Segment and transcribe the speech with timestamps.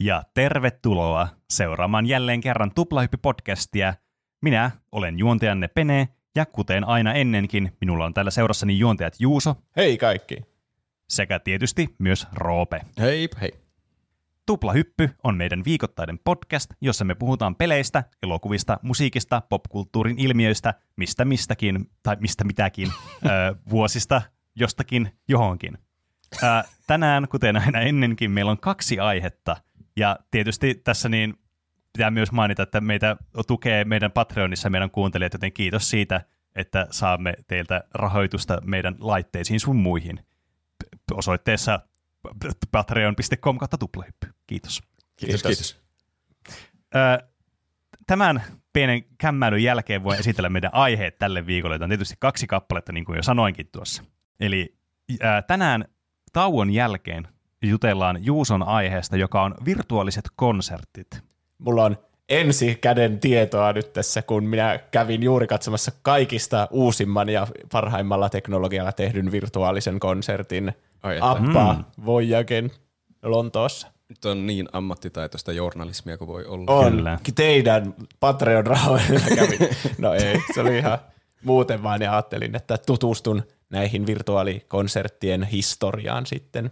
[0.00, 3.94] ja tervetuloa seuraamaan jälleen kerran Tuplahyppi-podcastia.
[4.42, 9.98] Minä olen juontajanne Pene, ja kuten aina ennenkin, minulla on täällä seurassani juontajat Juuso Hei
[9.98, 10.36] kaikki.
[11.08, 12.80] sekä tietysti myös Roope.
[13.00, 13.52] Hei, hei.
[14.46, 21.90] Tuplahyppy on meidän viikoittainen podcast, jossa me puhutaan peleistä, elokuvista, musiikista, popkulttuurin ilmiöistä, mistä mistäkin,
[22.02, 22.88] tai mistä mitäkin,
[23.26, 24.22] ö, vuosista
[24.54, 25.78] jostakin johonkin.
[26.42, 26.46] Ö,
[26.86, 29.56] tänään, kuten aina ennenkin, meillä on kaksi aihetta,
[29.98, 31.34] ja tietysti tässä niin
[31.92, 36.20] pitää myös mainita, että meitä tukee meidän Patreonissa meidän kuuntelijat, joten kiitos siitä,
[36.54, 40.26] että saamme teiltä rahoitusta meidän laitteisiin sun muihin.
[41.12, 41.80] Osoitteessa
[42.72, 44.28] patreon.com kautta tuplahyppy.
[44.46, 44.82] Kiitos.
[45.16, 45.82] Kiitos, kiitos.
[46.94, 47.28] Ö,
[48.06, 51.78] tämän pienen kämmäilyn jälkeen voin esitellä meidän aiheet tälle viikolle.
[51.78, 54.04] Tämä on tietysti kaksi kappaletta, niin kuin jo sanoinkin tuossa.
[54.40, 54.76] Eli
[55.20, 55.84] ää, tänään
[56.32, 57.28] tauon jälkeen
[57.62, 61.22] jutellaan Juuson aiheesta, joka on virtuaaliset konsertit.
[61.58, 61.96] Mulla on
[62.28, 68.92] ensi käden tietoa nyt tässä, kun minä kävin juuri katsomassa kaikista uusimman ja parhaimmalla teknologialla
[68.92, 71.18] tehdyn virtuaalisen konsertin Ai.
[71.20, 71.84] Appa Mm.
[72.04, 72.70] Voyagen
[73.22, 73.88] Lontoossa.
[74.08, 76.72] Nyt on niin ammattitaitoista journalismia kuin voi olla.
[76.72, 77.18] On Kyllä.
[77.34, 79.58] teidän Patreon-rahoilla kävin.
[79.98, 80.98] No ei, se oli ihan
[81.44, 86.70] muuten vaan ja ajattelin, että tutustun näihin virtuaalikonserttien historiaan sitten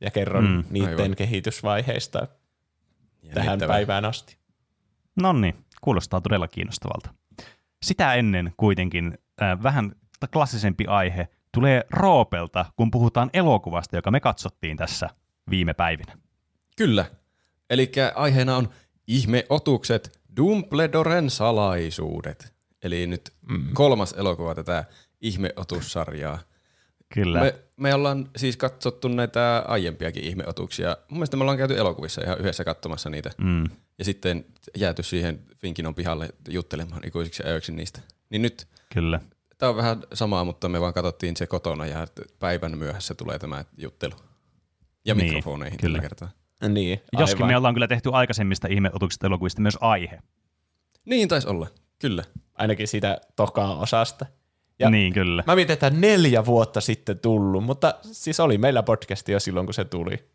[0.00, 1.16] ja kerron Mm, niiden aivan.
[1.16, 2.18] kehitysvaiheista
[3.34, 3.74] tähän Jännittävää.
[3.74, 4.36] päivään asti.
[5.16, 7.10] No niin, kuulostaa todella kiinnostavalta.
[7.82, 9.92] Sitä ennen kuitenkin äh, vähän
[10.32, 15.08] klassisempi aihe tulee Roopelta, kun puhutaan elokuvasta, joka me katsottiin tässä
[15.50, 16.18] viime päivinä.
[16.76, 17.04] Kyllä.
[17.70, 18.68] Eli aiheena on
[19.06, 22.54] ihmeotukset, Dumbledoren salaisuudet.
[22.82, 23.68] Eli nyt mm.
[23.74, 24.84] kolmas elokuva tätä
[25.20, 26.38] ihmeotussarjaa.
[27.14, 27.40] Kyllä.
[27.40, 30.96] Me, me ollaan siis katsottu näitä aiempiakin ihmeotuksia.
[31.08, 33.30] Mun mielestä me ollaan käyty elokuvissa ihan yhdessä katsomassa niitä.
[33.38, 33.64] Mm.
[33.98, 34.44] Ja sitten
[34.76, 38.00] jääty siihen Finkinon pihalle juttelemaan ikuisiksi ajoiksi niistä.
[38.30, 39.20] Niin nyt Kyllä.
[39.58, 42.06] Tämä on vähän samaa, mutta me vaan katsottiin se kotona ja
[42.38, 44.14] päivän myöhässä tulee tämä juttelu.
[45.04, 45.98] Ja Niin, mikrofoneihin kyllä.
[45.98, 46.28] tällä kertaa.
[46.68, 47.48] Niin, Joskin aivan.
[47.48, 50.18] me ollaan kyllä tehty aikaisemmista ihmeotuksista elokuvista myös aihe.
[51.04, 51.66] Niin taisi olla,
[51.98, 52.24] kyllä.
[52.54, 54.26] ainakin siitä tokaa osasta.
[54.78, 55.44] Ja niin, kyllä.
[55.46, 59.74] Mä mietin, että neljä vuotta sitten tullut, mutta siis oli meillä podcasti jo silloin, kun
[59.74, 60.28] se tuli.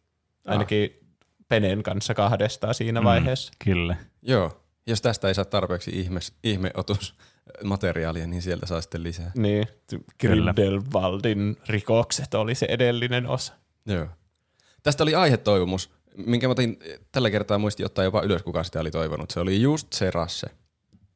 [0.45, 0.99] Ainakin
[1.47, 3.53] Penen kanssa kahdestaan siinä vaiheessa.
[3.63, 3.95] Kyllä.
[4.21, 4.59] Joo.
[4.87, 9.31] Jos tästä ei saa tarpeeksi ihme, ihmeotusmateriaalia, niin sieltä saa sitten lisää.
[9.35, 9.67] Niin.
[10.19, 13.53] Grindelwaldin rikokset oli se edellinen osa.
[13.85, 14.07] Joo.
[14.83, 16.79] Tästä oli aihetoivomus, minkä mä otin
[17.11, 19.31] tällä kertaa muistin ottaa jopa ylös, kuka sitä oli toivonut.
[19.31, 20.47] Se oli just se rasse.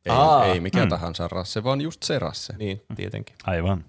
[0.07, 0.89] Ei, Aa, ei mikä mm.
[0.89, 2.53] tahansa rasse, vaan just se rasse.
[2.57, 3.35] Niin, tietenkin.
[3.43, 3.85] Aivan.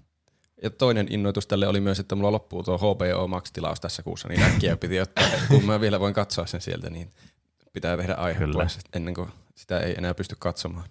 [0.63, 4.43] Ja toinen innoitus tälle oli myös, että mulla loppuu tuo HBO Max-tilaus tässä kuussa, niin
[4.43, 5.29] äkkiä piti ottaa.
[5.49, 7.11] kun mä vielä voin katsoa sen sieltä, niin
[7.73, 8.53] pitää tehdä aihe Kyllä.
[8.53, 10.89] pois, ennen kuin sitä ei enää pysty katsomaan.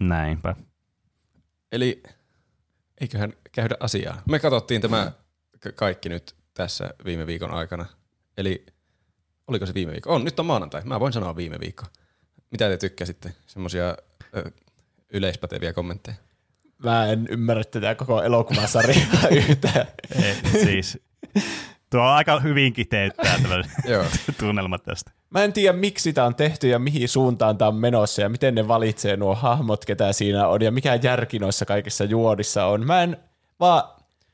[0.00, 0.56] Näinpä.
[1.72, 2.02] Eli
[3.00, 4.22] eiköhän käydä asiaa.
[4.28, 5.12] Me katsottiin tämä
[5.60, 7.86] ka- kaikki nyt tässä viime viikon aikana.
[8.36, 8.66] Eli
[9.46, 10.14] oliko se viime viikko?
[10.14, 10.82] On, nyt on maanantai.
[10.84, 11.84] Mä voin sanoa viime viikko.
[12.50, 13.34] Mitä te tykkäsitte?
[13.46, 13.96] Semmoisia
[15.12, 16.16] yleispäteviä kommentteja.
[16.78, 19.86] Mä en ymmärrä tätä koko elokuvasarjaa yhtään.
[20.22, 20.34] Ei,
[20.64, 20.98] siis,
[21.90, 23.54] tuo on aika hyvin kiteyttää tämä
[23.92, 24.04] Joo.
[24.38, 25.10] tunnelma tästä.
[25.30, 28.54] Mä en tiedä, miksi sitä on tehty ja mihin suuntaan tämä on menossa ja miten
[28.54, 32.86] ne valitsee nuo hahmot, ketä siinä on ja mikä järki noissa kaikissa juodissa on.
[32.86, 33.16] Mä en
[33.60, 33.82] vaan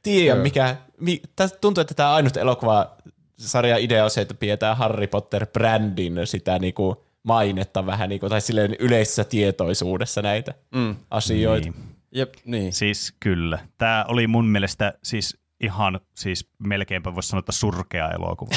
[0.03, 0.43] tiedä, Joo.
[0.43, 0.77] mikä...
[1.01, 6.59] Mi, tästä tuntuu, että tämä ainut elokuvasarjan idea on se, että pidetään Harry Potter-brändin sitä
[6.59, 10.97] niinku mainetta vähän, niinku, tai silleen yleisessä tietoisuudessa näitä Mm.
[11.11, 11.69] asioita.
[11.71, 11.75] Niin.
[12.13, 12.73] Jep, niin.
[12.73, 13.59] Siis kyllä.
[13.79, 18.55] Tämä oli mun mielestä siis ihan siis melkeinpä voisi sanoa, että surkea elokuva.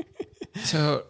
[0.64, 1.02] Se on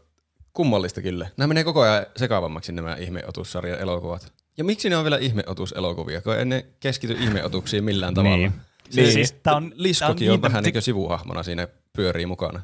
[0.52, 1.28] kummallista kyllä.
[1.36, 4.32] Nämä menee koko ajan sekavammaksi nämä ihmeotussarjan elokuvat.
[4.58, 8.36] Ja miksi ne on vielä ihmeotuselokuvia, kun ei ne keskity ihmeotuksiin millään tavalla.
[8.36, 8.52] Niin.
[8.90, 9.12] Se, Niin.
[9.12, 12.62] siis, Tää on- Liskokin tää on on, niin- vähän niin kuin sivuhahmona siinä pyörii mukana.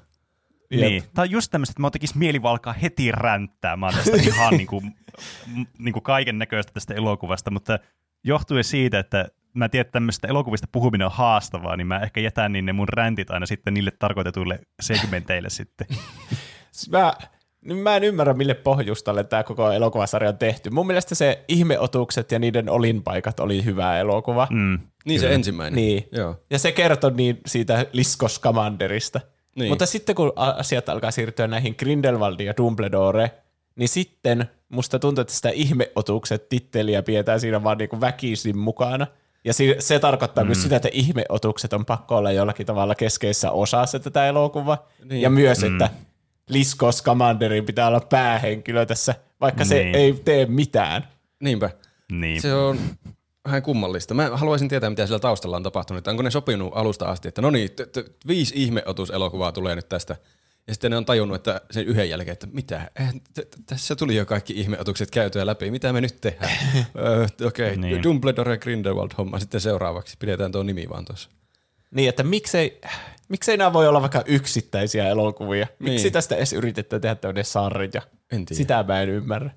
[0.81, 1.03] Niin.
[1.15, 3.77] Tämä on just tämmöistä, että mä tekisi mieli vaan alkaa heti ränttää.
[3.77, 4.95] Mä tästä ihan niin kuin,
[5.79, 7.79] niin kuin kaiken näköistä tästä elokuvasta, mutta
[8.25, 12.53] johtuen siitä, että mä tiedän, että tämmöistä elokuvista puhuminen on haastavaa, niin mä ehkä jätän
[12.53, 15.87] niin ne mun räntit aina sitten niille tarkoitetuille segmenteille sitten.
[16.91, 17.13] Mä,
[17.65, 20.71] niin mä en ymmärrä, mille pohjustalle tämä koko elokuvasarja on tehty.
[20.71, 24.49] Mun mielestä se ihmeotukset ja niiden olinpaikat oli hyvä elokuva.
[24.51, 24.79] Mm.
[25.05, 25.77] Niin se ensimmäinen.
[25.77, 26.09] Niin.
[26.13, 26.37] Joo.
[26.51, 29.21] Ja se kertoi niin siitä Liskos Commanderista.
[29.57, 29.69] Niin.
[29.69, 33.31] Mutta sitten kun asiat alkaa siirtyä näihin Grindelwaldin ja Dumbledore,
[33.77, 39.07] niin sitten musta tuntuu, että sitä ihmeotukset titteliä pidetään siinä vaan niinku väkisin mukana.
[39.45, 40.49] Ja se tarkoittaa mm.
[40.49, 44.89] myös sitä, että ihmeotukset on pakko olla jollakin tavalla keskeisessä osassa tätä elokuvaa.
[45.05, 45.23] Niin.
[45.23, 45.73] Ja myös, mm.
[45.73, 45.91] että
[46.49, 49.95] Lisko Scamanderin pitää olla päähenkilö tässä, vaikka se Niin.
[49.95, 51.09] ei tee mitään.
[51.41, 51.71] Niinpä.
[52.13, 52.43] Niin.
[52.43, 52.79] Se on
[53.45, 54.15] vähän kummallista.
[54.15, 56.09] Mä haluaisin tietää, mitä siellä taustalla on tapahtunut.
[56.09, 60.17] Onko ne sopinut alusta asti, että no niin, t- t- viisi ihmeotuselokuvaa tulee nyt tästä.
[60.67, 64.17] Ja sitten ne on tajunnut, että sen yhden jälkeen, että mitä, eihän t- tässä tuli
[64.17, 66.51] jo kaikki ihmeotukset käytyä läpi, mitä me nyt tehdään?
[67.47, 67.77] Okei, okay.
[67.77, 68.03] Niin.
[68.03, 70.17] Dumbledore ja Grindelwald homma sitten seuraavaksi.
[70.19, 71.29] Pidetään tuo nimi vaan tuossa.
[71.91, 72.81] Niin, että miksei,
[73.29, 75.67] miksei nämä voi olla vaikka yksittäisiä elokuvia?
[75.79, 76.13] Miksi Niin.
[76.13, 78.03] tästä edes yritetään tehdä tämmöinen sarja?
[78.33, 78.59] En tiedä.
[78.59, 79.51] Sitä mä en ymmärrä.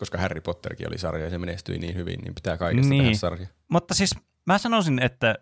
[0.00, 3.02] Koska Harry Potterkin oli sarja ja se menestyi niin hyvin, niin pitää kaikesta Niin.
[3.02, 3.46] tehdä sarja.
[3.68, 4.14] Mutta siis
[4.46, 5.34] mä sanoisin, että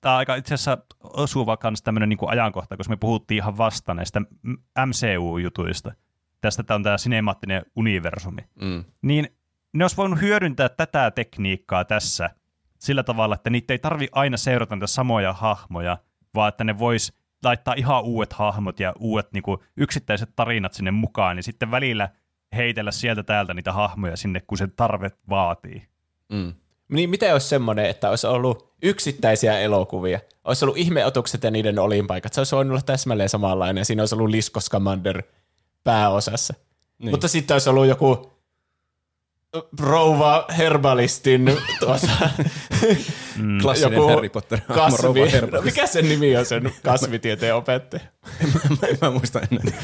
[0.00, 3.94] tämä on aika itse asiassa osuva kans tämmöinen niin ajankohta, koska me puhuttiin ihan vasta
[3.94, 4.20] näistä
[4.86, 5.92] MCU-jutuista.
[6.40, 8.42] Tästä tämä on tämä sinemaattinen universumi.
[8.60, 8.84] Mm.
[9.02, 9.28] Niin
[9.74, 12.30] ne olisi voinut hyödyntää tätä tekniikkaa tässä
[12.78, 15.98] sillä tavalla, että niitä ei tarvi aina seurata niitä samoja hahmoja,
[16.34, 17.12] vaan että ne vois
[17.44, 22.08] laittaa ihan uudet hahmot ja uudet niin kuin, yksittäiset tarinat sinne mukaan, niin sitten välillä
[22.56, 25.86] heitellä sieltä täältä niitä hahmoja sinne, kun se tarve vaatii.
[26.28, 26.54] Mm.
[26.88, 32.32] Niin miten olisi semmoinen, että olisi ollut yksittäisiä elokuvia, olisi ollut ihmeotukset ja niiden olinpaikat,
[32.32, 35.22] se olisi voinut olla täsmälleen samanlainen, ja siinä olisi ollut Lisko Scamander
[35.84, 36.54] pääosassa.
[36.98, 37.10] Niin.
[37.10, 38.32] Mutta sitten olisi ollut joku
[39.80, 42.30] rouva herbalistin tuossa
[43.36, 43.58] Mm.
[43.62, 45.20] Klassinen joku Harry Potter kasvi,
[45.52, 48.02] no, mikä sen nimi on sen kasvitieteen opettaja?
[48.82, 49.78] mä, mä muistan enää.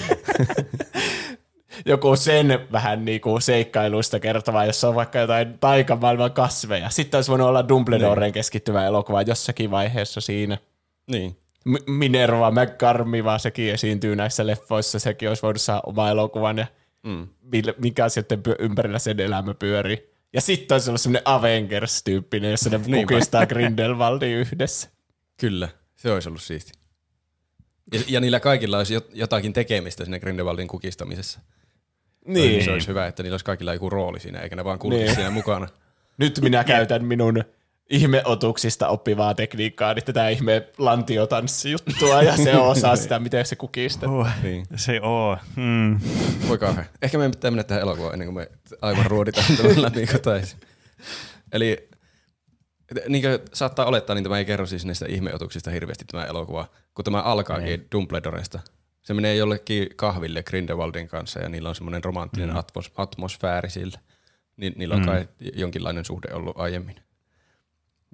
[1.86, 6.90] Joku sen vähän niinku seikkailuista kertova, jossa on vaikka jotain taikamaailman kasveja.
[6.90, 10.58] Sitten olisi voinut olla Dumbledoreen keskittyvä elokuva jossakin vaiheessa siinä.
[11.06, 11.36] Niin.
[11.64, 16.66] M- Minerva McCarmiva, sekin esiintyy näissä leffoissa, sekin olisi voinut saada oma elokuvan ja
[17.02, 17.28] Mm.
[17.78, 20.10] mikä sitten ympärillä sen elämä pyörii.
[20.32, 24.88] Ja sitten olisi ollut semmoinen Avengers-tyyppinen, jossa ne kukistaa Grindelwaldin yhdessä.
[25.40, 26.72] Kyllä, se olisi ollut siisti.
[27.92, 31.40] Ja, ja niillä kaikilla olisi jot- jotakin tekemistä siinä Grindelwaldin kukistamisessa.
[32.26, 32.64] Niin.
[32.64, 35.14] Se olisi hyvä, että niillä olisi kaikilla joku rooli siinä, eikä ne vaan kulkisi Niin.
[35.14, 35.69] siinä mukana.
[36.19, 37.44] Nyt minä käytän minun
[37.90, 44.10] ihmeotuksista oppivaa tekniikkaa, niin tätä ihme lantiotanssijuttua, ja se osaa sitä, miten se kukistaa.
[44.10, 44.66] Oh, Niin.
[44.76, 45.36] Se on.
[45.56, 46.00] Mm.
[46.48, 46.86] Voi kauhean.
[47.02, 48.48] Ehkä meidän pitää mennä tähän elokuvaan ennen kuin me
[48.82, 50.58] aivan ruoditaan tämän läpi kotaisin.
[51.52, 51.88] Eli
[53.08, 57.04] niin kuin saattaa olettaa, niin tämä ei kerro siis näistä ihmeotuksista hirveästi tämä elokuva, kun
[57.04, 58.60] tämä alkaakin Dumbledoresta.
[59.02, 62.56] Se menee jollekin kahville Grindelwaldin kanssa ja niillä on semmoinen romanttinen mm.
[62.56, 63.99] atmos, atmosfääri sillä.
[64.56, 65.06] Ni, niillä on Mm.
[65.06, 66.96] kai jonkinlainen suhde ollut aiemmin.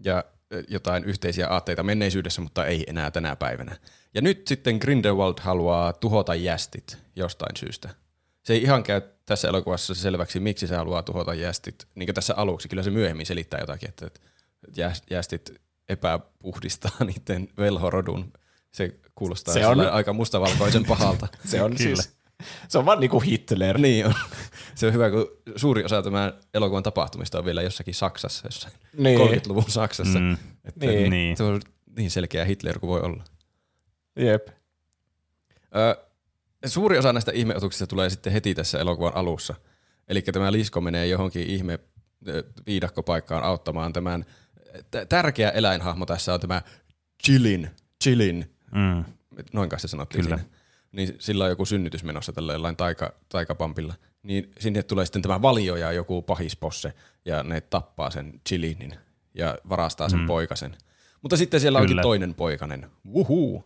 [0.05, 0.25] Ja
[0.69, 3.77] jotain yhteisiä aatteita menneisyydessä, mutta ei enää tänä päivänä.
[4.15, 7.89] Ja nyt sitten Grindelwald haluaa tuhota jästit jostain syystä.
[8.43, 11.87] Se ei ihan käy tässä elokuvassa selväksi, miksi se haluaa tuhota jästit.
[11.95, 14.21] Niin kuin tässä aluksi, kyllä se myöhemmin selittää jotakin, että että
[14.77, 15.53] jäs- jästit
[15.89, 18.33] epäpuhdistaa niiden velhorodun.
[18.79, 21.29] Se kuulostaa Se on- aika mustavalkoisen pahalta.
[21.51, 21.97] Se on Kyllä.
[22.03, 22.17] siis,
[22.69, 23.79] se on vaan niinku Hitler.
[23.79, 24.15] niin on.
[24.75, 29.21] Se on hyvä, kun suuri osa tämän elokuvan tapahtumista on vielä jossakin Saksassa, jossain Niin.
[29.21, 30.19] 30-luvun Saksassa.
[30.19, 30.33] Mm.
[30.65, 31.11] Että Niin.
[31.11, 31.37] Niin.
[31.37, 31.61] Se on
[31.97, 33.25] niin selkeä Hitler kuin voi olla.
[34.19, 34.49] Jep.
[35.77, 35.97] Ö,
[36.67, 39.55] suuri osa näistä ihmeotuksista tulee sitten heti tässä elokuvan alussa.
[40.09, 41.79] Eli tämä Lisko menee johonkin ihme
[42.67, 44.25] viidakkopaikkaan auttamaan tämän
[44.91, 46.63] t- tärkeä eläinhahmo tässä on tämä
[47.27, 47.71] Chilin.
[48.05, 48.55] Chilin.
[48.75, 49.05] Mm.
[49.53, 50.37] Noin kai se sanottiin Kyllä.
[50.39, 50.51] siinä.
[50.93, 53.95] Niin sillä on joku synnytys menossa tällä jollain taika, taikapampilla.
[54.23, 56.93] Niin sinne tulee sitten tämä valio ja joku pahisposse
[57.25, 58.95] ja ne tappaa sen Chilinin
[59.35, 60.27] ja varastaa sen mm.
[60.27, 60.77] poikasen.
[61.23, 62.03] Mutta sitten siellä onkin Kyllä.
[62.03, 62.87] toinen poikanen.
[63.13, 63.65] Wuhuu.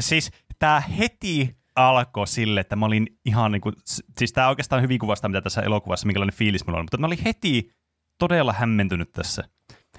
[0.00, 4.98] Siis tämä heti alkoi sille, että mä olin ihan niinku, s- siis tämä oikeastaan hyvin
[4.98, 7.72] kuvastaa, mitä tässä elokuvassa, minkälainen fiilis mulla on, mutta mä olin heti
[8.18, 9.44] todella hämmentynyt tässä.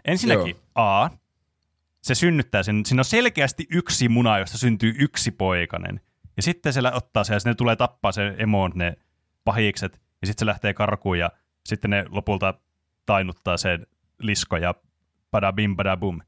[0.06, 1.10] Ensinnäkin A,
[2.02, 6.02] se synnyttää sen, siinä on selkeästi yksi muna, josta syntyy yksi poikainen.
[6.38, 8.96] Ja sitten se ottaa sen ja ne tulee tappaa sen emoon ne
[9.44, 11.32] pahikset, ja sitten se lähtee karkuun ja
[11.66, 12.54] sitten ne lopulta
[13.06, 13.88] tainuttaa sen
[14.20, 14.76] lisko ja
[15.32, 16.22] badabim badabum.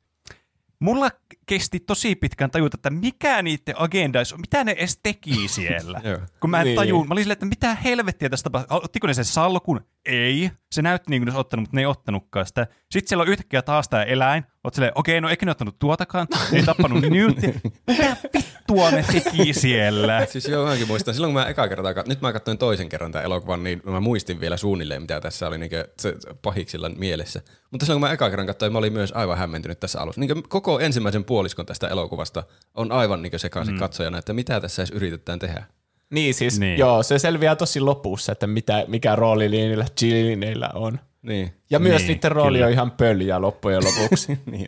[0.80, 1.10] Mulla
[1.46, 6.01] kesti tosi pitkään tajuta, että mikä niiden agenda olisi, mitä ne edes teki siellä.
[6.39, 6.75] Kun mä en Niin.
[6.75, 8.80] tajun, mä olin silleen, että mitä helvettiä tästä tapahtui.
[8.84, 9.86] Ottiko ne sen salkun?
[10.06, 10.51] Ei.
[10.74, 12.68] Se näytti niin kuin ne olisi ottanut, mutta ne ei ottanutkaan sitä.
[12.92, 14.44] Sitten siellä on yhtäkkiä taas tämä eläin.
[14.63, 16.27] Oot silleen, okei, no eikä ne ottanut tuotakaan.
[16.51, 17.53] Ne ei tappanut Newtia.
[17.88, 20.25] Mitä vittua ne teki siellä?
[20.25, 21.13] Siis joo, mäkin muistan.
[21.13, 24.39] Silloin kun mä eka kertaa, nyt mä katsoin toisen kerran tämän elokuvan, niin mä muistin
[24.39, 27.42] vielä suunnilleen, mitä tässä oli niin se pahiksilla mielessä.
[27.72, 30.22] Mutta silloin kun mä eka kerran katsoin, mä olin myös aivan hämmentynyt tässä alussa.
[30.22, 33.80] Niin koko ensimmäisen puoliskon tästä elokuvasta on aivan niin sekaisin mm.
[33.80, 35.65] katsojana, että mitä tässä edes yritetään tehdä.
[36.13, 36.67] Niin siis, Niin.
[36.70, 36.79] niin.
[36.79, 41.00] joo, se selviää tosi lopussa, että mitä, mikä rooli niillä chilineillä on.
[41.22, 41.53] Niin.
[41.70, 42.65] Ja myös Niin, niiden rooli kyllä.
[42.67, 44.39] on ihan pöljä loppujen lopuksi.
[44.51, 44.67] niin.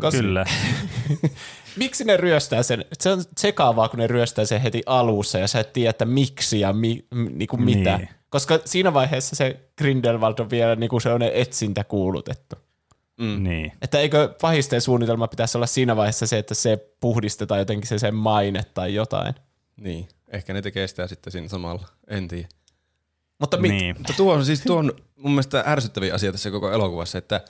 [0.00, 0.44] Koska Kyllä.
[1.76, 2.84] miksi ne ryöstää sen?
[2.98, 6.60] Se on sekaavaa, kun ne ryöstää sen heti alussa ja sä et tiedä, että miksi
[6.60, 7.96] ja mi, m, niinku mitä.
[7.96, 8.08] Niin.
[8.30, 12.56] Koska siinä vaiheessa se Grindelwald on vielä niinku sellainen etsintä kuulutettu.
[13.20, 13.42] Mm.
[13.44, 13.72] Niin.
[13.82, 18.14] Että eikö pahisten suunnitelma pitäisi olla siinä vaiheessa se, että se puhdistetaan jotenkin se sen
[18.14, 19.34] maine tai jotain.
[19.76, 22.48] Niin, ehkä ne tekee sitä sitten siinä samalla, en tiedä.
[23.38, 23.94] Mutta mi- Niin.
[23.98, 27.40] Mutta tuo on siis tuo on mun mielestä ärsyttäviä asia tässä koko elokuvassa, että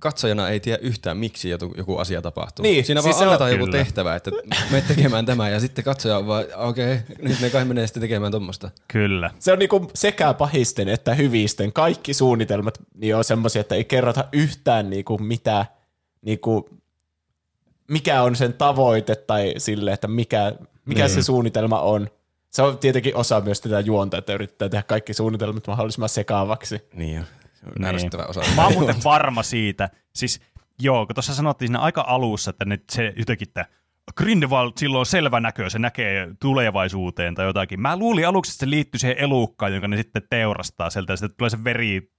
[0.00, 2.62] katsojana ei tiedä yhtään, miksi joku, joku asia tapahtuu.
[2.62, 3.78] Niin, Siinä siis vaan se on- annetaan joku Kyllä.
[3.78, 4.30] tehtävä, että
[4.70, 8.00] me tekemään tämä ja sitten katsoja on vaan, okei, okay, nyt ne kai menee sitten
[8.00, 8.70] tekemään tuommoista.
[8.88, 9.30] Kyllä.
[9.38, 11.72] se on niinku sekä pahisten että hyvisten.
[11.72, 15.66] Kaikki suunnitelmat niin on semmoisia, että ei kerrota yhtään niinku mitä,
[16.22, 16.68] niinku,
[17.88, 20.52] mikä on sen tavoite tai sille, että mikä,
[20.84, 22.08] mikä se suunnitelma on.
[22.52, 26.80] Se on tietenkin osa myös tätä juonta, että yrittää tehdä kaikki suunnitelmat mahdollisimman sekaavaksi.
[26.94, 27.22] Niin jo.
[27.54, 27.84] Se on Niin.
[27.84, 28.40] ärsyttävä osa.
[28.56, 29.90] Mä oon muuten varma siitä.
[30.14, 30.40] Siis
[30.80, 33.66] joo, kun tuossa sanottiin siinä aika alussa, että nyt se jotenkin, että
[34.16, 37.80] Grindelwald silloin on selvä näkö, se näkee tulevaisuuteen tai jotakin.
[37.80, 41.36] Mä luulin aluksi, että se liittyy siihen elukkaan, jonka ne sitten teurastaa sieltä, ja sitten
[41.36, 42.10] tulee se veri,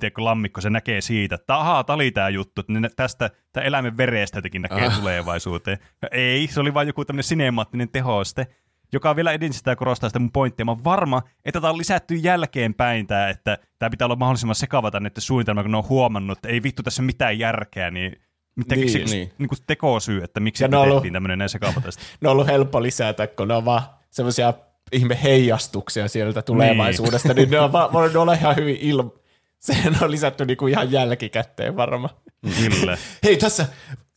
[0.00, 3.64] tiedätkö, lammikko, se näkee siitä, että ahaa, tää oli tää juttu, että ne tästä tämä
[3.66, 4.98] eläimen verestä jotenkin näkee Ah.
[4.98, 5.78] tulevaisuuteen.
[6.02, 8.46] Ja ei, se oli vain joku tämmöinen sinemaattinen tehoste,
[8.92, 10.64] joka vielä edin sitä korostaa sitä mun pointtia.
[10.64, 14.90] Mä oon varma, että tämä on lisätty jälkeenpäin tää, että tämä pitää olla mahdollisimman sekava
[14.90, 18.20] tänne suunnitelma, kun ne on huomannut, että ei vittu tässä mitään järkeä, niin
[18.56, 19.32] mitä Niin, niin, niin.
[19.38, 19.48] niin.
[19.48, 22.02] kuin tekosyy, että miksi Ja me ollut- tehtiin tämmöinen näin sekava tästä.
[22.20, 24.54] Ne on ollut helppo lisätä, kun ne on vaan semmoisia
[24.92, 29.10] ihme heijastuksia sieltä tulevaisuudesta, niin, ne on vaan voinut olla ihan hyvin ilma.
[29.58, 32.14] Sehän on lisätty niinku ihan jälkikäteen varmaan.
[32.58, 32.98] Kyllä.
[33.24, 33.66] Hei, tässä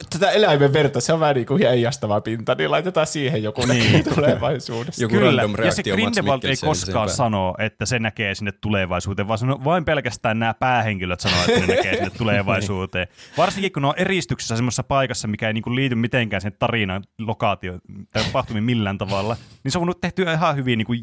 [0.10, 4.04] tätä eläimen verta, se on vähän niin kuin heijastava pinta, niin laitetaan siihen joku niin.
[4.16, 5.04] tulevaisuudessa.
[5.04, 9.38] Joku Kyllä, random ja se Grindelwald ei koskaan sano, että se näkee sinne tulevaisuuteen, vaan
[9.38, 13.08] sano, vain pelkästään nämä päähenkilöt sanoo, että ne näkee sinne tulevaisuuteen.
[13.38, 17.80] Varsinkin kun ne on eristyksessä semmoisessa paikassa, mikä ei niinku liity mitenkään sen tarinan lokaatio
[18.12, 20.94] tai tapahtumiin millään tavalla, niin se on voinut tehtyä ihan hyvin niinku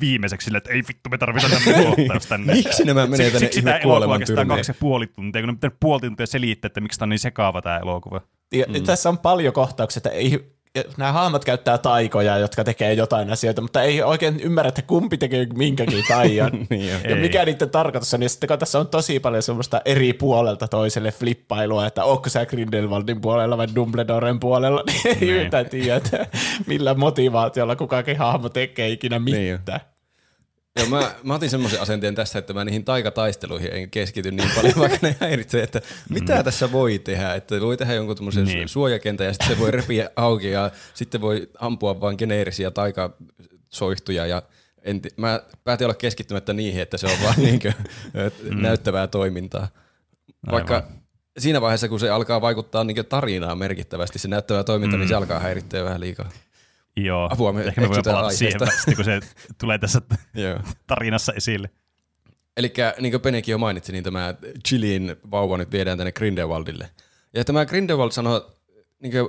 [0.00, 2.54] viimeiseksi sille, että ei vittu, me tarvitaan tämmöinen kohtaus tänne.
[2.54, 5.48] Miksi nämä menee Siksi- tänne Siksi ihme tämä elokuva kestää kaksi ja puoli tuntia, kun
[5.48, 8.20] ne pitää puoli tuntia selittää, että miksi tämä on niin sekaava tämä elokuva.
[8.52, 8.84] Ja mm.
[8.84, 10.50] Tässä on paljon kohtauksia, että ei,
[10.96, 15.46] nämä hahmot käyttää taikoja, jotka tekee jotain asioita, mutta ei oikein ymmärrä, että kumpi tekee
[15.56, 16.50] minkäkin taian.
[16.70, 17.14] Niin ja Ei.
[17.14, 18.22] mikä niiden tarkoitus on.
[18.22, 22.46] Ja sitten kun tässä on tosi paljon semmoista eri puolelta toiselle flippailua, että onko sä
[22.46, 25.34] Grindelwaldin puolella vai Dumbledoren puolella, niin ei Niin.
[25.34, 26.26] yhtään tiedä, että
[26.66, 29.80] millä motivaatiolla kukakin hahmo tekee ikinä Niin mitään.
[30.76, 34.74] Joo, mä, mä otin semmoisen asenteen tässä, että mä niihin taikataisteluihin en keskity niin paljon,
[34.80, 37.34] vaikka ne häiritsee, että mitä tässä voi tehdä.
[37.34, 38.68] Että voi tehdä jonkun tämmöisen Niin.
[38.68, 44.42] suojakentän ja sitten se voi repiä auki ja sitten voi ampua vain geneerisiä taikasoihtuja ja
[44.82, 47.72] en, mä päätin olla keskittymättä niihin, että se on vaan niinkö,
[48.42, 48.62] mm.
[48.62, 49.68] näyttävää toimintaa.
[50.50, 50.88] Vaikka Aivan.
[51.38, 55.00] siinä vaiheessa, kun se alkaa vaikuttaa niinkö tarinaan merkittävästi, se näyttävä toiminta, mm.
[55.00, 56.28] niin se alkaa häirittää vähän liikaa.
[57.04, 58.76] Joo, Apua, me ehkä me eksytään palata siihen, aiheesta.
[58.80, 59.20] sitten kun se
[59.60, 60.00] tulee tässä
[60.86, 61.70] tarinassa esille.
[62.56, 64.34] Eli niin kuin Penekin jo mainitsi, niin tämä
[64.68, 66.90] Chilin vauva nyt viedään tänne Grindelwaldille.
[67.34, 68.50] Ja tämä Grindelwald sanoo
[69.02, 69.28] niin kuin,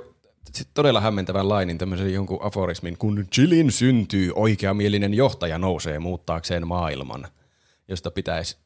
[0.52, 7.26] sit todella hämmentävän lainin, tämmöisen jonkun aforismin, kun Chilin syntyy, oikeamielinen johtaja nousee muuttaakseen maailman,
[7.88, 8.56] josta pitäisi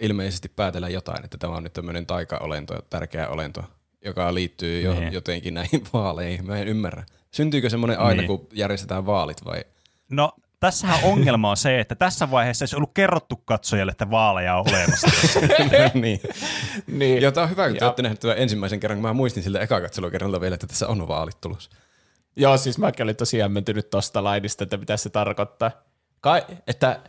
[0.00, 3.64] ilmeisesti päätellä jotain, että tämä on nyt tämmöinen taikaolento, tärkeä olento,
[4.04, 5.12] joka liittyy jo, Niin.
[5.12, 6.46] jotenkin näihin vaaleihin.
[6.46, 7.04] Mä en ymmärrä.
[7.30, 8.26] Syntyykö semmoinen aina, Niin.
[8.26, 9.64] kun järjestetään vaalit vai?
[10.10, 14.64] No, tässähän ongelma on se, että tässä vaiheessa ei ollut kerrottu katsojalle, että vaaleja on
[14.68, 15.08] olemassa.
[15.94, 16.20] niin.
[16.86, 17.22] Niin.
[17.22, 19.60] Ja tämä on hyvä, kun te olette nähneet tämän ensimmäisen kerran, kun mä muistin siltä
[19.60, 21.70] eka katselukerralta vielä, että tässä on vaalit tulossa.
[22.36, 25.70] Joo, siis mäkin olin tosi hämmentynyt tosta lainista, että mitä se tarkoittaa.
[26.20, 27.00] Kai, että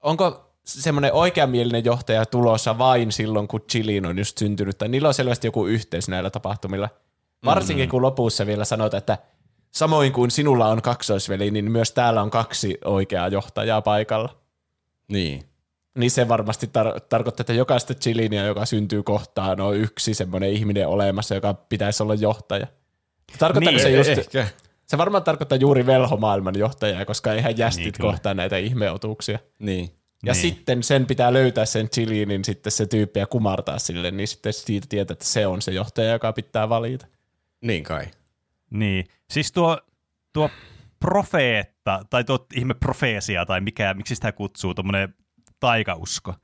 [0.00, 5.14] onko semmoinen oikeamielinen johtaja tulossa vain silloin, kun Chilin on just syntynyt, tai niillä on
[5.14, 6.88] selvästi joku yhteys näillä tapahtumilla.
[7.44, 9.18] Varsinkin kun lopussa vielä sanotaan, että
[9.70, 14.36] samoin kuin sinulla on kaksoisveli, niin myös täällä on kaksi oikeaa johtajaa paikalla.
[15.08, 15.42] Niin.
[15.98, 20.88] Niin se varmasti tar- tarkoittaa, että jokaista Chilinia, joka syntyy kohtaan, on yksi semmoinen ihminen
[20.88, 22.66] olemassa, joka pitäisi olla johtaja.
[23.38, 24.48] Tarkoittaako Niin, se just, Ehkä.
[24.86, 28.10] se varmaan tarkoittaa juuri velhomaailman johtajaa, koska eihän jästit Niin, kyllä.
[28.12, 29.38] kohtaa näitä ihmeotuuksia.
[29.58, 29.90] Niin.
[30.24, 30.42] Ja Niin.
[30.42, 34.86] sitten sen pitää löytää sen chiliinin sitten se tyyppi ja kumartaa sille, niin sitten siitä
[34.90, 37.06] tietää, että se on se johtaja, joka pitää valita.
[37.60, 38.06] Niin kai.
[38.70, 39.80] Niin, siis tuo,
[40.32, 40.50] tuo
[41.00, 45.14] profeetta, tai tuo ihme profeesia, tai mikä, miksi sitä kutsuu, tuommoinen
[45.60, 46.34] taikausko,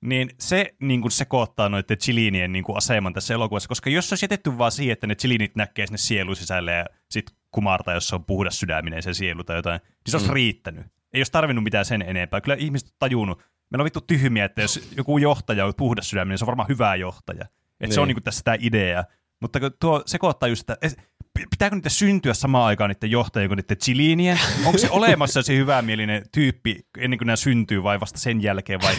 [0.00, 4.12] niin se niin kuin sekoittaa noiden chilinien niin kuin aseman tässä elokuvassa, koska jos se
[4.12, 8.08] olisi jätetty vaan siihen, että ne chilinit näkee sinne sielun sisälle ja sitten kumartaa, jos
[8.08, 10.34] se on puhdas sydäminen se sielu tai jotain, niin se olisi mm.
[10.34, 10.86] riittänyt.
[11.12, 12.40] Ei olisi tarvinnut mitään sen enempää.
[12.40, 13.38] Kyllä ihmiset on tajunnut,
[13.70, 16.94] meillä on vittu tyhmiä, että jos joku johtaja on puhdas sydäminen, se on varmaan hyvä
[16.94, 17.46] johtaja.
[17.80, 18.08] Että se on Niin.
[18.08, 19.04] niin kuin tässä tämä idea.
[19.40, 21.02] Mutta tuo sekoittaa just, että
[21.50, 24.38] pitääkö niitä syntyä samaan aikaan niiden johtajien kuin niiden chilinien?
[24.64, 28.94] Onko se olemassa se hyvämielinen tyyppi ennen kuin nämä syntyy vai vasta sen jälkeen vai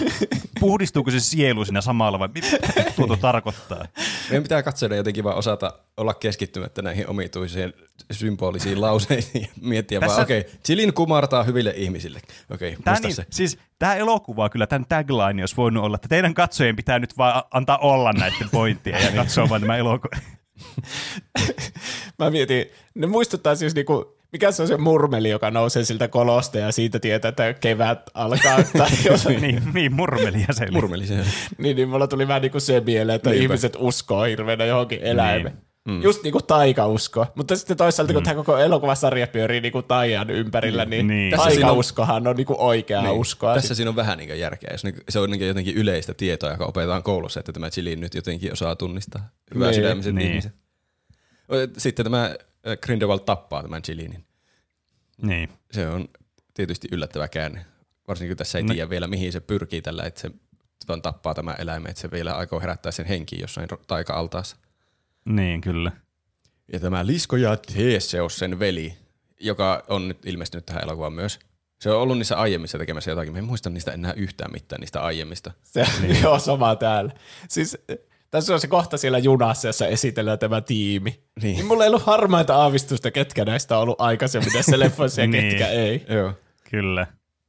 [0.60, 2.58] puhdistuuko se sielu siinä samalla vai mitä
[2.96, 3.86] tuo tarkoittaa?
[4.30, 7.74] Meidän pitää katsoa jotenkin vaan osata olla keskittymättä näihin omituisiin
[8.12, 12.20] symbolisiin lauseisiin ja miettiä Tässä- vaan, okei, okay, chilin kumartaa hyville ihmisille.
[12.52, 13.26] Okei, okay, muista niin, se.
[13.30, 17.44] siis, tämä elokuva kyllä, tämän tagline olisi voinut olla, että teidän katsojien pitää nyt vaan
[17.52, 20.18] antaa olla näiden pointtien ja katsoa vaan tämä elokuva.
[22.20, 26.58] Mä mietin, ne muistuttaa siis niinku, mikä se on se murmeli, joka nousee siltä kolosta
[26.58, 28.64] ja siitä tietää, että kevät alkaa.
[28.78, 30.72] tai jos, niin, niin, niin, murmelia se oli.
[30.72, 31.16] Murmeli se.
[31.58, 33.44] niin, niin mulla tuli vähän niinku se mieleen, että Niinpä.
[33.44, 35.56] ihmiset uskoo hirveänä johonkin eläimeen.
[35.56, 35.67] Niin.
[35.88, 36.02] Mm.
[36.02, 37.26] Just niinku taikausko.
[37.36, 41.18] Mutta sitten toisaalta, kun tämä koko elokuvasarja pyörii niinku taian ympärillä, niin, Niin.
[41.30, 41.40] niin.
[41.40, 43.14] On- taikauskohan on niinku oikeaa Niin.
[43.16, 43.54] uskoa.
[43.54, 44.70] Tässä siinä on vähän niin järkeä.
[44.74, 48.14] Jos niinku- se on niinku jotenkin yleistä tietoa, joka opetetaan koulussa, että tämä chili nyt
[48.16, 49.76] jotenkin osaa tunnistaa hyvää Niin.
[49.76, 50.28] sydämiset Niin.
[50.30, 50.54] ihmiset.
[51.78, 52.36] Sitten tämä
[52.82, 54.26] Grindelwald tappaa tämän chilinin.
[55.22, 55.50] Niin.
[55.72, 56.08] Se on
[56.54, 57.66] tietysti yllättävä käänne.
[58.08, 60.32] Varsinkin kun tässä ei No- tiedä vielä, mihin se pyrkii tällä, että se
[60.88, 64.56] vaan tappaa tämä eläimen, että se vielä aikoo herättää sen henkiin jossain taika-altaassa.
[65.28, 65.92] Niin, kyllä.
[66.74, 68.94] Ja tämä Lisko ja Theseus, sen veli,
[69.40, 71.40] joka on nyt ilmestynyt tähän elokuvaan myös.
[71.82, 73.34] Se on ollut niissä aiemmissa tekemässä jotakin.
[73.34, 75.52] Mä en muista niistä enää yhtään mitään niistä aiemmista.
[75.64, 76.22] Se niin.
[76.22, 77.12] joo, sama täällä.
[77.50, 77.78] Siis
[78.32, 81.10] tässä on se kohta siellä junassa, jossa esitellään tämä tiimi.
[81.42, 81.56] Niin.
[81.56, 81.66] Niin.
[81.66, 85.50] mulla ei ollut harmaita aavistusta, ketkä näistä on ollut aikaisemmin tässä leffoissa ja Niin.
[85.50, 86.06] ketkä ei.
[86.10, 86.34] Joo.
[86.72, 87.08] Kyllä.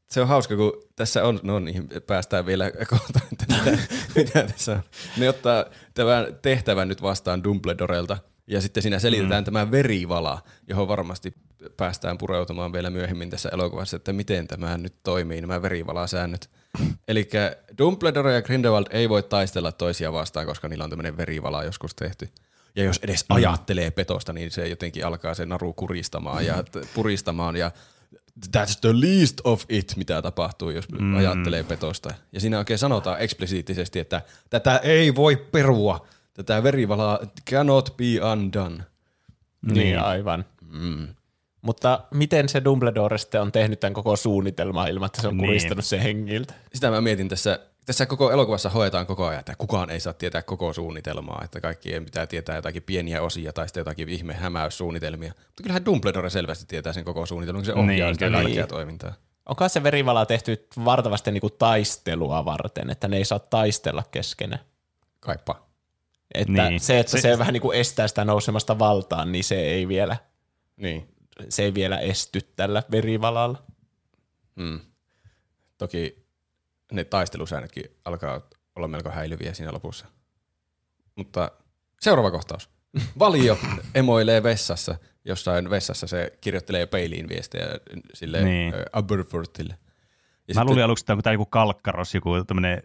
[0.08, 3.78] Se on hauska, kun tässä on, no niin, päästään vielä kohta, että mitä,
[4.16, 4.82] mitä tässä on.
[5.16, 9.44] Ne ottaa tämän tehtävän nyt vastaan Dumbledorelta, ja sitten siinä selitetään mm.
[9.44, 11.34] tämä verivala, johon varmasti
[11.76, 16.50] päästään pureutumaan vielä myöhemmin tässä elokuvassa, että miten tämä nyt toimii, nämä verivalasäännöt.
[17.08, 17.28] Eli
[17.78, 22.28] Dumbledore ja Grindelwald ei voi taistella toisia vastaan, koska niillä on tämmöinen verivala joskus tehty.
[22.76, 23.36] Ja jos edes mm.
[23.36, 27.70] ajattelee petosta, niin se jotenkin alkaa se naru kuristamaan ja puristamaan ja
[28.46, 31.16] that's the least of it, mitä tapahtuu, jos mm.
[31.16, 32.14] ajattelee petosta.
[32.32, 36.06] Ja siinä oikein sanotaan eksplisiittisesti, että tätä ei voi perua.
[36.34, 37.18] Tätä verivalaa
[37.50, 38.76] cannot be undone.
[39.62, 40.44] Niin, niin aivan.
[40.70, 41.08] Mm.
[41.62, 45.46] Mutta miten se Dumbledore sitten on tehnyt tämän koko suunnitelman ilman, että se on Niin.
[45.46, 46.54] kuristanut sen hengiltä?
[46.74, 50.42] Sitä mä mietin tässä, tässä koko elokuvassa hoetaan koko ajan, että kukaan ei saa tietää
[50.42, 55.32] koko suunnitelmaa, että kaikkien pitää tietää jotakin pieniä osia tai sitten jotakin ihme hämäyssuunnitelmia.
[55.46, 58.42] Mutta kyllähän Dumbledore selvästi tietää sen koko suunnitelman, kun se ohjaa Niin, sitä kyllä.
[58.42, 58.68] kaikkea Niin.
[58.68, 59.12] toimintaa.
[59.46, 64.60] Onko se verivala tehty vartavasti niinku taistelua varten, että ne ei saa taistella keskenään?
[65.20, 65.66] Kaipa.
[66.34, 66.80] Että Niin.
[66.80, 70.16] se, että Se- se, vähän niin kuin estää sitä nousemasta valtaan, niin se ei vielä,
[70.76, 71.08] Niin.
[71.48, 73.62] se ei vielä esty tällä verivalalla.
[74.56, 74.80] Mm.
[75.78, 76.27] Toki
[76.92, 78.40] ne taistelusäännötkin alkaa
[78.76, 80.06] olla melko häilyviä siinä lopussa.
[81.16, 81.50] Mutta
[82.00, 82.70] seuraava kohtaus.
[83.18, 83.58] Valio
[83.94, 84.94] emoilee vessassa.
[85.24, 87.66] Jossain vessassa se kirjoittelee peiliin viestejä
[88.14, 88.70] sille Niin.
[88.72, 88.84] niin.
[88.92, 89.78] Aberfortille.
[90.48, 92.82] Ja Mä luulin aluksi, että tämä joku kalkkaros, joku tämmöinen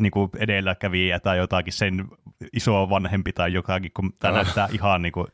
[0.00, 2.08] niinku edelläkävijä tai jotakin sen
[2.52, 4.44] iso vanhempi tai jotakin, kun tämä Ah.
[4.44, 5.26] näyttää ihan niinku,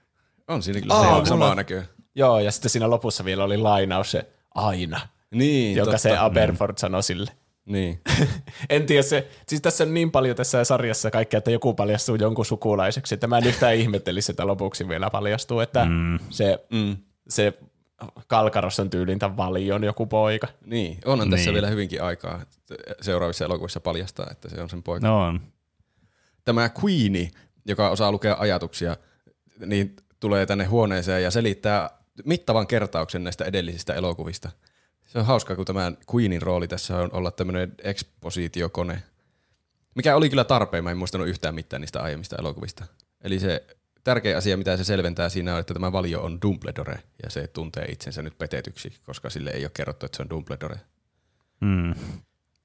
[0.49, 1.85] On siinä kyllä Aa, on samaa näköä.
[2.14, 5.99] Joo, ja sitten siinä lopussa vielä oli lainaus se aina, Niin, joka totta.
[5.99, 7.31] se Aberford sanoi sille.
[7.66, 8.00] Niin.
[8.70, 12.46] En tiedä, se, siis tässä on niin paljon tässä sarjassa kaikkea, että joku paljastuu jonkun
[12.46, 16.18] sukulaiseksi, että mä en yhtään ihmettelisi, että lopuksi vielä paljastuu, että mm.
[16.31, 16.96] se, Mm.
[17.29, 17.52] se
[18.26, 20.48] Kalkaros on tyylintä valion joku poika.
[20.66, 21.55] Niin, onhan tässä Niin.
[21.55, 22.40] vielä hyvinkin aikaa
[23.00, 25.07] seuraavissa elokuvissa paljastaa, että se on sen poika.
[25.07, 25.40] no on.
[26.44, 27.31] Tämä Queeni,
[27.66, 28.96] joka osaa lukea ajatuksia,
[29.66, 31.90] niin tulee tänne huoneeseen ja selittää
[32.24, 34.50] mittavan kertauksen näistä edellisistä elokuvista.
[35.07, 39.03] Se on hauska, kun tämän Queenin rooli tässä on olla tämmöinen ekspositiokone,
[39.95, 42.85] mikä oli kyllä tarpeen, mä en muistanut yhtään mitään niistä aiemmista elokuvista.
[43.21, 43.66] Eli se
[44.05, 47.85] tärkeä asia, mitä se selventää siinä on, että tämä valio on Dumbledore, ja se tuntee
[47.85, 50.77] itsensä nyt petetyksi, koska sille ei ole kerrottu, että se on Dumbledore.
[51.61, 51.95] Mm.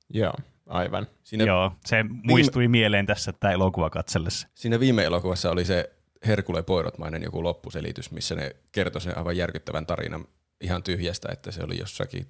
[0.10, 0.34] Joo,
[0.68, 1.08] aivan.
[1.24, 4.48] Siinä Joo, se muistui mieleen tässä tämä elokuva katsellessa.
[4.56, 5.90] Siinä viime elokuvassa oli se
[6.26, 10.26] Herkule Poirotmainen joku loppuselitys, missä ne kertoi sen aivan järkyttävän tarinan
[10.62, 12.28] ihan tyhjästä, että se oli jossakin,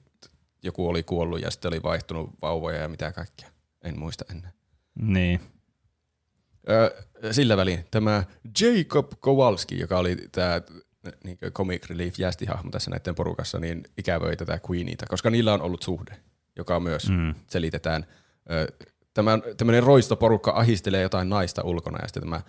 [0.64, 3.50] joku oli kuollut ja sitten oli vaihtunut vauvoja ja mitä kaikkea.
[3.84, 4.52] En muista enää.
[5.02, 5.40] Niin.
[6.70, 8.24] Öö, sillä välin tämä
[8.62, 10.62] Jacob Kowalski, joka oli tämä
[11.24, 15.82] niin comic relief jästihahmo tässä näiden porukassa, niin ikävöi tätä Queenita, koska niillä on ollut
[15.84, 16.18] suhde,
[16.56, 17.36] joka myös Mm.
[17.48, 18.06] selitetään.
[19.14, 22.42] Tämä, tämmöinen roistoporukka ahistelee jotain naista ulkona ja sitten tämä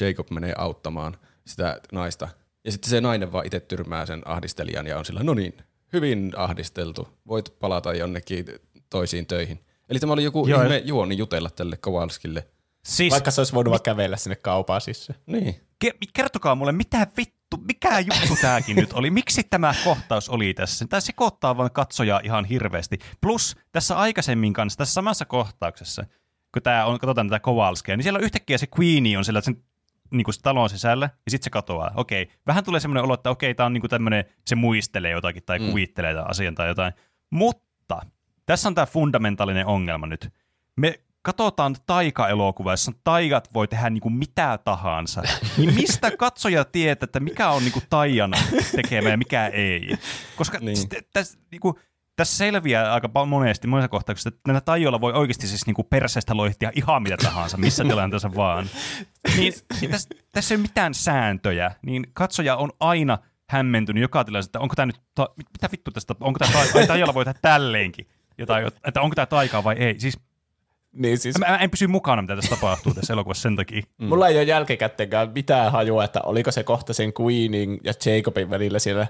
[0.00, 2.28] Jacob menee auttamaan sitä naista.
[2.68, 5.54] Ja sitten se nainen vaan itse tyrmää sen ahdistelijan ja on sillä, no niin,
[5.92, 8.46] hyvin ahdisteltu, voit palata jonnekin
[8.90, 9.64] toisiin töihin.
[9.90, 10.62] Eli tämä oli joku Joo.
[10.62, 12.48] ihme juoni jutella tälle Kowalskille.
[12.84, 15.18] Siis, Vaikka se olisi voinut vaan kävellä sinne kaupaan sisään.
[15.26, 15.60] Niin.
[15.84, 19.10] ke- kertokaa mulle, mitä vittu, mikä juttu tämäkin nyt oli?
[19.10, 20.86] Miksi tämä kohtaus oli tässä?
[20.86, 22.98] Tämä sekoittaa vaan katsojaa ihan hirveästi.
[23.20, 26.04] Plus tässä aikaisemmin kanssa, tässä samassa kohtauksessa,
[26.52, 29.64] kun tää on, katsotaan tätä Kowalskia, niin siellä on yhtäkkiä se Queenie on siellä sen
[30.10, 31.90] niin kuin talon sisällä, ja sitten se katoaa.
[31.94, 35.42] Okei, vähän tulee semmoinen olo, että okei, tämä on niin kuin tämmöinen, se muistelee jotakin
[35.46, 35.66] tai Mm.
[35.66, 36.92] kuvittelee tämän asian tai jotain.
[37.30, 38.02] Mutta
[38.46, 40.32] tässä on tämä fundamentaalinen ongelma nyt.
[40.76, 45.22] Me katsotaan taika-elokuva, jossa taigat voi tehdä niinku mitä tahansa.
[45.56, 48.30] Niin mistä katsoja tietää, että mikä on niinku taian
[48.76, 49.98] tekemä ja mikä ei?
[50.36, 50.78] Koska Niin.
[50.92, 51.04] niin.
[51.12, 51.78] tässä niinku,
[52.18, 56.72] tässä selviää aika monesti monessa kohtauksessa, että näillä taioilla voi oikeasti siis niinku perseestä loihtia
[56.74, 58.66] ihan mitä tahansa, missä tilanteessa vaan.
[59.36, 64.48] Niin, niin tässä, tässä ei ole mitään sääntöjä, niin katsoja on aina hämmentynyt joka tilanteessa,
[64.48, 67.24] että onko tämä nyt, ta- mit- mitä vittu tästä, onko tämä ta- ai, taijalla voi
[67.24, 68.06] tehdä tälleenkin,
[68.38, 70.00] jotain, että onko tämä taikaa vai ei.
[70.00, 70.18] Siis
[70.92, 73.82] Niin siis, mä en pysy mukana, mitä tässä tapahtuu tässä elokuvassa sen takia.
[73.98, 74.06] mm.
[74.06, 78.78] mulla ei ole jälkikäteenkään mitään hajua, että oliko se kohta sen Queenin ja Jacobin välillä
[78.78, 79.06] siellä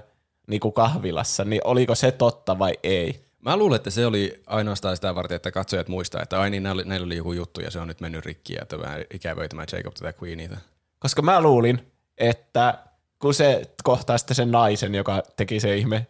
[0.49, 3.25] niinku kahvilassa, niin oliko se totta vai ei?
[3.41, 6.79] Mä luulen, että se oli ainoastaan sitä varten, että katsojat muistaa, että ai niin, näillä
[6.79, 9.65] oli, näillä oli joku juttu ja se on nyt mennyt rikki ja tämä ikävöi tämä
[9.71, 10.57] Jacob tätä Queeniä.
[10.99, 12.79] Koska mä luulin, että
[13.19, 16.07] kun se kohtaa sitten sen naisen, joka teki se ihme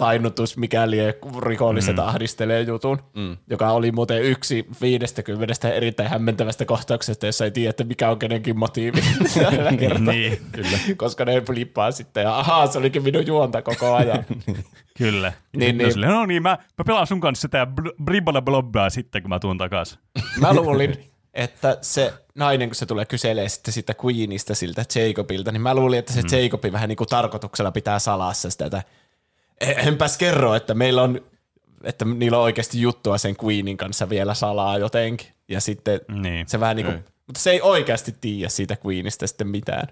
[0.00, 0.96] tainnutus, mikäli
[1.42, 2.02] rikolliset mm.
[2.02, 3.36] ahdistelee jutun, mm.
[3.50, 8.58] joka oli muuten yksi 50 erittäin hämmentävästä kohtauksesta, jossa ei tiedä, että mikä on kenenkin
[8.58, 9.00] motiivi
[9.34, 10.14] tällä kertaa.
[10.14, 10.78] Niin, Kyllä.
[10.96, 14.24] Koska ne flippaa sitten ja ahaa, se olikin minun juonta koko ajan.
[14.98, 15.32] kyllä.
[15.56, 15.92] Niin, niin.
[15.92, 17.66] silleen, no niin, mä, mä pelaan sun kanssa sitä
[18.04, 19.98] bribala blobbaa sitten, kun mä tuun takas.
[20.40, 25.62] Mä luulin, että se nainen, kun se tulee kyselee sitten sitä Queenista siltä Jacobilta, niin
[25.62, 26.42] mä luulin, että se mm.
[26.42, 28.84] Jacobi vähän niin kuin tarkoituksella pitää salassa sitä, että "Eh,
[29.60, 31.20] enpäs kerro, että meillä on,
[31.84, 35.26] että niillä on oikeasti juttua sen Queenin kanssa vielä salaa jotenkin.
[35.48, 36.48] Ja sitten Niin.
[36.48, 37.02] se vähän niin kuin, Ei.
[37.26, 39.88] mutta se ei oikeasti tiedä siitä Queenista sitten mitään.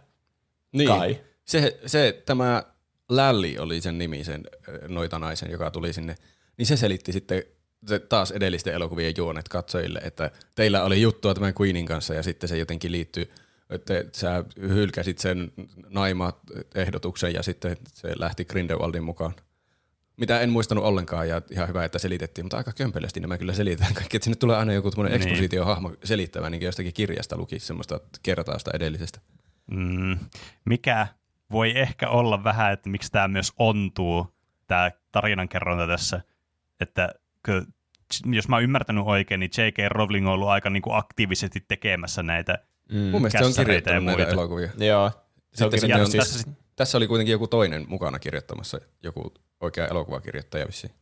[0.72, 0.88] Niin.
[0.88, 1.20] Kai.
[1.44, 2.62] Se, se, tämä
[3.08, 6.14] Lälli oli sen nimi, sen ö, noitanaisen, joka tuli sinne,
[6.56, 7.42] niin se selitti sitten
[7.86, 12.48] se taas edellisten elokuvien juonet katsojille, että teillä oli juttua tämän Queenin kanssa ja sitten
[12.48, 13.30] se jotenkin liittyy,
[13.70, 15.52] että sä hylkäsit sen
[15.88, 19.34] naima-ehdotuksen ja sitten se lähti Grindelwaldin mukaan.
[20.18, 23.94] Mitä en muistanut ollenkaan ja ihan hyvä, että selitettiin, mutta aika kömpelösti nämä kyllä selitetään
[23.94, 25.28] kaikki, että sinne tulee aina joku tämmöinen Niin.
[25.28, 29.20] ekspositiohahmo selittävä, niin jostakin kirjasta lukisi semmoista kertausta edellisestä.
[29.70, 30.18] Mm,
[30.64, 31.06] mikä
[31.50, 34.26] voi ehkä olla vähän, että miksi tämä myös ontuu,
[34.66, 36.20] tämä tarinankerronta tässä,
[36.80, 37.08] että
[37.46, 37.66] kun,
[38.26, 39.78] jos mä oon ymmärtänyt oikein, niin J.K.
[39.88, 42.58] Rowling on ollut aika niinku aktiivisesti tekemässä näitä.
[42.92, 42.98] Mm.
[42.98, 44.70] Mun mielestä se on kirjoittanut näitä elokuvia.
[44.78, 45.10] Joo.
[45.10, 48.80] Se on Sitten kirjoittanut on siis, tässä sit- Tässä oli kuitenkin joku toinen mukana kirjoittamassa,
[49.02, 50.92] joku oikea elokuvakirjoittaja vissiin.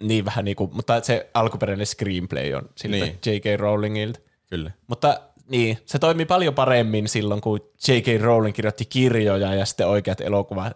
[0.00, 3.18] niin vähän niin kuin, mutta se alkuperäinen screenplay on siltä Niin.
[3.26, 3.60] J.K.
[3.60, 4.18] Rowlingilta.
[4.50, 4.70] Kyllä.
[4.86, 8.22] Mutta niin, se toimi paljon paremmin silloin, kun J.K.
[8.22, 10.70] Rowling kirjoitti kirjoja ja sitten oikeat elokuva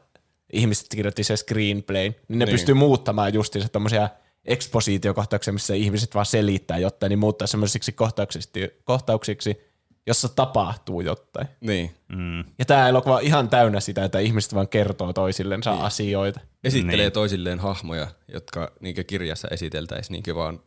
[0.52, 2.52] ihmiset kirjoitti se screenplay, niin ne Niin.
[2.54, 4.08] pystyy muuttamaan justiinsa tommosia
[4.44, 8.50] ekspositiokohtauksia, missä ihmiset vaan selittää jotain, niin muuttaa semmoisiksi kohtauksiksi,
[8.84, 9.71] kohtauksiksi,
[10.06, 11.46] jossa tapahtuu jotain.
[11.60, 11.90] Niin.
[12.08, 15.82] Mm, Ja tämä elokuva on ihan täynnä sitä, että ihmiset vaan kertoo toisillensa niin.
[15.84, 16.40] asioita.
[16.64, 17.12] Esittelee Niin.
[17.12, 20.60] toisilleen hahmoja, jotka niin kirjassa esiteltäisiin niin vaan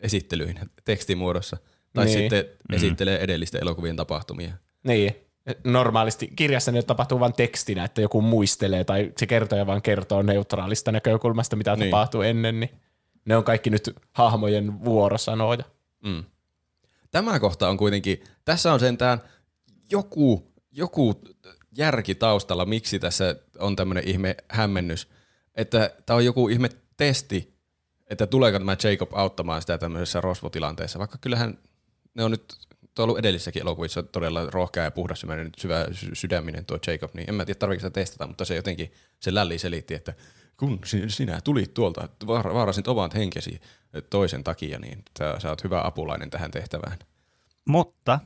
[0.00, 1.56] esittelyin tekstimuodossa.
[1.94, 2.18] Tai Niin.
[2.18, 4.52] sitten esittelee edellisten elokuvien tapahtumia.
[4.82, 5.16] Niin.
[5.64, 10.92] Normaalisti kirjassa ne tapahtuu vain tekstinä, että joku muistelee tai se kertoja vaan kertoo neutraalista
[10.92, 11.90] näkökulmasta, mitä niin.
[11.90, 12.70] tapahtuu ennen, niin
[13.24, 15.64] ne on kaikki nyt hahmojen vuorosanoja.
[16.04, 16.24] Mm.
[17.12, 19.20] Tämä kohta on kuitenkin, tässä on sentään
[19.90, 21.20] joku, joku
[21.76, 25.08] järki taustalla, miksi tässä on tämmöinen ihme hämmennys,
[25.54, 27.54] että tämä on joku ihme testi,
[28.10, 31.58] että tuleeko tämä Jacob auttamaan sitä tämmöisessä rosvotilanteessa, vaikka kyllähän
[32.14, 32.54] ne on nyt
[32.98, 35.22] on ollut edellisissäkin elokuvissa todella rohkea ja puhdas
[35.58, 38.92] syvä sy- sydäminen tuo Jacob, niin en mä tiedä tarvitseeko sitä testata, mutta se jotenkin,
[39.20, 40.14] se lälli selitti, että
[40.56, 43.60] kun si- sinä tulit tuolta, vaar- vaarasit omat henkesi
[44.10, 46.98] toisen takia, niin sä, sä oot hyvä apulainen tähän tehtävään.
[47.68, 48.20] mutta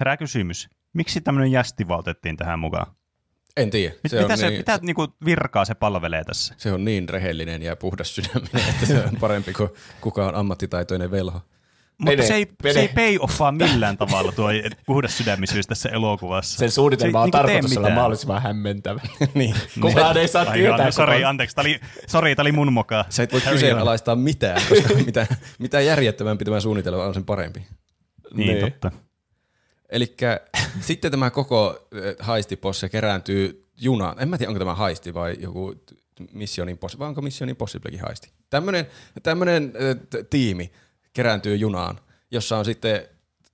[0.00, 2.94] herää kysymys, miksi tämmöinen jästi valtettiin tähän mukaan?
[3.56, 3.94] En tiedä.
[4.04, 6.54] Mit, Se mitä, on, se, niin, mitä niinku virkaa se palvelee tässä?
[6.58, 11.40] se on niin rehellinen ja puhdas sydäminen, että se on parempi kuin kukaan ammattitaitoinen velho.
[11.98, 12.72] Mutta Pene, se ei, pene.
[12.72, 14.48] se ei pay offaa millään tavalla tuo
[14.86, 16.58] puhdas sydämisyys tässä elokuvassa.
[16.58, 19.00] Sen suunnitelma Se on tee tarkoitus olla mahdollisimman hämmentävä.
[19.34, 19.54] niin.
[19.80, 20.78] Kukaan ei saa tietää.
[20.86, 23.04] joo, Sori, anteeksi, tää oli, sorry, tää oli mun moka.
[23.08, 25.26] Sä et voi kyseenalaistaa mitään, koska mitä,
[25.58, 27.66] mitä järjettömämpi tämä suunnitelma on, sen parempi.
[28.34, 28.60] Niin, Niin.
[28.60, 28.90] totta.
[29.90, 30.16] Eli
[30.80, 34.16] sitten tämä koko haistiposse kerääntyy junaan.
[34.22, 35.74] En mä tiedä, onko tämä haisti vai joku
[36.32, 38.30] Mission Impossible, vai onko Mission Impossiblekin haisti.
[38.50, 38.86] Tämmöinen,
[39.22, 40.72] tämmöinen äh, tiimi
[41.12, 43.02] kerääntyy junaan, jossa on sitten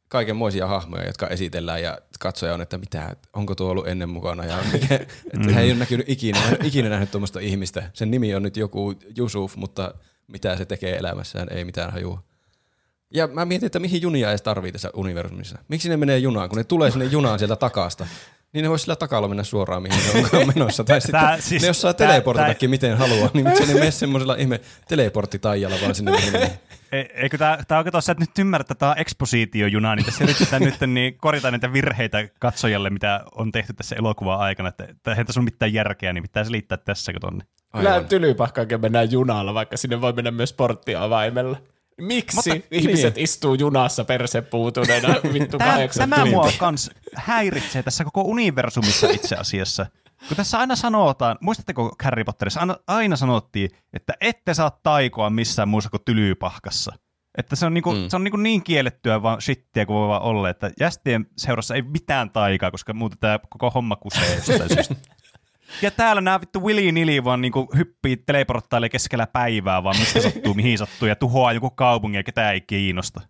[0.08, 4.58] kaikenmoisia hahmoja, jotka esitellään ja katsoja on, että mitä, onko tuo ollut ennen mukana ja
[4.72, 7.90] mikä, että hän ei ole näkynyt ikinä, hän ei ikinä nähnyt tuommoista ihmistä.
[7.92, 9.94] Sen nimi on nyt joku Jusuf, mutta
[10.26, 12.22] mitä se tekee elämässään, ei mitään hajua.
[13.14, 15.58] Ja mä mietin, että mihin junia edes tarvii tässä universumissa.
[15.68, 18.06] Miksi ne menee junaan, kun ne tulee sinne junaan sieltä takasta?
[18.52, 20.84] Niin ne voisi sillä takalla mennä suoraan, mihin ne onkaan menossa.
[20.84, 24.34] Tai sitten Tää- siis, ne jos saa teleportatakin miten haluaa, niin miksi ne mene semmoisella
[24.34, 26.50] ihme teleporttitaijalla vaan sinne, mihin?
[26.94, 30.24] E- Eikö tämä, tämä oikein tuossa, että nyt ymmärrät, että tämä on ekspositiojuna, niin tässä
[30.24, 34.68] yritetään nyt niin korjata niitä virheitä katsojalle, mitä on tehty tässä elokuvan aikana.
[34.68, 37.44] Että, että eihän tässä ole mitään järkeä, niin pitää selittää tässä, kun tonne.
[37.76, 41.56] Kyllä tylypahkaankin mennään junalla, vaikka sinne voi mennä myös porttiavaimella.
[42.00, 43.24] Miksi Mutta- Mutta, ihmiset niin.
[43.24, 49.86] istuu junassa persepuutuneena vittu Tämä, kahdeksan tämä mua kans häiritsee tässä koko universumissa itse asiassa.
[50.28, 55.68] Kun tässä aina sanotaan, muistatteko Harry Potterissa, aina, aina sanottiin, että ette saa taikoa missään
[55.68, 56.92] muussa kuin tylypahkassa.
[57.38, 58.08] Että se on, niinku, mm.
[58.08, 61.82] se on niinku niin kiellettyä vaan shittiä kuin voi vaan olla, että jästien seurassa ei
[61.82, 64.94] mitään taikaa, koska muuten tämä koko homma kusee syystä.
[65.82, 70.54] Ja täällä nämä vittu Willy Nili vaan niinku hyppii teleporttailee keskellä päivää, vaan mistä sattuu,
[70.54, 73.20] mihin sattuu, ja tuhoaa joku kaupungin ja ketään ei kiinnosta.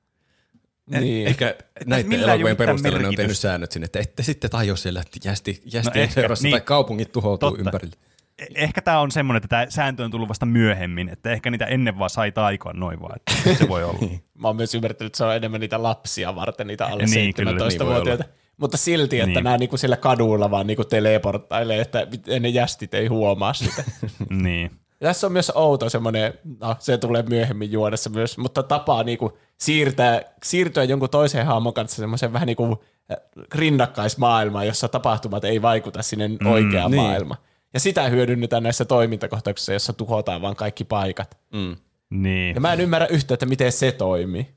[0.91, 1.27] Niin.
[1.27, 1.55] Ehkä
[1.87, 5.63] näiden elokuvien perusteella ne on tehnyt säännöt sinne, että ette sitten tajua siellä, että jästi,
[5.65, 6.51] jästi No ehkä, seurassa niin.
[6.53, 7.63] tai kaupungit tuhoutuu Totta.
[7.65, 7.97] ympärille.
[8.43, 11.65] Eh- Ehkä tämä on semmoinen, että tämä sääntö on tullut vasta myöhemmin, että ehkä niitä
[11.67, 13.99] ennen vaan sai taikoa noin vaan, että se voi olla.
[14.39, 17.51] Mä oon myös ymmärtänyt, että se on enemmän niitä lapsia varten, niitä alle Niin, kyllä,
[17.53, 18.25] 17-vuotiaita.
[18.57, 19.45] Mutta silti, että Niin.
[19.45, 22.07] nämä niinku siellä kadulla vaan niinku teleporttailee, että
[22.41, 23.85] ne jästit ei huomaa sitä.
[24.31, 24.71] niin.
[24.99, 30.23] Tässä on myös outo semmoinen, no se tulee myöhemmin juodessa myös, mutta tapaa niinku siirtää,
[30.43, 33.17] siirtyä jonkun toisen hahmon kanssa semmoisen vähän niinku äh,
[33.55, 36.99] rinnakkaismaailmaan, jossa tapahtumat ei vaikuta sinne mm, oikeaan niin.
[36.99, 37.09] niin.
[37.09, 37.41] maailmaan.
[37.75, 41.39] Ja sitä hyödynnetään näissä toimintakohtauksissa, jossa tuhotaan vaan kaikki paikat.
[41.53, 41.77] Mm.
[42.11, 42.55] Niin.
[42.55, 44.55] Ja mä en ymmärrä yhtä, että miten se toimii.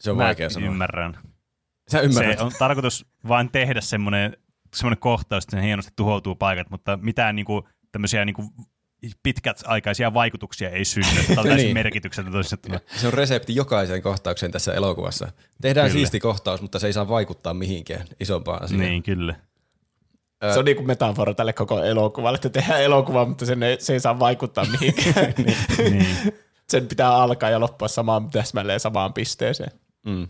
[0.00, 0.68] Se on Mä vaikea sanoa.
[0.68, 1.18] ymmärrän.
[1.88, 2.38] Sä ymmärrät.
[2.38, 4.36] Se on tarkoitus vain tehdä semmoinen,
[4.74, 8.44] semmoinen kohtaus, että se hienosti tuhoutuu paikat, mutta mitään niinku, tämmöisiä niinku
[9.22, 11.22] pitkäaikaisia vaikutuksia ei synny.
[11.28, 11.76] Tämä on täysin
[12.68, 12.80] Niin.
[12.96, 15.32] Se on resepti jokaiseen kohtaukseen tässä elokuvassa.
[15.60, 15.98] Tehdään Kyllä.
[15.98, 18.80] siisti kohtaus, mutta se ei saa vaikuttaa mihinkään isompaan asiaan.
[18.80, 19.34] Niin, kyllä.
[20.52, 23.92] Se on niin kuin metafora tälle koko elokuvalle, että tehdään elokuva, mutta sen ei, se
[23.92, 25.34] ei saa vaikuttaa mihinkään.
[25.90, 26.34] Niin.
[26.68, 29.70] sen pitää alkaa ja loppua samaan täsmälleen samaan pisteeseen.
[30.06, 30.28] Mm.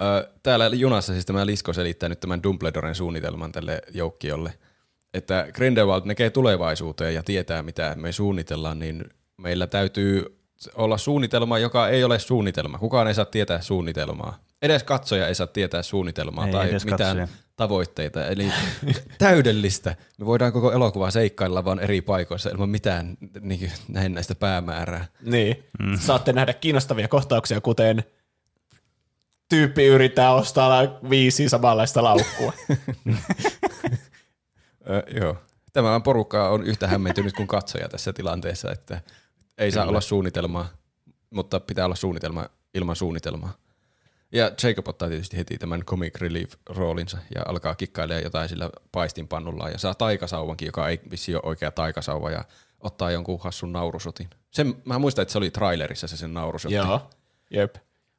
[0.00, 4.52] Ö, täällä junassa siis tämä Lisko selittää nyt tämän Dumbledoren suunnitelman tälle joukkiolle,
[5.16, 9.04] että Grindelwald näkee tulevaisuuteen ja tietää, mitä me suunnitellaan, niin
[9.36, 10.38] meillä täytyy
[10.74, 12.78] olla suunnitelma, joka ei ole suunnitelma.
[12.78, 14.38] Kukaan ei saa tietää suunnitelmaa.
[14.62, 17.28] Edes katsoja ei saa tietää suunnitelmaa Ei tai mitään katsoja.
[17.56, 18.26] tavoitteita.
[18.26, 18.52] Eli
[19.18, 19.96] täydellistä.
[20.18, 25.06] Me voidaan koko elokuvaa seikkailla vaan eri paikoissa ilman mitään niin, näin näistä päämäärää.
[25.22, 25.64] Niin.
[25.78, 25.98] Mm.
[25.98, 28.04] Saatte nähdä kiinnostavia kohtauksia, kuten
[29.48, 32.52] tyyppi yrittää ostaa viisi samanlaista laukkua.
[35.20, 35.36] Joo.
[35.72, 39.00] Tämä porukka on yhtä hämmentynyt kuin katsoja tässä tilanteessa, että
[39.58, 40.68] ei saa olla suunnitelmaa,
[41.30, 43.52] mutta pitää olla suunnitelma ilman suunnitelmaa.
[44.32, 49.72] Ja Jacob ottaa tietysti heti tämän comic relief roolinsa ja alkaa kikkailemaan jotain sillä paistinpannullaan
[49.72, 52.44] ja saa taikasauvankin, joka ei vissi ole oikea taikasauva ja
[52.80, 54.30] ottaa jonkun hassun naurusotin.
[54.50, 56.74] Sen, mä muistan, että se oli trailerissa se sen naurusotti.
[56.74, 57.10] Joo.
[57.50, 57.76] Jep.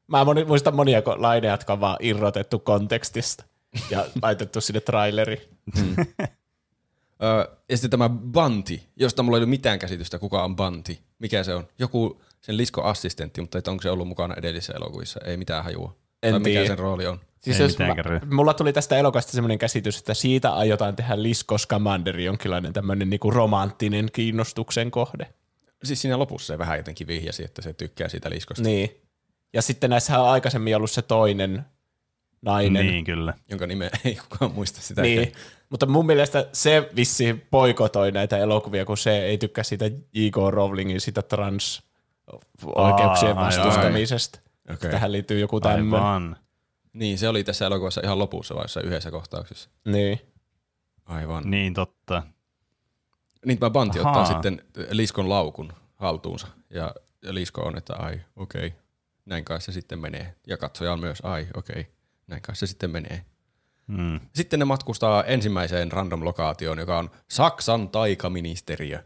[0.08, 3.43] Mä moni, muistan monia laineja, jotka on vaan irrotettu kontekstista
[3.89, 5.41] ja laitettu sinne traileriin.
[7.23, 10.99] Öö, ja sitten tämä Banti, josta mulla ei ole mitään käsitystä, kuka on Banti.
[11.19, 11.67] Mikä se on?
[11.80, 15.19] Joku sen Lisko-assistentti, mutta et onko se ollut mukana edellisissä elokuvissa?
[15.25, 15.95] Ei mitään hajua.
[16.23, 17.19] En tai mikä sen rooli on.
[17.39, 17.95] Siis jos mä,
[18.32, 23.32] mulla tuli tästä elokuvasta semmoinen käsitys, että siitä aiotaan tehdä Lisko Scamander jonkinlainen tämmöinen niinku
[23.32, 25.27] romanttinen kiinnostuksen kohde.
[25.84, 29.01] Siis siinä lopussa se vähän jotenkin vihjasi, että se tykkää siitä Liskosta, Niin.
[29.53, 31.65] Ja sitten näissä on aikaisemmin ollut se toinen
[32.41, 32.86] nainen.
[32.86, 33.34] Niin, kyllä.
[33.49, 35.01] jonka nimeä ei kukaan muista sitä.
[35.01, 35.32] Niin.
[35.69, 40.36] Mutta mun mielestä se vissi poikotoi näitä elokuvia, kun se ei tykkää siitä J.K.
[40.49, 44.39] Rowlingin sitä trans-oikeuksien Aa, vastustamisesta.
[44.73, 44.91] Okei.
[44.91, 45.93] Tähän liittyy joku tämmöinen.
[45.93, 46.38] Aivan.
[46.93, 49.69] Niin, se oli tässä elokuvassa ihan lopussa vai jossain yhdessä kohtauksessa.
[49.86, 50.21] Niin.
[51.06, 51.43] Aivan.
[51.43, 52.23] Niin, Niin, totta.
[53.45, 54.12] niin tämä Banti Ahaa.
[54.12, 56.47] ottaa sitten Liskon laukun haltuunsa.
[56.69, 58.80] Ja, ja Lisko on, että ai, okei, okay.
[59.25, 60.36] näin kai se sitten menee.
[60.47, 61.91] Ja katsoja on myös, ai, okei, okay.
[62.27, 63.25] näin kai se sitten menee.
[63.88, 64.19] Mm.
[64.36, 69.04] Sitten ne matkustaa ensimmäiseen random lokaatioon, joka on Saksan taikaministeriö.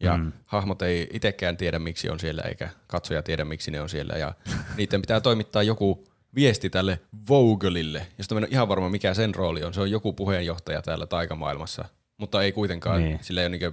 [0.00, 0.32] Ja Mm.
[0.46, 4.14] hahmot ei itsekään tiedä, miksi on siellä, eikä katsoja tiedä, miksi ne on siellä.
[4.18, 4.34] Ja
[4.76, 9.34] niiden pitää toimittaa joku viesti tälle Vogelille, josta mä en ole ihan varma, mikä sen
[9.34, 9.74] rooli on.
[9.74, 11.84] Se on joku puheenjohtaja täällä taikamaailmassa,
[12.16, 13.18] mutta ei kuitenkaan, Niin.
[13.22, 13.72] sillä ei, ole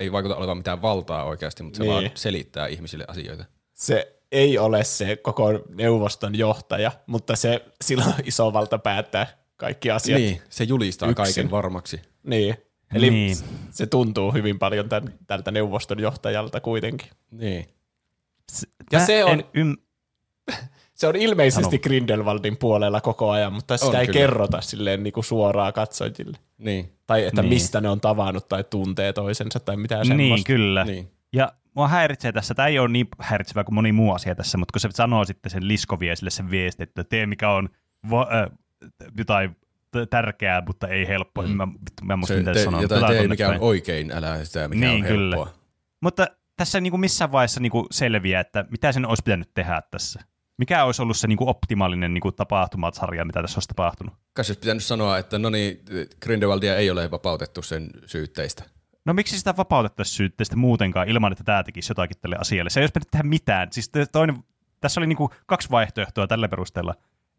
[0.00, 1.90] ei vaikuta olevan mitään valtaa oikeasti, mutta se Niin.
[1.94, 2.02] niin.
[2.04, 3.44] vaan selittää ihmisille asioita.
[3.74, 9.90] Se ei ole se koko neuvoston johtaja, mutta se sillä on iso valta päättää kaikki
[9.90, 10.20] asiat.
[10.20, 11.24] Niin, se julistaa Yksin.
[11.24, 12.00] kaiken varmaksi.
[12.22, 12.54] Niin.
[12.94, 13.36] Eli Niin.
[13.70, 17.08] se tuntuu hyvin paljon tän, tältä neuvoston johtajalta kuitenkin.
[17.30, 17.66] Niin.
[18.92, 19.76] Ja Mä se on- Ym...
[20.94, 21.78] Se on ilmeisesti Sano.
[21.82, 24.18] Grindelwaldin puolella koko ajan, mutta sitä On ei kyllä.
[24.20, 26.38] kerrota silleen niin kuin suoraan katsojille.
[26.58, 26.92] Niin.
[27.06, 27.48] Tai että Niin.
[27.54, 30.46] mistä ne on tavannut tai tuntee toisensa tai Niin, semmoista.
[30.46, 30.84] kyllä.
[30.84, 31.10] Niin.
[31.32, 34.72] Ja mua häiritsee tässä, tämä ei ole niin häiritsevä kuin moni muu asia tässä, mutta
[34.72, 37.68] kun se sanoo sitten sen Liskoviesille sen viesti, että tee mikä on
[38.10, 38.58] va- äh,
[39.18, 39.56] jotain
[40.10, 41.46] tärkeää, mutta ei helppoa.
[41.46, 41.56] Mm.
[41.56, 41.66] Mä,
[42.02, 42.82] mä en muista, Se, mitä sanoo.
[42.82, 45.36] jotain tee, mikä on oikein, älä sitä, mikä Niin, on kyllä.
[45.36, 45.54] helppoa.
[46.00, 50.20] Mutta tässä ei niinku missään vaiheessa niinku selviää, että mitä sen olisi pitänyt tehdä tässä.
[50.58, 54.14] Mikä olisi ollut se niinku optimaalinen niinku tapahtumat-sarja, mitä tässä olisi tapahtunut?
[54.14, 55.80] Kai olisi pitänyt sanoa, että no niin,
[56.22, 58.64] Grindelwaldia ei ole vapautettu sen syytteistä.
[59.04, 62.70] No miksi sitä vapautettaisiin syytteestä muutenkaan ilman, että tämä tekisi jotakin tälle asialle?
[62.70, 63.68] Se ei olisi pitänyt tehdä mitään.
[63.72, 64.36] Siis toinen,
[64.80, 66.94] tässä oli niinku kaksi vaihtoehtoa tällä perusteella.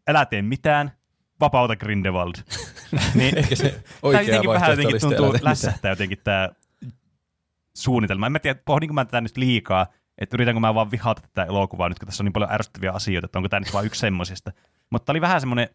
[0.08, 0.92] Älä tee mitään,
[1.40, 2.34] vapauta Grindelwald.
[3.14, 6.48] niin, Eikä se Tämä oikea jotenkin vähän jotenkin tuntuu lässähtää jotenkin tämä
[7.74, 8.26] suunnitelma.
[8.26, 9.86] En mä tiedä, pohdinko mä tätä nyt liikaa,
[10.18, 13.26] että yritänkö mä vaan vihata tätä elokuvaa nyt, kun tässä on niin paljon ärsyttäviä asioita,
[13.26, 14.52] että onko tämä nyt vaan yksi semmosista.
[14.90, 15.68] Mutta oli vähän semmoinen,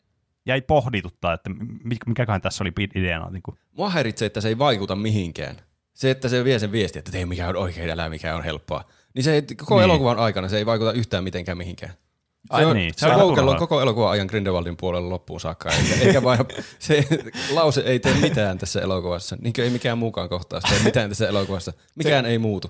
[0.45, 1.49] jäi pohdituttaa, että
[1.84, 3.30] mi- mikäköhän tässä oli ideana.
[3.30, 3.58] Niin kuin.
[3.71, 5.56] Mua häiritsee, että se ei vaikuta mihinkään.
[5.93, 8.84] Se, että se vie sen viesti, että tee mikä on oikein, älä mikä on helppoa.
[9.13, 9.84] Niin se ei, koko niin.
[9.84, 11.93] elokuvan aikana se ei vaikuta yhtään mitenkään mihinkään.
[12.47, 15.69] Se Ai on, niin, se se on koukellut koko elokuvan ajan Grindelwaldin puolella loppuun saakka,
[15.71, 16.39] eikä, eikä vain,
[16.79, 17.08] se
[17.51, 21.27] lause ei tee mitään tässä elokuvassa, niin kuin ei mikään muukaan kohtaus tee mitään tässä
[21.27, 21.73] elokuvassa.
[21.95, 22.69] Mikään ei muutu.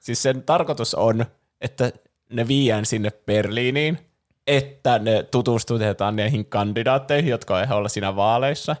[0.00, 1.26] Siis sen tarkoitus on,
[1.60, 1.92] että
[2.32, 3.98] ne viiään sinne Berliiniin,
[4.46, 8.76] että ne tutustutetaan niihin kandidaatteihin, jotka on olla siinä vaaleissa.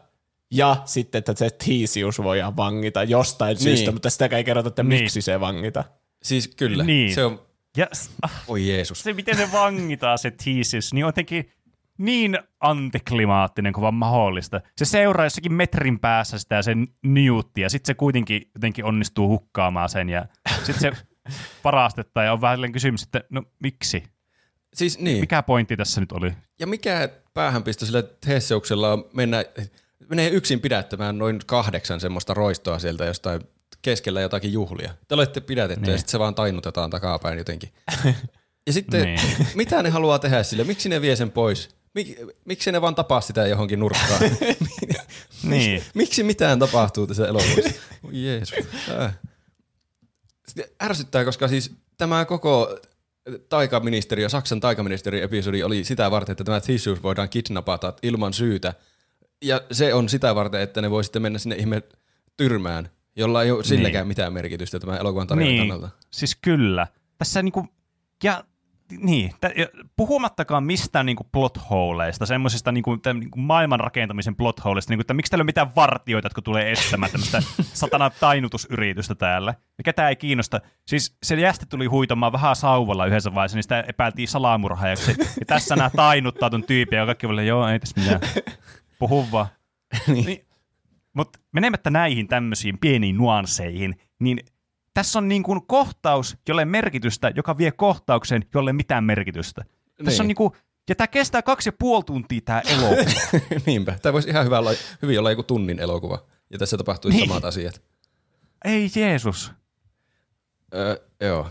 [0.50, 3.62] Ja sitten, että se Theseus voidaan vangita jostain niin.
[3.62, 5.02] syystä, mutta sitäkään ei kerrota, että Niin.
[5.02, 5.84] miksi se vangita.
[6.22, 7.14] Siis kyllä, Niin.
[7.14, 7.40] se on,
[7.76, 7.86] Ja
[8.48, 9.02] oi Jeesus.
[9.02, 11.52] se, miten se vangitaan se Theseus, niin on jotenkin
[11.98, 14.60] niin antiklimaattinen kuin vaan mahdollista.
[14.76, 19.88] Se seuraa jossakin metrin päässä sitä sen Newtia, ja sitten se kuitenkin jotenkin onnistuu hukkaamaan
[19.88, 20.26] sen, ja
[20.64, 20.92] sitten se
[21.64, 24.02] varastetaan, ja on vähän kysymys, että no miksi?
[24.74, 25.20] Siis niin.
[25.20, 26.32] Mikä pointti tässä nyt oli?
[26.58, 29.44] Ja mikä päähänpisto sillä Theseuksella on mennä,
[30.10, 33.40] menee yksin pidättämään noin kahdeksan semmoista roistoa sieltä jostain
[33.82, 34.94] keskellä jotakin juhlia.
[35.08, 35.92] Te olette pidätetty niin.
[35.92, 37.72] ja sitten se vaan tainutetaan takapäin jotenkin.
[38.66, 39.20] Ja sitten, Niin.
[39.54, 40.64] mitä ne haluaa tehdä sille?
[40.64, 41.68] Miksi ne vie sen pois?
[41.94, 44.20] Mik, miksi ne vaan tapaa sitä johonkin nurkkaan?
[45.42, 45.82] Niin.
[45.94, 47.80] miksi mitään tapahtuu tässä elokuvassa?
[48.04, 48.58] Oi Jeesus.
[49.00, 49.18] Äh.
[50.48, 52.78] Sitten ärsyttää, koska siis tämä koko
[53.48, 58.74] taikaministeriö, Saksan taikaministeriön episodi oli sitä varten, että tämä Theseus voidaan kidnapata ilman syytä.
[59.42, 61.82] Ja se on sitä varten, että ne voi sitten mennä sinne ihme
[62.36, 65.96] tyrmään, jolla ei ole silläkään mitään merkitystä tämän elokuvan tarinan niin, kannalta.
[66.10, 66.86] siis kyllä.
[67.18, 67.66] Tässä niinku,
[68.24, 68.44] ja
[69.00, 69.32] niin,
[69.96, 75.42] puhumattakaan mistään niinku plotholeista, semmoisista niinku, tä- niinku maailman rakentamisen plotholeista, niinku, että miksi täällä
[75.42, 77.42] on mitään vartioita, jotka tulee estämään tämmöistä
[77.74, 79.54] satana tainutusyritystä täällä.
[79.78, 80.60] Ja ketään ei kiinnosta.
[80.86, 85.10] Siis se jästi tuli huitamaan vähän sauvalla yhdessä vaiheessa, niin sitä epäiltiin salamurhaajaksi.
[85.20, 88.20] Ja tässä nämä tainuttaa ton tyypin, ja kaikki oli, joo, ei tässä mitään.
[88.98, 89.46] Puhu vaan.
[90.06, 90.47] niin.
[91.12, 94.38] Mutta menemättä näihin tämmöisiin pieniin nuanseihin, niin
[94.94, 99.62] tässä on niin kuin kohtaus, jolle merkitystä, joka vie kohtaukseen, jolle mitään merkitystä.
[99.64, 100.04] Niin.
[100.04, 100.28] Tässä on Niin.
[100.28, 100.52] niin kuin,
[100.88, 103.10] ja tämä kestää kaksi ja puoli tuntia tämä elokuva.
[103.66, 103.98] Niinpä.
[104.02, 104.70] Tämä voisi ihan hyvä olla,
[105.02, 106.24] hyvin olla joku tunnin elokuva.
[106.50, 107.28] Ja tässä tapahtuisi Niin.
[107.28, 107.82] samat asiat.
[108.64, 109.52] Ei Jeesus.
[110.74, 111.50] Öö, joo.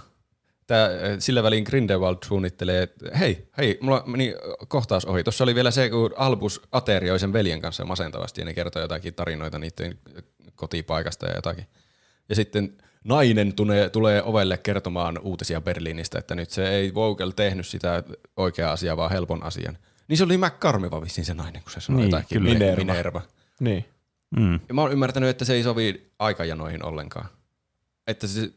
[0.67, 4.36] Tää, ö, sillä välin Grindelwald suunnittelee, että hei, hei, mulla meni
[4.67, 5.23] kohtaus ohi.
[5.23, 9.13] Tuossa oli vielä se, kun Albus aterioi sen veljen kanssa masentavasti ja ne kertoi jotakin
[9.13, 9.99] tarinoita niiden
[10.56, 11.65] kotipaikasta ja jotakin.
[12.30, 17.67] Ja sitten nainen tulee, tulee ovelle kertomaan uutisia Berliinistä, että nyt se ei Vogel tehnyt
[17.67, 18.03] sitä
[18.38, 19.77] oikeaa asiaa, vaan helpon asian.
[20.08, 22.38] Niin se oli McCarmiva vissiin se nainen, kun se sanoi Niin, jotakin.
[22.38, 22.53] kyllä.
[22.53, 22.76] Minerva.
[22.76, 22.93] Minerva.
[22.93, 23.22] Minerva.
[23.59, 23.86] Niin.
[24.38, 24.59] Mm.
[24.68, 27.26] Ja mä oon ymmärtänyt, että se ei sovi aikajanoihin ollenkaan.
[28.07, 28.49] Että se,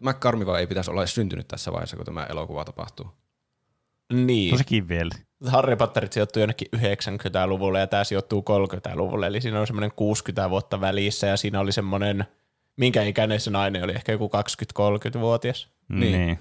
[0.00, 3.06] McCarmiva ei pitäisi olla edes syntynyt tässä vaiheessa, kun tämä elokuva tapahtuu.
[4.12, 4.50] Niin.
[4.50, 5.10] Tosi kivieli.
[5.46, 10.80] Harry Potterit sijoittuu jonnekin 90-luvulle ja tämä sijoittuu 30-luvulle, eli siinä on semmoinen 60 vuotta
[10.80, 12.24] välissä ja siinä oli semmoinen,
[12.76, 14.30] minkä ikäinen se nainen oli, ehkä joku
[14.78, 15.68] 20-30-vuotias.
[15.88, 16.12] Niin.
[16.12, 16.38] Niin.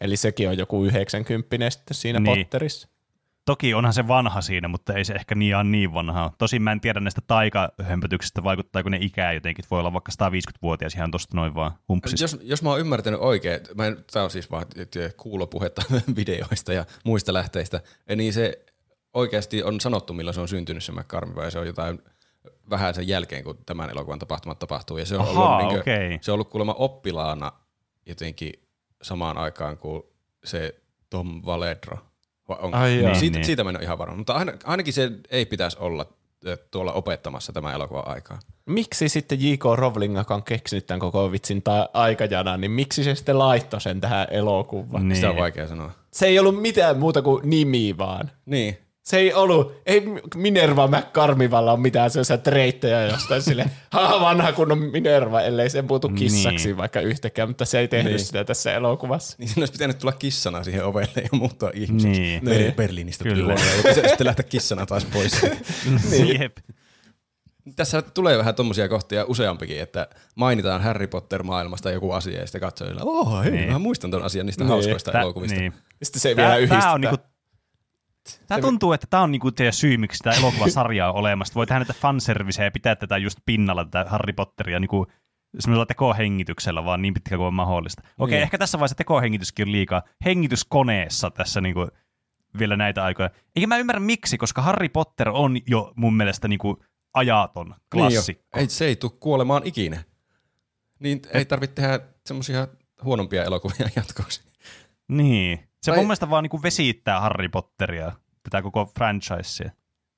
[0.00, 2.38] Eli sekin on joku 90 sitten siinä niin.
[2.38, 2.88] Potterissa.
[3.44, 6.32] Toki onhan se vanha siinä, mutta ei se ehkä niin ihan niin vanha.
[6.38, 9.64] Tosin mä en tiedä näistä taikahömpötyksistä, vaikuttaako ne ikää jotenkin.
[9.70, 12.24] Voi olla vaikka 150-vuotias ihan tosta noin vaan humpsista.
[12.24, 14.66] Jos, jos mä oon ymmärtänyt oikein, mä en, tää on siis vaan
[15.16, 15.82] kuulopuhetta
[16.16, 17.80] videoista ja muista lähteistä,
[18.16, 18.64] niin se
[19.14, 21.98] oikeasti on sanottu, milloin se on syntynyt se McCarmiva, ja se on jotain
[22.70, 24.98] vähän sen jälkeen, kun tämän elokuvan tapahtumat tapahtuu.
[24.98, 26.18] Ja se on, Ahaa, ollut, niinkö- okei.
[26.20, 27.52] se on ollut kuulemma oppilaana
[28.06, 28.52] jotenkin
[29.02, 30.06] samaan aikaan, kun
[30.44, 30.74] se
[31.10, 31.98] Tom Valedro.
[32.48, 32.76] Vai onko?
[32.76, 32.90] Ai.
[32.90, 33.46] Niin, siitä, niin.
[33.46, 36.06] siitä mä en ole ihan varma, mutta aina, ainakin se ei pitäisi olla
[36.70, 38.38] tuolla opettamassa tämä elokuva aikaa.
[38.66, 39.64] Miksi sitten J.K.
[39.74, 44.00] Rowling, joka on keksinyt tämän koko vitsin tai aikajanan, niin miksi se sitten laittoi sen
[44.00, 45.08] tähän elokuvaan?
[45.08, 45.16] Niin.
[45.16, 45.90] Sitä on vaikea sanoa.
[46.12, 48.30] Se ei ollut mitään muuta kuin nimi vaan.
[48.46, 48.78] Niin.
[49.02, 50.02] Se ei ollut, ei
[50.36, 56.08] Minerva McCarmivalla ole mitään sellaisia treittejä jostain sille, ha vanha kunnon Minerva, ellei se puutu
[56.08, 56.76] kissaksi Niin.
[56.76, 58.24] vaikka yhtäkään, mutta se ei tehnyt Niin.
[58.24, 59.36] sitä tässä elokuvassa.
[59.38, 62.20] Niin siinä olisi pitänyt tulla kissana siihen ovelle ja muuttaa ihmiseksi.
[62.20, 62.44] Niin.
[62.44, 62.74] Niin.
[62.74, 63.54] Berliinistä tuli Kyllä.
[63.94, 65.32] se sitten lähteä kissana taas pois.
[66.10, 66.40] Niin.
[66.40, 66.56] Jep.
[67.76, 73.00] Tässä tulee vähän tommosia kohtia useampikin, että mainitaan Harry Potter-maailmasta joku asia ja sitten katsojilla,
[73.04, 73.72] oh hei, Niin.
[73.72, 74.68] mä muistan ton asian niistä Niin.
[74.68, 75.58] hauskoista Tää, elokuvista.
[75.58, 75.72] niin.
[76.02, 76.80] Sitten se Tää, vielä yhdistää.
[76.80, 77.16] tää on niinku,
[78.46, 81.54] tää tuntuu, että tämä on niinku teidän syy, miksi tämä elokuvasarja on olemassa.
[81.54, 85.06] Voi tehdä näitä fanserviceja ja pitää tätä just pinnalla, tätä Harry Potteria niinku
[85.58, 88.02] semmoisella tekohengityksellä vaan niin pitkä kuin on mahdollista.
[88.18, 88.42] Okei, Niin.
[88.42, 90.02] ehkä tässä vaiheessa tekohengityskin on liikaa.
[90.24, 91.88] Hengityskoneessa tässä niinku
[92.58, 93.30] vielä näitä aikoja.
[93.56, 96.82] Eikä mä ymmärrä miksi, koska Harry Potter on jo mun mielestä niinku
[97.14, 98.42] ajaton klassikko.
[98.42, 98.60] Niin jo.
[98.60, 100.02] ei, se ei tule kuolemaan ikinä.
[100.98, 102.68] Niin ei tarvitse tehdä semmosia
[103.04, 104.42] huonompia elokuvia jatkoksi.
[105.08, 105.68] Niin.
[105.82, 108.12] Se Tai- mun mielestä vaan niinku vesittää Harry Potteria,
[108.42, 109.70] tätä koko franchisea.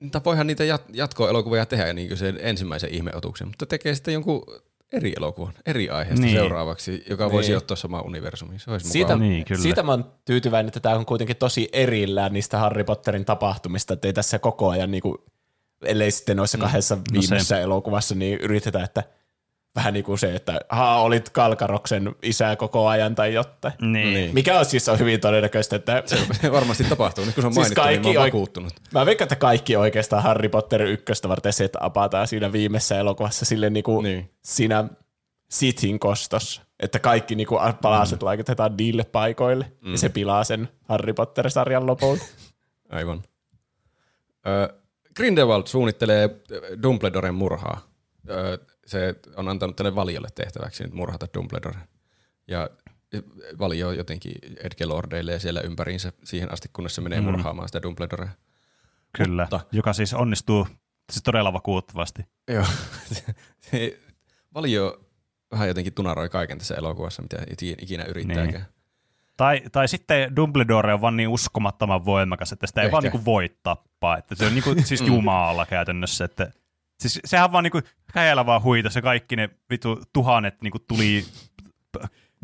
[0.02, 4.42] Mutta voihan niitä jat- jatkoelokuvia tehdä niin kuin sen ensimmäisen ihmeotuksen, mutta tekee sitten jonkun
[4.92, 6.34] eri elokuvan, eri aiheesta Niin.
[6.34, 6.36] niin.
[6.44, 7.56] seuraavaksi, joka voisi Niin.
[7.56, 8.60] ottaa samaan universumiin.
[8.60, 9.28] Se olisi Siitä, mukava.
[9.28, 9.62] Niin, kyllä.
[9.62, 14.08] siitä mä oon tyytyväinen, että tämä on kuitenkin tosi erillään niistä Harry Potterin tapahtumista, että
[14.08, 15.24] ei tässä koko ajan, niinku,
[15.82, 19.02] ellei sitten noissa kahdessa viimeisessä elokuvassa, niin yritetään, että
[19.76, 23.74] vähän niin kuin se, että haa, olit Kalkaroksen isä koko ajan tai jotain.
[23.80, 24.34] Niin.
[24.34, 27.24] Mikä on siis on hyvin todennäköistä, että Se varmasti tapahtuu.
[27.24, 28.72] Nyt kun se on Siis mainittu, niin mä kaikki oon vakuuttunut.
[28.92, 33.44] Mä veikkaan, että kaikki oikeastaan Harry Potter ykköstä varten se, että apataan siinä viimeisessä elokuvassa
[33.44, 34.30] sille niinku Niin.
[34.42, 34.84] siinä
[35.50, 36.62] Sithin kostossa.
[36.80, 38.24] Että kaikki niinku palaset mm.
[38.24, 39.72] laitetaan niille paikoille.
[39.80, 39.92] Mm.
[39.92, 42.24] Ja se pilaa sen Harry Potter-sarjan lopulta.
[42.90, 43.22] Aivan.
[44.46, 44.74] Ö,
[45.16, 46.30] Grindelwald suunnittelee
[46.82, 47.80] Dumbledoren murhaa.
[48.30, 51.78] Ö, se on antanut tälle valiolle tehtäväksi nyt murhata Dumbledore.
[52.48, 52.70] Ja
[53.58, 57.24] valio jotenkin Edge Lordeille siellä ympäriinsä siihen asti, kunnes se menee Mm.
[57.26, 58.28] murhaamaan sitä Dumbledorea.
[59.16, 60.66] Kyllä, Mutta- joka siis onnistuu
[61.12, 62.22] siis todella vakuuttavasti.
[62.48, 62.64] Joo.
[64.54, 65.00] Valio
[65.52, 67.36] vähän jotenkin tunaroi kaiken tässä elokuvassa, mitä
[67.82, 68.50] ikinä yrittääkään.
[68.52, 68.64] Niin.
[69.36, 72.92] Tai, tai sitten Dumbledore on vaan niin uskomattoman voimakas, että sitä ei Ehkä.
[72.92, 74.18] vaan niinku voi tappaa.
[74.18, 76.24] Että se on niinku, siis Jumala käytännössä.
[76.24, 76.52] Että,
[77.00, 77.80] siis sehän vaan niinku
[78.12, 81.24] käjällä vaan huita se kaikki ne vitu tuhannet niinku tuli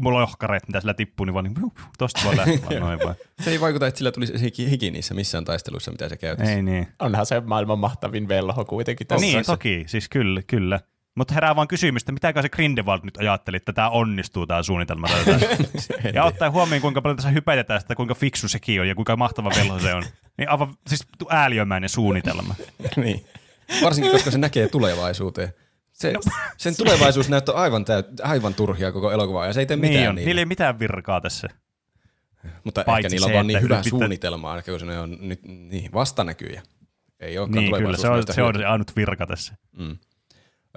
[0.05, 2.37] lohkareet, mitä sillä tippuu, niin vaan niin, tosta vaan
[2.81, 3.15] noin vaan.
[3.45, 6.53] Se ei vaikuta, että sillä tulisi hiki, hiki niissä missään taisteluissa, mitä se käytössä.
[6.53, 6.89] Ei niin.
[6.99, 9.27] Onhan se maailman mahtavin velho kuitenkin tässä.
[9.27, 10.81] niin, toki, siis kyllä, kyllä.
[11.15, 15.09] Mutta herää vaan kysymys, että mitäkö se Grindelwald nyt ajatteli, että tämä onnistuu tämä suunnitelma.
[16.15, 19.51] Ja ottaen huomioon, kuinka paljon tässä hypätetään sitä, kuinka fiksu sekin on ja kuinka mahtava
[19.57, 20.03] velho se on.
[20.39, 22.55] Niin aivan siis ääliömäinen suunnitelma.
[22.97, 23.25] niin.
[23.83, 25.55] Varsinkin, koska se näkee tulevaisuuteen.
[25.93, 26.21] Se, no.
[26.57, 30.09] Sen tulevaisuus näyttää aivan, täyt, aivan turhia koko elokuvaa, ja se ei tee mitään niin
[30.09, 30.29] on, niille.
[30.29, 31.49] niillä ei mitään virkaa tässä.
[32.65, 35.17] Mutta paitsi ehkä niillä on se, vaan niin hyvä yrittää- suunnitelma, ehkä kun ne on
[35.21, 36.63] nyt niin vastanäkyjä.
[37.21, 39.55] Ei olekaan Niin, kyllä, se on, se on ainut virka tässä.
[39.79, 39.99] Mm.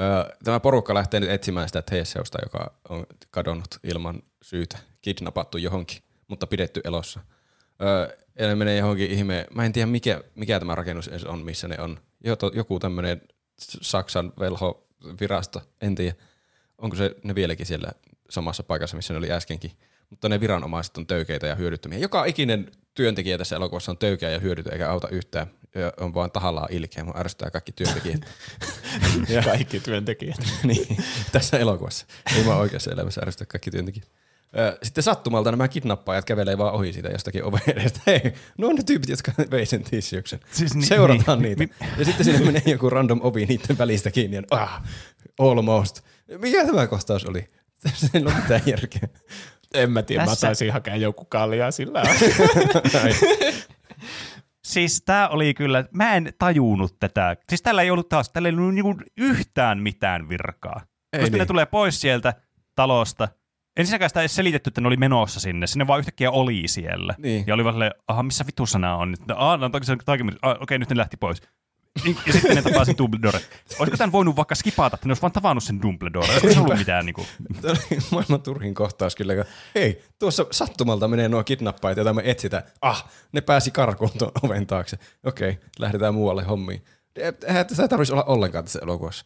[0.01, 5.97] Öö, tämä porukka lähtee nyt etsimään sitä Theeseusta, joka on kadonnut ilman syytä, kidnappattu johonkin,
[6.27, 7.19] mutta pidetty elossa.
[7.81, 11.39] Öö, ja ne menee johonkin ihmeen, mä en tiedä mikä, mikä tämä rakennus edes on,
[11.39, 11.99] missä ne on.
[12.23, 13.21] Joto, joku tämmöinen
[13.59, 16.15] Saksan velho-virasto, en tiedä.
[16.77, 17.91] Onko se ne vieläkin siellä
[18.29, 19.71] samassa paikassa, missä ne oli äskenkin.
[20.09, 21.99] Mutta ne viranomaiset on töykeitä ja hyödyttömiä.
[21.99, 25.47] Joka ikinen työntekijä tässä elokuvassa on töykeä ja hyödytön, eikä auta yhtään.
[25.75, 27.03] Ja on vaan tahallaan ilkeä.
[27.03, 28.21] Mun ärsyttää kaikki työntekijät.
[29.29, 30.37] Ja kaikki työntekijät.
[30.63, 30.97] niin,
[31.31, 32.05] tässä elokuvassa.
[32.37, 34.07] Ei vaan oikeassa elämässä ärsytä kaikki työntekijät.
[34.83, 37.99] Sitten sattumalta nämä kidnappaajat kävelee vaan ohi siitä jostakin oven edestä.
[38.07, 38.21] Hei,
[38.57, 40.39] no on ne tyypit, jotka vei sen tissiyksen.
[40.51, 41.57] Siis ni- Seurataan niin.
[41.59, 41.75] niitä.
[41.97, 44.37] Ja sitten sinne menee joku random ovi niiden välistä kiinni.
[44.37, 44.83] Ja, ah,
[45.39, 46.01] almost.
[46.37, 47.47] Mikä tämä kohtaus oli?
[47.83, 49.09] Tässä ei ole mitään järkeä.
[49.73, 52.03] En mä tiedä, Tässä- mä taisin hakea joku kaljaa sillä.
[54.65, 57.35] Siis tää oli kyllä, mä en tajunnut tätä.
[57.49, 60.81] Siis tällä ei ollut taas, tällä ei ollut niinku yhtään mitään virkaa.
[61.13, 61.47] Ei Koska ne niin.
[61.47, 62.33] tulee pois sieltä
[62.75, 63.27] talosta.
[63.77, 65.67] Ensinnäkään sitä ei selitetty, että ne oli menossa sinne.
[65.67, 67.15] Sinne vaan yhtäkkiä oli siellä.
[67.17, 67.43] Niin.
[67.47, 69.19] Ja oli vaan silleen, aha, missä vitussa nämä on nyt?
[69.35, 69.69] Ah, no,
[70.41, 71.41] ah, okei, nyt ne lähti pois.
[72.03, 73.39] Niin, Ja sitten ne tapaa sen Dumbledore.
[73.79, 76.27] Olisiko tämän voinut vaikka skipata, että ne olisi vaan tavannut sen Dumbledore?
[76.31, 77.05] Olisiko se ollut mitään.
[77.61, 79.35] Tämä oli maailman turhin kohtaus kyllä.
[79.35, 79.45] kun,
[79.75, 82.63] Hei, tuossa sattumalta menee nuo kidnappajat, joita me etsitään.
[82.81, 84.97] Ah, ne pääsi karkuun tuon oven taakse.
[85.23, 86.85] Okei, lähdetään muualle hommiin.
[87.47, 89.25] Eihän tässä ei tarvitsisi olla ollenkaan tässä elokuvassa.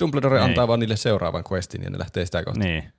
[0.00, 0.44] Dumbledore Ei.
[0.44, 2.60] antaa vaan niille seuraavan questin ja ne lähtee sitä kohti.
[2.60, 2.92] Niin.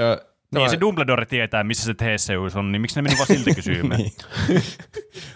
[0.00, 3.54] Ö, Niin, se Dumbledore tietää, missä se Theseus on, niin miksi ne meni vaan siltä
[3.54, 4.00] kysymään?
[4.00, 4.12] niin.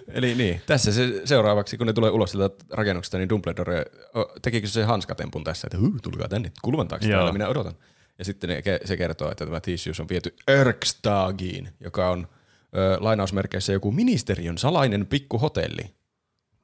[0.09, 3.85] Eli niin, tässä se seuraavaksi, kun ne tulee ulos sieltä rakennuksesta, niin Dumbledore,
[4.43, 7.73] tekikö se hanskatempun tässä, että tulkaa tänne kulman taakse, täällä minä odotan.
[8.19, 12.29] Ja sitten ne, se kertoo, että tämä Theseus on viety Erkstagiin, joka on
[12.77, 15.95] ö, lainausmerkeissä joku ministeriön salainen pikkuhotelli.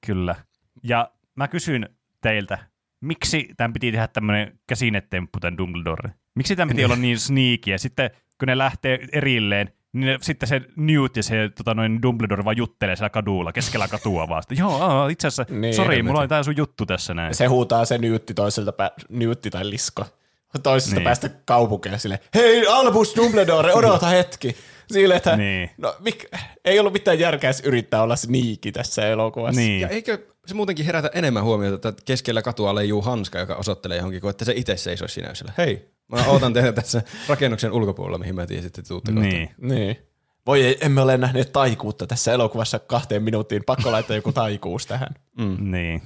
[0.07, 0.34] Kyllä.
[0.82, 1.88] Ja mä kysyn
[2.20, 2.59] teiltä,
[3.01, 6.11] miksi tämän piti tehdä tämmöinen käsinetemppu tämän Dumbledore?
[6.39, 7.78] Miksi tämän piti olla niin sneaky?
[7.78, 12.45] Sitten kun ne lähtee erilleen, niin ne, sitten se Newt ja se tota, noin Dumbledore
[12.45, 14.43] vaan juttelee siellä kadulla, keskellä katua vaan.
[14.43, 17.34] Sitten, Joo, aa, itse asiassa, niin, sori, mulla on tää sun juttu tässä näin.
[17.34, 20.05] Se huutaa se Newtti toiselta, pä- Newtti tai Lisko
[20.62, 21.05] toisesta niin.
[21.05, 24.57] päästä kaupunkiin sille, hei Albus Dumbledore, odota hetki.
[24.93, 25.70] Sille, että niin.
[25.78, 26.24] no, mik,
[26.64, 29.61] ei ollut mitään järkeä yrittää olla sniikki tässä elokuvassa.
[29.61, 29.80] Niin.
[29.80, 34.20] Ja eikö se muutenkin herätä enemmän huomiota, että keskellä katua leijuu hanska, joka osoittelee johonkin,
[34.20, 35.53] kuin että se itse seisoisi sillä.
[35.59, 39.50] Hei, mä ootan tehdä tässä rakennuksen ulkopuolella, mihin mä tiedän, että tuutte niin.
[39.61, 39.96] niin.
[40.46, 43.64] Voi ei, emme ole nähneet taikuutta tässä elokuvassa kahteen minuuttiin.
[43.64, 45.14] Pakko laittaa joku taikuus tähän.
[45.38, 45.70] Mm.
[45.70, 46.02] Niin.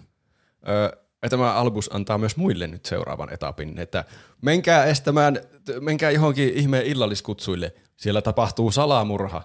[0.68, 4.04] Ö, tämä Albus antaa myös muille nyt seuraavan etapin, että
[4.40, 5.40] menkää estämään,
[5.80, 9.42] menkää johonkin ihmeen illalliskutsuille, siellä tapahtuu salamurha.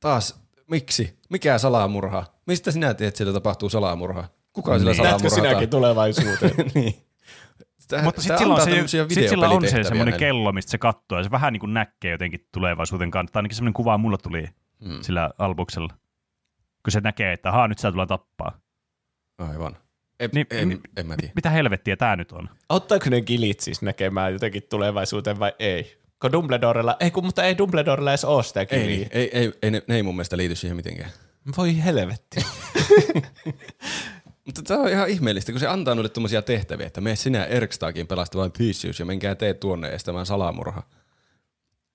[0.00, 1.18] Taas, miksi?
[1.30, 2.24] Mikä salamurha?
[2.46, 4.24] Mistä sinä tiedät, että siellä tapahtuu salamurha?
[4.52, 4.80] Kuka niin.
[4.80, 5.28] siellä salamurha?
[5.28, 6.54] sinäkin tulevaisuuteen?
[6.74, 7.05] niin.
[7.86, 11.18] Sitä, Mutta sitten sillä on, se, sit sillä on se semmoinen kello, mistä se katsoo,
[11.18, 13.38] ja se vähän niin kuin näkee jotenkin tulevaisuuden kannalta.
[13.38, 14.48] Ainakin semmoinen kuva mulla tuli
[14.84, 15.02] hmm.
[15.02, 15.94] sillä albuksella.
[16.84, 18.60] Kun se näkee, että haa, nyt sä tulee tappaa.
[19.38, 19.76] Aivan.
[20.20, 21.32] En, niin, en, en mä tiedä.
[21.34, 22.48] Mitä helvettiä tämä nyt on?
[22.68, 25.98] Auttaako ne gilit siis näkemään jotenkin tulevaisuuteen vai ei?
[26.20, 29.70] Kun Dumbledorella, ei kun, mutta ei Dumbledorella edes ole sitä ei, ei, ei, ei, ei,
[29.70, 31.10] ne, ne ei mun mielestä liity siihen mitenkään.
[31.56, 32.40] Voi helvetti.
[34.46, 38.06] mutta tämä on ihan ihmeellistä, kun se antaa noille tuommoisia tehtäviä, että mene sinä Erkstaakin
[38.06, 40.82] pelastamaan Theseus ja menkää tee tuonne estämään salamurha.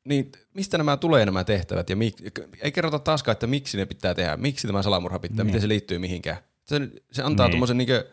[0.06, 2.16] Niin mistä nämä tulee nämä tehtävät ja mik,
[2.62, 5.45] ei kerrota taaskaan, että miksi ne pitää tehdä, miksi tämä salamurha pitää, niin.
[5.45, 6.38] miten se liittyy mihinkään.
[6.64, 6.80] Se,
[7.12, 7.52] se antaa niin.
[7.52, 8.08] tuommoisen niinkö,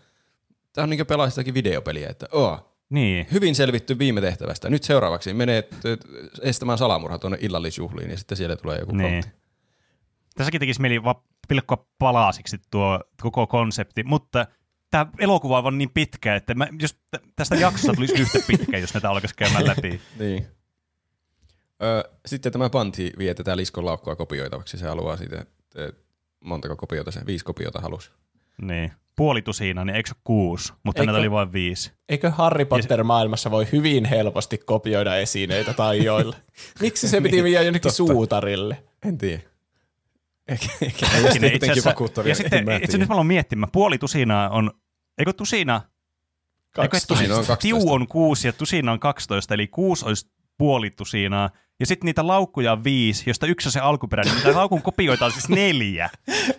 [0.73, 3.27] tämä on niinkö pelaistakin videopeliä, että oo, niin.
[3.33, 4.71] hyvin selvitty viime tehtävästä.
[4.71, 5.69] Nyt seuraavaksi menee
[6.41, 9.25] estämään salamurha tuonne illallisjuhliin ja sitten siellä tulee joku niin.
[10.35, 11.17] Tässäkin tekisi mieli vaan
[11.49, 14.47] pilkkoa palasiksi tuo koko konsepti, mutta
[14.91, 16.97] tämä elokuva on niin pitkä, että mä, jos
[17.37, 20.01] tästä jaksosta tulisi yhtä pitkä, jos näitä alkaisi käymään läpi.
[20.19, 20.47] niin.
[21.83, 24.79] Ö, sitten tämä Panti vie tätä liskon laukkua kopioitavaksi.
[24.79, 25.45] Se haluaa siitä,
[26.45, 28.11] montako kopiota se, viisi kopiota halusi.
[28.63, 28.93] Niin.
[29.17, 31.93] Puolitusina, niin eikö se kuusi, mutta eikö, näitä oli vain viisi.
[32.09, 36.37] Eikö Harry Potter-maailmassa voi hyvin helposti kopioida esineitä tai joille?
[36.81, 38.85] Miksi se piti viedä jonnekin suutarille?
[39.07, 39.43] En tiedä.
[41.53, 41.95] Itse asiassa,
[42.25, 44.71] ja sitten itse nyt mä aloin miettimään, puoli tusinaa on,
[45.19, 45.81] eikö tusina,
[46.75, 47.15] 12.
[47.23, 47.57] Eikö, on 12.
[47.57, 52.27] Tiu on kuusi ja tusina on 12, eli kuusi olisi puoli tusinaa, ja sitten niitä
[52.27, 54.35] laukkuja on viisi, josta yksi on se alkuperäinen.
[54.35, 56.11] Niitä laukun kopioita on siis neljä.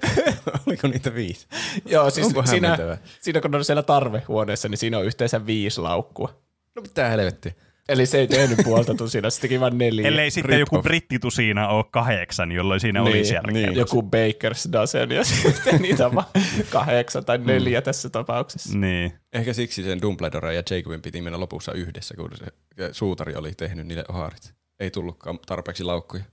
[0.67, 1.47] Oliko niitä viisi?
[1.85, 2.77] Joo, siis siinä,
[3.21, 6.41] siinä kun on siellä tarvehuoneessa, niin siinä on yhteensä viisi laukkua.
[6.75, 7.55] No mitä helvetti.
[7.89, 10.07] Eli se ei tehnyt puolta tusina, se teki vain neljä.
[10.07, 13.53] Ellei sitten Rip joku brittitusina ole kahdeksan, jolloin siinä niin, olisi järkeä.
[13.53, 13.75] Niin.
[13.75, 16.23] Joku Baker's dozen ja sitten niitä on
[16.69, 17.83] kahdeksan tai neljä mm.
[17.83, 18.77] tässä tapauksessa.
[18.77, 19.13] Niin.
[19.33, 22.45] Ehkä siksi sen Dumbledore ja Jacobin piti mennä lopussa yhdessä, kun se
[22.91, 26.23] suutari oli tehnyt niille oharit ei tullutkaan tarpeeksi laukkuja.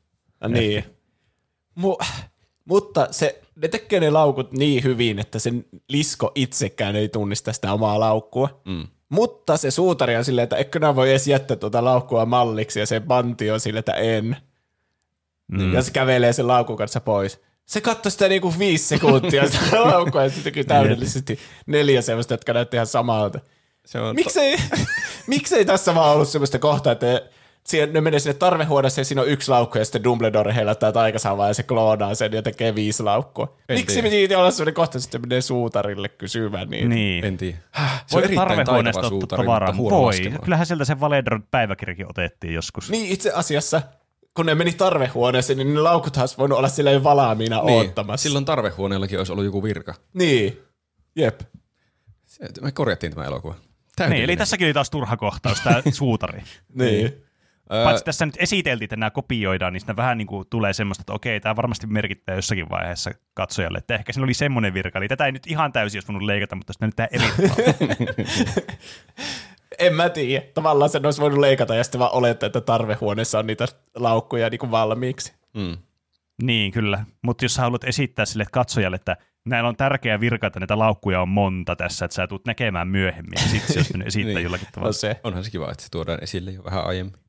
[0.40, 0.84] Ja niin.
[1.80, 2.06] Mu-
[2.64, 7.72] mutta se, ne tekee ne laukut niin hyvin, että sen lisko itsekään ei tunnista sitä
[7.72, 8.60] omaa laukkua.
[8.64, 8.88] Mm.
[9.08, 12.86] Mutta se suutari on silleen, että eikö nämä voi edes jättää tuota laukkua malliksi, ja
[12.86, 14.36] se panti on silleen, että en.
[15.48, 15.74] Mm.
[15.74, 17.40] Ja se kävelee sen laukun kanssa pois.
[17.66, 22.52] Se katsoi sitä niinku viisi sekuntia sitä laukkua, ja sitten teki täydellisesti neljä sellaista, jotka
[22.52, 23.40] näytti ihan samalta.
[23.86, 24.76] Se on miksei, to-
[25.26, 27.22] miksei tässä vaan ollut sellaista kohtaa, että
[27.66, 31.48] siihen, ne menee sinne tarvehuoneeseen ja siinä on yksi laukku ja sitten Dumbledore heilattaa taikasavaa
[31.48, 33.56] ja se kloonaa sen ja tekee viisi laukkua.
[33.68, 36.88] En Miksi me piti olla sellainen kohta, sitten menee suutarille kysymään niin.
[36.88, 37.24] niin.
[37.24, 37.58] En tiedä.
[38.06, 39.76] Se Voi tarvehuoneesta ottaa tavaraa.
[39.76, 40.12] Voi.
[40.44, 42.90] Kyllähän sieltä se Valedron päiväkirjakin otettiin joskus.
[42.90, 43.82] Niin itse asiassa
[44.34, 47.78] kun ne meni tarvehuoneeseen, niin ne laukut olisi voinut olla silleen valaamiina niin.
[47.78, 48.22] oottamassa.
[48.22, 49.94] Silloin tarvehuoneellakin olisi ollut joku virka.
[50.14, 50.60] Niin,
[51.16, 51.40] jep.
[52.60, 53.54] Me korjattiin tämä elokuva.
[54.08, 56.42] Niin, eli tässäkin oli taas turha kohtaus, tämä suutari.
[56.74, 57.25] niin.
[57.68, 61.12] Paitsi tässä nyt esiteltiin, että nämä kopioidaan, niin siinä vähän niin kuin tulee semmoista, että
[61.12, 65.26] okei, tämä varmasti merkittää jossakin vaiheessa katsojalle, että ehkä siinä oli semmoinen virka, eli tätä
[65.26, 67.56] ei nyt ihan täysin olisi voinut leikata, mutta sitä nyt tämä erittää.
[69.78, 70.46] en mä tiedä.
[70.54, 74.58] Tavallaan sen olisi voinut leikata ja sitten vaan olettaa, että tarvehuoneessa on niitä laukkuja niin
[74.58, 75.34] kuin valmiiksi.
[75.54, 75.76] Mm.
[76.42, 77.04] Niin, kyllä.
[77.22, 81.20] Mutta jos sä haluat esittää sille katsojalle, että näillä on tärkeä virka, että näitä laukkuja
[81.20, 84.44] on monta tässä, että sä tulet näkemään myöhemmin, ja sitten se olisi esittää niin.
[84.44, 84.88] jollakin tavalla.
[84.88, 85.20] No se.
[85.24, 87.25] Onhan se kiva, että se tuodaan esille jo vähän aiemmin.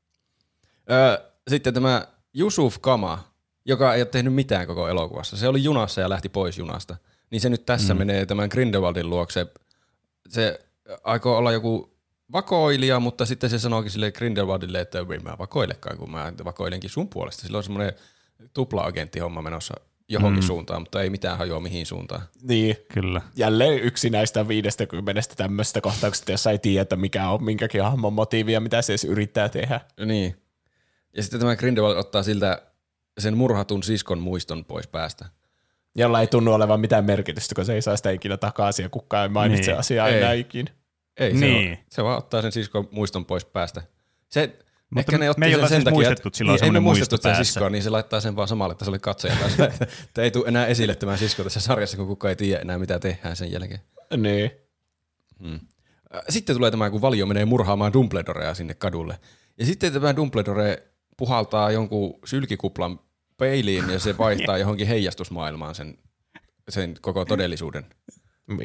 [0.90, 1.18] Öö,
[1.48, 2.06] sitten tämä
[2.38, 3.24] Yusuf Kama,
[3.64, 5.36] joka ei ole tehnyt mitään koko elokuvassa.
[5.36, 6.96] Se oli junassa ja lähti pois junasta.
[7.30, 7.98] Niin se nyt tässä mm.
[7.98, 9.46] menee tämän Grindelwaldin luokse.
[10.28, 10.60] Se
[11.04, 11.98] aikoo olla joku
[12.32, 17.08] vakoilija, mutta sitten se sanookin sille Grindelwaldille, että ei mä vakoilekaan, kun mä vakoilenkin sun
[17.08, 17.42] puolesta.
[17.42, 17.92] Sillä on semmoinen
[18.54, 19.74] tupla-agenttihomma menossa
[20.08, 20.46] johonkin mm.
[20.46, 22.22] suuntaan, mutta ei mitään hajoa mihin suuntaan.
[22.42, 22.76] Niin.
[22.94, 23.20] Kyllä.
[23.36, 28.52] Jälleen yksi näistä 50 tämmöistä kohtauksista, jossa ei tiedä, että mikä on minkäkin hahmon motiivi
[28.52, 29.80] ja mitä se edes yrittää tehdä.
[30.06, 30.36] Niin.
[31.16, 32.62] Ja sitten tämä Grindelwald ottaa siltä
[33.18, 35.24] sen murhatun siskon muiston pois päästä.
[35.94, 39.22] Jolla ei tunnu olevan mitään merkitystä, kun se ei saa sitä ikinä takaisin ja kukaan
[39.22, 39.78] ei mainitse Niin.
[39.78, 40.18] asiaa Ei.
[40.18, 40.70] enää ikinä.
[41.16, 41.70] Ei, se, Niin.
[41.72, 43.82] on, se vaan ottaa sen siskon muiston pois päästä.
[44.28, 44.58] Se,
[44.90, 46.70] Mutta ehkä ne otti me ei sen sen siis takia, muistettu, että- on niin, ei
[46.70, 49.84] me muistettu muisto sitä siskoa, niin se laittaa sen vaan samalle tasolle katsojan kanssa, että
[50.08, 52.98] että ei tule enää esille tämä sisko tässä sarjassa, kun kukaan ei tiedä enää mitä
[52.98, 53.80] tehdään sen jälkeen.
[54.16, 54.50] Niin.
[56.14, 59.18] Äh, Sitten tulee tämä, kun Valio menee murhaamaan Dumbledorea sinne kadulle.
[59.58, 60.86] Ja sitten tämä Dumbledore
[61.18, 63.00] puhaltaa jonkun sylkikuplan
[63.36, 65.98] peiliin ja se vaihtaa johonkin heijastusmaailmaan sen,
[66.68, 67.86] sen koko todellisuuden.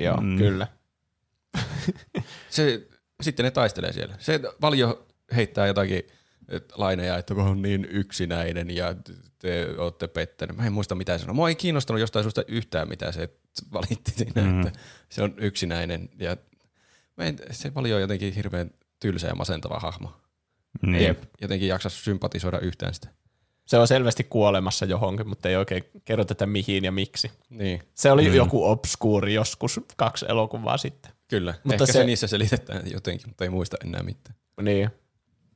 [0.04, 0.38] Joo, Mm.
[0.38, 0.68] kyllä.
[2.49, 2.88] Se,
[3.22, 4.16] sitten ne taistelee siellä.
[4.20, 6.04] Se Valio heittää jotakin
[6.49, 8.95] et, laineja, että oon niin yksinäinen ja
[9.39, 10.58] te ootte pettänyt.
[10.58, 11.36] Mä en muista mitä se sanoi.
[11.36, 13.30] Mua ei kiinnostanut jostain susta yhtään, mitä se
[13.74, 14.47] valitti siinä, Mm.
[14.47, 14.68] mm.
[14.68, 14.80] että
[15.10, 16.10] se on yksinäinen.
[16.20, 16.38] Ja
[17.18, 20.12] mä en, se Valio on jotenkin hirveän tylsä ja masentava hahmo.
[20.82, 21.03] Niin.
[21.03, 21.24] Jep.
[21.41, 23.07] Jotenkin jaksa sympatisoida yhtään sitä.
[23.65, 27.32] Se on selvästi kuolemassa johonkin, mutta ei oikein kerroteta mihin ja miksi.
[27.49, 28.36] Niin, Se oli mm.
[28.36, 31.11] joku obskuuri joskus kaksi elokuvaa sitten.
[31.28, 31.53] kyllä.
[31.63, 34.36] Mutta Ehkä se, se- niissä selitetään jotenkin, mutta ei muista enää mitään.
[34.61, 34.89] Niin.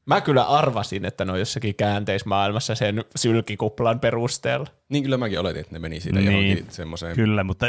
[0.06, 4.68] Mä kyllä arvasin, että ne on jossakin käänteismaailmassa sen sylkikuplan perusteella.
[4.90, 6.30] Niin kyllä mäkin oletin, että ne meni siitä Niin.
[6.30, 6.48] niin.
[6.50, 7.16] johonkin semmoiseen.
[7.16, 7.66] Kyllä, mutta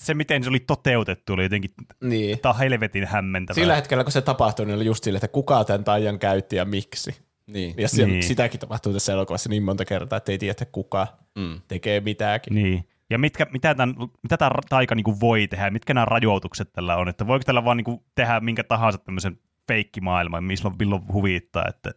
[0.00, 1.70] se miten se oli toteutettu oli jotenkin
[2.00, 2.38] Niin.
[2.44, 3.54] on helvetin hämmentävää.
[3.54, 6.64] Sillä hetkellä, kun se tapahtui, niin oli just sille, että kuka tämän taian käytti ja
[6.64, 7.16] miksi.
[7.46, 7.74] Niin.
[7.78, 8.08] Ja se, Niin.
[8.12, 8.22] niin.
[8.22, 11.06] sitäkin tapahtuu tässä elokuvassa niin monta kertaa, että ei tiedä, että kuka
[11.38, 11.60] Mm.
[11.68, 12.54] tekee mitäkin.
[12.54, 12.88] Niin.
[13.10, 17.08] Ja mitkä, mitä tämän, mitä tämä taika niinku voi tehdä, mitkä nämä rajoitukset tällä on,
[17.08, 19.38] että voiko tällä vaan niinku tehdä minkä tahansa tämmöisen
[19.68, 21.90] feikkimaailman, milloin, milloin huvittaa, että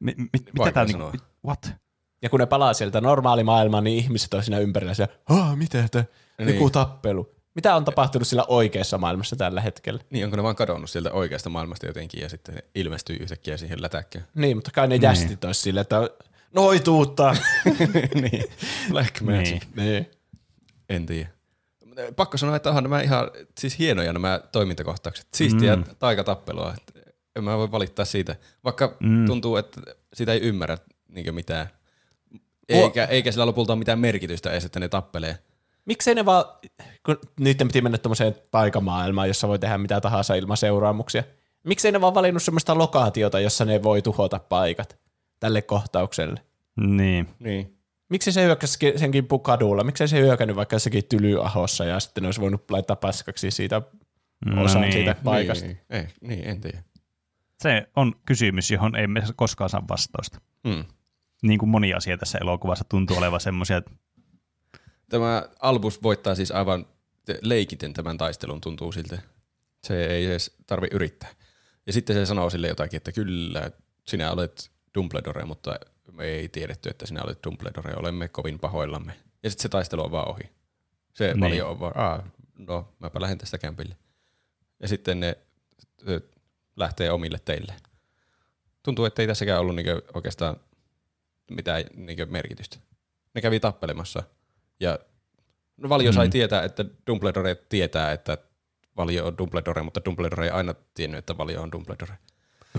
[0.00, 1.10] mi, mi, mitä Vaikea tämä sanoa.
[1.10, 1.72] niinku, what?
[2.22, 5.14] Ja kun ne palaa sieltä normaalimaailmaan, niin ihmiset on siinä ympärillä siellä,
[5.56, 6.04] mitä, että
[6.38, 6.54] Niin.
[6.54, 7.34] joku tappelu.
[7.54, 10.00] Mitä on tapahtunut sillä oikeassa maailmassa tällä hetkellä?
[10.10, 13.82] Niin, onko ne vaan kadonnut sieltä oikeasta maailmasta jotenkin ja sitten ne ilmestyy yhtäkkiä siihen
[13.82, 14.26] lätäkkään.
[14.34, 16.10] Niin, mutta kai ne jästit olisi sille, että
[16.54, 17.36] noituutta.
[18.22, 18.44] niin.
[18.90, 19.46] Black Magic.
[19.46, 19.62] Niin.
[19.76, 20.10] niin.
[20.88, 21.28] En tiedä.
[22.16, 25.26] Pakko sanoa, että onhan nämä ihan siis hienoja nämä toimintakohtaukset.
[25.34, 25.84] Siistiä Mm.
[25.98, 26.74] taikatappelua.
[27.36, 28.36] En mä voi valittaa siitä.
[28.64, 29.26] Vaikka mm.
[29.26, 29.80] tuntuu, että
[30.14, 30.78] sitä ei ymmärrä
[31.08, 31.68] niin mitään.
[32.68, 35.38] Eikä, eikä sillä lopulta ole mitään merkitystä edes, että ne tappelee.
[35.88, 36.44] Miksei ne vaan,
[37.06, 41.22] kun niiden piti mennä tämmöiseen taikamaailmaan, jossa voi tehdä mitä tahansa ilman seuraamuksia.
[41.64, 44.98] Miksei ne vaan valinnut semmoista lokaatiota, jossa ne voi tuhota paikat
[45.40, 46.40] tälle kohtaukselle?
[46.76, 47.28] Niin.
[47.38, 47.78] Niin.
[48.08, 49.84] Miksi se hyökkäsi sen kimppuun kadulla?
[49.84, 53.82] Miksi se hyökännyt vaikka jossakin tylyahossa ja sitten ne olisi voinut laittaa paskaksi siitä
[54.46, 54.92] No osan niin.
[54.92, 55.66] siitä paikasta?
[55.66, 56.82] Niin, ei, niin, en tiedä.
[57.62, 60.40] Se on kysymys, johon ei me koskaan saa vastausta.
[60.64, 60.84] Mm.
[61.42, 63.90] Niin kuin moni asia tässä elokuvassa tuntuu olevan semmoisia, että
[65.10, 66.86] Tämä Albus voittaa siis aivan
[67.24, 69.18] te- leikiten tämän taistelun, tuntuu siltä.
[69.86, 71.28] Se ei edes tarvi yrittää.
[71.86, 73.70] Ja sitten se sanoo sille jotakin, että kyllä,
[74.06, 75.78] sinä olet Dumbledore, mutta
[76.12, 79.12] me ei tiedetty, että sinä olet Dumbledore, olemme kovin pahoillamme.
[79.42, 80.50] Ja sitten se taistelu on vaan ohi.
[81.14, 81.40] Se Niin.
[81.40, 82.26] valio on vaan, Aa,
[82.58, 83.96] no mäpä lähden tästä kämpille.
[84.80, 85.36] Ja sitten ne
[86.76, 87.74] lähtee omille teille.
[88.82, 90.56] Tuntuu, että ei tässäkään ollut niinku oikeastaan
[91.50, 92.76] mitään niinku merkitystä.
[93.34, 94.22] Ne kävi tappelemassa
[94.80, 94.98] ja
[95.76, 96.14] no Valio mm.
[96.14, 98.38] sai tietää, että Dumbledore tietää, että
[98.96, 102.18] Valio on Dumbledore, mutta Dumbledore ei aina tiennyt, että Valio on Dumbledore.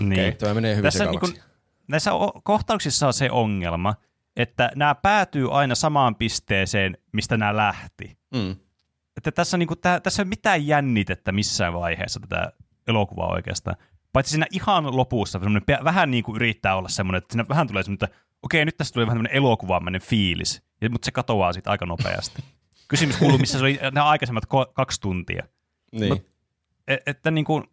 [0.00, 0.36] niin.
[0.36, 1.32] Tämä menee hyvin Tässä sekavaksi.
[1.32, 1.50] niinku,
[1.88, 2.10] näissä
[2.44, 3.94] kohtauksissa on se ongelma,
[4.36, 8.18] että nämä päätyy aina samaan pisteeseen, mistä nämä lähti.
[8.34, 8.56] Mm.
[9.16, 12.52] Että tässä, niinku, tää, tässä ei ole mitään jännitettä missään vaiheessa tätä
[12.86, 13.76] elokuvaa oikeastaan.
[14.12, 15.40] Paitsi siinä ihan lopussa
[15.84, 18.94] vähän niin kuin yrittää olla semmoinen, että siinä vähän tulee semmoinen, että okei, nyt tässä
[18.94, 22.42] tulee vähän tämmöinen elokuvaamainen fiilis, ja, mutta se katoaa sitten aika nopeasti.
[22.88, 25.42] Kysymys kuuluu, missä se oli nämä aikaisemmat ko- kaksi tuntia.
[25.92, 26.12] Niin.
[26.12, 26.30] Mut-
[26.88, 27.64] E- että niin kuin,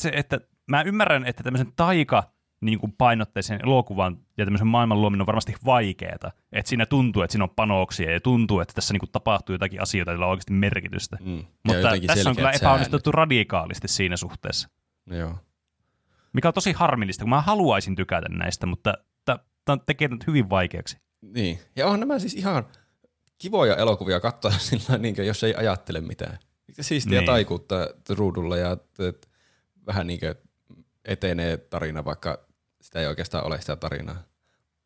[0.00, 2.22] se, että mä ymmärrän, että tämmöisen taika
[2.60, 6.14] niin kuin painotteisen elokuvan ja tämmöisen maailman luominen on varmasti vaikeaa.
[6.52, 9.82] Että siinä tuntuu, että siinä on panoksia ja tuntuu, että tässä niin kuin tapahtuu jotakin
[9.82, 11.16] asioita, joilla on oikeasti merkitystä.
[11.20, 11.36] Mm.
[11.38, 14.68] Ja Mutta tässä on kyllä epäonnistuttu radikaalisti siinä suhteessa.
[15.06, 15.38] Joo.
[16.36, 20.96] Mikä on tosi harmillista, kun mä haluaisin tykätä näistä, mutta tämä tekee tätä hyvin vaikeaksi.
[21.22, 21.58] Niin.
[21.76, 22.66] Ja onhan nämä siis ihan
[23.38, 26.38] kivoja elokuvia katsoa sillä niin kuin, jos ei ajattele mitään.
[26.80, 27.26] Siistiä Niin.
[27.26, 27.74] taikuutta
[28.10, 29.28] ruudulla ja et,
[29.86, 30.34] vähän niin kuin
[31.04, 32.46] etenee tarina, vaikka
[32.80, 34.22] sitä ei oikeastaan ole sitä tarinaa.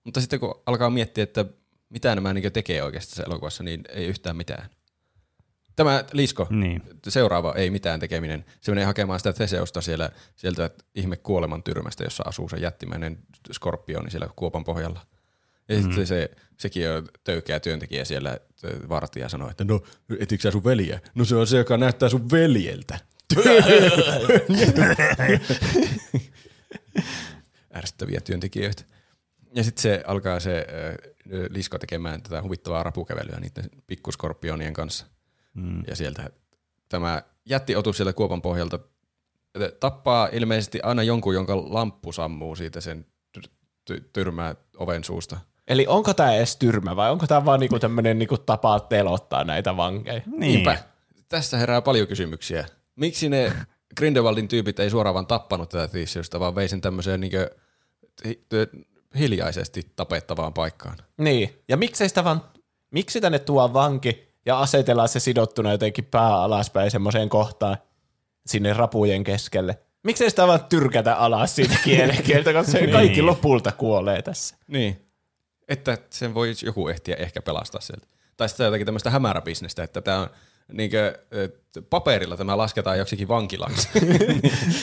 [0.04, 1.44] Mutta sitten kun alkaa miettiä, että
[1.88, 4.68] mitä nämä niin tekee oikeasti tässä elokuvassa, niin ei yhtään mitään.
[5.80, 6.82] Tämä Lisko, Niin.
[7.08, 8.44] seuraava ei mitään tekeminen.
[8.60, 13.18] Se menee hakemaan sitä Teseusta siellä, sieltä ihme kuoleman tyrmästä, jossa asuu se jättimäinen
[13.52, 15.00] skorpioni siellä kuopan pohjalla.
[15.68, 15.90] Ja mm-hmm.
[15.90, 18.38] sitten se, sekin on töykeä työntekijä siellä,
[18.88, 19.80] vartija sanoo, että no,
[20.18, 21.00] etikö sä sun veljeä?
[21.14, 22.98] No se on se, joka näyttää sun veljeltä.
[27.76, 28.82] Ärsyttäviä työntekijöitä.
[29.54, 30.66] Ja sitten se alkaa se äh,
[31.50, 35.06] Lisko tekemään tätä huvittavaa rapukävelyä niiden pikkuskorpionien kanssa.
[35.54, 35.82] Mm.
[35.86, 36.30] Ja sieltä
[36.88, 38.78] tämä jättiotus sieltä kuopan pohjalta
[39.80, 43.06] tappaa ilmeisesti aina jonkun, jonka lamppu sammuu siitä sen
[43.38, 43.50] ty-
[43.90, 45.38] ty- tyrmää oven suusta.
[45.68, 49.76] Eli onko tämä edes tyrmä vai onko tämä vaan niinku tämmöinen niinku tapa telottaa näitä
[49.76, 50.20] vankeja?
[50.26, 50.40] Niin.
[50.40, 50.78] Niinpä.
[51.28, 52.66] Tässä herää paljon kysymyksiä.
[52.96, 53.52] Miksi ne
[53.96, 57.32] Grindelwaldin tyypit ei suoraan vaan tappanut tätä Theseus'ta, vaan vei sen tämmöiseen niin
[59.18, 60.96] hiljaisesti tapettavaan paikkaan?
[61.18, 62.44] Niin, ja miksei sitä vaan,
[62.90, 67.76] miksi tänne tuo vanki ja asetellaan se sidottuna jotenkin pää alaspäin semmoiseen kohtaan
[68.46, 69.78] sinne rapujen keskelle?
[70.04, 73.26] Miksei sitä vaan tyrkätä alas siitä kielekieltä, koska se kaikki Niin.
[73.26, 74.56] lopulta kuolee tässä.
[74.66, 75.06] Niin.
[75.68, 78.06] Että sen voi joku ehtiä ehkä pelastaa sieltä.
[78.36, 80.30] Tai sitten jotakin tämmöistä hämäräbisnestä, että tämä on
[80.72, 81.18] niinkö,
[81.90, 83.88] paperilla tämä lasketaan joksikin vankilaksi.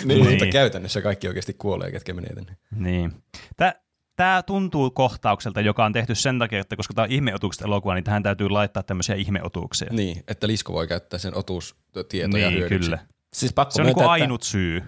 [0.06, 0.20] niin.
[0.20, 0.54] Mutta Niin.
[0.54, 2.58] käytännössä kaikki oikeasti kuolee, ketkä menee tänne.
[2.76, 3.14] Niin.
[3.58, 3.74] Tää,
[4.18, 8.04] tämä tuntuu kohtaukselta, joka on tehty sen takia, että koska tämä on ihmeotukset elokuva, niin
[8.04, 9.88] tähän täytyy laittaa tämmöisiä ihmeotuksia.
[9.92, 12.80] Niin, että Lisko voi käyttää sen otuustietoja niin hyödyksi.
[12.80, 13.00] kyllä.
[13.34, 14.84] Siis pakko Se on niinku myöntää, että ainut syy.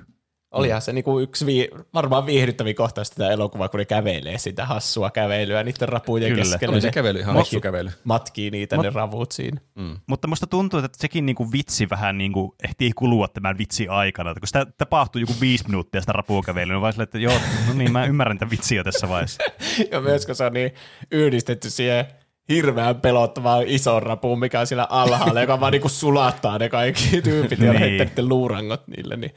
[0.51, 5.09] Olihan se niinku yksi vii, varmaan viihdyttäviä kohtaus tätä elokuvaa, kun ne kävelee sitä hassua
[5.11, 6.43] kävelyä niiden rapujen Kyllä.
[6.43, 6.73] keskellä.
[6.73, 7.89] Oli se kävely ihan hassu kävely.
[8.03, 9.61] Matkii niitä Mot- ne ravut siinä.
[10.07, 14.31] Mutta musta tuntuu, että sekin niinku vitsi vähän niinku ehtii kulua tämän vitsi aikana.
[14.31, 17.33] Että kun sitä tapahtuu joku viisi minuuttia sitä rapuukävelyä, niin vaan silleen, että joo,
[17.67, 19.43] no niin, mä ymmärrän tämän vitsiä tässä vaiheessa.
[19.91, 20.71] Ja myös kun se on niin
[21.11, 22.05] yhdistetty siihen
[22.49, 27.59] hirveän pelottavaan ison rapuun, mikä on siellä alhaalla, joka vaan niinku sulattaa ne kaikki tyypit
[27.59, 28.09] ja Niin.
[28.29, 29.31] luurangot niille, niin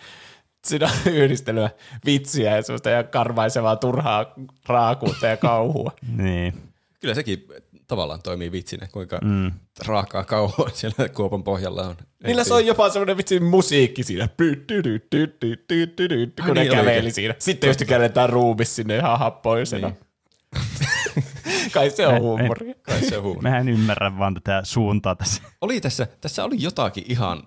[0.67, 1.71] siinä on yhdistelyä
[2.07, 4.35] vitsiä ja semmoista ja karvaisevaa turhaa
[4.67, 5.93] raakuutta ja kauhua.
[6.17, 6.55] Niin.
[7.01, 7.47] Kyllä sekin
[7.87, 9.53] tavallaan toimii vitsinä, kuinka mm.
[9.87, 11.97] raakaa kauhua siellä kuopan pohjalla on.
[12.27, 14.29] Niillä se on jopa semmoinen vitsi musiikki siinä,
[16.47, 17.35] kun ne käveli siinä.
[17.39, 19.89] Sitten just käydetään ruumis sinne ihan happoisena.
[19.89, 19.99] Niin.
[21.73, 22.75] Kai se on En- huumori.
[22.83, 23.41] Kai se on huumo.
[23.41, 25.43] Mä en ymmärrä vaan tätä suuntaa tässä.
[25.61, 27.43] Oli tässä, tässä oli jotakin ihan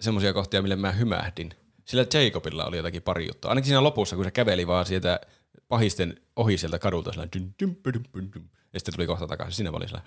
[0.00, 1.50] semmoisia kohtia, mille mä hymähdin.
[1.86, 3.48] Sillä Jacobilla oli jotakin pari juttua.
[3.48, 5.20] Ainakin siinä lopussa, kun se käveli vaan sieltä
[5.68, 7.12] pahisten ohi sieltä kadulta.
[7.12, 8.48] Sillä dym, dym, dym, dym, dym.
[8.72, 9.54] ja sitten tuli kohta takaisin.
[9.54, 10.02] Siinä mä olin sillä,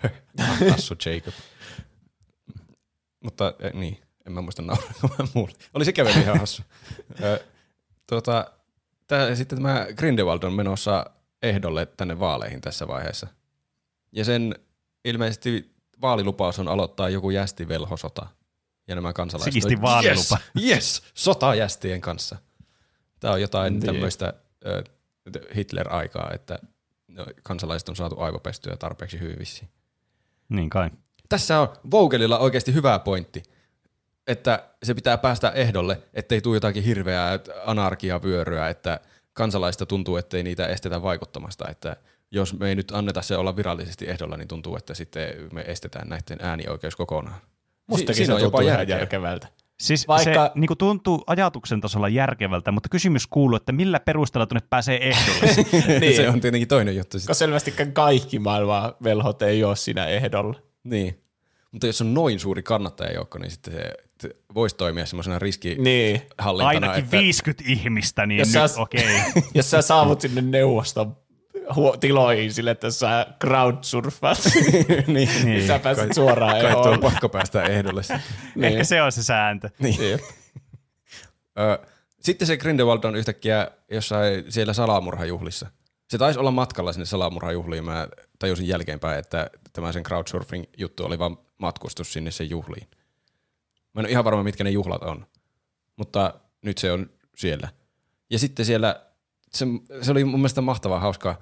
[1.06, 1.34] Jacob.
[3.24, 5.54] Mutta eh, niin, en mä muista nauraa muulle.
[5.74, 6.62] Oli se käveli ihan hassu.
[7.24, 7.44] Ö,
[8.08, 8.50] tuota,
[9.06, 11.06] tää, sitten tämä Grindelwald on menossa
[11.42, 13.26] ehdolle tänne vaaleihin tässä vaiheessa.
[14.12, 14.54] Ja sen
[15.04, 18.26] ilmeisesti vaalilupaus on aloittaa joku jästivelhosota.
[18.88, 20.38] Ja nämä kansalaiset Sikisti vaalilupa.
[20.60, 22.36] Yes, yes, sota jästien kanssa.
[23.20, 23.86] Tämä on jotain Niin.
[23.86, 24.34] tämmöistä
[25.56, 26.58] Hitler-aikaa, että
[27.08, 29.68] no, kansalaiset on saatu aivopestyä tarpeeksi hyvin vissiin.
[30.48, 30.90] Niin kai.
[31.28, 33.42] Tässä on Vogelilla oikeasti hyvä pointti,
[34.26, 39.00] että se pitää päästä ehdolle, ettei tule jotakin hirveää anarkiavyöryä, että
[39.32, 41.96] kansalaista tuntuu, ettei niitä estetä vaikuttamasta, että
[42.30, 46.08] jos me ei nyt anneta se olla virallisesti ehdolla, niin tuntuu, että sitten me estetään
[46.08, 47.40] näiden äänioikeus kokonaan.
[47.90, 48.96] Mustakin siinä se on jopa järkeä.
[48.98, 49.48] järkevältä.
[49.80, 50.46] Siis Vaikka- Vaikka...
[50.54, 55.66] se niin tuntuu ajatuksen tasolla järkevältä, mutta kysymys kuuluu, että millä perusteella tuonne pääsee ehdolle?
[56.00, 56.16] niin.
[56.16, 57.18] Se on tietenkin toinen juttu.
[57.18, 57.30] Sitten.
[57.30, 60.54] Koska selvästikään kaikki maailman velhot ei ole siinä ehdolla.
[60.84, 61.20] Niin.
[61.72, 63.74] Mutta jos on noin suuri kannattajajoukko, niin sitten
[64.20, 65.40] se voisi toimia semmoisena Niin.
[65.42, 66.68] riskihallintana.
[66.68, 69.04] Ainakin että, 50 ihmistä, niin Jos nyt sä- okei.
[69.28, 69.42] Okay.
[69.54, 71.16] Jos sä saavut sinne neuvoston
[71.74, 74.38] huo- tiloihin sille, että sä crowdsurfaat,
[75.06, 77.10] niin, niin sä pääset suoraan Kai tuo on ehdolle.
[77.10, 78.02] pakko päästä ehdolle.
[78.02, 78.64] sitten.
[78.64, 79.70] Ehkä se on se sääntö.
[79.78, 80.20] Niin.
[82.20, 85.70] Sitten se Grindelwald on yhtäkkiä jossain siellä salamurhajuhlissa.
[86.10, 87.84] Se taisi olla matkalla sinne salamurhajuhliin.
[87.84, 88.08] Mä
[88.38, 92.88] tajusin jälkeenpäin, että tämä sen crowdsurfing-juttu oli vaan matkustus sinne sen juhliin.
[93.94, 95.26] Mä en ole ihan varma, mitkä ne juhlat on.
[95.96, 97.68] Mutta nyt se on siellä.
[98.30, 99.00] Ja sitten siellä,
[99.52, 99.66] se,
[100.02, 101.38] se oli mun mielestä mahtavaa, hauskaa.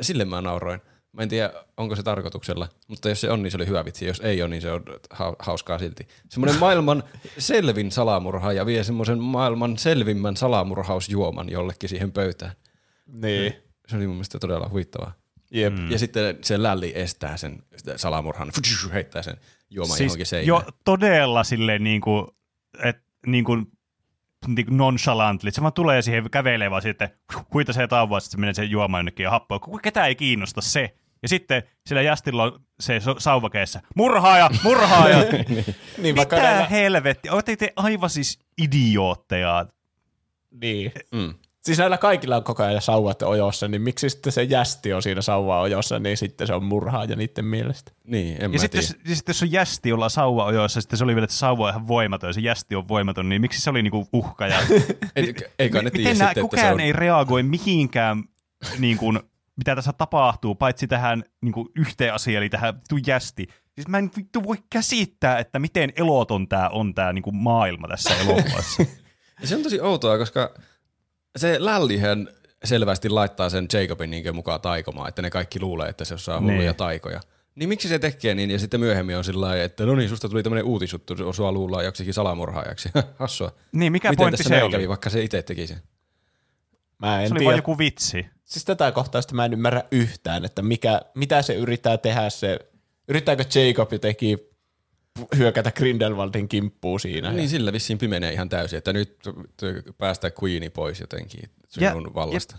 [0.00, 0.80] Sille mä nauroin.
[1.12, 4.06] Mä en tiedä, onko se tarkoituksella, mutta jos se on, niin se oli hyvä vitsi.
[4.06, 6.08] Jos ei ole, niin se on ha- hauskaa silti.
[6.28, 7.02] Semmoinen maailman
[7.38, 12.52] selvin salamurha ja vie semmoisen maailman selvimmän salamurhausjuoman jollekin siihen pöytään.
[13.06, 13.52] Niin.
[13.88, 15.12] Se oli mun mielestä todella huvittavaa.
[15.50, 15.74] Jep.
[15.74, 15.90] Mm.
[15.90, 17.62] Ja sitten se lälli estää sen
[17.96, 18.50] salamurhan,
[18.92, 19.36] heittää sen
[19.70, 20.46] juoman Siis johonkin seinään.
[20.46, 22.26] jo todella silleen niin kuin,
[22.84, 23.66] et, niin kuin
[24.48, 25.50] niinku nonchalantly.
[25.50, 27.10] Se vaan tulee siihen, kävelee vaan sitten,
[27.54, 29.60] huitasee tauvaa, sitten se menee sen juomaan jonnekin ja happoa.
[29.82, 30.94] Ketä ei kiinnosta se.
[31.22, 35.18] Ja sitten sillä jästillä on se sauvakeessa, murhaaja, murhaaja.
[35.98, 37.30] Niin, vaikka Mitä näillä, helvetti?
[37.30, 39.66] Olette te aivan siis idiootteja.
[40.60, 40.92] niin.
[41.12, 41.34] Mm.
[41.66, 45.22] Siis näillä kaikilla on koko ajan sauvat ojossa, niin miksi sitten se jästi on siinä
[45.22, 47.92] sauva ojossa, niin sitten se on murhaaja niiden mielestä.
[48.04, 48.94] Niin, en Ja mä sitten, tiedä.
[48.94, 51.34] jos, ja sitten jos on jästi, jolla on sauva ojoissa, sitten se oli vielä, että
[51.34, 54.08] se sauva on ihan voimaton ja se jästi on voimaton, niin miksi se oli niinku
[54.12, 54.46] uhka?
[54.46, 54.58] Ja,
[55.16, 56.80] Ei, eikä ne tiedä sitten, että se kukaan on...
[56.80, 58.24] ei reagoi mihinkään,
[58.78, 59.20] niin kuin,
[59.56, 63.46] mitä tässä tapahtuu, paitsi tähän niin kuin yhteen asiaan, eli tähän vittu jästi.
[63.74, 67.88] Siis mä en vittu voi käsittää, että miten eloton tämä on tämä niin kuin maailma
[67.88, 68.84] tässä elokuvassa.
[69.40, 70.54] Ja se on tosi outoa, koska
[71.36, 72.28] se Lällihän
[72.64, 76.58] selvästi laittaa sen Jacobin niin mukaan taikomaan, että ne kaikki luulee, että se osaa hulluja
[76.58, 76.74] Niin.
[76.74, 77.20] taikoja.
[77.54, 80.28] Niin miksi se tekee niin ja sitten myöhemmin on sillä lailla, että no niin, susta
[80.28, 82.88] tuli tämmöinen uutisjuttu, sua luullaan joksikin salamurhaajaksi.
[83.18, 83.52] Hassua.
[83.72, 84.72] niin, mikä Miten pointti tässä se oli?
[84.72, 85.82] kävi, vaikka se itse teki sen?
[86.98, 87.48] Mä en Se oli tiedä.
[87.48, 88.26] vain joku vitsi.
[88.44, 92.58] Siis tätä kohtausta mä en ymmärrä yhtään, että mikä, mitä se yrittää tehdä se,
[93.08, 94.38] yrittääkö Jacob jotenkin
[95.36, 97.32] hyökätä Grindelwaldin kimppuun siinä.
[97.32, 99.18] Niin sillä vissiin pimenee ihan täysin, että nyt
[99.98, 102.56] päästää Queeni pois jotenkin sinun Ja- vallasta.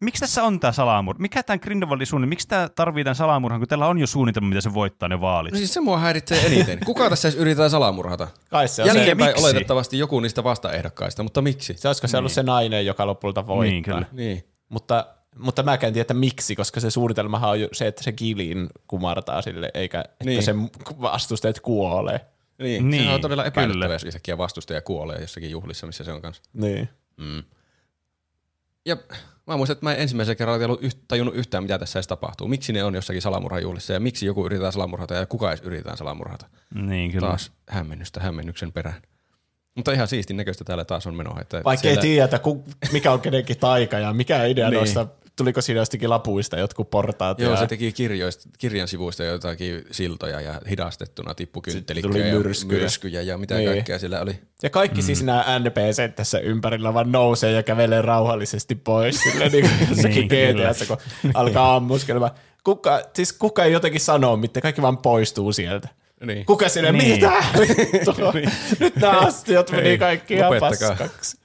[0.00, 1.20] Miksi tässä on tämä salamurha?
[1.20, 2.30] Mikä tämän Grindelwaldin suunnitelma?
[2.30, 5.52] Miksi tämä tarvii tämän salamurhan, kun tällä on jo suunnitelma, mitä se voittaa ne vaalit?
[5.52, 6.78] No siis se mua häiritsee eniten.
[6.84, 8.28] Kuka tässä edes yritetään salamurhata?
[8.50, 9.44] Kai se on se, Jälkeenpäin miksi?
[9.44, 11.74] oletettavasti joku niistä vastaehdokkaista, mutta miksi?
[11.76, 13.70] se olisiko se ollut se nainen, joka lopulta voittaa.
[13.70, 14.06] Niin, kyllä.
[14.12, 14.44] Niin.
[14.68, 15.06] Mutta,
[15.38, 19.42] mutta mä en tiedä, että miksi, koska se suunnitelmahan on se, että se Gilin kumartaa
[19.42, 20.42] sille, eikä että Niin.
[20.42, 20.54] se
[21.00, 22.20] vastustajat kuolee.
[22.58, 23.94] Niin, Niin, sehän on todella epäilyttävää, kyllä.
[23.94, 26.42] jos yhtäkkiä vastustaja kuolee jossakin juhlissa, missä se on kanssa.
[26.52, 26.88] Niin.
[27.16, 27.42] Mm.
[28.86, 28.96] Ja
[29.46, 32.48] mä muistan, että mä en ensimmäisen kerran ollut yht, tajunnut yhtään, mitä tässä edes tapahtuu.
[32.48, 36.46] Miksi ne on jossakin salamurhajuhlissa ja miksi joku yritetään salamurhata ja kuka edes yritetään salamurhata.
[36.74, 37.26] Niin, kyllä.
[37.28, 39.02] Taas hämmennystä hämmennyksen perään.
[39.74, 41.38] Mutta ihan siistin näköistä täällä taas on menoa.
[41.40, 44.70] Että Vaikka siellä- ei tiedä, ku, mikä on kenenkin taika ja mikä idea Niin.
[44.70, 44.78] niin.
[44.78, 45.06] noista,
[45.36, 47.40] tuliko siinä jostakin lapuista jotkut portaat.
[47.40, 52.28] Joo, ja se teki kirjoista, kirjan sivuista jotakin siltoja ja hidastettuna tippu Sitten kynttelikköjä tuli
[52.28, 52.80] ja myrskyjä.
[52.80, 53.68] myrskyjä ja mitä Niin.
[53.70, 54.38] kaikkea siellä oli.
[54.62, 55.04] Ja kaikki mm.
[55.06, 59.20] siis nämä NPC tässä ympärillä vaan nousee ja kävelee rauhallisesti pois.
[59.20, 60.56] Sille niin kuin jossakin Niin.
[60.56, 60.96] GTAssa, kun
[61.34, 62.30] alkaa ammuskelemaan.
[62.64, 65.88] Kuka, siis kuka ei jotenkin sanoo mitään, kaikki vaan poistuu sieltä.
[66.26, 66.46] Niin.
[66.46, 67.10] Kuka sinne, Niin.
[67.12, 67.32] mitä?
[67.58, 68.32] Vittua.
[68.80, 71.36] Nyt nämä astiot meni kaikki ihan paskaksi.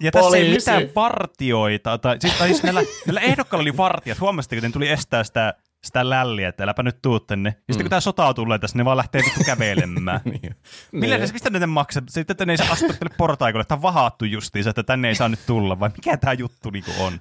[0.00, 0.70] Ja tässä ei Poliisi.
[0.70, 4.20] mitään vartioita, tai siis, tai siis näillä, näillä ehdokkailla oli vartijat.
[4.20, 5.54] Huomasitteko, että ne tuli estää sitä,
[5.84, 7.54] sitä lälliä, että äläpä nyt tuu tänne.
[7.68, 10.20] Ja sitten kun tämä sota tulee tässä, ne vaan lähtee vittu kävelemään.
[10.42, 10.54] niin.
[10.92, 12.02] Millä ne, mistä ne ne maksaa?
[12.08, 13.64] Sitten, että ne ei saa astua tälle portaikolle.
[13.64, 16.90] Tämä on vahattu justiinsa, että tänne ei saa nyt tulla, vai mikä tämä juttu niinku
[17.00, 17.20] on?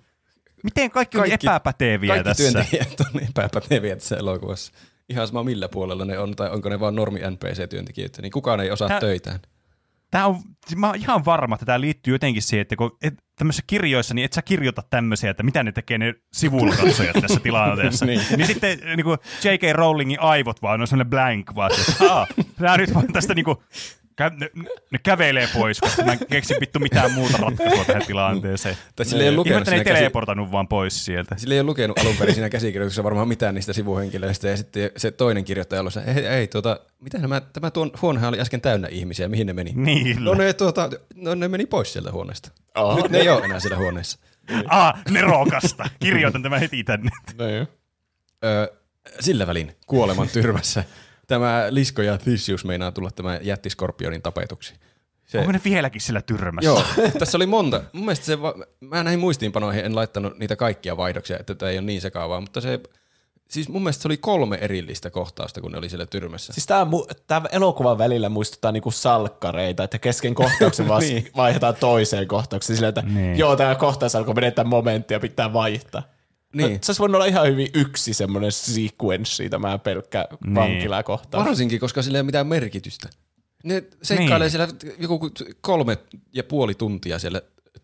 [0.64, 2.43] Miten kaikki, on Kaikki- epäpäteviä Kaikki tässä?
[2.51, 4.72] työntekijät on epäpäteviä tässä elokuvassa.
[5.09, 8.72] Ihan sama millä puolella ne on, tai onko ne vaan normi NPC-työntekijöitä, niin kukaan ei
[8.72, 9.39] osaa Tää- töitään.
[10.14, 10.36] Tämä on,
[10.68, 14.14] siis mä oon ihan varma, että tämä liittyy jotenkin siihen, että kun et, tämmöisissä kirjoissa,
[14.14, 18.05] niin et sä kirjoita tämmöisiä, että mitä ne tekee ne sivulla katsojat tässä tilanteessa.
[18.14, 18.22] Niin.
[18.38, 18.47] niin.
[18.47, 19.61] sitten niin kuin J.K.
[19.76, 22.28] Rowlingin aivot vaan on semmoinen blank vaan, että "Aa,
[22.59, 23.57] nää nyt vaan tästä niin kuin,
[24.22, 24.49] kä- ne,
[24.91, 28.78] ne, kävelee pois, koska mä en keksi vittu mitään muuta ratkaisua tähän tilanteeseen.
[28.95, 29.99] Tai sille ei lukenut että ne ei siinä käsi...
[29.99, 31.36] teleportannut vaan pois sieltä.
[31.38, 35.11] Sille ei ole lukenut alun perin siinä käsikirjoituksessa varmaan mitään niistä sivuhenkilöistä, ja sitten se
[35.11, 38.88] toinen kirjoittaja on ollut, ei, ei tuota, mitä nämä, tämä tuon huonehan oli äsken täynnä
[38.88, 39.72] ihmisiä, mihin ne meni?
[39.76, 40.24] Niin.
[40.24, 42.51] No ne, tuota, no ne meni pois sieltä huoneesta.
[42.76, 42.95] Oho.
[42.95, 44.20] Nyt ne ei ole enää siellä huoneessa.
[44.68, 45.89] Ah, nerokasta.
[45.99, 47.11] Kirjoitan tämän heti tänne.
[47.38, 47.68] Niin.
[48.45, 48.68] Öö,
[49.20, 50.84] sillä välin kuoleman tyrmässä
[51.34, 54.74] tämä Lisko ja Theseus meinaa tulla tämän jättiskorpionin tapetuksi.
[55.26, 56.68] Se, Onko ne vieläkin sillä tyrmässä?
[56.70, 56.84] Joo,
[57.20, 57.82] tässä oli monta.
[57.94, 61.78] Mun mielestä se, va- mä näihin muistiinpanoihin en laittanut niitä kaikkia vaihdoksia, että tämä ei
[61.78, 62.80] ole niin sekaavaa, mutta se,
[63.50, 66.54] siis mun mielestä se oli kolme erillistä kohtausta, kun ne oli siellä tyrmässä.
[66.54, 66.88] Siis tämä,
[67.28, 71.30] tämä elokuvan välillä muistuttaa niinku salkkareita, että kesken kohtauksen Niin.
[71.36, 73.38] vaihdetaan toiseen kohtaukseen sillä, että niin.
[73.38, 76.04] joo, tämä kohtaus alkoi menettää momenttia, pitää vaihtaa.
[76.54, 76.68] Niin.
[76.68, 76.80] Niin.
[76.84, 80.56] Se olisi voinut olla ihan hyvin yksi semmoinen sequence, tämä pelkkä Niin.
[80.56, 81.45] vankilakohtaus.
[81.45, 83.10] Varsinkin, koska sillä ei ole mitään merkitystä.
[83.64, 84.51] Ne seikkailee Niin.
[84.51, 84.68] siellä
[84.99, 85.32] joku
[85.62, 85.97] kolme
[86.34, 87.41] ja puoli tuntia siellä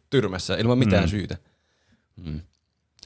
[0.09, 1.09] tyrmässä ilman mitään mm.
[1.09, 1.37] syytä.
[2.25, 2.41] Mm.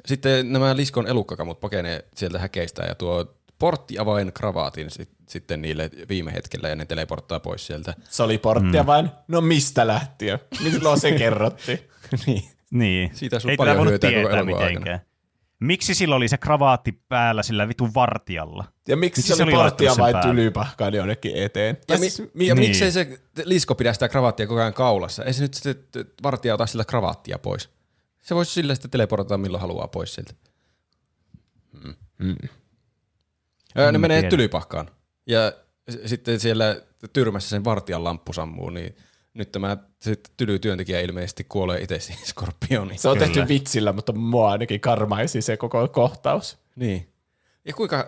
[0.05, 6.33] Sitten nämä Liskon elukkakamut pakenee sieltä häkeistä ja tuo porttiavain kravaatin sit, sitten niille viime
[6.33, 7.93] hetkellä ja ne teleporttaa pois sieltä.
[8.09, 8.87] Se oli porttia mm.
[8.87, 10.39] vain, no mistä lähtien?
[10.63, 11.79] Milloin se kerrottiin?
[12.27, 12.43] niin.
[12.73, 13.11] Niin.
[13.13, 14.99] Siitä Ei paljon hyötyä koko tietää elokuvan mitenkään.
[15.63, 18.63] Miksi sillä oli se kravaatti päällä sillä vitun vartijalla?
[18.87, 21.77] Ja miksi, Miksi se oli sen vai tylypahkaan jonnekin eteen?
[21.87, 22.69] Ja, Ja, mi- mi- ja niin.
[22.69, 25.23] miksei se Lisko pidä sitä kravaattia koko ajan kaulassa?
[25.23, 27.69] Ei se nyt sitten vartija ota sillä kravaattia pois.
[28.21, 30.33] Se voisi sillä sitten teleportata milloin haluaa pois sieltä.
[31.83, 31.93] Mm.
[32.17, 32.35] Mm.
[33.77, 34.29] Öö, ne menee tiedä.
[34.29, 34.89] tylypahkaan.
[35.27, 35.51] Ja
[35.91, 36.81] s- sitten siellä
[37.13, 38.95] tyrmässä sen vartijan lamppu sammuu, niin
[39.33, 42.99] nyt tämä se tylytyöntekijä ilmeisesti kuolee itse siihen skorpioniin.
[42.99, 43.27] Se on Kyllä.
[43.27, 46.57] tehty vitsillä, mutta mua ainakin karmaisi se koko kohtaus.
[46.75, 47.09] Niin.
[47.65, 48.07] Ja kuinka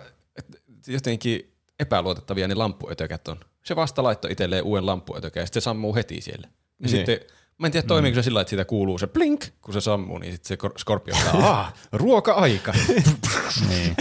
[0.86, 3.40] jotenkin epäluotettavia ne lamppuötökät on.
[3.64, 6.48] Se vasta laittoi itselleen uuden lamppuötökän ja sitten se sammuu heti siellä.
[6.48, 6.88] Ja Niin.
[6.90, 7.20] sitten,
[7.58, 10.32] mä en tiedä toimiiko se sillä, että siitä kuuluu se blink, kun se sammuu, niin
[10.32, 12.72] sitten se kor- skorpion saa, ruoka-aika.
[13.68, 13.96] Niin.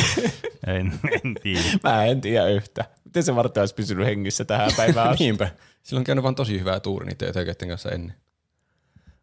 [0.67, 1.61] en, en tiedä.
[1.83, 2.85] Mä en tiedä yhtä.
[3.05, 5.23] Miten se varten olisi pysynyt hengissä tähän päivään asti?
[5.23, 5.49] Niinpä.
[5.85, 8.15] Sillä on käynyt vaan tosi hyvää tuuri niiden ötököiden kanssa ennen.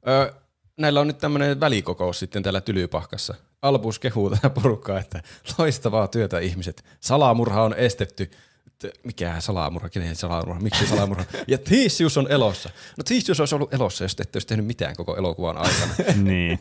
[0.08, 0.32] Öö,
[0.76, 3.34] näillä on nyt tämmöinen välikokous sitten täällä Tylypahkassa.
[3.62, 5.22] Albus kehuu tätä porukkaa, että
[5.58, 6.84] loistavaa työtä ihmiset.
[7.00, 8.30] Salamurha on estetty.
[9.04, 9.88] Mikä salamurha?
[9.88, 10.60] Kenen salamurha?
[10.60, 11.24] Miksi salamurha?
[11.48, 12.70] Ja Theseus on elossa.
[12.96, 15.94] No Theseus olisi ollut elossa, jos te ette olisi tehnyt mitään koko elokuvan aikana.
[16.22, 16.58] Niin.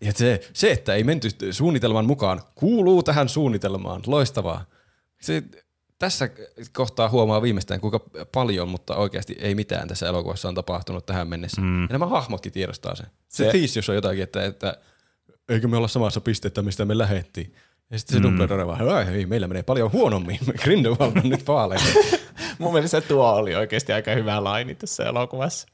[0.00, 4.02] Ja se, se, että ei menty suunnitelman mukaan, kuuluu tähän suunnitelmaan.
[4.06, 4.64] Loistavaa.
[5.22, 5.42] Se,
[6.02, 6.30] tässä
[6.76, 8.00] kohtaa huomaa viimeistään, kuinka
[8.32, 11.60] paljon, mutta oikeasti ei mitään tässä elokuvassa on tapahtunut tähän mennessä.
[11.60, 11.82] Mm.
[11.82, 13.06] Ja nämä hahmotkin tiedostaa sen.
[13.28, 14.76] Se, Se- Theseus on jotakin, että, että
[15.48, 17.54] eikö me olla samassa pisteessä, mistä me lähettiin.
[17.90, 18.22] Ja sitten se mm.
[18.24, 20.38] Dumbledore vaan, "Ai, ei, meillä menee paljon huonommin.
[20.62, 21.98] Grindelwald on nyt vaaleissa.
[22.58, 25.68] Mun mielestä tuo oli oikeasti aika hyvä laini tässä elokuvassa.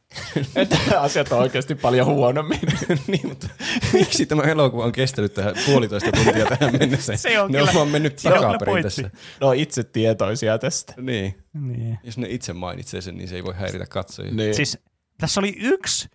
[0.56, 2.60] että asiat on oikeasti paljon huonommin.
[3.06, 3.48] niin, mutta
[3.92, 7.16] miksi tämä elokuva on kestänyt tähän puolitoista tuntia tähän mennessä?
[7.16, 9.02] Se on ne kyllä- on mennyt takaperin tässä.
[9.02, 10.94] ne on itse tietoisia tästä.
[10.96, 11.34] Niin.
[11.54, 11.98] niin.
[12.02, 14.32] Jos ne itse mainitsee sen, niin se ei voi häiritä katsojia.
[14.34, 14.54] Niin.
[14.54, 14.78] Siis
[15.18, 16.08] tässä oli yksi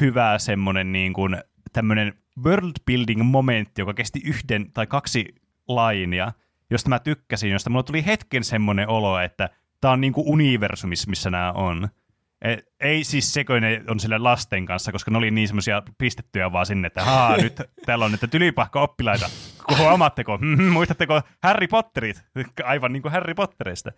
[0.00, 1.36] hyvä semmoinen niin kuin
[1.72, 5.34] tämmöinen world building momentti, joka kesti yhden tai kaksi
[5.68, 6.32] lainia,
[6.70, 9.50] josta mä tykkäsin, josta mulla tuli hetken semmoinen olo, että
[9.82, 11.88] tämä on niin kuin universumis, missä nämä on.
[12.44, 15.82] E- Ei siis se, kun ne on sille lasten kanssa, koska ne oli niin semmoisia
[15.98, 19.30] pistettyjä vaan sinne, että haa, nyt täällä on nyt tylypahka oppilaita.
[19.78, 20.38] Huomaatteko?
[20.38, 22.24] Mhm, Muistatteko Harry Potterit?
[22.64, 23.92] Aivan niin kuin Harry Potterista.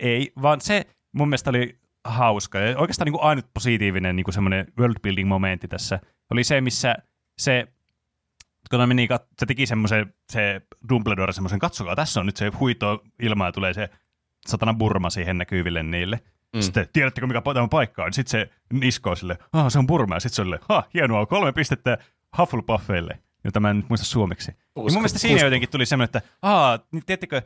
[0.00, 2.58] Ei, vaan se mun mielestä oli hauska.
[2.58, 6.60] Ja oikeastaan niin kuin ainut positiivinen niin kuin semmoinen world building momentti tässä oli se,
[6.60, 6.94] missä
[7.38, 7.66] se
[8.70, 9.08] kun ne meni,
[9.38, 13.74] se teki semmoisen, se Dumbledore semmoisen, katsokaa, tässä on nyt se huito ilma ja tulee
[13.74, 13.88] se
[14.48, 16.20] satana burma siihen näkyville niille.
[16.52, 16.60] Mm.
[16.60, 18.12] Sitten, tiedättekö mikä tämä paikka on?
[18.12, 21.26] Sitten se niskoo sille, ah, se on burma, ja sitten se on sille, ha, hienoa,
[21.26, 21.98] kolme pistettä
[22.38, 24.52] Hufflepuffeille, jota mä en nyt muista suomeksi.
[24.76, 27.42] Ja mun mielestä siinä jotenkin tuli semmoinen, että, aa, niin tiedättekö,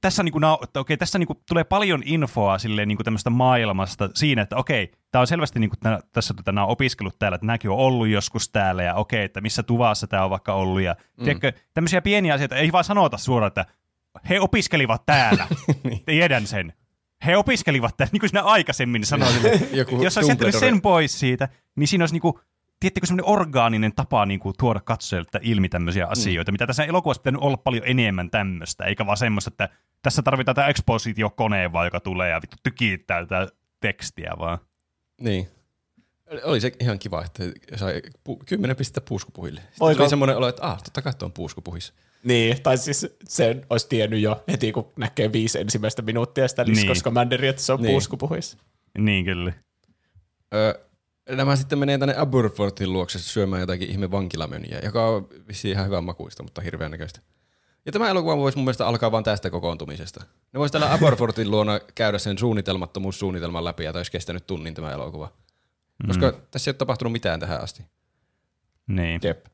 [0.00, 3.30] tässä, niin kuin, että okei, tässä niin kuin, tulee paljon infoa silleen, niin kuin tämmöistä
[3.30, 7.18] maailmasta siinä, että okei, tämä on selvästi, niin kuin, tää, tässä tota, nämä on opiskellut
[7.18, 10.54] täällä, että nämäkin on ollut joskus täällä, ja okei, että missä tuvassa tämä on vaikka
[10.54, 11.24] ollut, ja mm.
[11.24, 13.66] tiedätkö, tämmöisiä pieniä asioita, ei vaan sanota suoraan, että
[14.28, 15.46] he opiskelivat täällä,
[16.06, 16.72] tiedän sen.
[17.26, 19.34] He opiskelivat täällä, niin kuin siinä aikaisemmin sanoin,
[19.72, 22.40] Joku jos olisi jättänyt sen pois siitä, niin siinä olisi niinku,
[22.80, 27.56] tiedättekö, semmoinen orgaaninen tapa niinku tuoda katsojilta ilmi tämmöisiä asioita, mitä tässä elokuvassa pitänyt olla
[27.56, 29.68] paljon enemmän tämmöistä, eikä vaan semmoista, että
[30.02, 33.48] tässä tarvitaan tämä expositio-kone vaan, joka tulee ja vittu tykittää tätä
[33.80, 34.58] tekstiä vaan.
[35.20, 35.48] Niin.
[36.44, 37.42] Oli se ihan kiva, että
[37.76, 39.60] sai pu- 10 pistettä puuskupuhille.
[39.60, 41.94] Sitten Voiko- oli semmoinen olo, että ah, totta kai tuo on puuskupuhis.
[42.26, 46.76] Niin, tai siis sen olisi tiennyt jo heti, kun näkee viisi ensimmäistä minuuttia sitä Niin.
[46.76, 47.82] liskoskommanderia, että se on Niin.
[47.82, 47.92] niin.
[47.92, 48.58] puuskupuhis.
[48.98, 49.52] Niin kyllä.
[50.54, 50.74] Öö,
[51.30, 56.04] nämä sitten menee tänne Aberfortin luokse syömään jotakin ihme vankilamöniä, joka on vissiin ihan hyvän
[56.04, 57.20] makuista, mutta hirveän näköistä.
[57.86, 60.24] Ja tämä elokuva voisi mun mielestä alkaa vain tästä kokoontumisesta.
[60.52, 64.92] Ne voisi täällä Aberfortin luona käydä sen suunnitelmattomuussuunnitelman läpi ja tämä olisi kestänyt tunnin tämä
[64.92, 65.32] elokuva.
[66.06, 66.36] Koska mm.
[66.50, 67.84] tässä ei ole tapahtunut mitään tähän asti.
[68.86, 69.20] Niin.
[69.24, 69.46] Jep.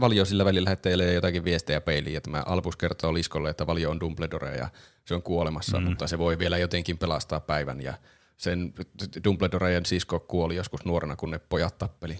[0.00, 4.00] Valio sillä välillä lähettelee jotakin viestejä peiliin, ja tämä Albus kertoo Liskolle, että Valio on
[4.00, 4.68] Dumbledore ja
[5.04, 5.84] se on kuolemassa, mm.
[5.86, 7.94] mutta se voi vielä jotenkin pelastaa päivän ja
[8.36, 8.74] sen
[9.24, 12.18] Dumbledoren sisko kuoli joskus nuorena, kun ne pojat tappeli.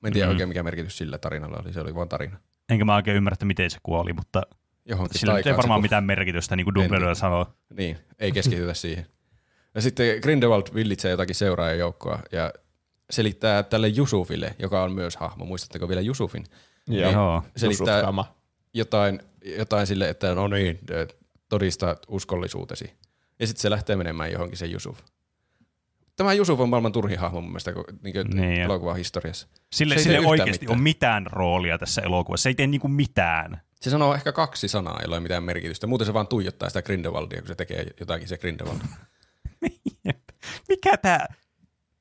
[0.00, 0.30] Mä en tiedä Mm.
[0.30, 2.36] oikein, mikä merkitys sillä tarinalla oli, se oli vain tarina.
[2.68, 4.42] Enkä mä oikein ymmärrä, että miten se kuoli, mutta
[4.84, 7.46] Johonkin sillä ei varmaan mitään merkitystä, niin kuin Dumbledore sanoo.
[7.76, 9.06] Niin, ei keskitytä siihen.
[9.74, 12.52] Ja sitten Grindelwald villitsee jotakin seuraajajoukkoa ja
[13.10, 15.44] selittää tälle Jusufille, joka on myös hahmo.
[15.44, 16.44] Muistatteko vielä Jusufin?
[16.88, 17.10] Joo.
[17.12, 17.42] Joo.
[17.56, 18.34] Selittää Jusufkama.
[18.74, 19.20] jotain,
[19.58, 20.78] jotain sille, että no niin,
[21.48, 22.92] todista uskollisuutesi.
[23.40, 24.98] Ja sitten se lähtee menemään johonkin se Jusuf.
[26.16, 29.48] Tämä Jusuf on maailman turhin hahmo mun mielestä niin Niin, niin, elokuvan historiassa.
[29.72, 30.76] Sille, Se ei sille oikeasti mitään.
[30.78, 32.42] on mitään roolia tässä elokuvassa.
[32.42, 33.60] Se ei tee niinku mitään.
[33.80, 35.86] Se sanoo ehkä kaksi sanaa, jolla ei ole mitään merkitystä.
[35.86, 38.78] Muuten se vaan tuijottaa sitä Grindelwaldia, kun se tekee jotakin se Grindelwald.
[40.04, 40.18] Jep.
[40.68, 41.26] Mikä tämä...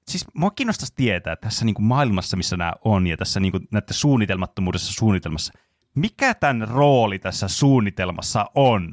[0.09, 4.93] Siis mua kiinnostaisi tietää tässä niinku maailmassa, missä nämä on, ja tässä niinku näiden suunnitelmattomuudessa
[4.93, 5.53] suunnitelmassa,
[5.95, 8.89] mikä tämän rooli tässä suunnitelmassa on?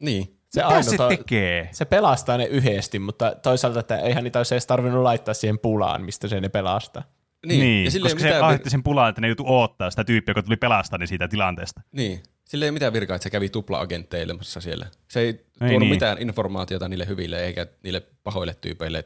[0.00, 0.24] Niin.
[0.48, 1.68] Se, Mitä se ainut on- tekee?
[1.72, 6.02] se pelastaa ne yhdesti, mutta toisaalta että eihän niitä olisi edes tarvinnut laittaa siihen pulaan,
[6.04, 7.02] mistä se ne pelastaa.
[7.46, 10.04] Niin, niin ja koska ole se mitään aiheutti sen pulaan, että ne joutu odottaa sitä
[10.04, 11.80] tyyppiä, joka tuli pelastaa ne siitä tilanteesta.
[11.92, 12.22] Niin.
[12.44, 14.86] Sillä ei ole mitään virkaa, että se kävi tupla-agentteilemassa siellä.
[15.08, 15.90] Se ei, Ei tuonut niin.
[15.90, 19.04] mitään informaatiota niille hyville eikä niille pahoille tyypeille.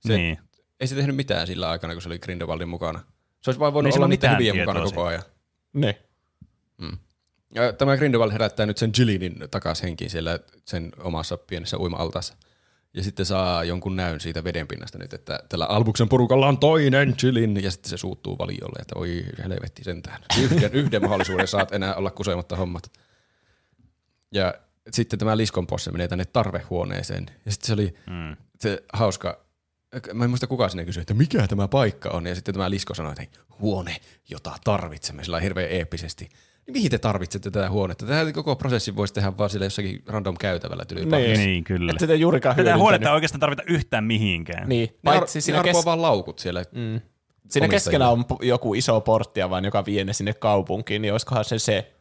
[0.00, 0.38] Se niin.
[0.80, 2.98] Ei se tehnyt mitään sillä aikana, kun se oli Grindelwaldin mukana.
[3.40, 5.22] Se olisi vaan voinut Ei sillä olla niiden mitään hyvien mukana koko ajan.
[5.72, 6.02] Ne.
[7.54, 12.34] Ja tämä Grindelwald herättää nyt sen Jillinin takas henkiin siellä sen omassa pienessä uima-altaassa.
[12.94, 17.64] Ja sitten saa jonkun näyn siitä vedenpinnasta nyt, että tällä Albuksen porukalla on toinen Jillin,
[17.64, 20.22] ja sitten se suuttuu valiolle, että oi helvetti sentään.
[20.42, 22.92] Yhden, yhden mahdollisuuden saat enää olla kusematta hommat.
[24.32, 24.54] Ja
[24.90, 27.26] sitten tämä Liskon posse menee tänne tarvehuoneeseen.
[27.46, 28.36] Ja sitten se oli Mm.
[28.60, 29.45] se hauska,
[30.14, 32.26] mä en muista kuka sinne kysyi, että mikä tämä paikka on.
[32.26, 33.30] Ja sitten tämä Lisko sanoi, että hei,
[33.60, 33.96] huone,
[34.28, 36.28] jota tarvitsemme, sillä hirveän eeppisesti.
[36.66, 38.06] Niin mihin te tarvitsette tätä huonetta?
[38.06, 41.04] Tätä koko prosessi voisi tehdä vaan sille jossakin random käytävällä tyli.
[41.06, 41.38] Niin.
[41.38, 41.92] Niin, kyllä.
[41.92, 44.68] Et sitä juurikaan Tätä huonetta ei oikeastaan tarvita yhtään mihinkään.
[44.68, 46.64] Niin, paitsi siinä, kes- vaan laukut siellä.
[46.72, 47.00] mm.
[47.48, 51.58] siinä keskellä on joku iso portti vaan, joka vie ne sinne kaupunkiin, niin olisikohan se
[51.58, 51.92] se.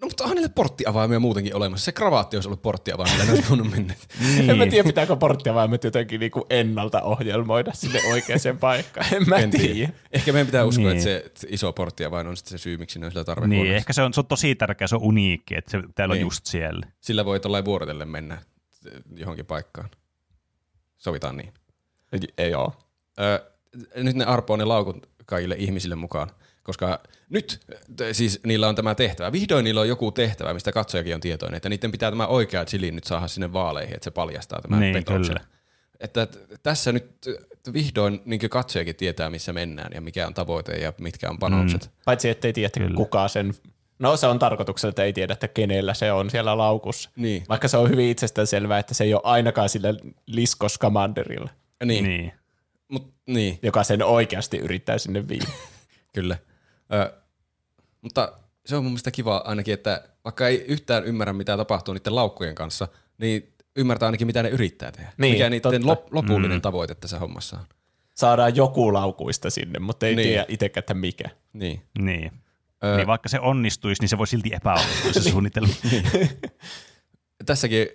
[0.00, 1.84] No mutta onhan niille porttiavaimia muutenkin olemassa.
[1.84, 3.94] Se kravaatti olisi ollut porttiavaimia, ne olisi voinut mennä.
[4.48, 9.06] En mä tiedä, pitääkö porttiavaimet jotenkin niinku ennalta ohjelmoida sinne oikeaan paikkaan.
[9.14, 9.74] En mä En tiedä.
[9.74, 9.92] tiedä.
[10.12, 10.92] Ehkä meidän pitää uskoa, Niin.
[10.92, 13.76] että se että iso porttiavain on sitten se syy, miksi ne on sillä Niin, tarvehuoneessa.
[13.76, 16.22] ehkä se on, se on tosi tärkeä, se on uniikki, että se täällä Niin.
[16.24, 16.86] on just siellä.
[17.00, 18.38] Sillä voi tuollain vuorotellen mennä
[19.16, 19.90] johonkin paikkaan.
[20.98, 21.52] Sovitaan niin.
[22.38, 22.72] Ei oo.
[23.20, 23.50] Ö,
[23.96, 26.30] nyt ne arpoo ne laukut kaikille ihmisille mukaan,
[26.62, 26.98] koska
[27.30, 27.60] nyt
[28.12, 29.32] siis niillä on tämä tehtävä.
[29.32, 32.90] Vihdoin niillä on joku tehtävä, mistä katsojakin on tietoinen, että niiden pitää tämä oikea chili
[32.90, 35.26] nyt saada sinne vaaleihin, että se paljastaa tämän Niin, petoksen.
[35.26, 35.40] kyllä.
[36.00, 36.26] Että
[36.62, 37.10] tässä nyt
[37.72, 41.82] vihdoin niin katsojakin tietää, missä mennään ja mikä on tavoite ja mitkä on panokset.
[41.84, 41.90] Mm.
[42.04, 42.96] Paitsi ettei tiedä, että Kyllä.
[42.96, 43.54] kuka sen...
[43.98, 47.10] No se on tarkoituksella, että ei tiedä, että kenellä se on siellä laukussa.
[47.16, 47.44] Niin.
[47.48, 49.88] Vaikka se on hyvin itsestään selvää, että se ei ole ainakaan sillä
[50.26, 51.50] Liskos Commanderilla,
[51.84, 52.04] Niin.
[52.04, 52.32] Niin.
[52.88, 53.58] Mut, niin.
[53.62, 55.44] joka sen oikeasti yrittää sinne viedä.
[56.14, 56.38] Kyllä.
[56.92, 57.12] Ö,
[58.02, 58.32] mutta
[58.66, 62.54] se on mun mielestä kiva ainakin, että vaikka ei yhtään ymmärrä, mitä tapahtuu niiden laukkujen
[62.54, 62.88] kanssa,
[63.18, 65.12] niin ymmärtää ainakin, mitä ne yrittää tehdä.
[65.16, 65.94] Niin, Mikä niiden totta.
[65.94, 66.62] lop- lopullinen mm.
[66.62, 67.64] tavoite tässä hommassa on.
[68.14, 70.28] Saadaan joku laukuista sinne, mutta ei Niin.
[70.28, 71.30] tiedä itsekään, että mikä.
[71.52, 71.82] Niin.
[71.98, 72.32] Niin.
[72.84, 75.66] Ö, niin vaikka se onnistuisi, niin se voi silti epäonnistua se suunnittelu.
[77.46, 77.88] Tässäkin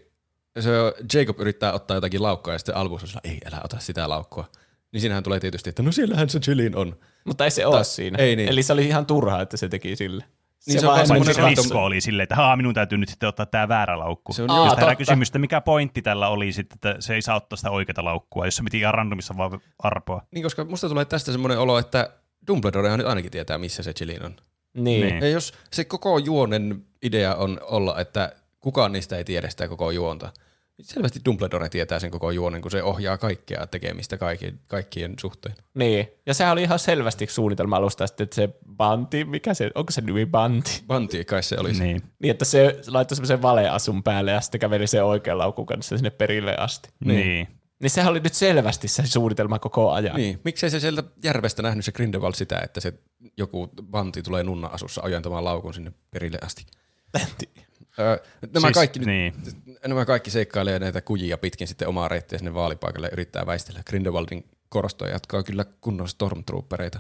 [0.60, 0.70] se
[1.14, 4.50] Jacob yrittää ottaa jotakin laukkoa ja sitten Albus on sillä, ei, älä ota sitä laukkua.
[4.96, 6.96] Niin siinähän tulee tietysti, että no siellähän se Jillin on.
[7.26, 8.18] Mutta ei se ole siinä.
[8.18, 8.50] ei niin.
[8.50, 10.24] Eli se oli ihan turhaa, että se teki sille.
[10.68, 13.30] Niin se on vaan semmoinen se lisko oli silleen, että haa, minun täytyy nyt sitten
[13.30, 14.34] ottaa tämä väärä laukku.
[14.34, 17.22] Se on Aa, just- herää kysymys, että mikä pointti tällä oli sitten, että se ei
[17.22, 20.22] saa ottaa sitä oikeaa laukkua, jos se piti ihan randomissa vaan arpoa.
[20.32, 22.10] Niin, koska musta tulee tästä semmoinen olo, että
[22.48, 24.36] Dumbledorehan nyt ainakin tietää, missä se Jillin on.
[24.74, 25.08] Niin.
[25.08, 25.22] Niin.
[25.22, 29.92] Ja jos se koko juonen idea on olla, että kukaan niistä ei tiedä sitä koko
[29.92, 30.32] juonta,
[30.82, 35.56] selvästi Dumbledore tietää sen koko juonen, kun se ohjaa kaikkea tekemistä kaikkien, kaikkien suhteen.
[35.74, 36.08] niin.
[36.26, 40.02] Ja sehän oli ihan selvästi suunnitelma alusta sitten, että se Banti, mikä se, onko se
[40.02, 40.84] nimi Banti?
[40.88, 41.84] Banti kai se olisi.
[41.84, 42.02] Niin.
[42.20, 46.10] Niin, että se laittoi semmoisen valeasun päälle ja sitten käveli sen oikean laukun kanssa sinne
[46.10, 46.90] perille asti.
[47.06, 47.20] Niin.
[47.20, 47.48] niin.
[47.80, 50.16] Niin sehän oli nyt selvästi se suunnitelma koko ajan.
[50.16, 52.94] Niin, miksei se sieltä järvestä nähnyt se Grindelwald sitä, että se
[53.38, 56.66] joku Banti tulee nunna-asussa ojentamaan laukun sinne perille asti.
[58.00, 58.18] Öö,
[58.54, 59.34] nämä, Siis- kaikki, niin.
[59.88, 63.82] nämä kaikki seikkailee näitä kujia pitkin sitten omaa reittiä sinne vaalipaikalle ja yrittää väistellä.
[63.86, 67.00] Grindelwaldin korostoja jatkaa kyllä kunnon stormtroopereita.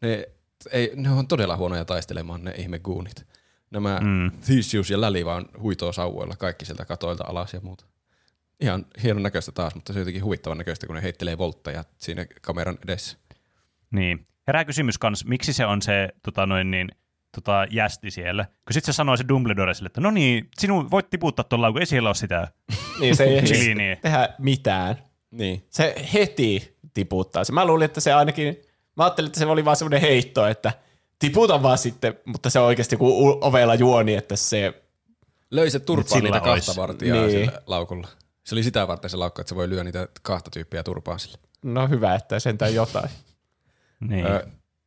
[0.00, 0.28] Ne,
[0.72, 3.26] ei, ne on todella huonoja taistelemaan ne ihme guunit.
[3.70, 4.30] Nämä mm.
[4.46, 7.84] Theseus ja Läli vaan huitoo sauvoilla kaikki sieltä katoilta alas ja muuta.
[8.60, 12.26] Ihan hienon näköistä taas, mutta se on jotenkin huvittavan näköistä, kun ne heittelee voltteja siinä
[12.42, 13.18] kameran edessä.
[13.90, 14.26] Niin.
[14.46, 16.88] Herää kysymys kans, miksi se on se tota noin niin,
[17.34, 18.44] tota, jästi siellä.
[18.44, 21.80] Kun sitten se sanoi se Dumbledore sille, että no niin, sinun voit tiputtaa tuolla laukun,
[21.82, 22.48] ei siellä ole sitä.
[23.00, 23.98] Niin se ei ehdi niin.
[24.02, 24.96] tehdä mitään.
[25.30, 25.66] Niin.
[25.70, 27.52] Se heti tiputtaa se.
[27.52, 28.56] Mä luulin, että se ainakin,
[28.96, 30.72] mä ajattelin, että se oli vaan semmoinen heitto, että
[31.18, 34.82] tiputa vaan sitten, mutta se on oikeasti u- ovella juoni, että se,
[35.50, 37.30] Löi se turpaa niitä kahta vartijaa Niin.
[37.30, 38.08] sillä laukulla.
[38.44, 41.38] Se oli sitä varten se laukka, että se voi lyödä niitä kahta tyyppiä turpaa sille.
[41.62, 43.10] no hyvä, että sentään jotain.
[44.00, 44.26] Niin.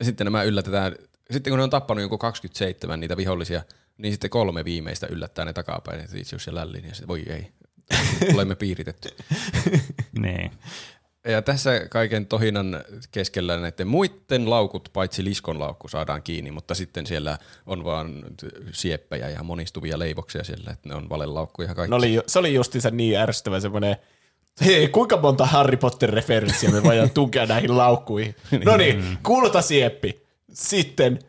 [0.04, 0.96] Sitten nämä yllätetään,
[1.32, 3.64] sitten kun ne on tappanut joku 27 niitä vihollisia,
[3.98, 7.52] niin sitten kolme viimeistä yllättää ne takapäin, että Theseus ja Lällin, ja sitten voi ei,
[8.34, 9.10] olemme piiritetty.
[10.24, 10.52] niin.
[11.28, 17.08] Ja tässä kaiken tohinan keskellä näiden muiden laukut, paitsi liskon laukku, saadaan kiinni, mutta sitten
[17.08, 18.24] siellä on vaan
[18.72, 21.90] sieppejä ja monistuvia leivoksia siellä, että ne on valelaukkuja kaikki.
[21.90, 23.96] No oli, se oli justiinsa niin ärsyttävä semmoinen,
[24.66, 28.36] hei, kuinka monta Harry Potter-referenssiä me voidaan tunkea näihin laukkuihin.
[28.66, 30.22] No niin, kultasieppi.
[30.54, 31.20] Sitten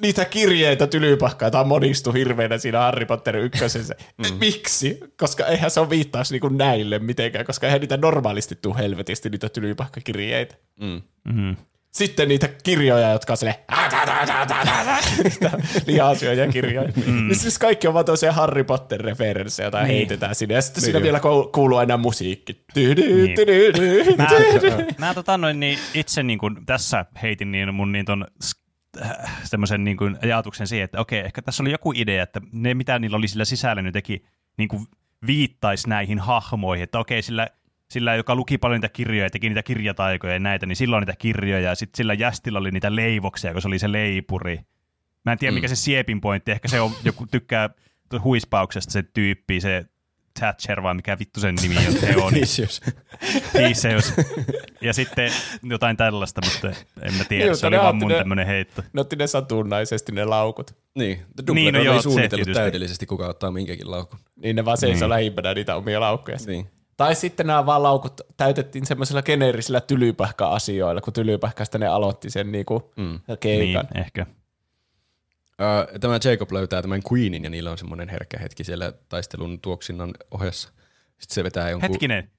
[0.00, 3.94] niitä kirjeitä tylypahkaa, tai monistu hirveänä siinä Harry Potter ykkösessä.
[4.18, 4.38] Mm.
[4.40, 5.00] Miksi?
[5.16, 9.48] Koska eihän se ole viittaus niinku näille mitenkään, koska eihän niitä normaalisti tuu helvetisti niitä
[9.48, 10.54] tylypahkakirjeitä.
[10.80, 11.02] Mm.
[11.32, 11.56] Mm.
[11.92, 13.56] Sitten niitä kirjoja, jotka on silleen,
[15.86, 16.92] lihasyöjä kirjoja.
[17.06, 17.28] Mm.
[17.28, 19.86] Niin siis kaikki on vaan toisia Harry Potter-referenssejä, joita niin.
[19.88, 20.54] heitetään sinne.
[20.54, 21.20] Ja sitten niin siinä vielä
[21.52, 22.64] kuuluu aina musiikki.
[22.74, 22.96] Niin.
[24.16, 24.28] Mä,
[24.98, 28.26] mä tota noin, niin itse niin kuin tässä heitin niin mun niin ton
[29.44, 32.98] semmoisen niin kuin ajatuksen siihen, että okei, ehkä tässä oli joku idea, että ne mitä
[32.98, 34.24] niillä oli sillä sisällä, ne teki
[34.56, 34.86] niin kuin
[35.26, 37.48] viittaisi näihin hahmoihin, että okei, sillä,
[37.90, 41.16] sillä joka luki paljon niitä kirjoja ja teki niitä kirjataikoja ja näitä, niin silloin niitä
[41.18, 44.60] kirjoja, ja sitten sillä Jästillä oli niitä leivoksia, kun se oli se leipuri.
[45.24, 45.54] Mä en tiedä, mm.
[45.54, 47.70] mikä se siepin pointti, ehkä se on, joku tykkää
[48.24, 49.86] huispauksesta se tyyppi, se
[50.38, 52.32] Thatcher vai mikä vittu sen nimi on, se on.
[52.32, 52.80] Theseus.
[53.52, 54.12] Theseus.
[54.80, 55.32] Ja sitten
[55.62, 56.68] jotain tällaista, mutta
[57.02, 58.82] en mä tiedä, se oli vaan mun ne, tämmönen heitto.
[58.92, 60.76] Ne otti ne satunnaisesti ne laukut.
[60.94, 64.18] Niin, Dumbledore niin, no joo, ei suunnitellut täydellisesti, kuka ottaa minkäkin laukun.
[64.36, 65.10] Niin ne vaan seisoo niin.
[65.10, 66.36] lähimpänä niitä omia laukkuja.
[66.46, 66.70] Niin.
[66.96, 72.92] Tai sitten nämä vaan laukut täytettiin semmoisilla geneerisillä tylypähkä-asioilla, kun tylypähkästä ne aloitti sen niinku
[72.96, 73.20] mm.
[73.40, 73.86] keikan.
[73.94, 74.26] Niin, ehkä.
[76.00, 80.68] Tämä Jacob löytää tämän Queenin ja niillä on semmoinen herkkä hetki siellä taistelun tuoksinnan ohessa.
[81.18, 81.90] Sitten se vetää jonkun...
[81.90, 82.30] Hetkinen.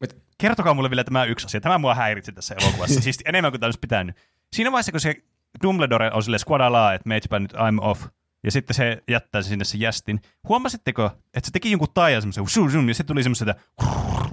[0.00, 0.16] Mit?
[0.38, 1.60] Kertokaa mulle vielä tämä yksi asia.
[1.60, 3.00] Tämä mua häiritsi tässä elokuvassa.
[3.06, 4.16] siis enemmän kuin tämä olisi pitänyt.
[4.52, 5.14] Siinä vaiheessa, kun se
[5.62, 8.06] Dumbledore on sille squadalaa, että meitsipä nyt I'm off,
[8.44, 10.20] ja sitten se jättää sinne se jästin.
[10.48, 13.48] Huomasitteko, että se teki jonkun taajan semmoisen, ja sitten tuli semmoiset,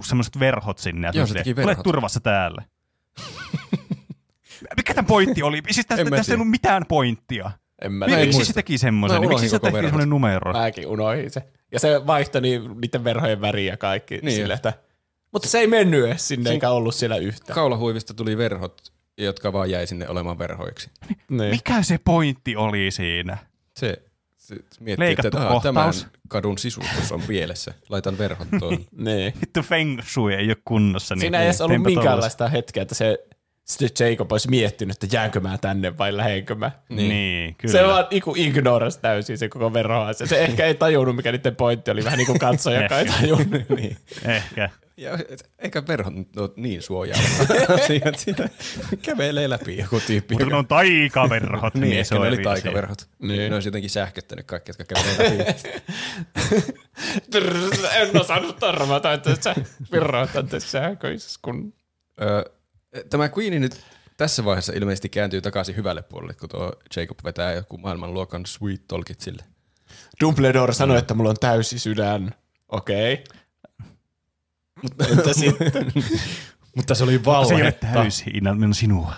[0.01, 1.11] semmoiset verhot sinne.
[1.13, 1.77] Joo, se teki verhot.
[1.77, 2.63] Ole turvassa täällä.
[4.77, 5.61] Mikä tämä pointti oli?
[5.71, 7.51] Siis tästä, tästä ei ollut mitään pointtia.
[7.83, 9.21] En mä Miksi se teki semmoisen?
[9.27, 10.53] Miksi se teki semmoinen numero?
[10.53, 11.43] Mäkin unohdin se.
[11.71, 14.19] Ja se vaihtoi niin, niiden verhojen väriä ja kaikki.
[14.23, 14.35] Niin.
[14.35, 14.73] Sille, että...
[15.31, 17.53] Mutta se ei mennyt edes sinne, Siin eikä ollut siellä yhtä.
[17.53, 18.81] Kaulahuivista tuli verhot,
[19.17, 20.89] jotka vaan jäi sinne olemaan verhoiksi.
[21.29, 21.49] Niin.
[21.49, 23.37] Mikä se pointti oli siinä?
[23.77, 24.01] Se,
[24.37, 25.93] se miettii, Leikattu että aha, tämän
[26.27, 27.73] kadun sisustus on pielessä.
[27.89, 28.77] Laitan verhot tuon.
[28.97, 29.33] niin.
[29.41, 31.15] Vittu feng shui ei ole kunnossa.
[31.15, 33.25] Niin Siinä ei edes ollut minkäänlaista hetkeä, että se
[33.65, 36.71] sitten Jacob olisi miettinyt, että jäänkö mä tänne vai lähenkö mä.
[36.89, 37.71] Niin, niin kyllä.
[37.71, 40.13] Se vaan niinku ignoras täysin se koko verhoa.
[40.13, 42.03] Se, ehkä ei tajunnut, mikä niiden pointti oli.
[42.03, 43.69] Vähän niin kuin katsoja, joka ei tajunnut.
[43.69, 43.97] Niin.
[44.25, 44.69] Ehkä.
[44.97, 45.17] Ja,
[45.59, 47.23] eikä verhot ole niin suojaava
[47.87, 48.49] siinä, siinä
[49.01, 50.35] kävelee läpi joku tyyppi.
[50.35, 51.73] Mutta ne on taikaverhot.
[51.73, 53.07] niin, niin se oli taikaverhot.
[53.19, 53.49] Niin.
[53.49, 55.83] Ne olisi jotenkin sähköttänyt kaikki, jotka kävelee läpi.
[57.95, 59.55] en osannut arvata, että sä
[60.35, 61.73] on tässä sähköisessä kun...
[62.21, 62.43] Öö,
[63.09, 63.81] Tämä Queeni nyt
[64.17, 69.19] tässä vaiheessa ilmeisesti kääntyy takaisin hyvälle puolelle, kun tuo Jacob vetää joku maailmanluokan sweet talkit
[69.19, 69.43] sille.
[70.21, 72.35] Dumbledore sanoi, että mulla on täysi sydän.
[72.69, 73.13] Okei.
[73.13, 73.39] Okay.
[74.83, 75.93] Mutta entä sitten?
[76.75, 77.87] mutta se oli valhetta.
[77.87, 79.13] Se ei ole täysi ilman sinua.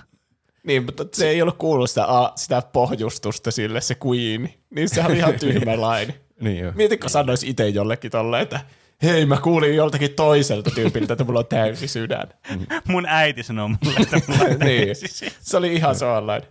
[0.63, 4.53] Niin, mutta se ei ollut kuullut sitä, a, sitä pohjustusta sille, se Queen.
[4.69, 6.15] Niin se oli ihan tyhmä laini.
[6.41, 6.71] niin jo.
[6.75, 8.59] Mietitkö sanoisi itse jollekin tolleen, että
[9.03, 12.27] hei mä kuulin joltakin toiselta tyypiltä, että mulla on täysi sydän.
[12.87, 14.85] Mun äiti sanoo mulle, että mulla on niin.
[14.85, 15.33] täysi sydän.
[15.41, 16.49] Se oli ihan samanlainen.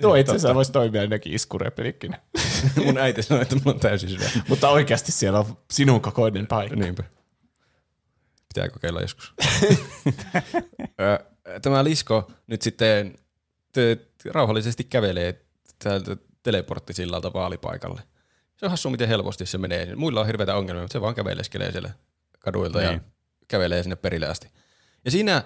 [0.00, 2.20] Tuo itse asiassa voisi toimia ainakin iskurepliikkinä.
[2.84, 4.30] Mun äiti sanoi, että mulla on täysi sydän.
[4.48, 6.76] Mutta oikeasti siellä on sinun kokoinen paikka.
[6.76, 7.02] Niinpä.
[8.54, 9.34] Pitää kokeilla joskus.
[11.62, 13.14] Tämä Lisko nyt sitten
[14.30, 15.40] rauhallisesti kävelee
[15.78, 18.02] täältä teleporttisillalta vaalipaikalle–
[18.56, 19.94] se on hassu, miten helposti se menee.
[19.96, 21.90] Muilla on hirveitä ongelmia, mutta se vaan käveleskelee siellä
[22.38, 22.92] kaduilta niin.
[22.92, 23.00] ja
[23.48, 24.48] kävelee sinne perille asti.
[25.04, 25.44] Ja siinä,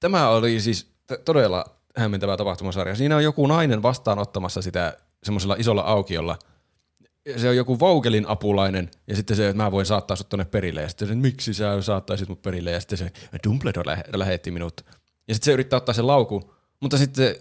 [0.00, 1.64] tämä oli siis t- todella
[1.96, 2.94] hämmentävä tapahtumasarja.
[2.94, 6.38] Siinä on joku nainen vastaanottamassa sitä semmoisella isolla aukiolla.
[7.36, 10.82] Se on joku Vaugelin apulainen, ja sitten se, että mä voin saattaa sut tonne perille.
[10.82, 12.70] Ja sitten se, miksi sä saattaisit mut perille?
[12.70, 13.12] Ja sitten se,
[13.46, 14.80] Dumbledore lä- lähetti minut.
[15.28, 17.34] Ja sitten se yrittää ottaa sen lauku, mutta sitten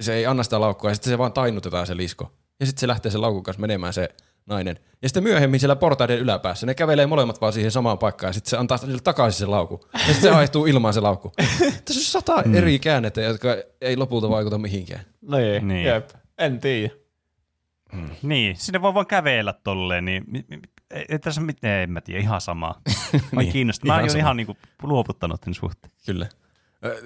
[0.00, 2.32] se ei anna sitä laukkua, ja sitten se vaan tainnutetaan se lisko.
[2.60, 4.08] Ja sitten se lähtee sen laukun kanssa menemään se
[4.46, 4.78] nainen.
[5.02, 8.50] Ja sitten myöhemmin siellä portaiden yläpäässä ne kävelee molemmat vaan siihen samaan paikkaan ja sitten
[8.50, 9.80] se antaa sille takaisin sen laukun.
[9.92, 11.32] Ja sitten se aihtuu ilmaan se laukku.
[11.84, 12.54] Tässä on sata mm.
[12.54, 13.48] eri käännettä, jotka
[13.80, 15.04] ei lopulta vaikuta mihinkään.
[15.22, 15.86] No ei, niin.
[15.86, 16.10] jep.
[16.38, 16.94] En tiedä.
[17.92, 18.10] Mm.
[18.22, 20.24] Niin, sinne voi vaan kävellä tolleen, niin
[21.08, 22.80] ei tässä mitään, en mä tiedä, ihan samaa.
[23.32, 23.96] Mä niin, kiinnostunut.
[23.96, 25.92] Mä oon ihan niinku luovuttanut sen suhteen.
[26.06, 26.28] Kyllä.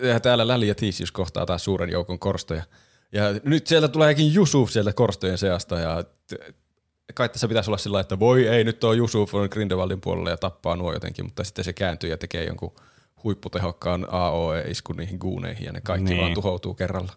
[0.02, 2.62] Ja täällä Läli ja Tiisius kohtaa taas suuren joukon korstoja.
[3.12, 6.04] Ja nyt sieltä tuleekin Jusuf sieltä korstojen seasta ja
[7.14, 10.36] kai tässä pitäisi olla sillä että voi ei, nyt on Jusuf on Grindelwaldin puolella ja
[10.36, 12.74] tappaa nuo jotenkin, mutta sitten se kääntyy ja tekee jonkun
[13.24, 16.20] huipputehokkaan AOE-iskun niihin guuneihin ja ne kaikki niin.
[16.20, 17.12] vaan tuhoutuu kerralla.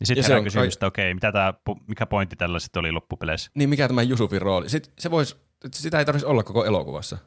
[0.00, 1.54] Ja sitten herää kysymys, että okei, mitä tää,
[1.86, 3.50] mikä pointti tällä sitten oli loppupeleissä?
[3.54, 4.68] Niin, mikä tämä Jusufin rooli?
[4.68, 5.36] Sitten se vois,
[5.74, 7.18] sitä ei tarvitsisi olla koko elokuvassa.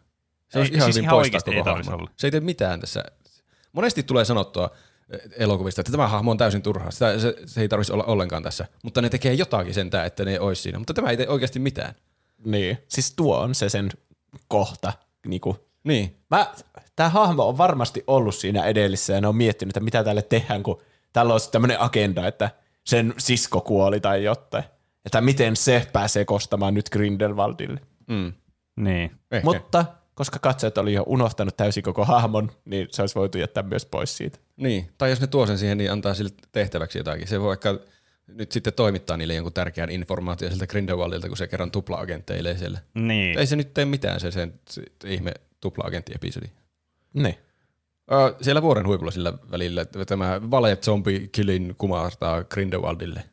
[0.50, 2.12] Se olisi ihan siis ihan oikeasti ei olla.
[2.18, 3.04] Se ei tee mitään tässä.
[3.74, 4.70] Monesti tulee sanottua,
[5.38, 8.66] elokuvista, että tämä hahmo on täysin turha, Sitä, se, se ei tarvitsisi olla ollenkaan tässä,
[8.84, 11.96] mutta ne tekee jotakin sentään, että ne olisi siinä, mutta tämä ei tee oikeasti mitään.
[12.46, 13.90] Niin, siis tuo on se sen
[14.48, 14.94] kohta.
[15.28, 15.70] Niinku.
[15.84, 16.18] Niin.
[16.30, 16.54] Mä,
[16.96, 20.64] tämä hahmo on varmasti ollut siinä edellisessä ja ne on miettinyt, että mitä tälle tehdään,
[20.64, 20.82] kun
[21.14, 22.50] tällä on tämmöinen agenda, että
[22.86, 24.64] sen sisko kuoli tai jotain.
[25.06, 27.80] Että miten se pääsee kostamaan nyt Grindelwaldille.
[28.08, 28.34] Mm.
[28.76, 29.12] Niin.
[29.32, 29.46] Ehkä.
[29.46, 33.86] Mutta koska katsojat oli jo unohtanut täysin koko hahmon, niin se olisi voitu jättää myös
[33.86, 34.40] pois siitä.
[34.60, 37.28] Niin, tai jos ne tuo sen siihen, niin antaa sille tehtäväksi jotakin.
[37.28, 37.80] Se voi vaikka
[38.28, 42.80] nyt sitten toimittaa niille jonkun tärkeän informaation siltä Grindelwaldilta, kun se kerran tupla-agenteilee siellä.
[42.94, 43.40] Niin.
[43.40, 46.48] Ei se nyt tee mitään se sen se ihme tupla-agentti-episodi.
[47.14, 47.36] Niin.
[48.12, 53.24] Ö, siellä vuoren huipulla sillä välillä että tämä vale zombi killin kumartaa Grindelwaldille.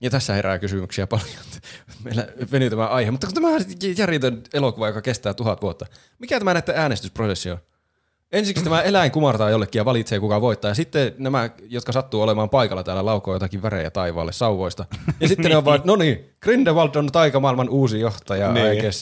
[0.00, 1.36] Ja tässä herää kysymyksiä paljon.
[2.04, 3.60] Meillä venyy tämä aihe, mutta kun tämä on
[3.98, 5.86] järjetön elokuva, joka kestää tuhat vuotta.
[6.18, 7.58] Mikä tämä näiden äänestysprosessi on?
[8.36, 10.70] Ensiksi tämä eläin kumartaa jollekin ja valitsee kuka voittaa.
[10.70, 14.84] Ja sitten nämä, jotka sattuu olemaan paikalla täällä, laukoo jotakin värejä taivaalle sauvoista.
[15.20, 18.66] Ja sitten ne on vaan, no niin, Grindelwald on taikamaailman uusi johtaja, Niin.
[18.70, 18.92] niin.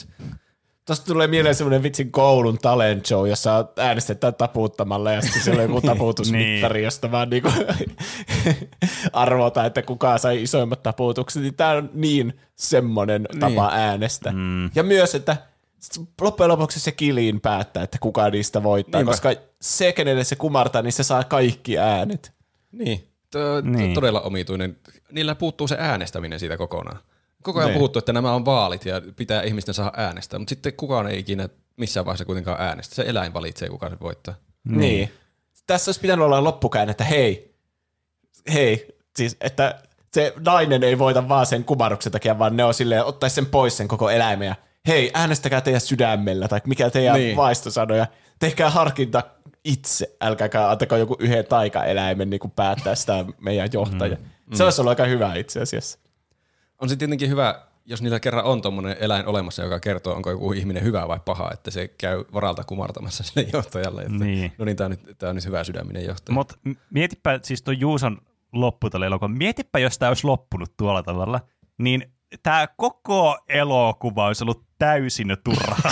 [0.85, 5.69] Tuosta tulee mieleen semmoinen vitsin koulun talent show, jossa äänestetään taputtamalla ja sitten siellä on
[5.69, 7.49] joku taputusmittari, josta vaan niinku
[9.13, 11.41] arvotaan, että kuka sai isoimmat taputukset.
[11.41, 14.33] Niin tämä on niin semmoinen tapa äänestää.
[14.33, 14.69] Mm.
[14.75, 15.37] Ja myös, että
[16.21, 19.11] loppujen lopuksi se kiliin päättää, että kuka niistä voittaa, Niinpä.
[19.11, 19.29] koska
[19.61, 22.31] se, kenelle se kumartaa, niin se saa kaikki äänet.
[22.71, 23.07] Niin.
[23.31, 23.71] To, Niin.
[23.73, 23.93] niin.
[23.93, 24.77] Todella omituinen.
[25.11, 26.99] Niillä puuttuu se äänestäminen siitä kokonaan.
[27.43, 27.77] Koko ajan Niin.
[27.77, 31.49] puhuttu, että nämä on vaalit ja pitää ihmisten saada äänestää, mutta sitten kukaan ei ikinä
[31.77, 32.95] missään vaiheessa kuitenkaan äänestä.
[32.95, 34.35] Se eläin valitsee, kuka se voittaa.
[34.63, 34.79] Niin.
[34.79, 35.11] niin.
[35.67, 37.55] Tässä olisi pitänyt olla loppukään, että hei,
[38.53, 39.79] hei, siis että
[40.13, 43.77] se nainen ei voita vaan sen kumarruksen takia, vaan ne on silleen, ottaisi sen pois
[43.77, 44.55] sen koko eläimen ja
[44.87, 47.37] hei, äänestäkää teidän sydämellä tai mikä teidän niin.
[47.37, 48.07] Vaistosanoja.
[48.39, 49.23] Tehkää harkinta
[49.63, 54.15] itse, älkääkä antako joku yhden taikaeläimen niin päättää sitä meidän johtaja.
[54.15, 54.55] Mm.
[54.55, 55.99] Se olisi ollut aika hyvä itse asiassa.
[56.81, 60.51] On se tietenkin hyvä, jos niillä kerran on tuommoinen eläin olemassa, joka kertoo, onko joku
[60.51, 64.01] ihminen hyvä vai paha, että se käy varalta kumartamassa sille johtajalle.
[64.01, 64.51] Että, Niin.
[64.57, 66.33] No niin, tämä on, nyt, tää on nyt hyvä sydäminen johtaja.
[66.33, 66.55] Mutta
[66.89, 68.17] mietipä siis tuon Juuson
[68.51, 69.27] loppu tälle elokuva.
[69.27, 71.41] Mietipä, jos tämä olisi loppunut tuolla tavalla,
[71.77, 75.91] niin tämä koko elokuva olisi ollut täysin turhaa.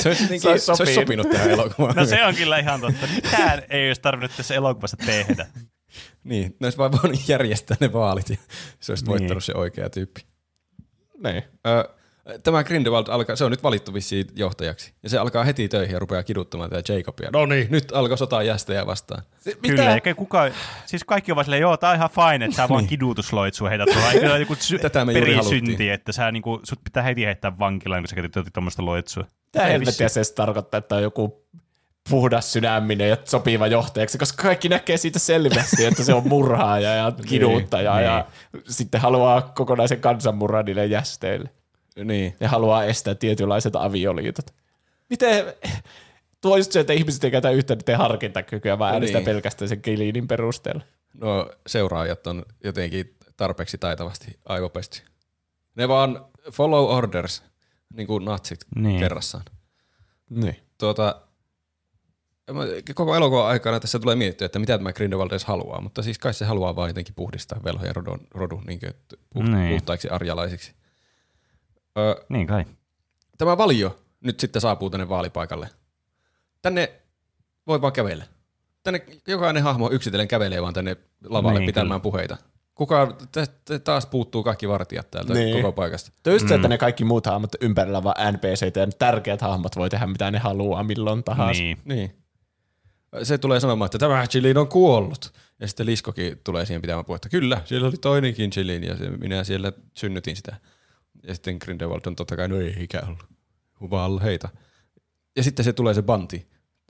[0.00, 0.94] se, olisi, jotenkin, Se olisi se olisi sopinut.
[0.94, 1.96] sopinut tähän elokuvaan.
[1.96, 3.06] No se on kyllä ihan totta.
[3.14, 5.46] Mitään ei olisi tarvinnut tässä elokuvassa tehdä.
[6.24, 8.36] Niin, ne olisi vaan voinut järjestää ne vaalit ja
[8.80, 9.10] se olisi Niin.
[9.10, 10.20] voittanut se oikea tyyppi.
[11.24, 11.42] Niin.
[11.66, 11.88] Ö,
[12.42, 14.92] tämä Grindelwald alkaa, se on nyt valittu vissiin johtajaksi.
[15.02, 17.28] Ja se alkaa heti töihin ja rupeaa kiduttamaan tätä Jacobia.
[17.32, 19.22] No niin, nyt alkoi sotaa jästejä vastaan.
[19.36, 20.50] Se, Kyllä, eikä kuka,
[20.86, 24.08] siis kaikki ovat silleen, joo, tää on ihan fine, että sä vaan kidutusloitsu heitä tuolla.
[24.32, 24.82] Ole joku sy- Niin.
[24.92, 25.92] Tätä me juuri perisynti, haluttiin.
[25.92, 29.24] että sä niinku, sut pitää heti heittää vankilaan, kun sä käytit tuommoista loitsua.
[29.52, 31.44] Tämä Ei helvettiä se tarkoittaa, että on joku
[32.10, 37.12] puhdas sydäminen ja sopiva johtajaksi, koska kaikki näkee siitä selvästi, että se on murhaaja ja
[37.28, 38.04] kiduttaja niin.
[38.04, 38.26] ja
[38.68, 41.50] sitten haluaa kokonaisen kansanmurran niille jästeille
[42.04, 42.36] Niin.
[42.40, 44.46] ja haluaa estää tietynlaiset avioliitot.
[45.10, 45.44] Miten,
[46.40, 49.24] tuo just se, että ihmiset ei käytä yhtä niiden harkintakykyä, vaan No äänestää niin.
[49.26, 50.82] pelkästään sen kiliinin perusteella.
[51.14, 55.02] No seuraajat on jotenkin tarpeeksi taitavasti aivopesty.
[55.74, 57.42] Ne vaan follow orders,
[57.96, 58.82] niin kuin natsit Niin.
[58.84, 59.00] niin.
[59.00, 59.44] kerrassaan.
[60.30, 60.56] Niin.
[60.78, 61.20] Tuota,
[62.94, 66.34] koko elokuvan aikana tässä tulee miettiä, että mitä tämä Grindelwald edes haluaa, mutta siis kai
[66.34, 68.92] se haluaa vaan jotenkin puhdistaa velhojen rodun, rodun niin kuin,
[69.30, 69.58] puht, Niin.
[69.58, 69.70] niin.
[69.72, 70.72] puhtaiksi arjalaisiksi.
[71.98, 72.64] Ö, Niin kai.
[73.38, 75.68] tämä valio nyt sitten saapuu tänne vaalipaikalle.
[76.62, 76.92] Tänne
[77.66, 78.24] voi vaan kävellä.
[78.82, 82.36] Tänne jokainen hahmo yksitellen kävelee vaan tänne lavalle Niin, pitämään puheita.
[82.74, 83.16] Kuka,
[83.84, 85.56] taas puuttuu kaikki vartijat täältä Niin.
[85.56, 86.12] koko paikasta.
[86.30, 89.76] Just se, että ne kaikki muut hahmot ympärillä on vaan NPCt ja ne tärkeät hahmot
[89.76, 91.62] voi tehdä mitä ne haluaa milloin tahansa.
[91.62, 91.78] Niin.
[91.84, 92.14] Niin.
[93.22, 95.32] Se tulee sanomaan, että tämä Chilin on kuollut.
[95.60, 97.28] Ja sitten Liskokin tulee siihen pitämään puhetta.
[97.28, 100.56] Kyllä, siellä oli toinenkin Chilin ja minä siellä synnytin sitä.
[101.26, 103.24] Ja sitten Grindelwald on totta kai, no ei eikä ollut.
[103.90, 104.48] Valheita.
[105.36, 106.46] Ja sitten se tulee se banti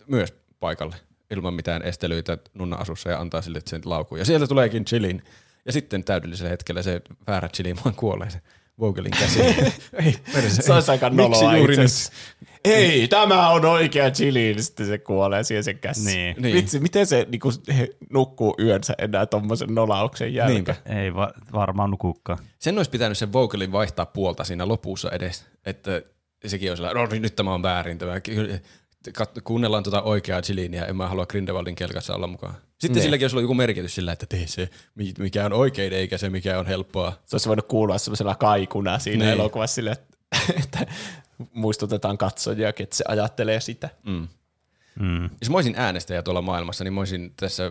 [0.07, 0.97] myös paikalle
[1.31, 4.19] ilman mitään estelyitä nunna asussa ja antaa sille sen laukun.
[4.19, 5.23] Ja sieltä tuleekin Chilin.
[5.67, 8.29] Ja sitten täydellisellä hetkellä se väärä Chilin vaan kuolee
[8.81, 9.41] Vogelin käsi.
[10.05, 11.91] ei, perse, Se olisi aika noloa juuri itse nyt?
[11.91, 12.13] asiassa.
[12.65, 16.05] Ei, tämä on oikea chili, niin sitten se kuolee siihen sen käsi.
[16.05, 16.37] Niin.
[16.39, 16.55] Niin.
[16.57, 20.55] Vitsi, miten se niinku, he, nukkuu yönsä enää tommosen nolauksen jälkeen?
[20.55, 20.77] Niinpä.
[20.87, 22.39] Ei va- varmaan nukukaan.
[22.59, 26.03] Sen olisi pitänyt sen Vogelin vaihtaa puolta siinä lopussa edes, että
[26.47, 28.13] sekin olisi sellainen, no niin, nyt tämä on väärin, tämä,
[29.45, 32.55] kuunnellaan tuota oikeaa Chilinia, en mä halua Grindelwaldin kelkassa olla mukaan.
[32.89, 33.01] Sitten Ne.
[33.01, 33.05] ne.
[33.05, 36.31] silläkin olisi ollut joku merkitys sillä, että tee se, mi- mikä on oikein eikä se,
[36.31, 37.13] mikä on helppoa.
[37.27, 39.35] Se olisi voinut kuulua semmoisella kaikuna siinä Niin.
[39.35, 40.07] elokuvassa sille, että,
[40.65, 40.87] että
[41.53, 43.89] muistutetaan katsojia, että se ajattelee sitä.
[44.07, 44.29] Mm.
[45.01, 45.25] Mm.
[45.41, 47.71] Jos mä olisin äänestäjä tuolla maailmassa, niin mä olisin tässä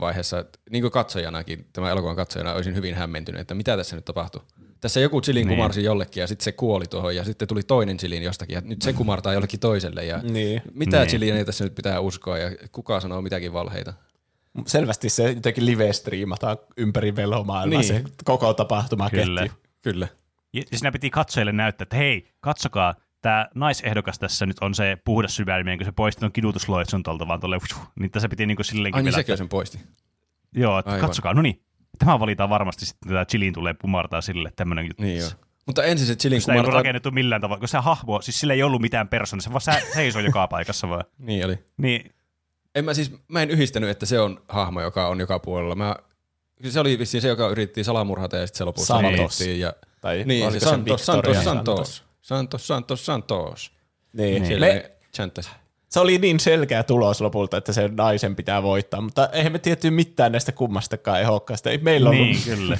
[0.00, 4.42] vaiheessa, niin kuin katsojanakin, tämän elokuvan katsojana, olisin hyvin hämmentynyt, että mitä tässä nyt tapahtui.
[4.80, 5.56] Tässä joku chilin Niin.
[5.56, 8.82] kumarsi jollekin ja sitten se kuoli tuohon ja sitten tuli toinen chilin jostakin ja nyt
[8.82, 10.62] se kumartaa jollekin toiselle ja Niin.
[10.74, 11.08] mitä Niin.
[11.08, 13.92] chiliä tässä nyt pitää uskoa ja kuka sanoo mitäkin valheita.
[14.66, 17.88] Selvästi se jotenkin live-striimataan ympäri velhomaailmaa Niin.
[17.88, 19.24] se koko tapahtumaketju.
[19.24, 19.46] Kyllä.
[19.82, 20.08] Kyllä.
[20.52, 25.36] Ja siinä piti katsojille näyttää, että hei, katsokaa, tämä naisehdokas tässä nyt on se puhdas
[25.36, 27.58] sydäminen, kun se poisti ton kidutusloitsun tuolta vaan tuolle,
[28.00, 29.78] niin tässä piti niinku silleenkin Ai niin sekin sen poisti.
[30.54, 31.06] joo, että Aivan.
[31.08, 31.62] katsokaa, no niin,
[31.98, 35.02] tämä valitaan varmasti sitten, tämä Chiliin tulee pumartaa sille tämmöinen juttu.
[35.02, 35.30] Niin joo.
[35.66, 36.78] Mutta ensin se chilin Sitä ei kumartaa...
[36.80, 40.24] rakennettu millään tavalla, kun se hahmo, siis sillä ei ollut mitään persoonaa, se vaan seisoi
[40.24, 41.04] joka paikassa vaan.
[41.18, 41.58] Niin oli.
[41.76, 42.14] Niin,
[42.76, 45.74] En mä siis, mä en yhdistänyt, että se on hahmo, joka on joka puolella.
[45.74, 45.96] Mä,
[46.68, 49.40] se oli vissiin se, joka yritti salamurhata ja sitten se lopussa Santos.
[49.40, 53.72] Ja, Tai niin, oliko se se Santos, Santos, Santos, Santos, Santos, Santos.
[54.12, 54.42] Niin.
[54.42, 54.60] Niin.
[54.60, 55.50] Me, chanttasi.
[55.88, 59.90] se oli niin selkeä tulos lopulta, että se naisen pitää voittaa, mutta eihän me tietty
[59.90, 61.70] mitään näistä kummastakaan ehokkaasta.
[61.70, 62.78] Ei meillä ollut, niin kyllä.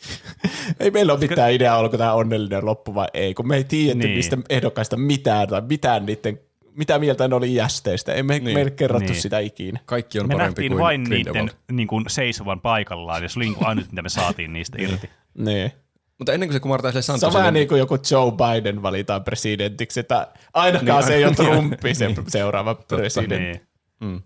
[0.80, 3.98] ei meillä ole mitään ideaa, onko tämä onnellinen loppu vai ei, kun me ei tiedetty
[3.98, 4.08] Niin.
[4.08, 4.14] niin.
[4.14, 6.40] niistä ehdokkaista mitään tai mitään niiden,
[6.76, 8.12] mitä mieltä ne oli jästeistä.
[8.14, 8.44] Ei me, Niin.
[8.44, 8.54] niin.
[8.56, 9.12] meille kerrottu Niin.
[9.12, 9.22] niin.
[9.22, 9.80] sitä ikinä.
[9.86, 11.44] Kaikki on Me parempi nähtiin kuin vain Grindelwald.
[11.48, 14.78] niiden niin kuin, seisovan paikallaan, ja se oli niin kuin ainut, mitä me saatiin niistä
[14.80, 15.10] irti.
[15.38, 15.72] Niin.
[16.18, 18.82] Mutta ennen kuin se kumartaa sille Se on Santosille, vähän niin kuin joku Joe Biden
[18.82, 21.46] valitaan presidentiksi, että ainakaan Niin, se ei ole niin.
[21.50, 23.36] Trumpi se seuraava presidentti.
[23.38, 23.60] Niin.
[24.00, 24.22] Mm.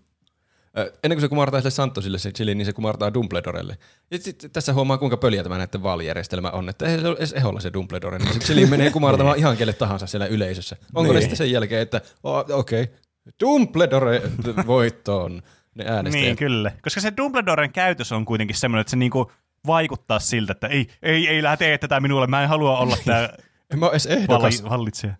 [0.75, 3.77] Ennen kuin se kumartaa sille Santosille se chili, niin se kumartaa Dumbledorelle.
[4.11, 7.33] Ja sit, tässä huomaa, kuinka pöliä tämä näiden vaalijärjestelmä on, että ei se ole edes
[7.33, 10.75] eholla se Dumbledore, niin se chili menee kumartamaan ihan kelle tahansa siellä yleisössä.
[10.93, 11.21] Onko ne Niin.
[11.21, 12.95] sitten sen jälkeen, että oh, okei, okay,
[13.43, 14.21] Dumbledore
[14.67, 15.41] voittoon
[15.75, 16.25] ne äänestäjät.
[16.25, 16.71] Niin, kyllä.
[16.81, 19.31] Koska se Dumbledoren käytös on kuitenkin semmoinen, että se niinku
[19.67, 23.29] vaikuttaa siltä, että ei, ei, ei lähde tee tätä minulle, mä en halua olla tämä
[23.73, 24.61] En mä edes ehdokas.
[24.61, 25.13] hallitsija.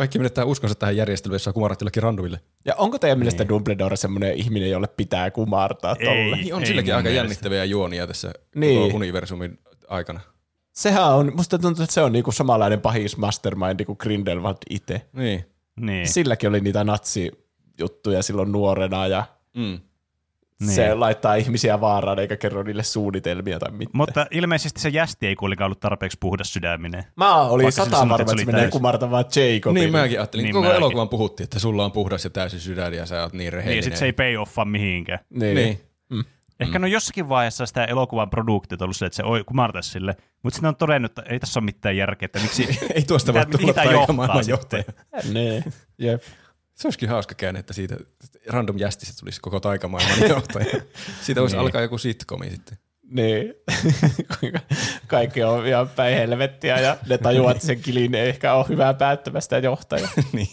[0.00, 2.40] Kaikki menettää uskonsa tähän järjestelyyn, jossa kumarat jollekin randomille.
[2.64, 6.06] Ja onko teidän mielestä Dumbledore semmoinen ihminen, jolle pitää kumartaa Ei.
[6.06, 6.36] tolle?
[6.36, 7.24] Niin on Ei silläkin aika mielestä.
[7.24, 8.80] jännittäviä juonia tässä Niin.
[8.82, 9.58] koko universumin
[9.88, 10.20] aikana.
[10.72, 15.02] Sehän on, musta tuntuu, että se on niinku samanlainen pahis mastermind kuin Grindelwald itse.
[15.12, 15.44] Niin.
[15.80, 16.08] Niin.
[16.08, 19.24] Silläkin oli niitä natsijuttuja silloin nuorena ja
[19.56, 19.78] Mm.
[20.60, 20.70] Niin.
[20.72, 23.90] se laittaa ihmisiä vaaraan eikä kerro niille suunnitelmia tai mitään.
[23.92, 27.04] Mutta ilmeisesti se jästi ei kuitenkaan ollut tarpeeksi puhdas sydäminen.
[27.16, 28.70] Mä olin Vaikka sata varma, että se menee täysin.
[28.70, 29.80] kumartamaan Jacobin.
[29.80, 30.42] Niin mäkin ajattelin.
[30.44, 30.76] Niin Niin koko mäkin.
[30.76, 33.82] elokuvan puhuttiin, että sulla on puhdas ja täysi sydän ja sä oot niin Niin, rehellinen.
[33.84, 35.18] sit se ei pay offa mihinkään.
[35.30, 35.54] Niin.
[35.54, 35.80] Niin.
[36.60, 40.54] Ehkä no jossakin vaiheessa sitä elokuvan produktiot ollut se, että se oi- kumartaisi sille, mutta
[40.54, 42.78] sitten on todennut, että ei tässä ole mitään järkeä, että miksi...
[42.94, 45.32] Ei tuosta voi tulla mihin tää taikamaailman johtaa johtaja.
[45.32, 45.64] niin.
[45.98, 46.22] Jep.
[46.80, 47.96] Se olisikin hauska käänne, että siitä
[48.46, 50.66] random jästistä tulisi koko taikamaailman johtaja.
[51.24, 51.60] Siitä voisi Niin.
[51.64, 52.78] alkaa joku sitcomi sitten.
[53.10, 53.54] Niin.
[55.06, 58.94] Kaikki on ihan päin helvettiä ja ne tajuaa, että sen kilin ei ehkä ole hyvää
[58.94, 60.08] päättämästä johtaja.
[60.32, 60.48] niin.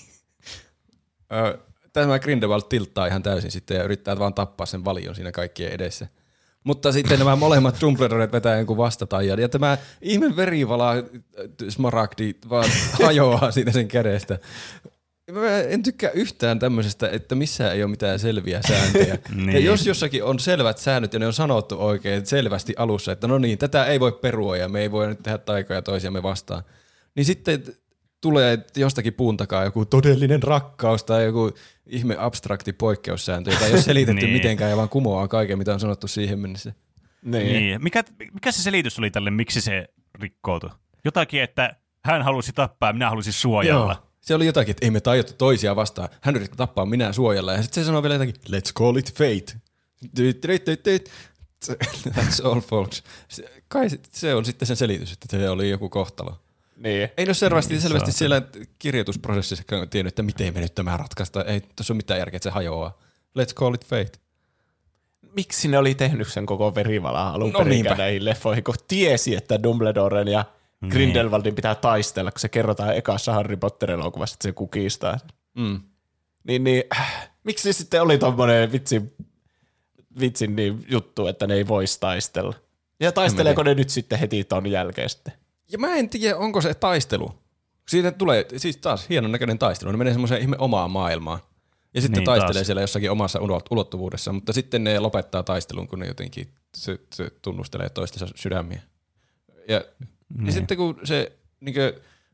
[1.33, 1.57] Ö,
[1.93, 6.07] Tämä Grindelwald tilttaa ihan täysin sitten ja yrittää vaan tappaa sen valion siinä kaikkien edessä.
[6.63, 11.03] Mutta sitten nämä molemmat Dumbledoret vetää jonkun vastatajan ja tämä ihme verivala äh,
[11.69, 12.69] smaragdi vaan
[13.03, 14.39] hajoaa siitä sen kädestä.
[15.31, 19.17] Mä en tykkää yhtään tämmöisestä, että missään ei ole mitään selviä sääntöjä.
[19.35, 19.51] Niin.
[19.51, 23.37] Ja jos jossakin on selvät säännöt ja ne on sanottu oikein selvästi alussa, että no
[23.37, 26.63] niin, tätä ei voi perua ja me ei voi nyt tehdä taikoja toisiamme vastaan,
[27.15, 27.63] niin sitten
[28.21, 31.51] tulee jostakin puun takaa joku todellinen rakkaus tai joku
[31.85, 34.33] ihme abstrakti poikkeussääntö, jota ei ole selitetty Niin.
[34.33, 36.73] mitenkään ja vaan kumoaa kaiken, mitä on sanottu siihen mennessä.
[37.21, 37.53] Niin.
[37.53, 37.83] Niin.
[37.83, 39.87] Mikä, mikä se selitys oli tälle, miksi se
[40.21, 40.69] rikkoutui?
[41.05, 44.06] Jotakin, että hän halusi tappaa ja minä halusin suojella.
[44.27, 46.09] Se oli jotakin, että ei me tajuttu toisia vastaan.
[46.21, 47.53] Hän yritti tappaa minä suojella.
[47.53, 49.59] Ja sitten se sanoi vielä jotakin, let's call it fate.
[52.17, 53.03] That's all folks.
[53.27, 56.39] Se, kai se- se on sitten sen selitys, että se oli joku kohtalo.
[56.77, 57.09] niin.
[57.17, 58.17] Ei ole selvästi, Niin, selvästi saatana.
[58.17, 58.41] siellä
[58.79, 61.43] kirjoitusprosessissa tiennyt, että miten me nyt tämä ratkaista.
[61.43, 62.97] Ei tuossa ole mitään järkeä, että se hajoaa.
[63.39, 64.11] Let's call it fate.
[65.35, 67.89] Miksi ne oli tehnyt sen koko verivalaa alun No niinpä.
[67.89, 70.45] perin näihin leffoihin, kun tiesi, että Dumbledoren ja
[70.81, 70.91] Niin.
[70.91, 75.17] Grindelwaldin pitää taistella, kun se kerrotaan ekassa Harry Potter-elokuvassa, että se kukistaa.
[75.17, 75.27] sen.
[75.57, 75.79] Mm.
[76.43, 79.13] Niin, niin äh, miksi sitten oli tommonen vitsin,
[80.19, 82.53] vitsin niin juttu, että ne ei voisi taistella?
[82.99, 85.33] Ja taisteleeko ne nyt sitten heti ton jälkeen sitten?
[85.71, 87.31] Ja mä en tiedä, onko se taistelu.
[87.89, 89.91] Siitä tulee, siis taas hienon näköinen taistelu.
[89.91, 91.39] Ne menee semmoiseen ihme omaan maailmaan.
[91.93, 92.65] Ja sitten Niin, taistelee taas.
[92.65, 97.31] siellä jossakin omassa ulot- ulottuvuudessa, mutta sitten ne lopettaa taistelun, kun ne jotenkin se, se
[97.41, 98.81] tunnustelee toistensa sydämiä.
[99.67, 99.81] Ja,
[100.33, 100.45] niin.
[100.45, 101.75] ja sitten kun se niin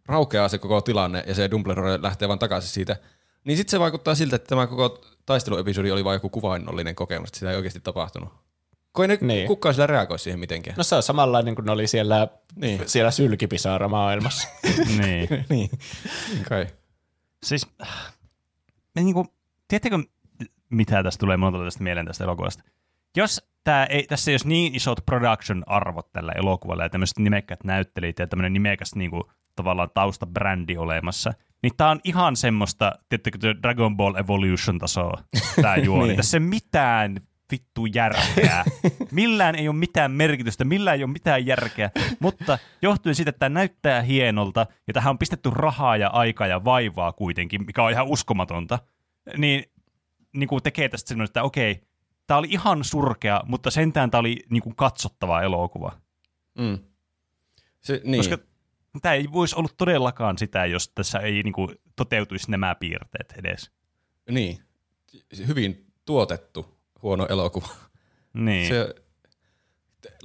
[0.06, 2.95] raukeaa se koko tilanne ja se Dumbledore lähtee vaan takaisin siitä,
[3.44, 7.40] niin sitten se vaikuttaa siltä, että tämä koko taisteluepisodi oli vain joku kuvainnollinen kokemus, että
[7.40, 8.30] sitä ei oikeasti tapahtunut.
[8.94, 9.28] Kun ei ne Niin.
[9.28, 9.48] niin.
[9.48, 10.78] kukaan sillä reagoi siihen mitenkään.
[10.78, 12.82] No se on samanlainen kuin ne oli siellä, Niin.
[12.86, 14.48] siellä sylkipisara maailmassa.
[15.02, 15.28] niin.
[15.49, 15.70] niin.
[16.49, 16.68] Kai.
[17.44, 17.68] Siis,
[18.95, 19.28] me niinku,
[19.68, 19.99] tiedättekö,
[20.70, 22.64] mitä tästä tulee monta tästä mieleen tästä elokuvasta?
[23.18, 28.19] Jos tää ei, tässä ei olisi niin isot production-arvot tällä elokuvalla ja tämmöiset nimekkäät näyttelijät
[28.19, 29.23] ja tämmöinen nimekäs niinku,
[29.56, 31.34] tavallaan taustabrändi olemassa,
[31.64, 35.23] niin tää on ihan semmoista, tiedättekö, työ Dragon Ball Evolution-tasoa,
[35.61, 36.07] tää juoni.
[36.07, 36.18] Niin.
[36.18, 37.18] Tässä ei mitään
[37.52, 38.64] vittu järkeä.
[39.11, 43.53] Millään ei ole mitään merkitystä, millään ei ole mitään järkeä, mutta johtuen siitä, että tämä
[43.53, 48.07] näyttää hienolta, ja tähän on pistetty rahaa ja aikaa ja vaivaa kuitenkin, mikä on ihan
[48.07, 48.80] uskomatonta,
[49.38, 49.64] niin,
[50.34, 51.81] niin kuin tekee tästä semmoinen, että okei,
[52.34, 56.00] tämä oli ihan surkea, mutta sentään tämä oli niin kuin katsottava elokuva.
[56.58, 56.80] Mm.
[57.82, 58.20] Se, niin.
[58.20, 58.38] Koska
[59.02, 63.72] tämä ei voisi ollut todellakaan sitä, jos tässä ei niin kuin, toteutuisi nämä piirteet edes.
[64.30, 64.60] Niin.
[65.48, 67.68] Hyvin tuotettu huono elokuva.
[68.34, 68.68] Niin.
[68.68, 68.96] Se,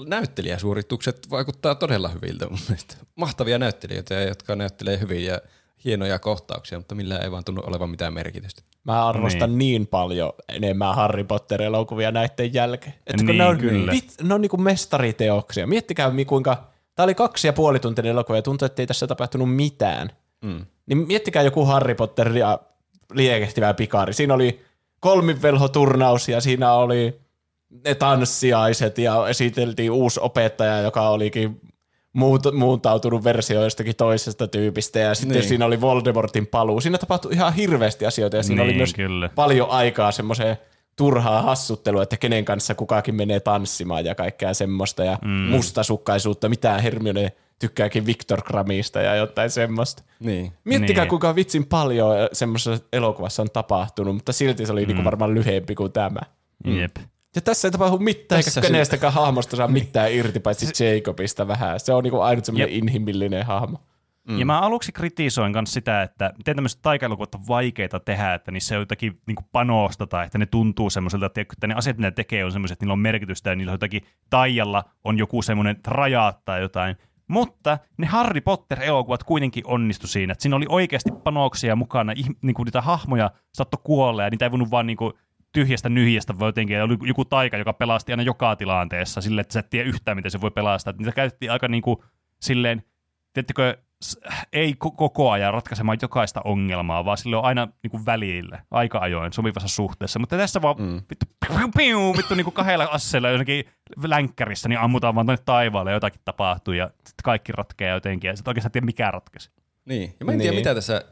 [0.06, 2.96] näyttelijäsuoritukset vaikuttaa todella hyviltä mun mielestä.
[3.14, 5.40] Mahtavia näyttelijöitä, jotka näyttelee hyvin ja
[5.84, 8.62] hienoja kohtauksia, mutta millään ei vaan tunnu olevan mitään merkitystä.
[8.84, 12.94] Mä arvostan niin, niin paljon enemmän Harry Potter-elokuvia näiden jälkeen.
[13.06, 13.92] Että Niin, ne on, kyllä.
[13.92, 15.66] Vit, ne on niinku mestariteoksia.
[15.66, 16.64] Miettikää, mi- kuinka...
[16.94, 20.10] Tämä oli kaksi ja puoli tuntinen elokuva ja tuntuu, että ei tässä tapahtunut mitään.
[20.42, 20.66] Mm.
[20.86, 22.58] Niin miettikää joku Harry Potter ja
[23.12, 24.12] liekehtivä pikari.
[24.12, 24.64] Siinä oli
[25.00, 27.20] kolmivelhoturnaus ja siinä oli
[27.84, 31.60] ne tanssiaiset ja esiteltiin uusi opettaja, joka olikin
[32.18, 35.48] muut, muuntautunut versio jostakin toisesta tyypistä ja sitten Niin.
[35.48, 36.80] siinä oli Voldemortin paluu.
[36.80, 39.28] Siinä tapahtui ihan hirveästi asioita ja siinä Niin, oli myös kyllä.
[39.34, 40.56] paljon aikaa semmoiseen
[40.96, 45.30] turhaa hassuttelua, että kenen kanssa kukakin menee tanssimaan ja kaikkea semmoista ja mm.
[45.30, 50.02] mustasukkaisuutta, mitä Hermione tykkääkin Victor Gramista ja jotain semmoista.
[50.20, 50.52] Niin.
[50.64, 51.08] Miettikää, Niin.
[51.08, 54.86] kuinka vitsin paljon semmoisessa elokuvassa on tapahtunut, mutta silti se oli mm.
[54.88, 56.20] niinku varmaan lyhyempi kuin tämä.
[56.64, 56.96] Jep.
[57.34, 61.80] Ja tässä ei tapahdu mitään, Tässä eikä kenestäkään hahmosta saa mitään irti, paitsi Jacobista vähän.
[61.80, 62.82] Se on niinku ainut semmoinen Jep.
[62.82, 63.78] inhimillinen hahmo.
[64.28, 64.38] Mm.
[64.38, 68.74] Ja mä aluksi kritisoin myös sitä, että miten tämmöiset taikailukuvat on vaikeita tehdä, että niissä
[68.74, 72.44] on jotakin niin panosta tai että ne tuntuu semmoiselta, että ne asiat, mitä ne tekee,
[72.44, 76.32] on semmoiset, että niillä on merkitystä ja niillä on jotakin taijalla on joku semmoinen raja
[76.44, 76.96] tai jotain.
[77.28, 82.64] Mutta ne Harry Potter-elokuvat kuitenkin onnistu siinä, että siinä oli oikeasti panoksia mukana, niin kuin
[82.64, 85.12] niitä hahmoja saattoi kuolla ja niitä ei voinut vaan niin kuin
[85.52, 89.52] tyhjästä nyhjästä voi jotenkin, ja oli joku taika, joka pelasti aina joka tilanteessa sille, että
[89.52, 90.90] sä et tiedä yhtään, miten se voi pelastaa.
[90.90, 91.98] Että niitä käytettiin aika niin kuin
[92.40, 92.82] silleen,
[93.32, 93.76] tiedättekö,
[94.52, 98.98] ei ko- koko ajan ratkaisemaan jokaista ongelmaa, vaan sille on aina niin kuin välillä, aika
[98.98, 100.18] ajoin, sopivassa suhteessa.
[100.18, 100.94] Mutta tässä vaan mm.
[101.10, 103.64] vittu, piu, piu, vittu niin kuin kahdella asseella jonnekin
[104.04, 108.36] länkkärissä, niin ammutaan vaan tuonne taivaalle ja jotakin tapahtuu ja sitten kaikki ratkeaa jotenkin ja
[108.36, 109.50] sitten oikeastaan tiedä mikä ratkesi.
[109.84, 110.14] Niin.
[110.20, 110.60] Ja mä en tiedä, Niin.
[110.60, 111.02] mitä tässä...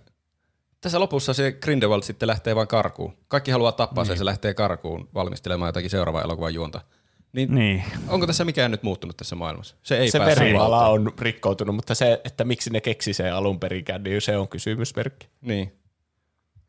[0.80, 3.16] Tässä lopussa se Grindelwald sitten lähtee vaan karkuun.
[3.28, 4.08] Kaikki haluaa tappaa niin.
[4.08, 6.80] sen, se lähtee karkuun valmistelemaan jotakin seuraavaa elokuvan juonta.
[7.32, 7.84] Niin, niin.
[8.08, 9.76] Onko tässä mikään nyt muuttunut tässä maailmassa?
[9.82, 14.02] Se ei se verivala on rikkoutunut, mutta se, että miksi ne keksi sen alun perinkään,
[14.02, 15.28] niin se on kysymysmerkki.
[15.40, 15.72] Niin.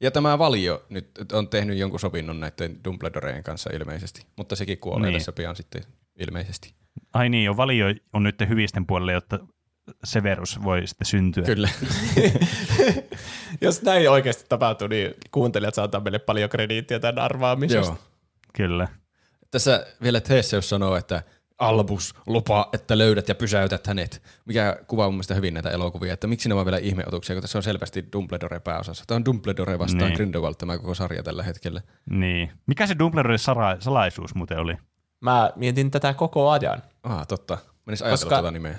[0.02, 5.10] Ja tämä Valio nyt on tehnyt jonkun sopinnon näiden Dumbledoreen kanssa ilmeisesti, mutta sekin kuolee.
[5.10, 5.20] Niin.
[5.20, 5.84] tässä pian sitten
[6.20, 6.74] ilmeisesti.
[7.14, 9.40] ai niin, jo valio on nyt hyvisten puolelle, jotta
[10.04, 11.44] Severus voi sitten syntyä.
[11.44, 11.70] Kyllä.
[13.62, 17.92] Jos näin oikeasti tapahtuu, niin kuuntelijat saattaa meille paljon krediittiä tämän arvaamisesta.
[17.92, 17.98] Joo.
[18.54, 18.88] Kyllä.
[19.52, 21.24] Tässä vielä Theseus sanoo, että
[21.58, 24.22] Albus, lupa, että löydät ja pysäytät hänet.
[24.46, 27.58] Mikä kuvaa mun mielestä hyvin näitä elokuvia, että miksi nämä on vielä ihmeotuksia, kun tässä
[27.60, 29.04] on selvästi Dumbledore pääosassa.
[29.08, 30.16] Tämä on Dumbledore vastaan niin.
[30.16, 31.82] Grindelwald tämä koko sarja tällä hetkellä.
[32.10, 32.52] Niin.
[32.66, 34.76] Mikä se Dumbledoren sara- salaisuus muuten oli?
[35.22, 37.58] Mä mietin tätä koko ajan, Ah, totta.
[37.86, 38.78] Menis ajatella Koska- tuota nimeä.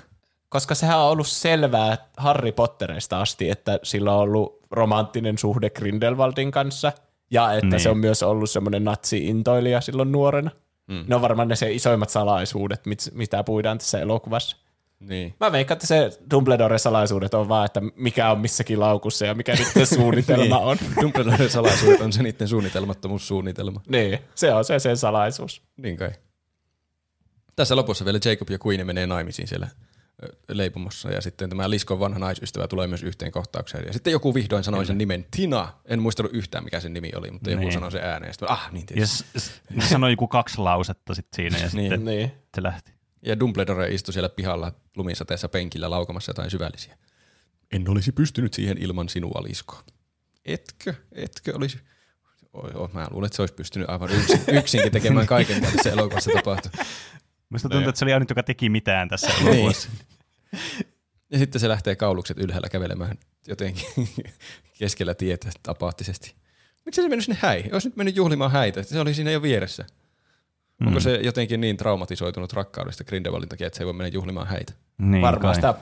[0.49, 6.51] Koska sehän on ollut selvää Harry Potterista asti, että sillä on ollut romanttinen suhde Grindelwaldin
[6.51, 6.91] kanssa,
[7.31, 7.79] ja että Niin.
[7.79, 10.51] se on myös ollut semmoinen natsi-intoilija silloin nuorena.
[10.87, 11.03] Mm.
[11.07, 14.57] Ne on varmaan ne se isoimmat salaisuudet, mit, mitä puidaan tässä elokuvassa.
[14.99, 15.35] Niin.
[15.39, 19.87] Mä veikkaan, että se Dumbledore-salaisuudet on vaan, että mikä on missäkin laukussa ja mikä niiden
[19.97, 20.77] suunnitelma on.
[21.01, 23.81] Dumbledoren salaisuudet on se niiden suunnitelmattomuussuunnitelma.
[23.87, 25.61] Niin, se on se sen salaisuus.
[25.77, 26.11] Niin kai.
[27.55, 29.67] Tässä lopussa vielä Jacob ja Queen menee naimisiin siellä
[30.47, 33.83] leipomossa ja sitten tämä Liskon vanha naisystävä tulee myös yhteen kohtaukseen.
[33.87, 35.73] Ja sitten joku vihdoin sanoi sen nimen Tina.
[35.85, 37.73] En muistanut yhtään mikä sen nimi oli, mutta joku Niin.
[37.73, 38.29] sanoi sen ääneen.
[38.29, 39.51] Ja sitten, ah niin Ja s- s-
[39.89, 41.89] sanoi joku kaksi lausetta sitten siinä ja Niin.
[41.91, 42.31] sitten Niin.
[42.55, 42.91] se lähti.
[43.25, 46.97] Ja Dumbledore istui siellä pihalla lumisateessa penkillä laukamassa jotain syvällisiä.
[47.71, 49.83] En olisi pystynyt siihen ilman sinua, Lisko.
[50.45, 50.93] Etkö?
[51.11, 51.79] Etkö olisi?
[52.53, 55.89] Oi, oi, mä luulen, että se olisi pystynyt aivan yksin, yksinkin tekemään kaiken, mitä tässä
[55.91, 56.71] elokuvassa tapahtui.
[57.49, 59.47] Minusta tuntuu, että se oli ainut, joka teki mitään tässä Niin.
[59.47, 59.89] elokuvassa.
[61.31, 63.17] Ja sitten se lähtee kaulukset ylhäällä kävelemään
[63.47, 63.85] jotenkin
[64.79, 66.35] keskellä tietä apaattisesti.
[66.85, 67.73] Miksi se mennyt sinne häihin?
[67.73, 69.85] Olisi nyt mennyt juhlimaan häitä, se oli siinä jo vieressä.
[70.79, 70.87] Mm.
[70.87, 74.73] Onko se jotenkin niin traumatisoitunut rakkaudesta Grindelwaldin takia, että se ei voi mennä juhlimaan häitä?
[74.97, 75.55] Niin, Varmaan kai.
[75.55, 75.73] sitä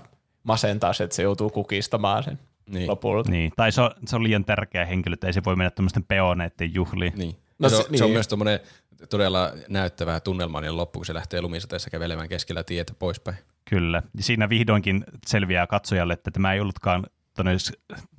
[0.43, 2.39] masentaa se, että se joutuu kukistamaan sen
[2.69, 2.87] Niin.
[2.87, 3.29] lopulta.
[3.31, 6.03] Niin, tai se on, se on liian tärkeä henkilö, että ei se voi mennä tämmöisten
[6.03, 7.13] peoneiden juhliin.
[7.15, 7.35] Niin.
[7.59, 8.13] No se, se- se, se on niin.
[8.15, 8.59] myös tommonen
[9.09, 13.37] todella näyttävä tunnelmallinen loppu, kun se lähtee lumisateessa kävelemään keskellä tietä poispäin.
[13.69, 14.03] Kyllä.
[14.17, 17.05] Ja siinä vihdoinkin selviää katsojalle, että tämä ei ollutkaan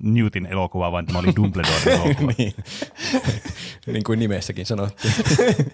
[0.03, 2.31] Newtin elokuva, vaan tämä oli Dumbledoren elokuva.
[2.37, 2.53] niin.
[3.93, 5.13] niin kuin nimessäkin sanottiin.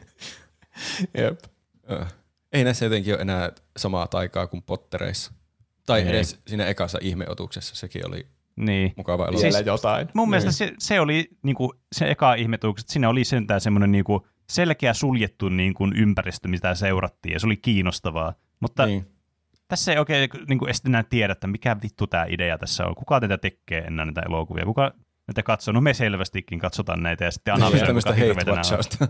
[1.17, 1.39] Jep.
[1.91, 2.05] Ö.
[2.53, 5.31] Ei näissä jotenkin ole enää samaa taikaa kuin Pottereissa.
[5.85, 6.07] Tai Ei.
[6.09, 8.93] edes siinä ekassa ihmeotuksessa, sekin oli Niin.
[8.97, 9.51] mukava elokuva.
[9.51, 10.07] Siis- jotain.
[10.13, 14.27] Mun mielestä se, se oli niinku, se eka ihmetukset, että siinä oli sentään semmoinen niinku,
[14.49, 18.33] selkeä suljettu niinku, ympäristö, mitä seurattiin, ja se oli kiinnostavaa.
[18.59, 19.03] Mutta niin.
[19.03, 19.11] Niin.
[19.67, 22.95] tässä ei oikein niinku, edes enää tiedä, että mikä vittu tämä idea tässä on.
[22.95, 24.65] Kuka tätä tekee enää näitä elokuvia?
[24.65, 24.91] Kuka
[25.27, 25.71] näitä katsoo?
[25.71, 28.13] No me selvästikin katsotaan näitä ja sitten analysoidaan, on.
[28.17, 29.07] hate-watchausta.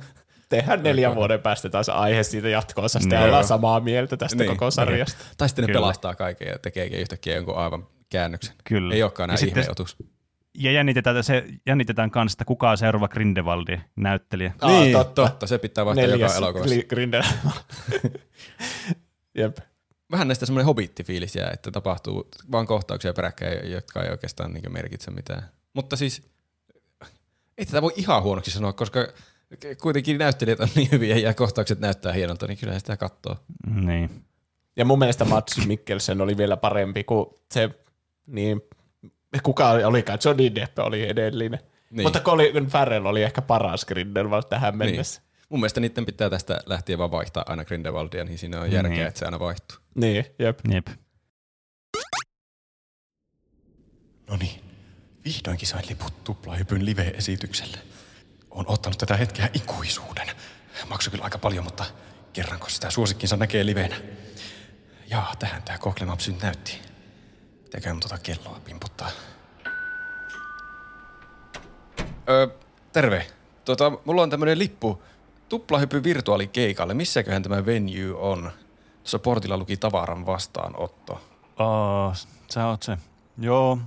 [0.50, 3.26] Tehdään neljän vuoden päästä taas aihe siitä jatkoossa, sitten Niin.
[3.28, 4.50] ollaan samaa mieltä tästä Niin.
[4.50, 5.24] koko sarjasta.
[5.38, 5.78] Tai sitten ne Kyllä.
[5.80, 8.56] pelastaa kaiken ja tekeekin yhtäkkiä jonkun aivan käännöksen.
[8.64, 8.94] Kyllä.
[8.96, 9.98] Ei olekaan enää sitten- ihmeotus.
[10.58, 14.54] Ja jännitetään, se, jännitetään kanssa, että kuka on seuraava Grindelwaldi näyttelijä.
[14.62, 15.22] Aa, niin, totta.
[15.22, 15.48] totta.
[15.48, 16.76] Se pitää vaihtaa Neljäs joka elokuvassa.
[16.90, 17.32] Grindelwald.
[19.38, 19.58] Jep.
[20.12, 25.12] Vähän näistä semmoinen hobitti-fiilis jää, että tapahtuu vaan kohtauksia peräkkäin, jotka ei oikeastaan niin merkitse
[25.12, 25.44] mitään.
[25.74, 26.22] Mutta siis
[27.58, 29.08] ei tätä voi ihan huonoksi sanoa, koska
[29.82, 33.36] kuitenkin näyttelijät on niin hyviä ja kohtaukset näyttää hienolta, niin kyllä sitä katsoo.
[33.68, 34.26] Niin.
[34.76, 37.70] Ja mun mielestä Mats Mikkelsen oli vielä parempi kuin se,
[38.28, 38.62] niin
[39.44, 41.60] kuka olikaan, Johnny Depp oli edellinen.
[41.60, 41.72] Niin.
[41.90, 42.06] Niin.
[42.06, 45.22] Mutta Colin Farrell oli ehkä paras Grindelwald tähän mennessä.
[45.50, 49.08] Mun mielestä niiden pitää tästä lähtien vaan vaihtaa aina Grindelwaldia, niin siinä on järkeä, Niin.
[49.08, 49.78] että se aina vaihtuu.
[49.96, 50.60] Niin, niin jep.
[50.72, 50.88] Jep.
[54.30, 54.62] No niin,
[55.26, 57.78] vihdoinkin sain liput tuplahypyn live-esitykselle.
[58.52, 60.28] Olen ottanut tätä hetkeä ikuisuuden.
[60.90, 61.86] Maksoi kyllä aika paljon, mutta
[62.34, 63.96] kerranko sitä suosikkinsa näkee livenä.
[65.10, 66.80] Jaa, tähän tämä Google Maps nyt näytti.
[67.66, 69.10] Pitääkö mun tota kelloa pimputtaa?
[72.30, 72.48] Öö,
[72.94, 73.28] terve.
[73.66, 75.04] Tota, mulla on tämmönen lippu
[75.50, 76.94] tuplahypy virtuaalikeikalle.
[76.94, 78.52] Missäköhän tämä venue on?
[78.98, 81.22] Tuossa portilla luki tavaran vastaanotto.
[81.58, 82.14] Aa,
[82.52, 82.98] sä oot se.
[83.38, 83.80] Joo,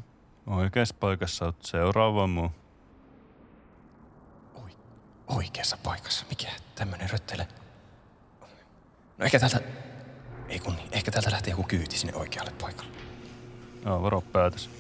[0.47, 2.51] oikeassa paikassa oot seuraava muu.
[4.55, 4.71] Oi,
[5.29, 6.27] oikeassa paikassa.
[6.29, 7.49] Mikä tämmönen röttele?
[9.19, 9.61] No ehkä täältä...
[10.49, 13.08] Ei kun niin, ehkä täältä lähtee joku kyyti sinne oikealle paikalle.
[13.89, 14.71] Joo, varo päätös.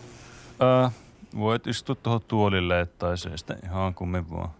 [0.60, 0.90] Ää,
[1.36, 4.50] voit istua tuohon tuolille tai seistä ihan kummin vaan.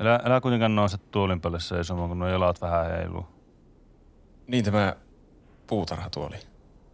[0.00, 3.26] Älä, älä kuitenkaan nouse tuolin päälle seisomaan, kun nuo jalat vähän heiluu.
[4.46, 4.96] Niin tämä
[5.66, 6.36] puutarhatuoli.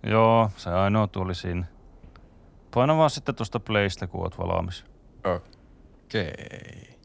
[0.07, 1.67] Joo, se ainoa tuoli siinä.
[2.75, 4.85] Paina vaan sitten tuosta playstä, kun oot valmis.
[5.25, 6.97] Okei.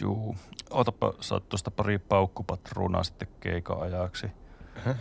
[0.00, 0.36] Juu.
[0.70, 4.26] Otapa, saat tuosta pari paukkupatruunaa sitten keikan ajaksi.
[4.86, 4.94] Öö,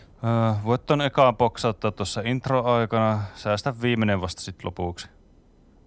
[0.63, 5.07] voit ton ekaan boksauttaa tuossa intro-aikana, säästä viimeinen vasta sit lopuksi.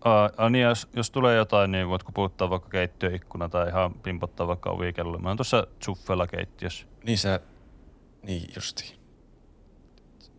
[0.04, 4.46] Aa, a, niin jos, jos tulee jotain, niin voit kuputtaa vaikka keittiöikkuna tai ihan pimpottaa
[4.46, 5.18] vaikka ovikello.
[5.18, 6.86] Mä oon tuossa Zuffella keittiössä.
[7.04, 7.40] Niin sä...
[8.22, 8.98] Niin justi.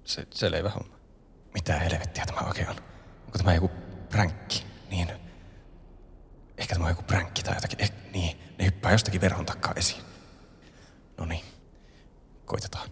[0.03, 0.95] Se, selvä homma.
[1.53, 2.75] Mitä helvettiä tämä oikein on?
[3.25, 3.71] Onko tämä joku
[4.09, 4.65] pränkki?
[4.89, 5.07] Niin.
[6.57, 7.81] Ehkä tämä on joku pränkki tai jotakin.
[7.81, 10.03] Eh, niin, ne hyppää jostakin verhon takaa esiin.
[11.17, 11.45] No niin,
[12.45, 12.89] koitetaan.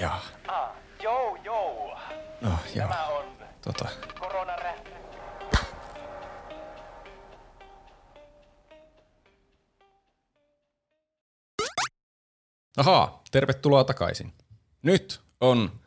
[0.00, 0.70] Jaa, Ah,
[1.02, 1.98] joo, joo.
[2.40, 2.88] no joo.
[2.88, 3.24] Tämä on
[3.64, 3.88] Tota,
[4.20, 4.90] koronarähtä.
[12.76, 14.32] Ahaa, tervetuloa takaisin.
[14.82, 15.80] Nyt on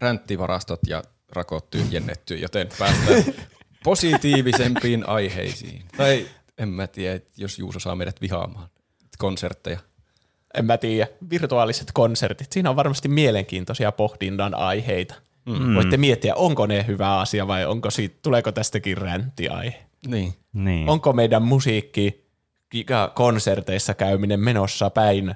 [0.00, 3.24] ränttivarastot ja rakot tyhjennetty, joten päästään
[3.84, 5.84] positiivisempiin aiheisiin.
[5.96, 6.28] Tai
[6.58, 8.68] en mä tiedä, jos Juuso saa meidät vihaamaan
[9.18, 9.78] konsertteja.
[10.56, 11.06] En mä tiedä.
[11.30, 12.52] Virtuaaliset konsertit.
[12.52, 15.14] Siinä on varmasti mielenkiintoisia pohdinnan aiheita.
[15.46, 15.74] Mm.
[15.74, 19.86] Voitte miettiä, onko ne hyvä asia vai onko siitä, tuleeko tästäkin ränttiaihe.
[20.06, 20.34] Niin.
[20.52, 20.88] Niin.
[20.88, 22.26] Onko meidän musiikki
[23.14, 25.34] konserteissa käyminen menossa päin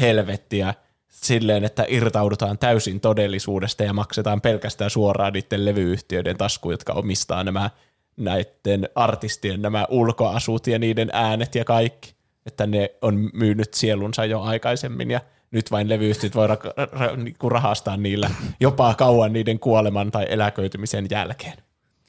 [0.00, 0.74] helvettiä
[1.08, 7.70] silleen, että irtaudutaan täysin todellisuudesta ja maksetaan pelkästään suoraan niiden levyyhtiöiden taskuun, jotka omistaa nämä
[8.16, 12.14] näiden artistien nämä ulkoasut ja niiden äänet ja kaikki.
[12.46, 15.20] Että ne on myynyt sielunsa jo aikaisemmin ja
[15.50, 21.06] nyt vain levyyhtiöt voi ra- ra- niinku rahastaa niillä jopa kauan niiden kuoleman tai eläköitymisen
[21.10, 21.56] jälkeen.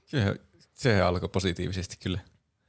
[0.06, 0.36] Se,
[0.74, 2.20] se alkoi positiivisesti kyllä.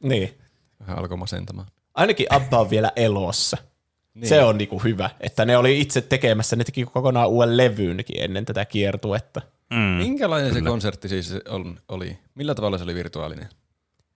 [0.03, 0.39] Niin.
[0.81, 1.69] Vähän alkoi masentamaan.
[1.95, 3.57] Ainakin Abba on vielä elossa.
[4.15, 4.29] Niin.
[4.29, 8.45] Se on niinku hyvä, että ne oli itse tekemässä, ne teki kokonaan uuden levyynkin ennen
[8.45, 9.43] tätä kiertuetta.
[9.71, 9.79] Mm.
[9.79, 11.35] Minkälainen se konsertti siis
[11.89, 12.19] oli?
[12.35, 13.49] Millä tavalla se oli virtuaalinen?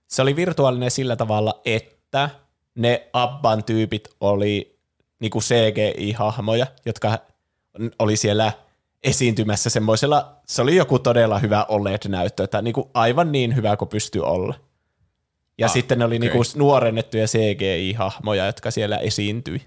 [0.06, 2.30] Se oli virtuaalinen sillä tavalla, että
[2.74, 4.78] ne Abban tyypit oli
[5.20, 7.18] niinku CGI-hahmoja, jotka
[7.98, 8.52] oli siellä
[9.02, 14.22] esiintymässä semmoisella, se oli joku todella hyvä OLED-näyttö, että niinku aivan niin hyvä kuin pystyy
[14.22, 14.54] olla.
[15.58, 16.28] Ja ah, sitten ne oli okei.
[16.28, 19.62] niinku nuorennettuja CGI-hahmoja, jotka siellä esiintyi.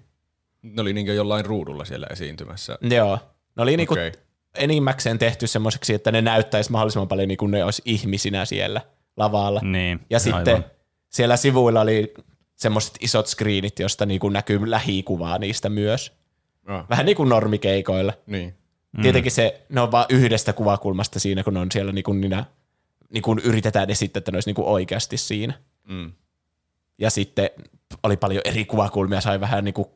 [0.62, 2.78] Ne oli niin jollain ruudulla siellä esiintymässä.
[2.82, 3.20] Joo.
[3.56, 4.12] Ne oli niinku Okei.
[4.56, 8.82] enimmäkseen tehty semmoiseksi, että ne näyttäisi mahdollisimman paljon niin kuin ne olisi ihmisinä siellä.
[9.18, 9.62] lavalla.
[9.64, 10.66] Niin, Ja sitten aivan.
[11.10, 12.14] siellä sivuilla oli
[12.62, 16.14] semmoiset isot screenit, josta niinku näkyy lähikuvaa niistä myös.
[16.66, 18.14] Ah, Vähän niin kuin normikeikoilla.
[18.26, 18.54] niin.
[18.98, 19.02] Mm.
[19.02, 22.46] Tietenkin se, ne on vaan yhdestä kuvakulmasta siinä, kun ne on siellä niin kuin minä,
[23.14, 25.54] niin kuin yritetään esittää, että ne olisi niin kuin oikeasti siinä.
[25.88, 26.12] Mm.
[26.98, 27.50] Ja sitten
[28.04, 29.88] oli paljon eri kuvakulmia, sai vähän niin kuin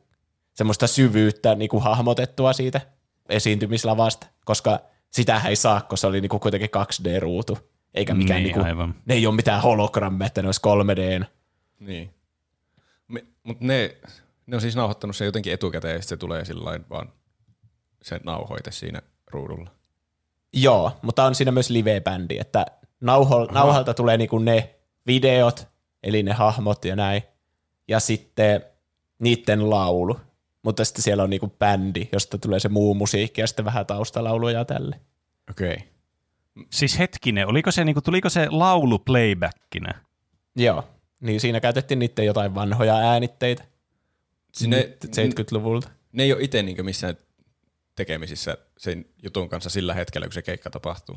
[0.54, 2.80] semmoista syvyyttä niin kuin hahmotettua siitä
[3.28, 4.80] esiintymislavasta, koska
[5.10, 7.58] sitähän ei saa, kun se oli niin kuin kuitenkin 2D-ruutu,
[7.94, 8.94] eikä mikään Niin, niin, kuin, aivan.
[9.04, 11.24] ne ei ole mitään hologrammeja, että ne olisi 3D.
[11.80, 12.10] Niin.
[13.42, 13.96] Mutta ne,
[14.46, 17.12] ne on siis nauhoittanut se jotenkin etukäteen ja sitten se tulee sillä vaan
[18.02, 19.70] se nauhoite siinä ruudulla.
[20.52, 22.66] Joo, mutta on siinä myös live-bändi, että
[23.00, 24.74] nauho, nauhalta tulee niinku ne
[25.06, 25.68] videot,
[26.02, 27.22] eli ne hahmot ja näin,
[27.88, 28.64] ja sitten
[29.18, 30.20] niiden laulu.
[30.62, 34.58] Mutta sitten siellä on niinku bändi, josta tulee se muu musiikki ja sitten vähän taustalauluja
[34.58, 35.00] ja tälle.
[35.50, 35.74] Okei.
[35.74, 35.86] Okay.
[36.70, 39.94] Siis hetkinen, oliko se, niinku, tuliko se laulu playbackina?
[40.56, 40.84] Joo,
[41.20, 43.64] niin siinä käytettiin niiden jotain vanhoja äänitteitä
[44.52, 45.88] Sinne, 70-luvulta.
[46.12, 47.16] ne ei ole itse niin missään
[47.96, 51.16] tekemisissä sen jutun kanssa sillä hetkellä, kun se keikka tapahtuu.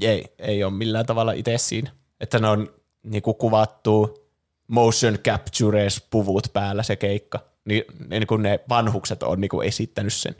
[0.00, 1.90] Ei, ei ole millään tavalla itse siinä.
[2.20, 4.24] Että ne on niinku kuvattu
[4.68, 7.40] motion captures puvut päällä se keikka.
[7.64, 10.36] Niin, niin kun ne vanhukset on niinku esittänyt sen.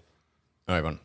[0.66, 1.00] Aivan.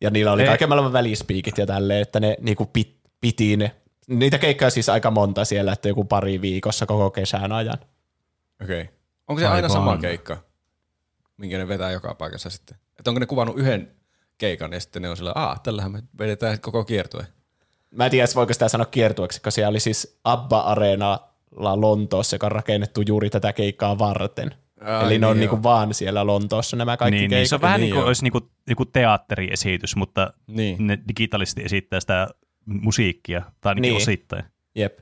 [0.00, 3.74] Ja niillä oli kaiken maailman välispiikit ja tälleen, että ne niinku pit, piti ne.
[4.08, 7.78] Niitä keikkoja siis aika monta siellä, että joku pari viikossa koko kesän ajan.
[8.62, 8.82] Okei.
[8.82, 8.94] Okay.
[9.28, 9.70] Onko se aina Aivan.
[9.70, 10.36] sama keikka,
[11.36, 12.76] minkä ne vetää joka paikassa sitten?
[12.98, 13.90] Että onko ne kuvannut yhden
[14.38, 17.26] keikan ja sitten ne on sillä, aah, tällähän me vedetään koko kiertue.
[17.90, 22.46] Mä en tiedä, voiko sitä sanoa kiertueeksi, koska siellä oli siis Abba Areenalla Lontoossa, joka
[22.46, 24.54] on rakennettu juuri tätä keikkaa varten.
[24.80, 25.62] Ai Eli ne on niin niinku joo.
[25.62, 27.40] vaan siellä Lontoossa nämä kaikki Niin, keikat.
[27.40, 28.06] niin, se on vähän niin niin kuin joo.
[28.06, 30.86] olisi niinku, joku teatteriesitys, mutta Niin.
[30.86, 32.28] ne digitaalisesti esittää sitä
[32.68, 33.96] musiikkia, tai ainakin Niin.
[33.96, 34.44] osittain.
[34.74, 34.98] Jep.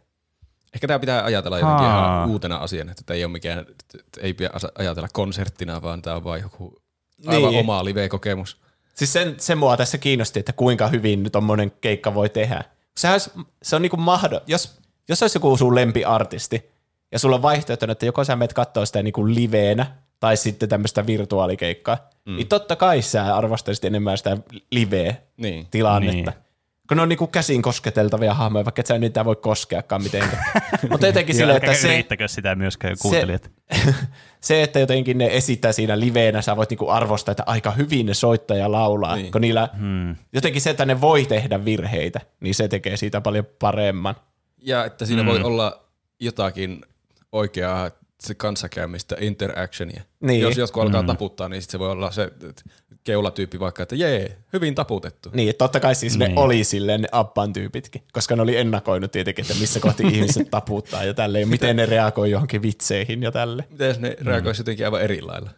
[0.74, 2.16] Ehkä tämä pitää ajatella jotenkin Haa.
[2.16, 6.16] ihan uutena asiana, että tämä ei ole mikään, että ei pidä ajatella konserttina, vaan tämä
[6.16, 6.82] on vain joku
[7.26, 7.60] aivan Niin.
[7.60, 8.60] oma live-kokemus.
[8.94, 12.64] Siis sen, se mua tässä kiinnosti, että kuinka hyvin tommonen keikka voi tehdä.
[12.96, 13.30] Sehän olisi,
[13.62, 14.78] se on niinku mahdo, jos,
[15.08, 16.70] jos olisi joku sun lempiartisti,
[17.12, 19.86] ja sulla on vaihtoehtona, että joko sä menet katsoa sitä niinku liveenä,
[20.20, 22.36] tai sitten tämmöistä virtuaalikeikkaa, mm.
[22.36, 24.36] niin totta kai sä arvostaisit enemmän sitä
[24.70, 26.30] live-tilannetta.
[26.30, 26.45] Niin.
[26.88, 30.44] Kun ne on niinku käsin kosketeltavia hahmoja, vaikka et sä niitä voi koskeakaan mitenkään.
[30.90, 33.50] Mutta jotenkin silleen, että se, Riittäkö sitä myöskään kuuntelijat?
[34.40, 38.14] se, että jotenkin ne esittää siinä liveenä, sä voit niinku arvostaa, että aika hyvin ne
[38.14, 39.32] soittaa ja laulaa, niin.
[39.32, 40.16] Kun niillä Hmm.
[40.32, 44.14] jotenkin se, että ne voi tehdä virheitä, niin se tekee siitä paljon paremman.
[44.58, 45.28] Ja että siinä mm.
[45.28, 45.84] voi olla
[46.20, 46.84] jotakin
[47.32, 47.90] oikeaa
[48.20, 50.02] se kanssakäymistä, interactionia.
[50.20, 50.40] Niin.
[50.40, 51.06] Jos jotkut alkaa mm.
[51.06, 52.62] taputtaa, niin sit se voi olla se että
[53.06, 55.30] keulatyyppi vaikka, että jee, hyvin taputettu.
[55.32, 56.38] Niin, että totta kai siis ne Niin.
[56.38, 61.04] oli silleen ne Abban tyypitkin, koska ne oli ennakoinut tietenkin, että missä kohti ihmiset taputtaa
[61.04, 63.64] ja tälleen, ja miten ne reagoi johonkin vitseihin ja tälle.
[63.70, 65.50] Miten jos ne reagoisi jotenkin aivan eri lailla?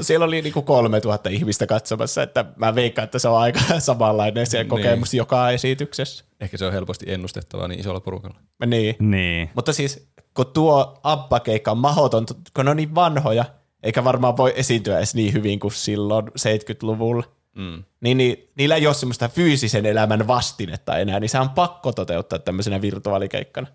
[0.00, 4.58] Siellä oli niinku 3000 ihmistä katsomassa, että mä veikkaan, että se on aika samanlainen se
[4.58, 4.68] Niin.
[4.68, 6.24] kokemus joka esityksessä.
[6.40, 8.36] Ehkä se on helposti ennustettavaa niin isolla porukalla.
[8.66, 8.96] Niin.
[8.98, 9.50] Niin.
[9.54, 12.26] Mutta siis, kun tuo Abba-keikka on mahdoton,
[12.56, 13.44] kun ne on niin vanhoja,
[13.84, 17.24] eikä varmaan voi esiintyä edes niin hyvin kuin silloin 70-luvulla,
[17.56, 17.84] Mm.
[18.00, 22.38] niin, niin niillä ei ole semmoista fyysisen elämän vastinetta enää, niin se on pakko toteuttaa
[22.38, 23.66] tämmöisenä virtuaalikeikkana.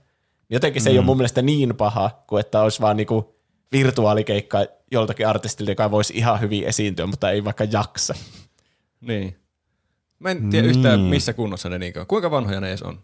[0.49, 0.93] Jotenkin se mm.
[0.93, 3.35] ei ole mun mielestä niin paha, kuin että olisi vaan niinku
[3.71, 8.13] virtuaalikeikka joltakin artistilta, joka voisi ihan hyvin esiintyä, mutta ei vaikka jaksa.
[9.01, 9.37] Niin.
[10.19, 11.09] Mä en tiedä yhtään, Niin.
[11.09, 12.07] missä kunnossa ne niinkään.
[12.07, 12.99] Kuinka vanhoja ne edes on?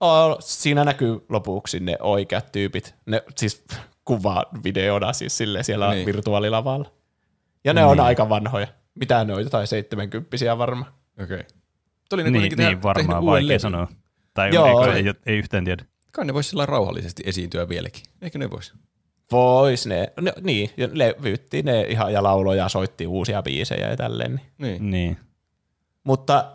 [0.00, 2.94] Oh, siinä näkyy lopuksi ne oikeat tyypit.
[3.06, 3.64] Ne siis
[4.04, 6.06] kuvaa videona siis silleen siellä niin.
[6.06, 6.92] Virtuaalilavalla.
[7.64, 7.90] Ja ne niin.
[7.90, 8.66] on aika vanhoja.
[8.94, 10.92] Mitä ne on, jotain 70 varmaan.
[11.22, 11.24] Okei.
[11.24, 11.46] Okay.
[12.10, 13.60] Tuli ne Niin, niin varmaan vaikea levyn.
[13.60, 13.88] sanoa.
[14.34, 14.86] Tai Joo.
[14.86, 15.84] Ei, ei, ei yhtään tiedä.
[16.12, 18.02] Kai ne voisi sillä rauhallisesti esiintyä vieläkin.
[18.22, 18.72] Eikö ne voisi?
[19.32, 24.30] Vois ne, ne niin, ja levytti ne ihan ja lauloja, soitti uusia biisejä ja tälleen.
[24.34, 24.42] Niin.
[24.58, 24.90] Niin.
[24.90, 25.16] Niin.
[26.04, 26.52] Mutta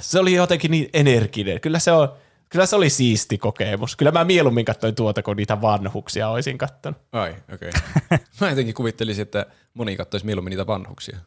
[0.00, 1.60] se oli jotenkin niin energinen.
[1.60, 2.08] Kyllä se, on,
[2.50, 3.96] kyllä se oli siisti kokemus.
[3.96, 7.00] Kyllä mä mieluummin katsoin tuota, kun niitä vanhuksia olisin katsonut.
[7.12, 7.68] Ai, okei.
[7.68, 8.18] Okay.
[8.40, 11.18] Mä jotenkin kuvittelisin, että moni katsoisi mieluummin niitä vanhuksia.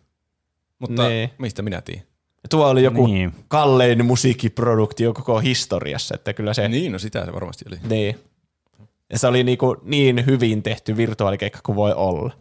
[0.80, 1.30] Mutta Niin.
[1.38, 2.04] mistä minä tiedän?
[2.44, 3.16] Ja tuo oli joku niin.
[3.16, 3.46] Niin.
[3.48, 6.68] kallein musiikkiproduktio koko historiassa, että kyllä se...
[6.68, 7.78] Niin, no sitä se varmasti oli.
[7.90, 8.20] Niin.
[9.10, 12.34] Ja se oli niinku niin hyvin tehty virtuaalikeikka kuin voi olla.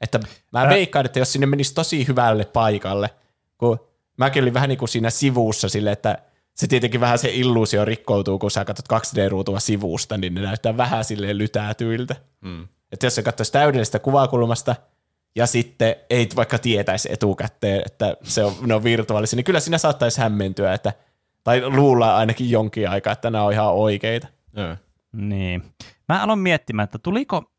[0.00, 0.20] Että
[0.52, 3.10] mä Ä- veikkaan, että jos sinne menisi tosi hyvälle paikalle,
[3.58, 3.80] kun
[4.16, 6.18] mäkin olin vähän niin kuin siinä sivussa sille, että
[6.58, 11.04] se tietenkin vähän se illuusio rikkoutuu, kun sä katsot 2D-ruutua sivusta, niin ne näyttää vähän
[11.04, 12.16] silleen lytätyiltä.
[12.40, 12.68] Mm.
[12.92, 14.76] Että jos sä katsoisi täydellisestä kuvakulmasta
[15.34, 19.78] ja sitten ei vaikka tietäisi etukäteen, että se on, ne on virtuaalisia, niin kyllä siinä
[19.78, 20.92] saattaisi hämmentyä, että
[21.44, 24.28] Tai luullaan ainakin jonkin aikaa, että nämä on ihan oikeita.
[24.56, 24.76] Joo.
[25.12, 25.62] Niin.
[26.08, 27.52] Mä aloin miettimään, että tuliko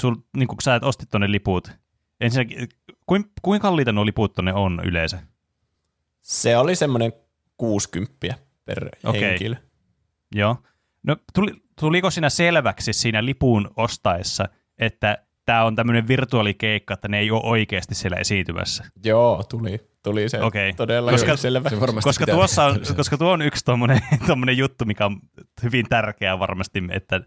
[0.00, 1.70] sul, niin kun sä et ostit tonne liput,
[2.20, 2.68] ensinnäkin,
[3.06, 5.18] kuin, kuinka kalliita nuo liput tonne on yleensä?
[6.22, 7.12] Se oli semmoinen
[7.56, 8.34] 60
[8.64, 9.20] per Okei.
[9.20, 9.56] henkilö.
[10.34, 10.56] Joo.
[11.02, 17.18] No tuli, tuliko siinä selväksi siinä lipun ostaessa, että tämä on tämmöinen virtuaalikeikka, että ne
[17.18, 18.84] ei ole oikeasti siellä esiintymässä?
[19.04, 20.72] Joo, tuli, tuli se Okei.
[20.72, 21.70] todella Koska- selvä.
[21.70, 25.20] Se Koska, tuossa on, koska tuo on yksi tommonen, tommonen juttu, mikä on
[25.62, 27.20] hyvin tärkeä varmasti, että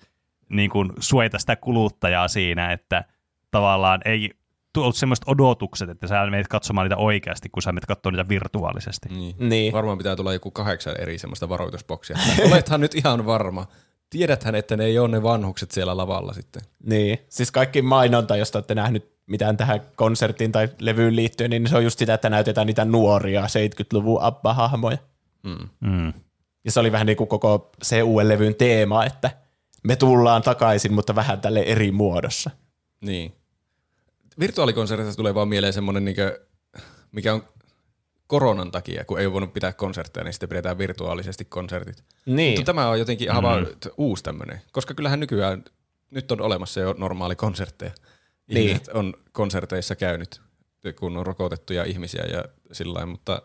[0.50, 3.04] niin kuin suojata sitä kuluttajaa siinä, että
[3.52, 4.30] tavallaan ei
[4.74, 9.10] tullut semmoiset odotukset, että sä menet katsomaan niitä oikeasti, kun sä menet katsomaan niitä virtuaalisesti.
[9.10, 9.36] Niin.
[9.40, 9.74] Niin.
[9.74, 12.18] Varmaan pitää tulla joku kahdeksan eri semmoista varoitusboksia.
[12.30, 13.68] Että Olethan nyt ihan varma.
[14.10, 16.62] Tiedäthän, että ne ei ole ne vanhukset siellä lavalla sitten.
[16.84, 21.78] Niin, siis kaikki mainonta, josta olette nähnyt mitään tähän konserttiin tai levyyn liittyen, niin se
[21.78, 24.98] on just sitä, että näytetään niitä nuoria 70-luvun ABBA-hahmoja.
[25.80, 26.14] Mm.
[26.66, 29.32] Ja se oli vähän niin kuin koko CUE-levyn teema, että
[29.84, 32.52] me tullaan takaisin, mutta vähän tälle eri muodossa.
[33.02, 33.34] Niin.
[34.40, 36.40] Virtuaalikonsertista tulee vaan mieleen semmoinen, niinkö,
[37.12, 37.44] mikä on
[38.28, 42.04] koronan takia, kun ei ole voinut pitää konsertteja, niin sitten pidetään virtuaalisesti konsertit.
[42.26, 45.64] Niin, Mutta tämä on jotenkin ihan vaan t- uusi tämmöinen, koska kyllähän nykyään
[46.12, 47.92] nyt on olemassa jo normaali konsertteja.
[48.48, 48.68] Niin.
[48.68, 50.42] Ihmiset on konserteissa käynyt,
[51.00, 53.42] kun on rokotettuja ihmisiä ja sillä lailla, mutta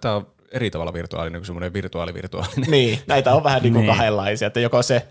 [0.00, 2.70] tämä on eri tavalla virtuaalinen kuin semmoinen virtuaalivirtuaalinen.
[2.70, 3.96] niin, näitä on vähän niin kuin Niin.
[3.96, 5.08] kahdenlaisia, että joko se,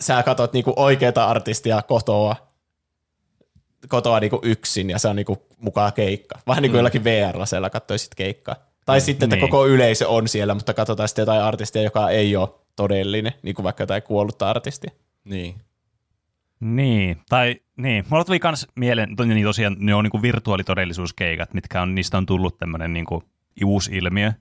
[0.00, 2.47] sä katot niin kuin oikeata artistia kotoa,
[3.88, 6.38] kotoa niin kuin yksin ja se on niin kuin mukaan keikka.
[6.46, 8.56] Vähän niin kuin jollakin VR-lasella katsoisit keikkaa.
[8.86, 9.50] Tai sitten, että Niin.
[9.50, 13.64] koko yleisö on siellä, mutta katsotaan sitten jotain artistia, joka ei ole todellinen, niin kuin
[13.64, 14.90] vaikka jotain kuollutta artistia.
[15.24, 15.54] niin.
[16.60, 18.04] Niin, tai niin.
[18.10, 22.26] Mulla tuli kans mieleen, to- niin tosiaan ne on niinku virtuaalitodellisuuskeikat, mitkä on, niistä on
[22.26, 23.22] tullut tämmöinen niinku
[23.64, 24.32] uusi ilmiö.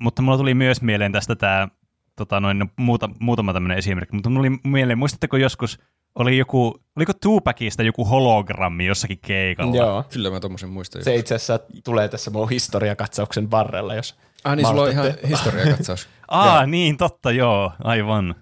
[0.00, 1.68] Mutta mulla tuli myös mieleen tästä tämä
[2.16, 5.78] tota noin, muuta, muutama tämmöinen esimerkki, mutta mulla oli mieleen, muistatteko joskus,
[6.14, 9.76] oli joku, oliko Tupacista joku hologrammi jossakin keikalla?
[9.76, 10.04] Joo.
[10.12, 11.04] Kyllä mä tommosen muistan.
[11.04, 14.14] Se itse asiassa tulee tässä mun historiakatsauksen varrella, jos
[14.44, 16.08] ah niin, sulla on ihan historiakatsaus.
[16.28, 18.34] Aa, niin, totta, joo, aivan.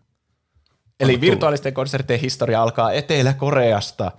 [1.01, 4.13] Eli virtuaalisten konserttien historia alkaa Etelä-Koreasta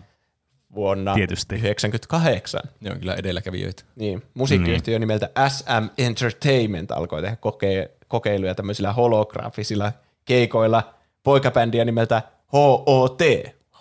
[0.76, 1.56] vuonna Tietysti.
[1.56, 2.62] 1998.
[2.80, 3.84] ne on kyllä edelläkävijöitä.
[3.96, 9.92] Niin, musiikkiyhtiö nimeltä SM Entertainment alkoi tehdä koke- kokeiluja tämmöisillä holografisilla
[10.26, 10.94] keikoilla
[11.24, 12.22] poikabändiä nimeltä
[12.54, 13.20] HOT,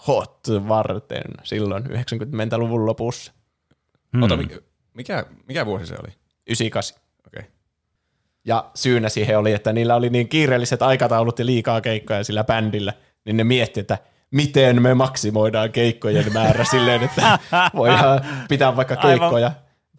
[0.08, 3.32] Hot varten, silloin 90-luvun lopussa,
[4.12, 4.22] Hmm.
[4.22, 4.36] Ota,
[4.94, 6.12] mikä, mikä, vuosi se oli?
[6.46, 6.98] 98.
[7.26, 7.40] Okei.
[7.40, 7.52] Okay.
[8.44, 12.92] Ja syynä siihen oli, että niillä oli niin kiireelliset aikataulut ja liikaa keikkoja sillä bändillä,
[13.24, 13.98] niin ne mietti, että
[14.30, 17.38] miten me maksimoidaan keikkojen määrä silleen, että
[17.76, 19.18] voidaan pitää vaikka Aivan.
[19.18, 19.52] keikkoja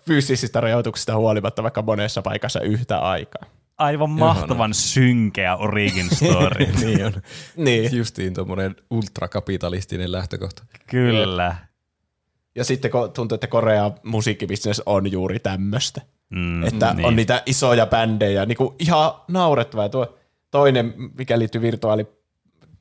[0.06, 3.45] fyysisistä rajoituksista huolimatta vaikka monessa paikassa yhtä aikaa.
[3.78, 6.66] Aivan mahtavan synkeä origin story.
[6.82, 7.14] niin on.
[7.58, 7.98] Niin.
[7.98, 10.64] Justiin tuommoinen ultrakapitalistinen lähtökohta.
[10.88, 11.56] Kyllä.
[12.56, 16.02] Ja sitten kun tuntuu, että Korea musiikkibisnes on juuri tämmöistä.
[16.30, 17.06] Mm, Että niin.
[17.06, 19.90] on niitä isoja bändejä, niin kuin ihan naurettavaa.
[19.90, 20.18] Tuo
[20.52, 22.08] toinen, mikä liittyy virtuaali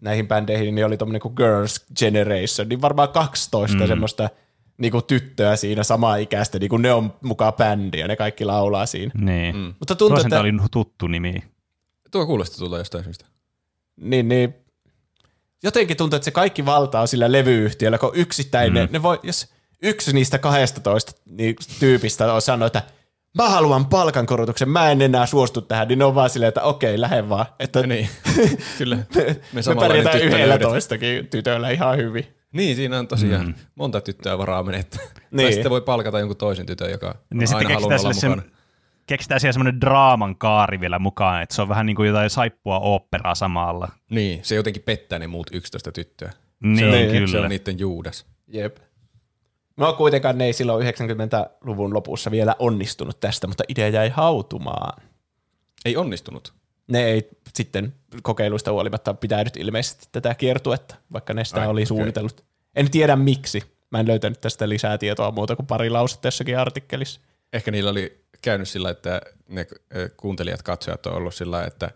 [0.00, 3.86] näihin bändeihin, niin oli tuommoinen kuin Girls Generation, niin varmaan 12 mm.
[3.86, 4.30] semmoista
[4.78, 8.44] niin kuin tyttöä siinä samaa ikäistä, niin kuin ne on mukaan bändi ja ne kaikki
[8.44, 9.12] laulaa siinä.
[9.14, 9.56] Niin.
[9.56, 9.74] Mm.
[9.78, 11.34] Mutta tuntuu, että oli tuttu nimi.
[12.10, 13.24] Tuo kuulosti tulla jostain syystä.
[14.00, 14.54] niin, niin,
[15.62, 18.92] jotenkin tuntuu, että se kaikki valta on sillä levyyhtiöllä, kun yksittäinen, mm.
[18.92, 22.92] ne voi, jos yksi niistä 12 niin tyypistä on sanonut, että
[23.34, 27.00] mä haluan palkankorotuksen, mä en enää suostu tähän, niin ne on vaan silleen, että okei,
[27.00, 27.46] lähde vaan.
[27.58, 28.08] Että Niin,
[28.78, 28.96] kyllä.
[28.96, 32.41] me, me pärjätään yhdellä toistakin tytöllä ihan hyvin.
[32.52, 33.54] Niin, siinä on tosiaan mm.
[33.74, 35.02] monta tyttöä varaa menettää.
[35.30, 35.46] Niin.
[35.46, 38.48] Tai sitten voi palkata jonkun toisen tytön, joka on Niin aina halunnut olla sille mukana.
[38.48, 38.58] sen,
[39.06, 42.78] keksitään siellä semmoinen draaman kaari vielä mukaan, että se on vähän niin kuin jotain saippua
[42.78, 43.88] oopperaa samalla.
[44.10, 46.32] Niin, se jotenkin pettää ne muut 11 tyttöä.
[46.62, 47.26] Niin, se, on, kyllä.
[47.26, 48.26] se on niiden Juudas.
[48.48, 48.76] Jep.
[49.76, 55.02] No kuitenkaan ne ei silloin 90-luvun lopussa vielä onnistunut tästä, mutta idea jäi hautumaan.
[55.84, 56.54] Ei onnistunut.
[56.88, 62.44] Ne ei sitten kokeiluista huolimatta pitänyt ilmeisesti tätä kiertuetta, vaikka ne sitä Ai, oli suunnitellut.
[62.76, 63.62] En tiedä miksi.
[63.90, 67.20] Mä en löytänyt tästä lisää tietoa muuta kuin pari lausetta jossakin artikkelissa.
[67.52, 71.90] Ehkä niillä oli käynyt sillä, että ne ö, kuuntelijat, katsojat on ollut sillä, että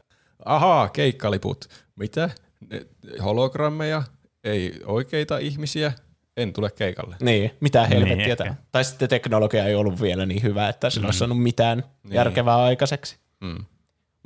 [0.45, 1.65] ahaa, keikkaliput.
[1.97, 2.31] Mitä?
[2.71, 2.87] Ne-
[3.25, 4.03] Hologrammeja?
[4.45, 5.93] Ei oikeita ihmisiä?
[6.37, 7.17] En tule keikalle.
[7.21, 8.51] Niin, mitä helvettiä Niin, tämä.
[8.51, 8.63] ehkä.
[8.73, 12.15] Tai sitten teknologia ei ollut vielä niin hyvä, että sillä olisi saanut mitään Niin.
[12.15, 13.17] järkevää aikaiseksi.
[13.41, 13.65] Mm.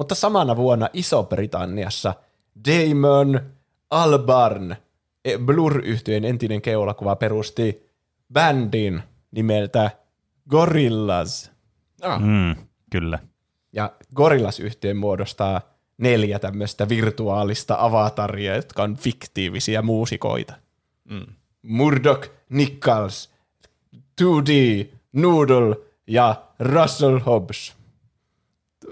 [0.01, 2.15] Mutta samana vuonna Iso-Britanniassa
[2.69, 3.41] Damon
[3.91, 4.77] Albarn,
[5.25, 7.87] e- Blur-yhtyeen entinen keulakuva, perusti
[8.33, 9.91] bändin nimeltä
[10.51, 11.49] Gorillaz.
[12.03, 12.57] Ah, Mm,
[12.91, 13.19] kyllä.
[13.73, 15.61] Ja Gorillas-yhtiö muodostaa
[15.99, 20.55] neljä tämmöistä virtuaalista avataria, jotka on fiktiivisiä muusikoita.
[21.11, 21.27] Mm.
[21.63, 23.31] Murdoch, Nichols,
[24.23, 27.80] 2D, Noodle ja Russell Hobbs.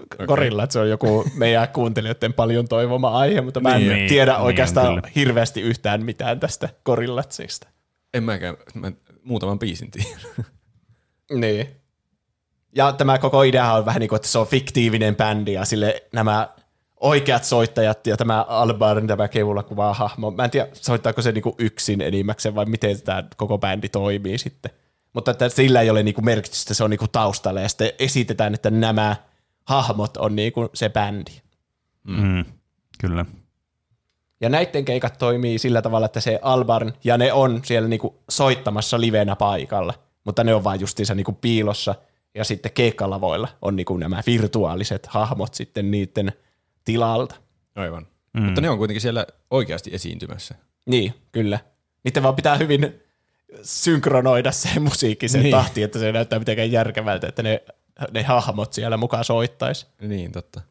[0.03, 0.27] Okay.
[0.27, 4.41] Gorillat, se on joku meidän kuuntelijoiden paljon toivoma aihe, mutta mä en Niin, tiedä niin
[4.41, 5.09] oikeastaan kyllä.
[5.15, 7.67] hirveästi yhtään mitään tästä Gorillatsista.
[8.13, 8.91] En mäkään, mä
[9.23, 10.19] muutaman biisin tiedä.
[11.33, 11.67] Niin.
[12.75, 16.03] Ja tämä koko idea on vähän niin kuin, että se on fiktiivinen bändi ja sille
[16.13, 16.47] nämä
[16.99, 20.31] oikeat soittajat ja tämä Albarn, tämä kevulla kuvaa hahmo.
[20.31, 24.71] Mä en tiedä, soittaako se niinku yksin enimmäkseen vai miten tämä koko bändi toimii sitten.
[25.13, 28.69] Mutta että sillä ei ole niinku merkitystä, se on niinku taustalla ja sitten esitetään, että
[28.69, 29.15] nämä
[29.69, 31.31] hahmot on niinku se bändi.
[32.03, 32.45] Mm,
[32.99, 33.25] kyllä.
[34.41, 39.01] Ja näiden keikat toimii sillä tavalla, että se Albarn ja ne on siellä niinku soittamassa
[39.01, 39.93] livenä paikalla,
[40.23, 41.95] mutta ne on vaan justiinsa niinku piilossa
[42.35, 46.31] ja sitten keikkalavoilla on niinku nämä virtuaaliset hahmot sitten niiden
[46.85, 47.35] tilalta.
[47.75, 48.07] Aivan.
[48.33, 48.41] Mm.
[48.41, 50.55] Mutta ne on kuitenkin siellä oikeasti esiintymässä.
[50.85, 51.59] Niin, kyllä.
[52.03, 53.01] Niiden vaan pitää hyvin
[53.63, 55.43] synkronoida se musiikki sen niin.
[55.43, 55.63] Niin.
[55.63, 57.63] tahti, että se näyttää mitenkään järkevältä, että ne,
[58.11, 59.87] ne hahmot siellä mukaan soittaisi.
[60.01, 60.61] Niin, totta.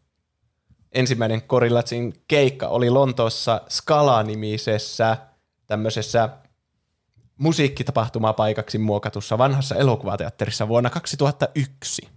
[0.93, 5.17] ensimmäinen Gorillatsin keikka oli Lontoossa Skala-nimisessä
[5.67, 6.29] tämmöisessä
[7.39, 12.09] musiikkitapahtumapaikaksi muokatussa vanhassa elokuvateatterissa vuonna 2001.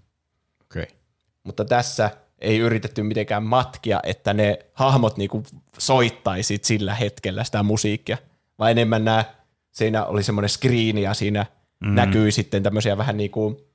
[0.66, 0.84] Okei.
[0.84, 0.96] Okay.
[1.44, 5.44] Mutta tässä ei yritetty mitenkään matkia, että ne hahmot niinku
[5.78, 8.18] soittaisi sillä hetkellä sitä musiikkia,
[8.60, 9.26] vaan enemmän nämä,
[9.72, 11.46] siinä oli semmoinen screeni ja siinä
[11.80, 11.96] mm.
[11.96, 13.71] näkyy sitten tämmöisiä vähän niinku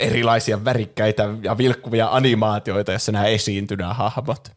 [0.00, 4.52] erilaisia värikkäitä ja vilkkuvia animaatioita, jossa nämä esiintyy nämä hahmot.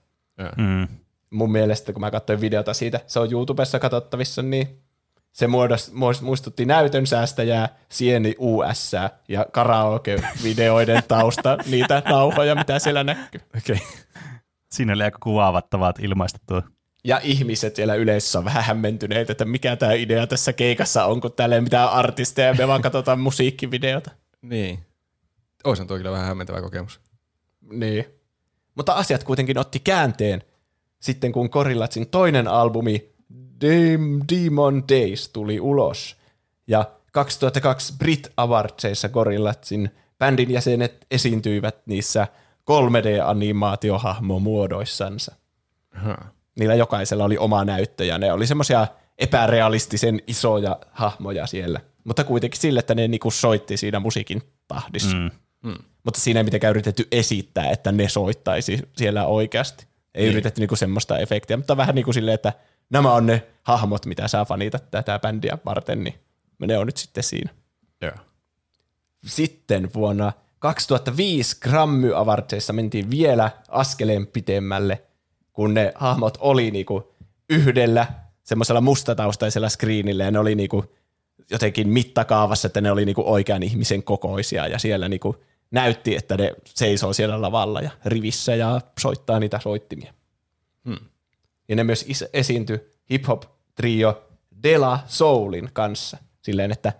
[0.57, 0.88] Mm.
[1.30, 4.86] Mun mielestä, kun mä katsoin videota siitä, se on YouTubessa katsottavissa, niin
[5.32, 8.91] se muodost, muist- muistutti näytön säästäjää, Sieni US
[9.28, 13.41] ja karaoke-videoiden tausta, niitä nauhoja, mitä siellä näkyy.
[13.57, 13.76] Okei.
[13.76, 13.88] Okay.
[14.72, 16.62] Siinä oli aika kuvaavat tavat ilmaista tuo.
[17.03, 21.34] Ja ihmiset siellä yleisössä on vähän hämmentyneitä, että mikä tämä idea tässä keikassa on, kun
[21.34, 24.12] täällä ei mitään artisteja, me vaan katsotaan musiikkivideota.
[24.41, 24.80] Niin.
[25.66, 27.00] Oishan tuo kyllä vähän hämmentävä kokemus.
[27.72, 28.06] Niin.
[28.76, 30.44] Mutta asiat kuitenkin otti käänteen
[31.00, 33.10] sitten, kun Gorillatsin toinen albumi
[33.66, 36.18] Dem- Demon Days tuli ulos.
[36.68, 39.90] Ja 2002 Brit Awardsissa Gorillatsin
[40.20, 42.28] bändin jäsenet esiintyivät niissä
[42.72, 45.36] 3D-animaatiohahmomuodoissansa.
[45.96, 46.18] Aha.
[46.60, 48.88] Niillä jokaisella oli oma näyttö ja ne oli semmoisia
[49.18, 51.80] epärealistisen isoja hahmoja siellä.
[52.04, 55.16] Mutta kuitenkin sille, että ne niinku soitti siinä musiikin tahdissa.
[55.16, 55.32] Mm.
[56.04, 59.88] Mutta siinä ei mitenkään yritetty esittää, että ne soittaisi siellä oikeasti.
[60.16, 60.32] Ei niin.
[60.32, 62.54] yritetty niinku semmoista efektiä, mutta vähän niin kuin silleen, että
[62.90, 66.16] nämä on ne hahmot, mitä sä fanitat tätä bändiä varten, niin
[66.60, 67.50] ne on nyt sitten siinä.
[68.02, 68.12] Joo.
[69.26, 75.02] Sitten vuonna 2005 Grammy Awardsissa mentiin vielä askeleen pitemmälle,
[75.54, 77.14] kun ne hahmot oli niinku
[77.50, 78.08] yhdellä
[78.44, 80.86] semmoisella mustataustaisella screenillä ja ne oli niinku
[81.52, 85.36] jotenkin mittakaavassa, että ne oli niinku oikean ihmisen kokoisia ja siellä niinku
[85.76, 90.14] näytti, että ne seisoo siellä lavalla ja rivissä ja soittaa niitä soittimia.
[90.85, 90.97] Hmm.
[91.68, 94.27] Ja ne myös is- esiintyi hip-hop-trio
[94.64, 96.93] De La Soulin kanssa silleen, että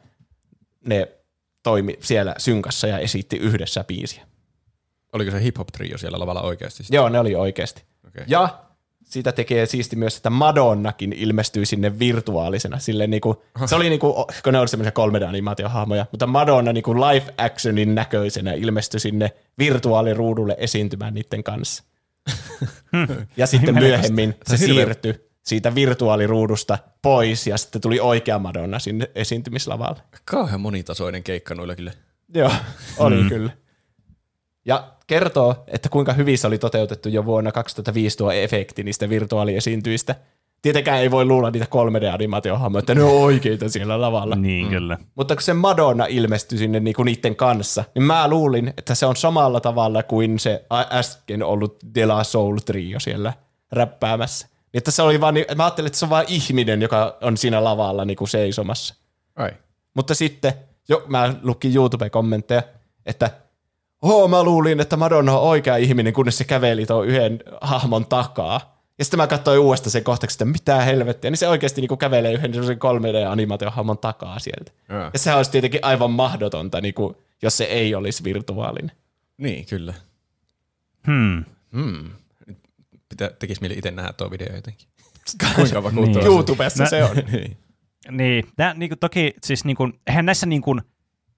[0.86, 1.12] ne
[1.64, 4.28] toimi siellä synkassa ja esitti yhdessä biisiä.
[5.14, 6.84] Oliko se hip-hop-trio siellä lavalla oikeasti?
[6.84, 6.96] sitten?
[6.96, 7.84] Joo, ne oli oikeasti.
[8.08, 8.24] Okei.
[8.28, 8.65] Ja
[9.06, 12.80] siitä tekee siisti myös, että Madonnakin ilmestyy sinne virtuaalisena.
[12.80, 17.96] Silleen niinku, se oli niinku, kun ne oli semmoisia 3D-animaatiohahmoja, mutta Madonna niinku live actionin
[17.96, 21.84] näköisenä ilmestyi sinne virtuaaliruudulle esiintymään niiden kanssa.
[23.38, 28.80] ja sitten myöhemmin se Se hirveä- siirtyi siitä virtuaaliruudusta pois ja sitten tuli oikea Madonna
[28.80, 30.02] sinne esiintymislavalle.
[30.26, 31.92] Kauhean monitasoinen keikka noilla kyllä.
[32.34, 32.52] Joo,
[32.98, 33.30] oli mm.
[33.30, 33.52] kyllä.
[34.66, 40.16] Ja kertoo, että kuinka hyvin se oli toteutettu jo vuonna 2005 tuo efekti niistä virtuaaliesiintyistä.
[40.62, 44.36] Tietenkään ei voi luulla niitä 3D-animaatiohahmoja, että ne on oikeita siellä lavalla.
[44.36, 44.70] Niin, mm.
[44.70, 44.98] kyllä.
[45.16, 49.16] Mutta kun se Madonna ilmestyi sinne niinku niiden kanssa, niin mä luulin, että se on
[49.16, 53.34] samalla tavalla kuin se äsken ollut De La Soul Trio siellä
[53.72, 54.48] räppäämässä.
[54.48, 57.64] Niin Että se oli vaan, mä ajattelin, että se on vaan ihminen, joka on siinä
[57.64, 58.96] lavalla niinku seisomassa.
[59.36, 59.52] Ai.
[59.94, 60.54] Mutta sitten,
[60.90, 62.62] jo, mä lukin YouTube-kommentteja,
[63.06, 63.32] että
[64.06, 68.76] Oo, mä luulin, että Madonna on oikea ihminen, kunnes se käveli tuon yhden hahmon takaa.
[69.00, 72.34] Ja sitten mä katsoin uudestaan sen kohtaksi, että mitä helvettiä, niin se oikeasti niinku kävelee
[72.34, 74.72] yhden semmoisen 3D-animaatiohahmon takaa sieltä.
[74.90, 75.10] Joo.
[75.14, 78.92] Ja sehän olisi tietenkin aivan mahdotonta, niinku, jos se ei olisi virtuaalinen.
[79.38, 79.94] Niin, kyllä.
[81.08, 81.44] Hmm.
[81.74, 82.10] Hmm.
[83.10, 84.88] Pitä, tekis mieli itse nähdä tuo video jotenkin.
[85.56, 86.22] Kuinka vakuuttava Niin.
[86.22, 87.16] se- YouTubessa Mä- se on.
[87.32, 87.58] niin.
[88.12, 90.76] Niin, tää, niinku, toki siis niinku, eihän näissä niinku,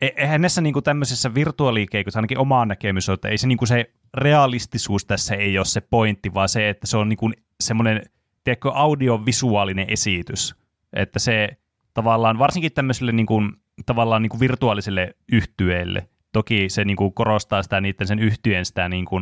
[0.02, 3.92] e- eihän näissä niinku tämmöisessä virtuaalikeikossa ainakin oma näkemys on, että ei se, niinku se
[4.14, 8.02] realistisuus tässä ei ole se pointti, vaan se, että se on niinku semmoinen,
[8.44, 10.56] tiedätkö, audiovisuaalinen esitys.
[10.94, 11.50] Että se
[11.94, 13.42] tavallaan, varsinkin tämmöiselle niinku,
[13.86, 19.22] tavallaan niinku virtuaaliselle yhtyeelle, toki se niinku korostaa sitä niiden sen yhtyeen sitä niinku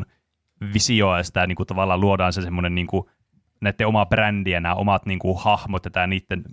[0.73, 3.09] visioa ja sitä niinku tavallaan luodaan se semmoinen niinku
[3.61, 6.43] näiden omaa brändiä, nämä omat niin kuin, hahmot ja tämä niiden,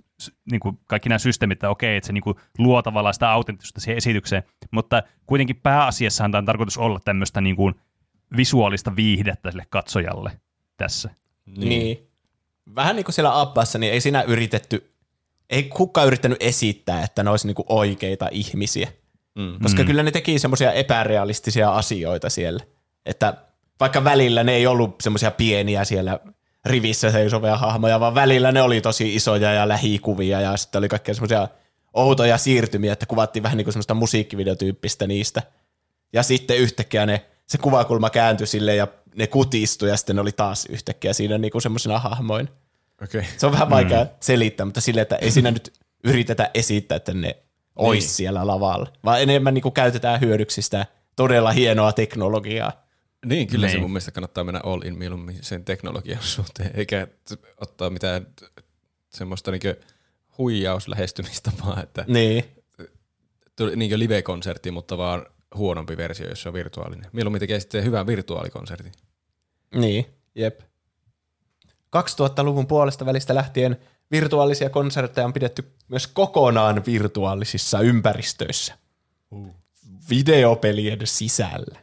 [0.51, 3.81] niin kuin, kaikki nämä systeemit, että okei, että se niin kuin, luo tavallaan sitä autenttisuutta
[3.81, 7.75] siihen esitykseen, mutta kuitenkin pääasiassahan tämä on tarkoitus olla tämmöistä niin kuin,
[8.37, 10.31] visuaalista viihdettä sille katsojalle
[10.77, 11.09] tässä.
[11.45, 11.69] Niin.
[11.69, 12.09] niin.
[12.75, 14.93] Vähän niin kuin siellä Abbassa, niin ei siinä yritetty,
[15.49, 18.87] ei kukaan yrittänyt esittää, että ne olisi niin kuin oikeita ihmisiä.
[19.35, 19.59] Mm.
[19.63, 19.87] Koska mm.
[19.87, 22.63] kyllä ne teki semmoisia epärealistisia asioita siellä.
[23.05, 23.33] Että
[23.79, 26.19] vaikka välillä ne ei ollut semmoisia pieniä siellä
[26.65, 31.15] rivissä seisovia hahmoja, vaan välillä ne oli tosi isoja ja lähikuvia ja sitten oli kaikkea
[31.15, 31.47] semmoisia
[31.93, 35.41] outoja siirtymiä, että kuvattiin vähän niin kuin semmoista musiikkivideotyyppistä niistä.
[36.13, 40.31] Ja sitten yhtäkkiä ne, se kuvakulma kääntyi sille ja ne kutistui ja sitten ne oli
[40.31, 42.49] taas yhtäkkiä siinä niin kuin semmoisena hahmoin.
[43.03, 43.23] Okay.
[43.37, 44.09] Se on vähän vaikea mm.
[44.19, 45.73] selittää, mutta silleen, että ei siinä nyt
[46.03, 47.37] yritetä esittää, että ne
[47.75, 48.15] olisi niin.
[48.15, 50.85] siellä lavalla, vaan enemmän niin kuin käytetään hyödyksi sitä
[51.15, 52.82] todella hienoa teknologiaa.
[53.25, 53.75] Niin, kyllä niin.
[53.75, 57.07] se mun mielestä kannattaa mennä all in mieluummin sen teknologian suhteen, eikä
[57.61, 58.27] ottaa mitään
[59.09, 59.67] semmoista niinku
[60.37, 62.43] huijauslähestymistapaa, että niin.
[63.55, 65.25] tuli niin live-konsertti, mutta vaan
[65.55, 67.09] huonompi versio, jos se on virtuaalinen.
[67.13, 68.91] Mieluummin tekee sitten hyvän virtuaalikonsertin.
[69.75, 70.05] Niin,
[70.35, 70.61] jep.
[71.97, 73.77] 2000-luvun puolesta välistä lähtien
[74.11, 78.77] virtuaalisia konsertteja on pidetty myös kokonaan virtuaalisissa ympäristöissä.
[79.31, 79.55] Uh.
[80.09, 81.82] Videopelien sisällä.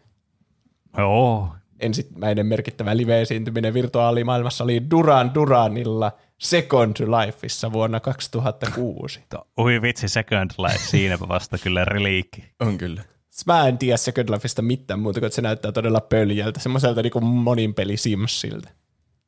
[0.99, 1.55] Joo.
[1.81, 9.21] Ensimmäinen merkittävä live-esiintyminen virtuaalimaailmassa oli Duran Duranilla Second Lifeissa vuonna 2006.
[9.59, 12.45] Ui vitsi, Second Life, siinäpä vasta kyllä reliikki.
[12.61, 13.03] On kyllä.
[13.47, 17.25] Mä en tiedä Second Lifeista mitään muuta kuin, että se näyttää todella pöljältä, semmoiselta niin
[17.25, 18.71] monin peli Simsiltä.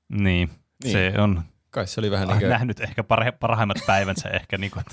[0.09, 0.51] Niin,
[0.85, 2.49] niin, se on Kai se oli vähän niin kuin...
[2.49, 3.05] nähnyt ehkä
[3.41, 4.85] parhaimmat päivänsä ehkä niin kuin,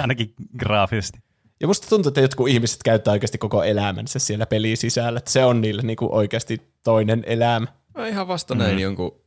[0.00, 1.18] ainakin graafisesti.
[1.60, 5.18] Ja musta tuntuu, että jotkut ihmiset käyttää oikeasti koko elämänsä siellä pelin sisällä.
[5.18, 7.66] Että se on niille niinku oikeasti toinen elämä.
[7.94, 9.20] Mä ihan vasta näin jonkun,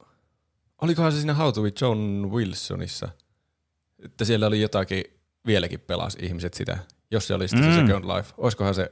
[0.82, 3.10] olikohan se siinä How to John Wilsonissa,
[4.06, 5.04] että siellä oli jotakin,
[5.46, 6.78] vieläkin pelas ihmiset sitä,
[7.12, 7.64] jos se olisi mm.
[7.64, 8.34] se Second Life.
[8.38, 8.92] Olisikohan se,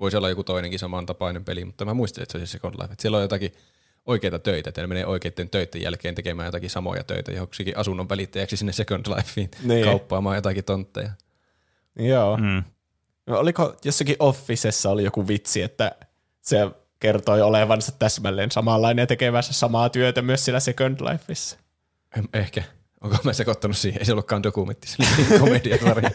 [0.00, 2.92] voisi olla joku toinenkin samantapainen peli, mutta mä muistin, että se olisi Second Life.
[2.92, 3.52] Että siellä on jotakin
[4.06, 8.56] oikeita töitä, että ne menee oikeiden töiden jälkeen tekemään jotakin samoja töitä joksikin asunnon välittäjäksi
[8.56, 9.84] sinne Second Lifeen niin.
[9.84, 11.10] kauppaamaan jotakin tontteja.
[11.98, 12.36] Joo.
[12.36, 12.62] Mm.
[13.26, 15.92] No, oliko jossakin Officessa oli joku vitsi, että
[16.40, 16.70] se
[17.00, 21.58] kertoi olevansa täsmälleen samanlainen ja tekevänsä samaa työtä myös siellä Second Lifeissa.
[22.32, 22.62] Ehkä.
[23.00, 24.00] Onko mä sekoittanut siihen?
[24.00, 26.10] Ei se ollutkaan dokumentti, se oli komediasarja.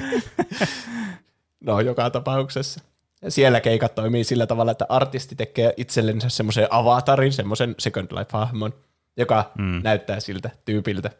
[1.66, 2.80] no, joka tapauksessa.
[3.22, 8.74] Ja siellä keikat toimii sillä tavalla, että artisti tekee itsellensä semmoisen avatarin, semmoisen Second Life-hahmon,
[9.16, 9.80] joka mm.
[9.84, 11.10] näyttää siltä tyypiltä.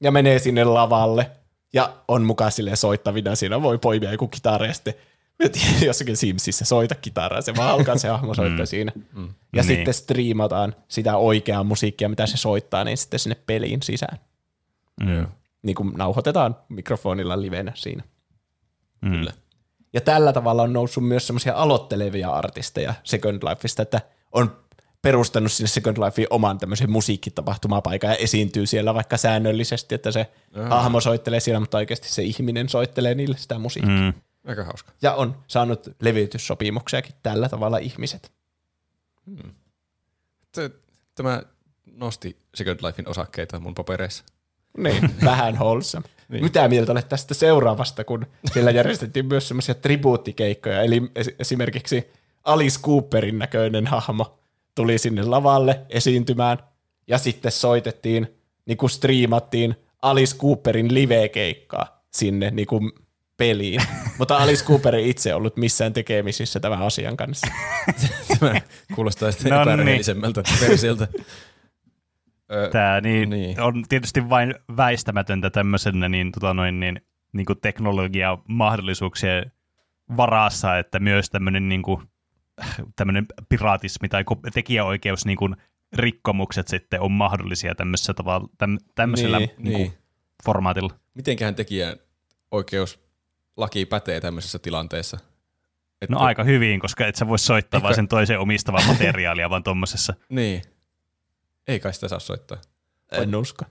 [0.00, 1.30] Ja menee sinne lavalle
[1.72, 4.94] ja on mukaan sille soittavina, siinä voi poimia joku kitara ja sitten
[5.86, 8.66] jossakin Simsissä soita kitaraa, se vaan alkaa se hahmo soittaa mm.
[8.66, 8.92] siinä.
[9.14, 9.28] Mm.
[9.28, 9.64] Ja niin.
[9.64, 14.18] sitten striimataan sitä oikeaa musiikkia, mitä se soittaa, niin sitten sinne peliin sisään.
[15.00, 15.26] Mm.
[15.62, 18.02] Niin kuin nauhoitetaan mikrofonilla livenä siinä.
[19.00, 19.10] Mm.
[19.10, 19.32] Kyllä.
[19.92, 24.00] Ja tällä tavalla on noussut myös semmoisia aloittelevia artisteja Second Lifeista, että
[24.32, 24.56] on
[25.02, 30.68] perustanut sinne Second Lifeen oman tämmöisen musiikkitapahtumapaikan ja esiintyy siellä vaikka säännöllisesti, että se Aha.
[30.68, 34.12] hahmo soittelee siellä, mutta oikeasti se ihminen soittelee niille sitä musiikkia.
[34.12, 34.12] Mm.
[34.46, 34.92] Aika hauska.
[35.02, 38.32] Ja on saanut levytyssopimuksiakin tällä tavalla ihmiset.
[39.26, 39.52] Hmm.
[41.14, 41.42] Tämä
[41.86, 44.24] nosti Second Lifein osakkeita mun papereissa.
[44.78, 46.08] Niin, vähän wholesome.
[46.28, 46.44] niin.
[46.44, 51.02] Mitä mieltä olet tästä seuraavasta, kun siellä järjestettiin myös semmoisia tribuuttikeikkoja, eli
[51.38, 52.10] esimerkiksi
[52.44, 54.37] Alice Cooperin näköinen hahmo
[54.78, 56.58] tuli sinne lavalle esiintymään
[57.06, 58.28] ja sitten soitettiin,
[58.66, 62.92] niin kuin striimattiin Alice Cooperin live-keikkaa sinne niin kuin
[63.36, 63.80] peliin.
[64.18, 67.46] Mutta Alice Cooper ei itse ollut missään tekemisissä tämän asian kanssa.
[68.40, 68.54] Tämä
[68.94, 70.68] kuulostaa sitten no epärehellisemmältä niin.
[70.68, 71.06] versiolta.
[72.72, 73.60] Tämä niin, niin.
[73.60, 77.00] on tietysti vain väistämätöntä tämmöisenä niin, tota noin, niin,
[77.32, 79.52] niin kuin teknologia mahdollisuuksien
[80.16, 82.02] varassa, että myös tämmöinen niin kuin,
[82.96, 84.24] tämmöinen piraatismi tai
[84.54, 85.56] tekijäoikeus niin kuin
[85.92, 89.92] rikkomukset sitten on mahdollisia tämmöisellä, tavalla, täm, tämmöisellä niin, niin niin.
[90.44, 90.90] formaatilla.
[91.14, 91.96] Mitenköhän tekijän
[92.50, 93.00] oikeus
[93.56, 95.18] laki pätee tämmöisessä tilanteessa?
[96.02, 96.14] Että...
[96.14, 97.82] No aika hyvin, koska et sä voi soittaa Eikä...
[97.82, 100.14] vaan sen toisen omistavan materiaalia vaan tuommoisessa.
[100.28, 100.62] niin.
[101.68, 102.58] Ei kai sitä saa soittaa.
[103.12, 103.64] En usko.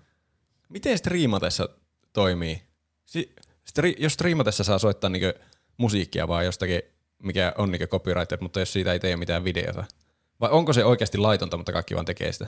[0.69, 1.69] Miten striimatessa
[2.13, 2.61] toimii?
[3.05, 3.35] Si-
[3.69, 5.33] stri- jos striimatessa saa soittaa niin
[5.77, 6.81] musiikkia vaan jostakin,
[7.23, 9.83] mikä on niin copyrighted, mutta jos siitä ei tee mitään videota.
[10.41, 12.45] Vai onko se oikeasti laitonta, mutta kaikki vaan tekee sitä?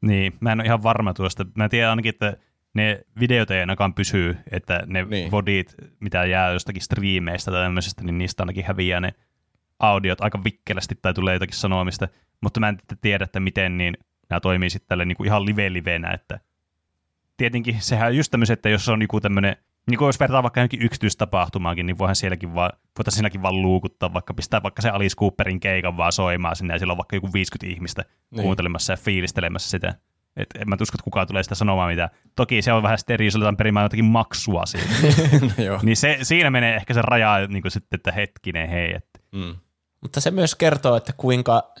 [0.00, 1.46] Niin, mä en ole ihan varma tuosta.
[1.54, 2.36] Mä tiedän ainakin, että
[2.74, 5.10] ne videot ei ainakaan pysyy, että ne Niin.
[5.10, 5.30] niin.
[5.30, 9.14] vodit, mitä jää jostakin striimeistä tai tämmöisestä, niin niistä ainakin häviää ne
[9.78, 12.08] audiot aika vikkelästi tai tulee jotakin sanomista,
[12.40, 13.96] mutta mä en tiedä, että miten niin
[14.30, 16.40] nämä toimii sitten tälle niin kuin ihan live-livenä, että
[17.36, 19.56] tietenkin sehän on just tämmöisen, että jos on joku tämmöinen,
[19.90, 24.14] niin kuin jos vertaa vaikka johonkin yksityistapahtumaankin, niin voihan sielläkin vaan, voitaisiin siinäkin vaan luukuttaa,
[24.14, 27.32] vaikka pistää vaikka se Alice Cooperin keikan vaan soimaan sinne, ja siellä on vaikka joku
[27.32, 28.42] 50 ihmistä Niin.
[28.42, 29.94] kuuntelemassa ja fiilistelemässä sitä.
[30.36, 32.08] Et en mä usko, että kukaan tulee sitä sanomaan mitään.
[32.36, 34.88] Toki se on vähän sitten eri, jos aletaan perimään jotakin maksua siitä.
[35.66, 35.80] Joo.
[35.82, 39.54] niin se, siinä menee ehkä se raja niin kuin sitten, että hetkinen, hei, että Mm.
[40.00, 41.72] Mutta se myös kertoo, että kuinka...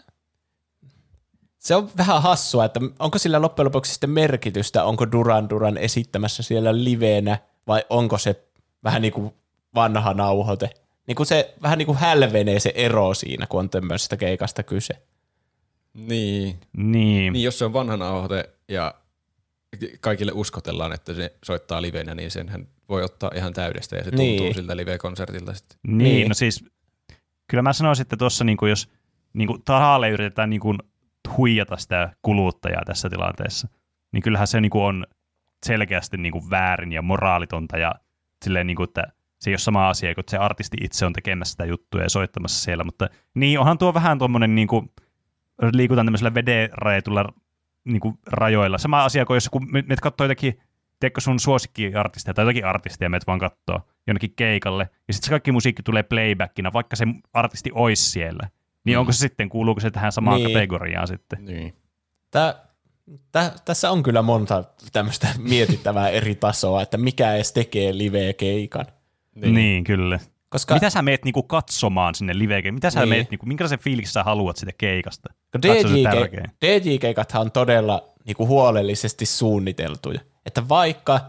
[1.58, 6.42] Se on vähän hassua, että onko sillä loppujen lopuksi sitten merkitystä, onko Duran Duran esittämässä
[6.42, 7.38] siellä liveenä,
[7.70, 8.44] vai onko se
[8.84, 9.32] vähän niin kuin
[9.74, 10.70] vanha nauhoite.
[11.06, 14.94] Niin kuin se vähän niin kuin hälvenee se ero siinä, kun on tämmöisestä keikasta kyse.
[15.94, 16.60] Niin.
[16.76, 17.32] niin.
[17.32, 18.94] niin, jos se on vanha nauhoite ja
[20.00, 24.26] kaikille uskotellaan, että se soittaa livenä, niin senhän voi ottaa ihan täydestä ja se tuntuu
[24.26, 24.54] Niin.
[24.54, 25.78] siltä live-konsertilta sitten.
[25.82, 26.14] Niin, Niin.
[26.14, 26.64] niin, no siis
[27.48, 28.88] kyllä mä sanoisin, että tuossa niin jos
[29.32, 30.78] niin kuin tahalle yritetään niin kuin
[31.36, 33.68] huijata sitä kuluttajaa tässä tilanteessa,
[34.12, 35.06] niin kyllähän se niin kuin on
[35.66, 37.94] selkeästi niin kuin väärin ja moraalitonta ja
[38.44, 39.04] silleen, niin kuin, että
[39.40, 42.64] se ei ole sama asia, kun se artisti itse on tekemässä sitä juttua ja soittamassa
[42.64, 44.90] siellä, mutta niin onhan tuo vähän tuommoinen, niin kuin,
[45.72, 47.24] liikutaan tämmöisellä vedenrajetulla
[47.84, 48.78] niin kuin rajoilla.
[48.78, 50.60] Sama asia kuin jos kun menet katsoo jotakin
[51.00, 55.52] tiedätkö sun suosikkiartistia tai jotakin artistia, meet vaan kattoo jonnekin keikalle, ja sitten se kaikki
[55.52, 58.48] musiikki tulee playbackina, vaikka se artisti olisi siellä.
[58.84, 59.00] Niin Mm.
[59.00, 60.52] onko se sitten, kuuluuko se tähän samaan Niin.
[60.52, 61.44] kategoriaan sitten?
[61.44, 61.74] Niin.
[62.30, 62.54] Tää,
[63.32, 68.86] tä, tässä on kyllä monta tämmöistä mietittävää eri tasoa, että mikä edes tekee live-keikan.
[69.34, 70.18] Niin, niin kyllä.
[70.48, 72.74] Koska Mitä sä meet niinku katsomaan sinne liveen?
[72.74, 73.08] Mitä sä Niin.
[73.08, 75.28] meet, niinku, minkälaisen fiiliksen sä haluat sitä keikasta?
[75.52, 76.50] kun Katso se DJ, tärkein.
[76.64, 80.20] DJ-keikathan on todella niinku huolellisesti suunniteltuja.
[80.46, 81.20] Että vaikka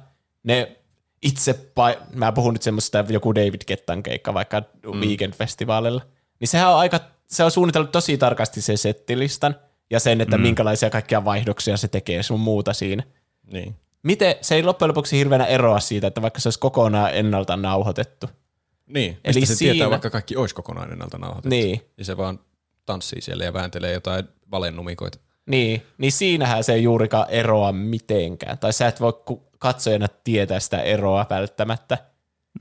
[0.43, 0.75] ne
[1.21, 4.99] itse, pa- mä puhun nyt semmoista joku David Kettan keikka vaikka mm.
[4.99, 6.01] Weekend-festivaalilla,
[6.39, 9.55] niin sehän on aika, se on suunnitellut tosi tarkasti sen settilistan
[9.91, 10.41] ja sen, että mm.
[10.43, 13.03] minkälaisia kaikkia vaihdoksia se tekee sun muuta siinä.
[13.51, 13.75] Niin.
[14.03, 18.29] Miten, se ei loppujen lopuksi hirveänä eroa siitä, että vaikka se olisi kokonaan ennalta nauhoitettu.
[18.87, 21.49] Niin, Eli Eli se siinä- tietää, vaikka kaikki olisi kokonaan ennalta nauhoitettu.
[21.49, 21.81] Niin.
[21.97, 22.39] Ja se vaan
[22.85, 25.19] tanssii siellä ja vääntelee jotain valennumikoita.
[25.45, 28.57] Niin, niin siinähän se ei juurikaan eroa mitenkään.
[28.57, 29.13] Tai sä et voi
[29.59, 31.97] katsojana tietää sitä eroa välttämättä.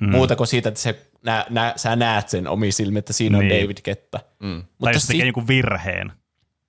[0.01, 0.11] Mm.
[0.11, 3.49] Muuta kuin siitä, että se, nä, nä, sä näet sen omi silmin, että siinä on
[3.49, 3.63] Niin.
[3.63, 4.21] David Ketta.
[4.39, 4.63] Mm.
[4.85, 6.13] tai jos se si- tekee joku virheen,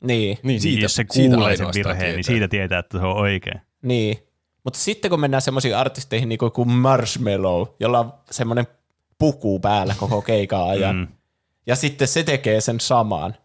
[0.03, 2.15] Niin, Niin, siitä, jos se siitä kuulee sen virheen, tietää.
[2.15, 3.61] niin siitä tietää, että se on oikein.
[3.82, 4.18] niin.
[4.64, 8.68] Mutta sitten kun mennään semmoisiin artisteihin niin kuin Marshmallow, jolla on semmoinen
[9.18, 11.07] puku päällä koko keikan ajan, mm.
[11.68, 13.36] Ja sitten se tekee sen samaan,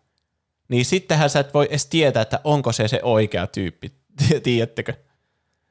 [0.68, 3.92] niin sittenhän sä et voi edes tietää, että onko se se oikea tyyppi.
[4.42, 4.92] Tiedättekö?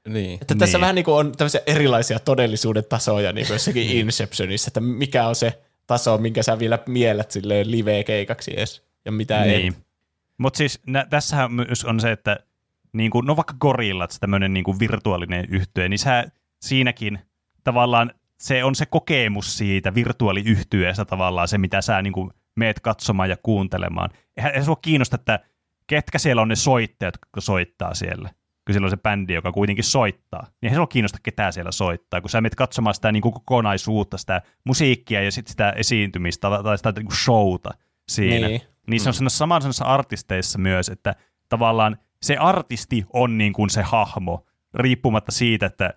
[0.07, 0.37] Niin.
[0.41, 0.81] Että tässä Niin.
[0.81, 5.35] vähän niin kuin on tämmöisiä erilaisia todellisuuden tasoja niin kuin jossakin Inceptionissa, että mikä on
[5.35, 9.71] se taso, minkä sä vielä miellät silleen live-keikaksi edes, ja mitä ei.
[10.37, 12.37] Mutta siis nä, tässähän myös on se, että
[12.93, 16.25] niin kuin, no vaikka Gorillat, tämmöinen niin kuin virtuaalinen yhtye, niin sä
[16.61, 17.19] siinäkin
[17.63, 23.29] tavallaan se on se kokemus siitä virtuaaliyhtyeestä tavallaan se, mitä sä niin kuin meet katsomaan
[23.29, 24.09] ja kuuntelemaan.
[24.37, 25.39] Eihän ei sua kiinnosta, että
[25.87, 28.29] ketkä siellä on ne soittajat, jotka soittaa siellä.
[28.65, 30.41] Kun siellä on se bändi, joka kuitenkin soittaa.
[30.41, 32.21] Niin eihän ole kiinnosta, ketä siellä soittaa.
[32.21, 36.77] Kun sä menet katsomaan sitä niin kuin kokonaisuutta, sitä musiikkia ja sitten sitä esiintymistä tai
[36.77, 37.69] sitä niin kuin showta
[38.09, 38.47] siinä.
[38.47, 38.61] Niin.
[38.87, 39.27] Niin, se on mm.
[39.27, 41.15] samanlaisissa artisteissa myös, että
[41.49, 45.93] tavallaan se artisti on niin kuin se hahmo, riippumatta siitä, että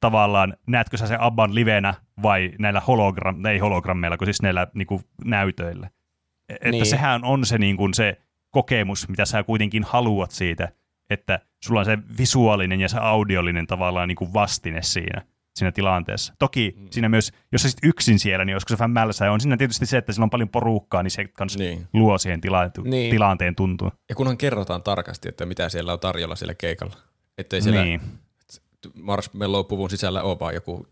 [0.00, 4.86] tavallaan näetkö sä se Abban livenä vai näillä hologram, ei hologrammeilla, kun siis näillä niin
[4.86, 5.90] kuin näytöillä.
[6.48, 6.86] E- Että niin.
[6.86, 10.68] sehän on se, niin kuin se kokemus, mitä sä kuitenkin haluat siitä,
[11.10, 15.22] että sulla on se visuaalinen ja se audiollinen tavallaan niin kuin vastine siinä,
[15.54, 16.34] siinä tilanteessa.
[16.38, 16.88] Toki mm.
[16.90, 19.56] siinä myös, jos sä sit yksin siellä, niin olisiko se vähän mälsä, ja on siinä
[19.56, 21.88] tietysti se, että sillä on paljon porukkaa, niin se kans Niin.
[21.92, 23.10] luo siihen tila- Niin.
[23.10, 23.92] tilanteen tuntua.
[24.08, 26.96] Ja kunhan kerrotaan tarkasti, että mitä siellä on tarjolla siellä keikalla.
[27.38, 28.00] Ettei siellä Niin.
[28.94, 30.86] Marshmallow-puvun sisällä ole vaan joku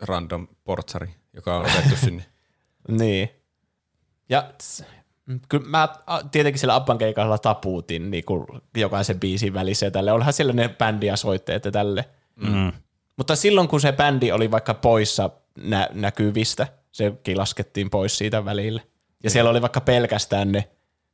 [0.00, 2.24] random portsari, joka on otettu sinne.
[2.88, 3.28] Niin.
[4.28, 4.84] Ja s-
[5.48, 5.88] kyllä mä
[6.30, 8.46] tietenkin siellä Abban keikalla tapuutin niin kuin
[8.76, 10.12] jokaisen biisin välissä ja tälle.
[10.12, 12.04] Onhan siellä ne bändi ja soitteet ja tälle.
[12.36, 12.72] Mm.
[13.16, 18.80] Mutta silloin kun se bändi oli vaikka poissa nä- näkyvistä, sekin laskettiin pois siitä välillä.
[19.24, 20.68] Ja siellä oli vaikka pelkästään ne,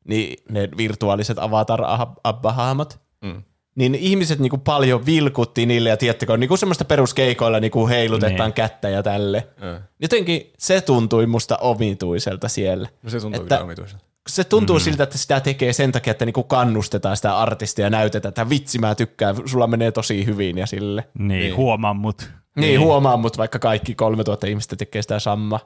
[0.09, 2.99] niin ne virtuaaliset avatar-abba-hahmot.
[3.25, 3.43] Mm.
[3.75, 8.53] niin ihmiset niinku paljon vilkutti niille ja tiedättekö, niinku semmoista peruskeikoilla niinku heilutetaan Niin.
[8.53, 9.49] kättä ja tälle.
[9.61, 9.83] Ää.
[10.03, 12.89] Jotenkin se tuntui musta omituiselta siellä.
[13.03, 14.05] No se tuntuu Että- kyllä omituiselta.
[14.29, 14.81] Se tuntuu mm.
[14.81, 18.79] siltä, että sitä tekee sen takia, että niinku kannustetaan sitä artistia ja näytetään, että vitsi
[18.79, 21.09] mä tykkään, sulla menee tosi hyvin ja sille.
[21.19, 21.41] Niin, Niin.
[21.41, 21.57] niin.
[21.57, 22.31] huomaa mut.
[22.57, 25.59] Niin, niin huomaa, mutta vaikka kaikki 3000 ihmistä tekee sitä samaa.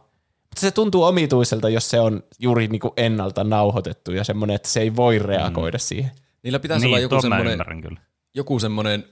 [0.43, 4.81] Mutta se tuntuu omituiselta, jos se on juuri niinku ennalta nauhoitettu ja semmoinen, että se
[4.81, 5.81] ei voi reagoida mm.
[5.81, 6.11] siihen.
[6.43, 7.99] Niillä pitäisi olla Niin, joku tuon mä semmoinen,
[8.35, 9.05] joku semmoinen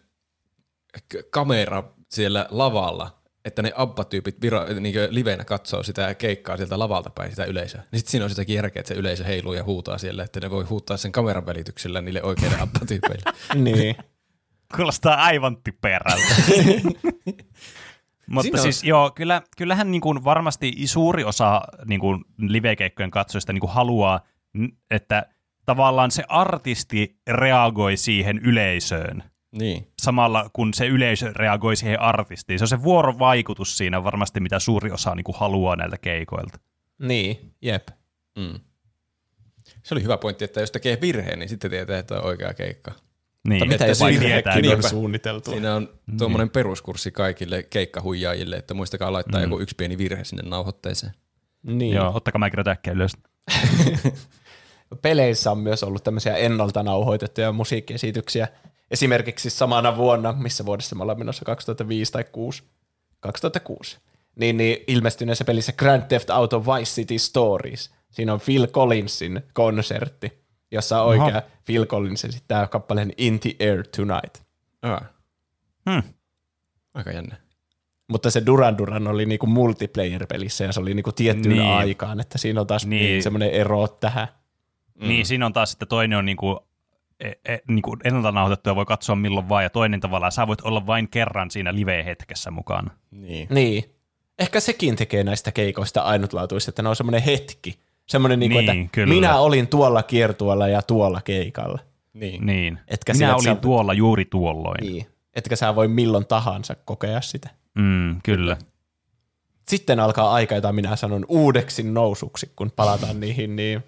[1.30, 7.30] kamera siellä lavalla, että ne abba-tyypit vira, niin livenä katsoo sitä keikkaa sieltä lavalta päin
[7.30, 7.82] sitä yleisöä.
[7.92, 10.50] Niin sitten siinä on sitäkin järkeä, että se yleisö heiluu ja huutaa siellä, että ne
[10.50, 13.32] voi huutaa sen kameran välityksellä niille oikeille abba-tyypeille.
[13.64, 13.96] niin.
[14.76, 16.34] Kuulostaa aivan typerältä.
[18.30, 23.60] Mutta siis joo, kyllä, kyllähän niin kuin varmasti suuri osa niin kuin livekeikkojen katsojista niin
[23.60, 24.20] kuin haluaa,
[24.90, 25.26] että
[25.66, 29.88] tavallaan se artisti reagoi siihen yleisöön niin.
[30.02, 32.58] samalla kun se yleisö reagoi siihen artistiin.
[32.58, 36.58] Se on se vuorovaikutus siinä varmasti, mitä suuri osa niin kuin haluaa näiltä keikoilta.
[36.98, 37.88] Niin, jep.
[38.38, 38.60] Mm.
[39.82, 42.92] Se oli hyvä pointti, että jos tekee virheen, niin sitten tietää, että on oikea keikka.
[43.48, 45.50] Niin, Mitä että jos tietää, on suunniteltu?
[45.50, 45.88] Siinä on
[46.18, 49.44] tuommoinen peruskurssi kaikille keikkahuijaajille, että muistakaa laittaa mm.
[49.44, 51.12] joku yksi pieni virhe sinne nauhoitteeseen.
[51.62, 51.94] Niin.
[51.94, 53.12] Joo, ottakaa mä äkkiä ylös.
[55.02, 58.48] Peleissä on myös ollut tämmöisiä ennalta nauhoitettuja musiikkiesityksiä.
[58.92, 62.62] Esimerkiksi samana vuonna, missä vuodessa me ollaan menossa, 2005 tai 6,
[63.20, 63.98] 2006,
[64.36, 67.94] niin, niin ilmestyneessä pelissä Grand Theft Auto Vice City Stories.
[68.10, 70.32] Siinä on Phil Collinsin konsertti,
[70.70, 74.34] jossa oikea Phil Collins esittää kappaleen In the Air Tonight.
[74.82, 75.02] Ah.
[75.90, 76.02] Hmm.
[76.94, 77.36] Aika jännä.
[78.08, 81.70] Mutta se Duran Duran oli niinku multiplayer-pelissä ja se oli niinku tiettyyn Niin.
[81.70, 83.02] aikaan, että siinä on taas Niin.
[83.02, 83.22] niin.
[83.22, 84.28] semmoinen ero tähän.
[85.00, 85.08] Mm.
[85.08, 86.66] Niin, siinä on taas sitten toinen on niinku,
[87.24, 90.60] e, e, niinku ennalta nauhoitettu ja voi katsoa milloin vaan, ja toinen tavallaan sä voit
[90.60, 92.90] olla vain kerran siinä live-hetkessä mukana.
[93.10, 93.46] Niin.
[93.50, 93.84] Niin.
[94.38, 97.78] Ehkä sekin tekee näistä keikoista ainutlaatuista, että ne on semmoinen hetki.
[98.06, 99.14] Semmoinen, niin kuin, Niin, että kyllä.
[99.14, 101.78] minä olin tuolla kiertueella ja tuolla keikalla.
[102.12, 102.46] Niin.
[102.46, 102.78] Niin.
[102.88, 104.80] Etkä Minä olin sä- tuolla juuri tuolloin.
[104.86, 105.06] Niin.
[105.34, 107.50] Etkä sä voi milloin tahansa kokea sitä.
[107.74, 108.56] Mm, kyllä.
[109.68, 113.82] Sitten alkaa aika, jota minä sanon uudeksi nousuksi, kun palataan niihin niin,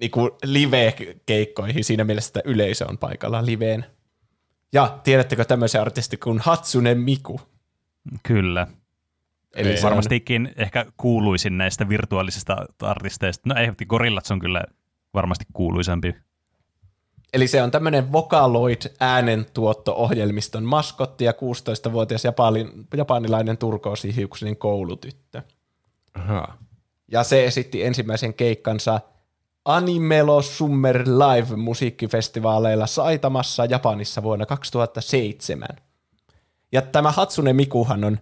[0.00, 3.84] niin kuin live-keikkoihin siinä mielessä, että yleisö on paikalla liveen.
[4.72, 7.40] Ja tiedättekö tämmöisen artisti kuin Hatsune Miku?
[8.22, 8.66] Kyllä.
[9.56, 9.76] Eli Ei.
[9.76, 13.48] se on- Varmastikin ehkä kuuluisin näistä virtuaalisista artisteista.
[13.48, 14.64] No ei, Gorillaz on kyllä
[15.14, 16.14] varmasti kuuluisampi.
[17.32, 25.42] Eli se on tämmöinen Vocaloid äänentuotto-ohjelmiston maskotti ja 16-vuotias japani, japanilainen turkoosihiuksinen koulutyttö.
[26.14, 26.58] Aha.
[27.12, 29.00] Ja se esitti ensimmäisen keikkansa
[29.68, 35.68] Animelo Summer Live musiikkifestivaaleilla Saitamassa Japanissa vuonna 2007.
[36.72, 38.18] Ja tämä Hatsune Mikuhan on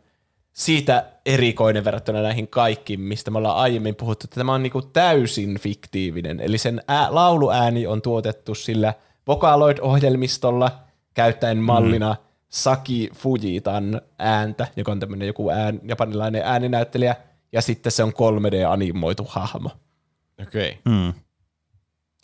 [0.52, 5.58] siitä erikoinen verrattuna näihin kaikkiin, mistä me ollaan aiemmin puhuttu, että tämä on niinku täysin
[5.60, 6.40] fiktiivinen.
[6.40, 8.94] Eli sen ää, lauluääni on tuotettu sillä
[9.26, 10.70] Vocaloid-ohjelmistolla
[11.14, 12.16] käyttäen mallina
[12.48, 17.16] Saki Fujitan ääntä, joka on tämmöinen joku ään, japanilainen ääninäyttelijä,
[17.52, 19.70] ja sitten se on 3D-animoitu hahmo.
[20.42, 20.78] Okei.
[20.84, 21.12] Mm.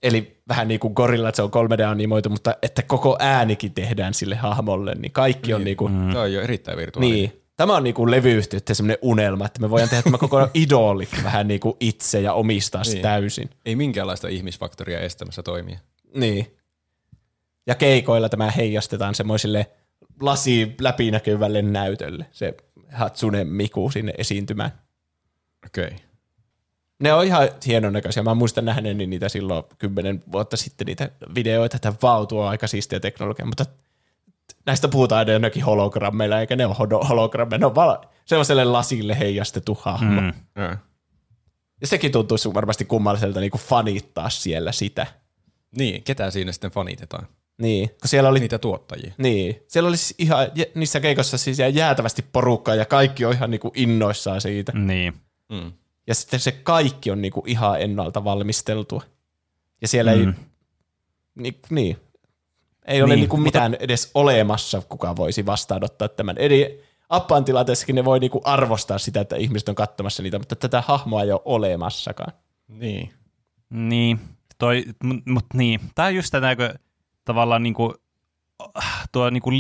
[0.03, 4.37] Eli vähän niin kuin gorilla, että se on 3D-animoitu, mutta että koko äänikin tehdään sille
[4.37, 6.09] hahmolle, niin kaikki on niin kuin, Mm.
[6.13, 7.17] Tämä on jo erittäin virtuaalinen.
[7.19, 7.43] niin.
[7.57, 11.49] Tämä on niin kuin levyyhtiöiden semmoinen unelma, että me voidaan tehdä tämä koko idoli vähän
[11.49, 13.03] niin kuin itse ja omistaa se Niin.
[13.03, 13.51] täysin.
[13.67, 15.79] Ei minkäänlaista ihmisfaktoria estämässä toimia.
[16.15, 16.57] Niin.
[17.67, 19.67] Ja keikoilla tämä heijastetaan semmoisille
[20.21, 22.55] lasi läpinäkyvälle näytölle, se
[22.93, 24.71] Hatsune Miku sinne esiintymään.
[25.67, 25.85] Okei.
[25.85, 25.99] Okay.
[27.03, 28.23] Ne on ihan hienon näköisiä.
[28.23, 32.67] Mä muistan nähneeni niitä silloin kymmenen vuotta sitten, niitä videoita, että vau, tuo on aika
[32.67, 33.67] siistiä teknologia, mutta
[34.67, 39.19] näistä puhutaan aina jonnekin hologrammeilla, eikä ne ole hodo- hologrammeja, ne on vaan sellaiselle lasille
[39.19, 40.21] heijastettu hahmo.
[40.21, 40.33] Mm.
[40.57, 40.63] Mm.
[40.63, 40.77] Ja.
[41.85, 45.07] Sekin tuntuisi varmasti kummalliselta niin kuin fanittaa siellä sitä.
[45.79, 47.27] Niin, ketä siinä sitten fanitetaan?
[47.59, 49.13] Niin, kun siellä oli Niitä tuottajia.
[49.19, 53.73] Niin, siellä oli siis ihan niissä keikoissa siis jäätävästi porukkaa ja kaikki on ihan niinku
[53.75, 54.73] innoissaan siitä.
[54.73, 55.15] Niin.
[55.49, 55.73] Mm.
[56.07, 59.03] Ja sitten se kaikki on niinku ihan ennalta valmisteltua.
[59.83, 60.35] Ja siellä ei, Mm.
[61.35, 61.97] ni, niin,
[62.87, 66.39] ei ole Niin, niinku mutta- mitään edes olemassa, kuka voisi vastaanottaa tämän.
[66.39, 70.81] Eli Appan tilanteessakin ne voi niinku arvostaa sitä, että ihmiset on katsomassa niitä, mutta tätä
[70.87, 72.33] hahmoa ei ole olemassakaan.
[72.69, 73.13] Niin.
[73.71, 74.21] Niin,
[74.59, 75.81] toi, mut, mut niin.
[75.95, 76.69] Tää on just tätä, kun
[77.25, 77.95] tavallaan niinku,
[78.75, 79.51] ah, tuo niinku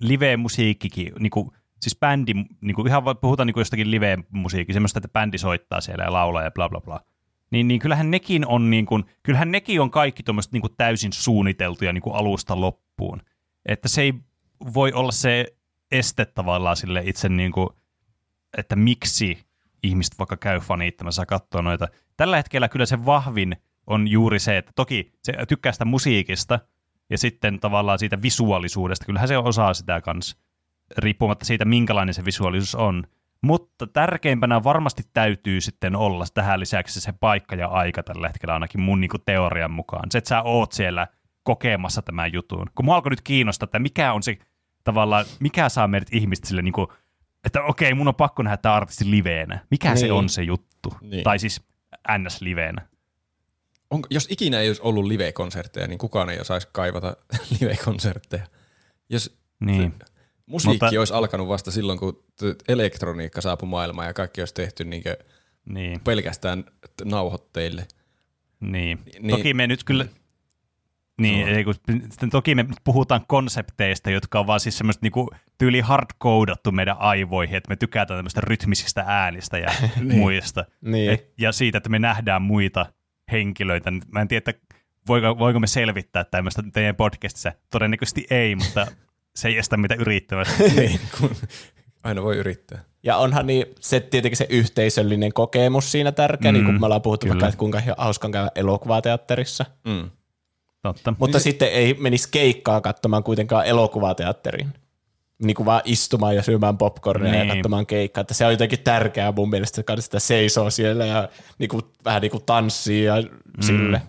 [0.00, 5.80] live-musiikkikin, niinku, siis bändi, niinku, ihan vaan puhutaan niinku jostakin live-musiikki, semmoista, että bändi soittaa
[5.80, 7.00] siellä ja laulaa ja bla bla bla.
[7.50, 12.10] Niin, niin kyllähän nekin on, niinku, kyllähän nekin on kaikki tuommoista niinku täysin suunniteltuja niinku
[12.10, 13.22] alusta loppuun.
[13.66, 14.14] että se ei
[14.74, 15.56] voi olla se
[15.92, 17.68] este tavallaan sille itse niin kuin,
[18.58, 19.46] että miksi
[19.82, 21.88] ihmiset vaikka käy fanittamassa ja katsoo noita.
[22.16, 26.60] Tällä hetkellä kyllä se vahvin on juuri se, että toki se tykkää sitä musiikista
[27.10, 29.06] ja sitten tavallaan siitä visuaalisuudesta.
[29.06, 30.36] Kyllähän se osaa sitä kanssa,
[30.98, 33.04] riippumatta siitä, minkälainen se visuaalisuus on.
[33.42, 38.80] Mutta tärkeimpänä varmasti täytyy sitten olla tähän lisäksi se paikka ja aika tällä hetkellä ainakin
[38.80, 40.10] mun niin teorian mukaan.
[40.10, 41.06] Se, että sä oot siellä
[41.42, 42.66] kokemassa tämän jutun.
[42.74, 44.38] Kun mua alkoi nyt kiinnostaa, että mikä on se
[44.84, 46.88] tavallaan, mikä saa meidät ihmiset sille niin kuin,
[47.44, 49.66] että okei, mun on pakko nähdä tämä artisti liveenä.
[49.70, 49.98] Mikä niin.
[49.98, 50.94] se on se juttu?
[51.00, 51.24] Niin.
[51.24, 51.62] Tai siis
[52.08, 52.88] NS-liveenä.
[53.90, 57.16] Onko, jos ikinä ei olisi ollut live-konsertteja, niin kukaan ei osaisi kaivata
[57.60, 58.46] live-konsertteja.
[59.08, 59.94] Jos Niin.
[60.46, 62.24] Musiikki Mutta- olisi alkanut vasta silloin, kun
[62.68, 65.02] elektroniikka saapui maailmaan ja kaikki olisi tehty niin
[65.68, 66.00] Niin.
[66.00, 66.64] pelkästään
[67.04, 67.86] nauhoitteille.
[68.60, 68.98] Niin.
[69.20, 70.06] Niin- Toki me nyt kyllä...
[71.20, 71.74] Niin, ei, kun,
[72.10, 77.56] sitten toki me puhutaan konsepteista, jotka on vaan siis semmoista niinku tyyli hardcodattu meidän aivoihin,
[77.56, 79.68] että me tykätään tämmöistä rytmisistä äänistä ja
[80.18, 80.64] muista.
[80.80, 81.10] Niin.
[81.10, 82.86] Et, ja siitä, että me nähdään muita
[83.32, 83.90] henkilöitä.
[83.90, 84.66] Nyt Mä en tiedä, että
[85.08, 87.52] voiko, voiko me selvittää tämmöistä teidän podcastissa.
[87.70, 88.86] Todennäköisesti ei, mutta
[89.36, 90.62] se ei estä mitä yrittämästä.
[90.76, 91.30] niin, kun
[92.04, 92.84] aina voi yrittää.
[93.02, 97.02] Ja onhan niin, se tietenkin se yhteisöllinen kokemus siinä tärkeä, mm, niin kuin me ollaan
[97.02, 97.34] puhuttu kyllä.
[97.34, 99.64] vaikka, että kuinka hauskan käydä elokuvateatterissa.
[99.84, 100.10] Mm.
[100.82, 101.14] Totta.
[101.18, 104.68] Mutta niin sitten ei menisi keikkaa katsomaan kuitenkaan elokuvateatteriin.
[105.42, 107.48] Niin kuin vaan istumaan ja syömään popcornia niin.
[107.48, 108.20] ja katsomaan keikkaa.
[108.20, 112.22] Että se on jotenkin tärkeää mun mielestä, että sitä seisoo siellä ja niin kuin, vähän
[112.22, 113.14] niin kuin tanssii ja
[113.60, 114.02] sille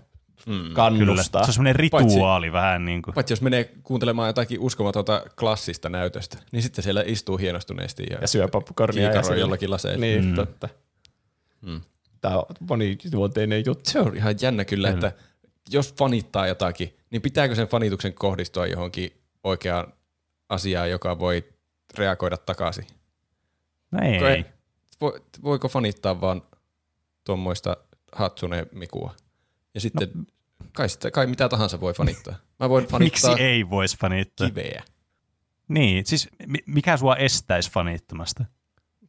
[0.47, 0.53] Mm.
[0.53, 0.73] Kyllä.
[0.75, 1.43] kannustaa.
[1.43, 3.13] Se on semmoinen rituaali vähän niin kuin.
[3.13, 8.27] Paitsi jos menee kuuntelemaan jotakin uskomatonta klassista näytöstä, niin sitten siellä istuu hienostuneesti ja, Ja
[8.27, 9.11] syö popcornia.
[9.11, 10.01] ja jollakin laseilla.
[10.01, 10.29] Niin, Mm.
[10.29, 10.35] mm.
[10.35, 10.69] totta.
[11.61, 11.81] Mm.
[12.21, 13.89] Tämä on monijuonteinen juttu.
[13.89, 15.23] Se on ihan jännä kyllä, kyllä, että
[15.69, 19.11] jos fanittaa jotakin, niin pitääkö sen fanituksen kohdistua johonkin
[19.43, 19.93] oikeaan
[20.49, 21.43] asiaan, joka voi
[21.97, 22.87] reagoida takaisin?
[23.91, 24.41] No ei.
[24.41, 24.47] Ko-
[25.05, 26.41] Vo- Voiko fanittaa vaan
[27.23, 27.77] tuommoista
[28.11, 29.15] Hatsune Mikua?
[29.73, 30.23] Ja sitten no.
[30.73, 32.35] Kai, sitä, kai mitä tahansa voi fanittaa.
[32.59, 34.49] Mä voin Miksi fanittaa ei voisi fanittaa?
[34.49, 34.83] kiveä.
[35.67, 38.45] Niin, siis mi- mikä sua estäisi fanittamasta?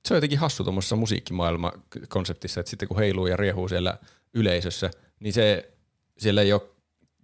[0.08, 3.98] Se on jotenkin hassu tuommoisessa musiikkimaailma-konseptissa, että sitten kun heiluu ja riehuu siellä
[4.34, 5.72] yleisössä, niin se,
[6.18, 6.62] siellä ei ole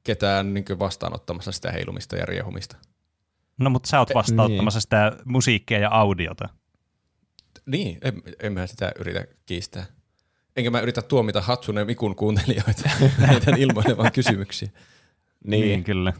[0.04, 2.76] ketään niin vastaanottamassa sitä heilumista ja riehumista.
[3.58, 6.48] No, mutta sä oot vastauttamassa sitä musiikkia ja audiota.
[7.66, 9.86] Niin, en, en mä sitä yritä kiistää.
[10.56, 12.88] Enkä mä yritä tuomita Hatsune Mikun kuuntelijoita
[13.28, 14.68] heidän ilmoilevan kysymyksiä.
[15.44, 15.62] Niin.
[15.68, 16.12] Niin, kyllä.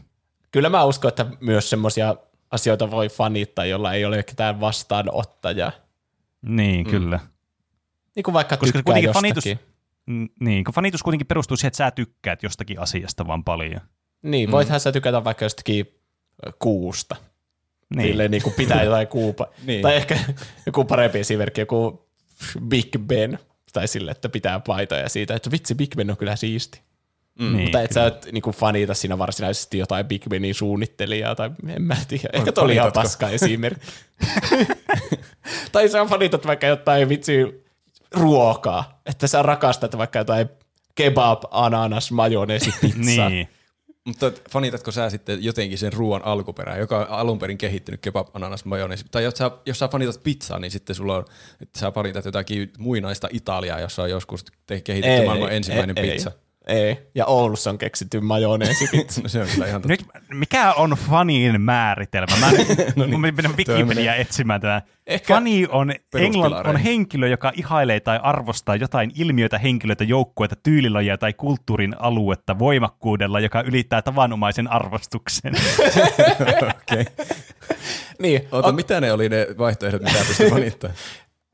[0.51, 2.15] Kyllä mä uskon, että myös semmoisia
[2.51, 5.71] asioita voi fanittaa, jolla ei ole ketään vastaanottajaa.
[6.41, 6.91] Niin, mm.
[6.91, 7.19] kyllä.
[8.15, 9.35] Niin kuin vaikka Koska tykkää jostakin.
[9.35, 9.75] fanitus-
[10.07, 13.81] Mm, Niin, kun fanitus kuitenkin perustuu siihen, että sä tykkäät jostakin asiasta vaan paljon.
[14.21, 15.99] Niin, voithan sä tykätä vaikka jostakin
[16.59, 17.15] kuusta.
[17.15, 17.97] Niin.
[17.97, 18.07] Niin.
[18.07, 19.47] Silleen niin kuin pitää jotain kuupa.
[19.65, 19.81] Niin.
[19.81, 20.19] Tai ehkä
[20.65, 22.09] joku parempi esimerkki, joku
[22.67, 23.39] Big Ben.
[23.75, 26.81] Tai sille, että pitää paitoja siitä, että vitsi, Big Ben on kyllä siisti.
[27.39, 31.51] Mm, niin, Mutta et sä et niinku fanita siinä varsinaisesti jotain Big Benin suunnittelijaa, tai
[31.67, 32.29] en mä tiedä.
[32.33, 33.87] Ehkä toi oli ihan paska esimerkki.
[35.71, 37.65] tai sä fanitat vaikka jotain vitsi
[38.11, 40.49] ruokaa, että sä rakastat vaikka jotain
[40.95, 43.29] kebab, ananas, majoneesi, pizza.
[43.29, 43.47] niin.
[44.05, 48.65] Mutta fanitatko sä sitten jotenkin sen ruoan alkuperää, joka on alun perin kehittynyt kebab, ananas,
[48.65, 49.05] majoneesi?
[49.11, 51.25] Tai jos sä, jos sä fanitat pizzaa, niin sitten sulla on,
[51.61, 56.29] että sä fanitat jotakin muinaista Italiaa, jossa on joskus te- kehitetty maailman ensimmäinen ei, pizza.
[56.29, 56.97] Ei, ei.
[57.15, 59.21] Ja Oulussa on keksitty majoneesi pizza.
[59.23, 59.93] No se on kyllä ihan totta.
[59.93, 62.35] Nyt, mikä on fanin määritelmä?
[62.39, 62.51] Mä
[62.95, 64.81] no niin, menen Wikipediaa etsimään tätä.
[65.07, 71.17] Ehkä- Fani on, englann, on henkilö, joka ihailee tai arvostaa jotain ilmiöitä, henkilöitä, joukkueita, tyylilajia
[71.17, 75.53] tai kulttuurin aluetta voimakkuudella, joka ylittää tavanomaisen arvostuksen.
[76.81, 77.05] Okei.
[78.19, 80.89] niin, Ota, mitä ne oli ne vaihtoehdot, mitä pystyy fanittaa?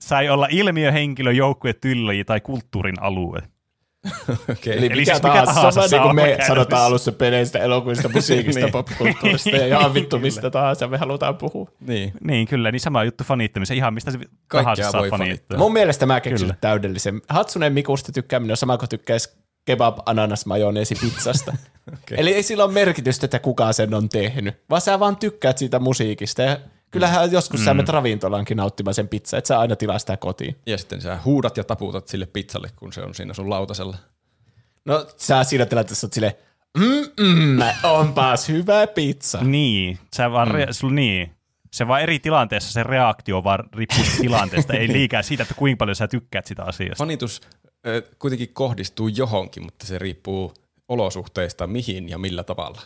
[0.01, 3.39] Sai olla ilmiö, henkilö, joukkue, tyylilaji tai kulttuurin alue.
[4.51, 4.77] Okei.
[4.77, 7.11] Eli, Eli mikä, siis mikä tahansa, tahansa sama saa niin kuin me olla sanotaan alussa
[7.11, 8.71] peleistä, elokuvista, musiikista, Niin.
[8.71, 11.69] popkulttuurista ja ihan vittu mistä tahansa me halutaan puhua.
[11.87, 12.13] Niin.
[12.23, 14.19] Niin, kyllä, niin sama juttu fanittamisen, ihan mistä se
[14.51, 15.57] tahansa saa voi fanittaa.
[15.57, 16.57] Mun mielestä mä keksin Kyllä.
[16.61, 17.21] täydellisen.
[17.29, 19.29] Hatsune Mikusta tykkääminen on sama kuin tykkäisi
[19.65, 21.53] kebab ananas majoneesi pizzasta.
[21.87, 22.17] okay.
[22.19, 25.79] Eli ei sillä ole merkitystä, että kuka sen on tehnyt, vaan sä vaan tykkäät siitä
[25.79, 26.41] musiikista.
[26.41, 26.57] Ja
[26.91, 27.65] kyllähän joskus mm.
[27.65, 30.55] sä menet ravintolaankin nauttimaan sen pizza, että sä aina tilaa sitä kotiin.
[30.65, 33.97] Ja sitten sä huudat ja taputat sille pizzalle, kun se on siinä sun lautasella.
[34.85, 36.33] No sä siinä tilanteessa oot silleen,
[36.77, 39.43] mm, mm, onpas hyvä pizza.
[39.43, 40.55] Niin, sä vaan, mm.
[40.55, 41.31] re, sul, niin.
[41.73, 45.95] Se vaan eri tilanteessa se reaktio vaan riippuu tilanteesta, ei liikaa siitä, että kuinka paljon
[45.95, 46.95] sä tykkäät sitä asiasta.
[46.97, 47.41] Fanitus
[48.19, 50.53] kuitenkin kohdistuu johonkin, mutta se riippuu
[50.87, 52.81] olosuhteista, mihin ja millä tavalla.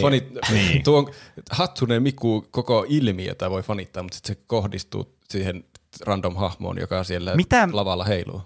[0.00, 0.82] Fanit, niin.
[0.82, 1.08] tuo on
[1.50, 5.64] Hatsune Miku koko ilmiötä voi fanittaa, mutta sitten se kohdistuu siihen
[6.06, 8.42] random hahmoon, joka siellä Mitä- lavalla heiluu.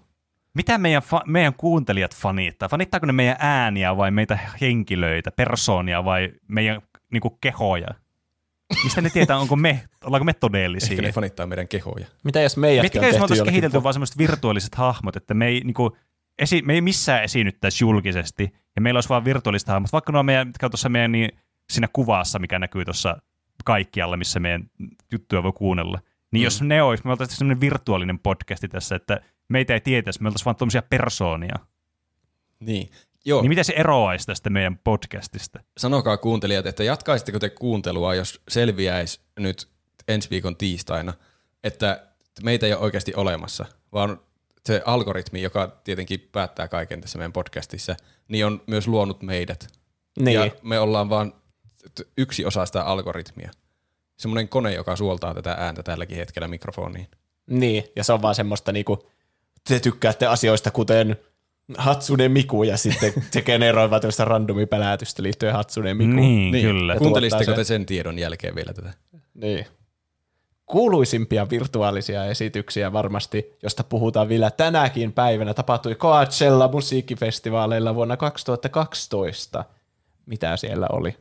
[0.55, 2.69] Mitä meidän, fa- meidän kuuntelijat fanittaa?
[2.69, 6.83] Fanittaako ne meidän ääniä vai meitä henkilöitä, persoonia vai meidän
[7.13, 7.89] niinku, kehoja?
[8.85, 10.91] Mistä ne tietää, onko me, ollaanko me todellisia?
[10.93, 12.07] Ehkä ne fanittaa meidän kehoja.
[12.25, 15.61] Mitä jos meidät Miettikää, jos me oltaisiin kehitelty vaan semmoiset virtuaaliset hahmot, että me ei,
[15.61, 15.97] niinku,
[16.39, 20.47] esi- me ei missään esiinnyttäisi julkisesti, ja meillä olisi vaan virtuaaliset hahmot, vaikka nuo meidän,
[20.49, 21.31] mitkä on tuossa meidän niin,
[21.71, 23.17] siinä kuvassa, mikä näkyy tuossa
[23.65, 24.71] kaikkialla, missä meidän
[25.13, 25.99] juttuja voi kuunnella.
[26.31, 26.45] Niin mm.
[26.45, 30.45] jos ne olisi, me oltaisiin semmoinen virtuaalinen podcasti tässä, että meitä ei tietäisi, me oltaisiin
[30.45, 31.55] vaan tuommoisia persoonia.
[32.61, 32.91] Niin.
[33.25, 35.61] Joo, Niin miten se eroaisi tästä meidän podcastista?
[35.79, 39.69] sanokaa kuuntelijat, että jatkaisitteko te kuuntelua, jos selviäisi nyt
[40.09, 41.15] ensi viikon tiistaina,
[41.65, 42.07] että
[42.43, 44.21] meitä ei ole oikeasti olemassa, vaan
[44.67, 47.97] se algoritmi, joka tietenkin päättää kaiken tässä meidän podcastissa,
[48.29, 49.67] niin on myös luonut meidät.
[50.21, 50.35] Niin.
[50.35, 51.35] Ja me ollaan vaan
[52.19, 53.51] yksi osa sitä algoritmia.
[54.17, 57.07] Semmoinen kone, joka suoltaa tätä ääntä tälläkin hetkellä mikrofoniin.
[57.47, 59.09] Niin, ja se on vaan semmoista niinku,
[59.69, 61.17] te tykkäätte asioista kuten
[61.79, 66.17] Hatsune Miku ja sitten se generoi vaan tämmöistä randomipelätystä liittyen Hatsune Mikuun.
[66.17, 66.93] Niin, kyllä.
[66.95, 68.93] Ja Kuuntelisitteko te sen tiedon jälkeen vielä tätä?
[69.35, 69.67] Niin.
[70.67, 79.65] Kuuluisimpia virtuaalisia esityksiä varmasti, josta puhutaan vielä tänäkin päivänä, tapahtui Coachella musiikkifestivaaleilla vuonna 2012.
[80.27, 81.17] Mitä siellä oli?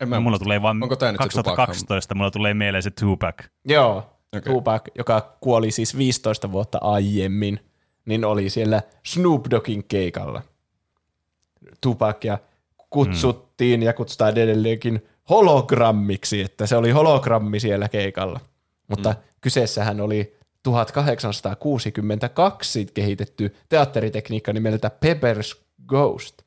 [0.00, 3.44] En No, mulla tulee vaan Onko tää nyt se 2012, mulla tulee mieleen se Tupac.
[3.64, 3.96] Joo,
[4.36, 4.52] okay.
[4.52, 7.60] Tupac, joka kuoli siis 15 vuotta aiemmin,
[8.04, 10.42] niin oli siellä Snoop Doggin keikalla.
[11.80, 12.38] Tupacia
[12.90, 18.40] kutsuttiin ja kutsutaan edelleenkin hologrammiksi, että se oli hologrammi siellä keikalla.
[18.88, 19.16] Mutta mm.
[19.40, 26.42] kyseessähän oli 1862 kehitetty teatteritekniikka nimeltä Pepper's Ghost,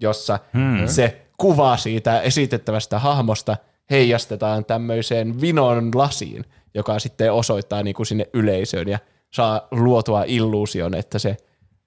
[0.00, 0.88] jossa hmm.
[0.88, 3.56] se kuva siitä esitettävästä hahmosta
[3.90, 6.44] heijastetaan tämmöiseen vinon lasiin,
[6.74, 8.98] joka sitten osoittaa niin kuin sinne yleisöön ja
[9.32, 11.36] saa luotua illuusion, että se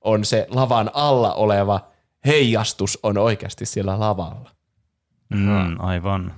[0.02, 1.80] on se lavan alla oleva
[2.26, 4.59] heijastus on oikeasti siellä lavalla.
[5.30, 6.34] Mm, aivan.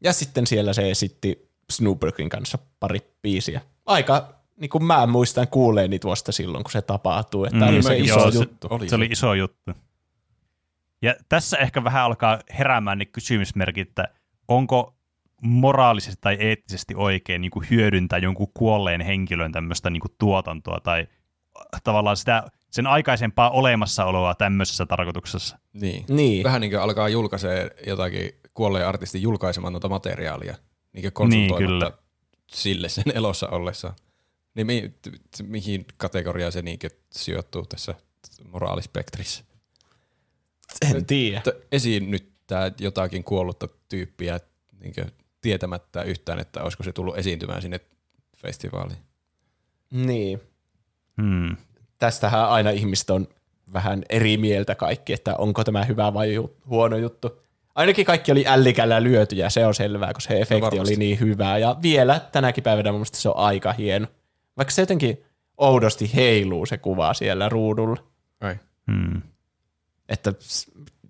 [0.00, 3.60] Ja sitten siellä se esitti Snoop Doggin kanssa pari biisiä.
[3.86, 7.96] Aika, niin kuin mä muistan kuuleeni tuosta silloin, kun se tapahtuu, että mm, oli se
[7.96, 8.68] iso Joo, juttu.
[8.68, 9.72] Se, Oli se oli iso juttu.
[11.02, 14.08] Ja tässä ehkä vähän alkaa heräämään ne kysymysmerkit, että
[14.48, 14.94] onko
[15.42, 21.06] moraalisesti tai eettisesti oikein niin kuin hyödyntää jonkun kuolleen henkilön tämmöistä niin kuin tuotantoa tai
[21.84, 22.42] tavallaan sitä,
[22.74, 25.58] sen aikaisempaa olemassaoloa tämmöisessä tarkoituksessa.
[25.72, 26.04] Niin.
[26.08, 26.44] Niin.
[26.44, 30.56] Vähän niin kuin alkaa julkaisee jotakin kuolleen artistin julkaisematonta materiaalia,
[30.92, 31.92] niin konsultoimatta kyllä.
[32.46, 33.94] sille sen elossa ollessaan.
[34.54, 36.78] Niin mi- t- t- mihin kategoriaan se niin
[37.12, 37.94] sijoittuu tässä
[38.52, 39.44] moraalispektrissä?
[40.94, 41.38] En tiedä.
[41.38, 44.40] Että esiinnyttää jotakin kuollutta tyyppiä
[44.80, 44.94] niin
[45.40, 47.80] tietämättä yhtään, että olisiko se tullut esiintymään sinne
[48.36, 48.98] festivaaliin.
[49.90, 50.40] Niin.
[51.22, 51.56] Hmm.
[52.04, 53.28] Tästähän aina ihmiset on
[53.72, 57.40] vähän eri mieltä kaikki, että onko tämä hyvä vai ju- huono juttu.
[57.74, 60.80] Ainakin kaikki oli ällikällä lyöty ja se on selvää, koska se efekti varmasti.
[60.80, 61.58] oli niin hyvä.
[61.58, 64.06] Ja vielä tänäkin päivänä mun mielestä se on aika hieno.
[64.56, 65.24] Vaikka se jotenkin
[65.56, 67.96] oudosti heiluu se kuva siellä ruudulla.
[68.40, 68.56] Ai.
[68.92, 69.22] Hmm.
[70.08, 70.32] Että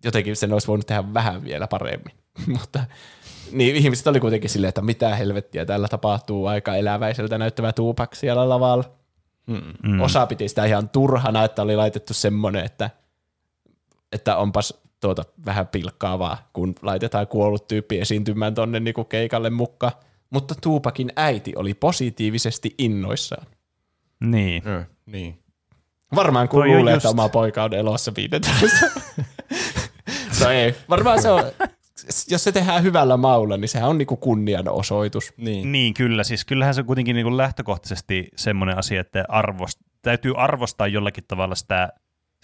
[0.05, 2.15] jotenkin sen olisi voinut tehdä vähän vielä paremmin.
[2.59, 2.85] Mutta
[3.53, 8.49] niin ihmiset oli kuitenkin silleen, että mitä helvettiä täällä tapahtuu, aika eläväiseltä näyttävä Tupac siellä
[8.49, 9.04] lavalla.
[9.47, 10.01] Mm.
[10.01, 12.91] Osa piti sitä ihan turhana, että oli laitettu semmoinen, että,
[14.13, 19.93] että onpas tuota vähän pilkkaavaa, kun laitetaan kuollut tyyppi esiintymään tonne niinku keikalle mukaan.
[20.31, 23.47] Mutta Tuupakin äiti oli positiivisesti innoissaan.
[24.21, 24.63] Niin.
[24.67, 25.39] Joo, niin.
[26.15, 28.87] Varmaan kun Toi luulee, just- että oma poika on elossa 15.
[30.41, 31.43] no ei, varmaan se on,
[32.29, 35.33] jos se tehdään hyvällä maulla, niin sehän on niinku kunnianosoitus.
[35.37, 35.73] Niin.
[35.73, 36.25] Niin, kyllä.
[36.25, 41.25] Siis kyllähän se on kuitenkin niin kuin lähtökohtaisesti semmoinen asia, että arvost, täytyy arvostaa jollakin
[41.29, 41.89] tavalla sitä,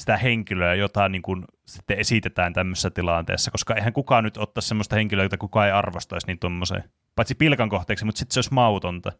[0.00, 4.96] sitä henkilöä, jota niin kuin sitten esitetään tämmöisessä tilanteessa, koska eihän kukaan nyt ottaa semmoista
[4.96, 6.84] henkilöä, jota kukaan ei arvostaisi niin tuommoiseen.
[7.16, 9.12] Paitsi pilkan kohteeksi, mutta sitten se olisi mautonta.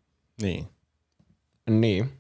[0.43, 0.69] niin.
[1.71, 2.13] Niin.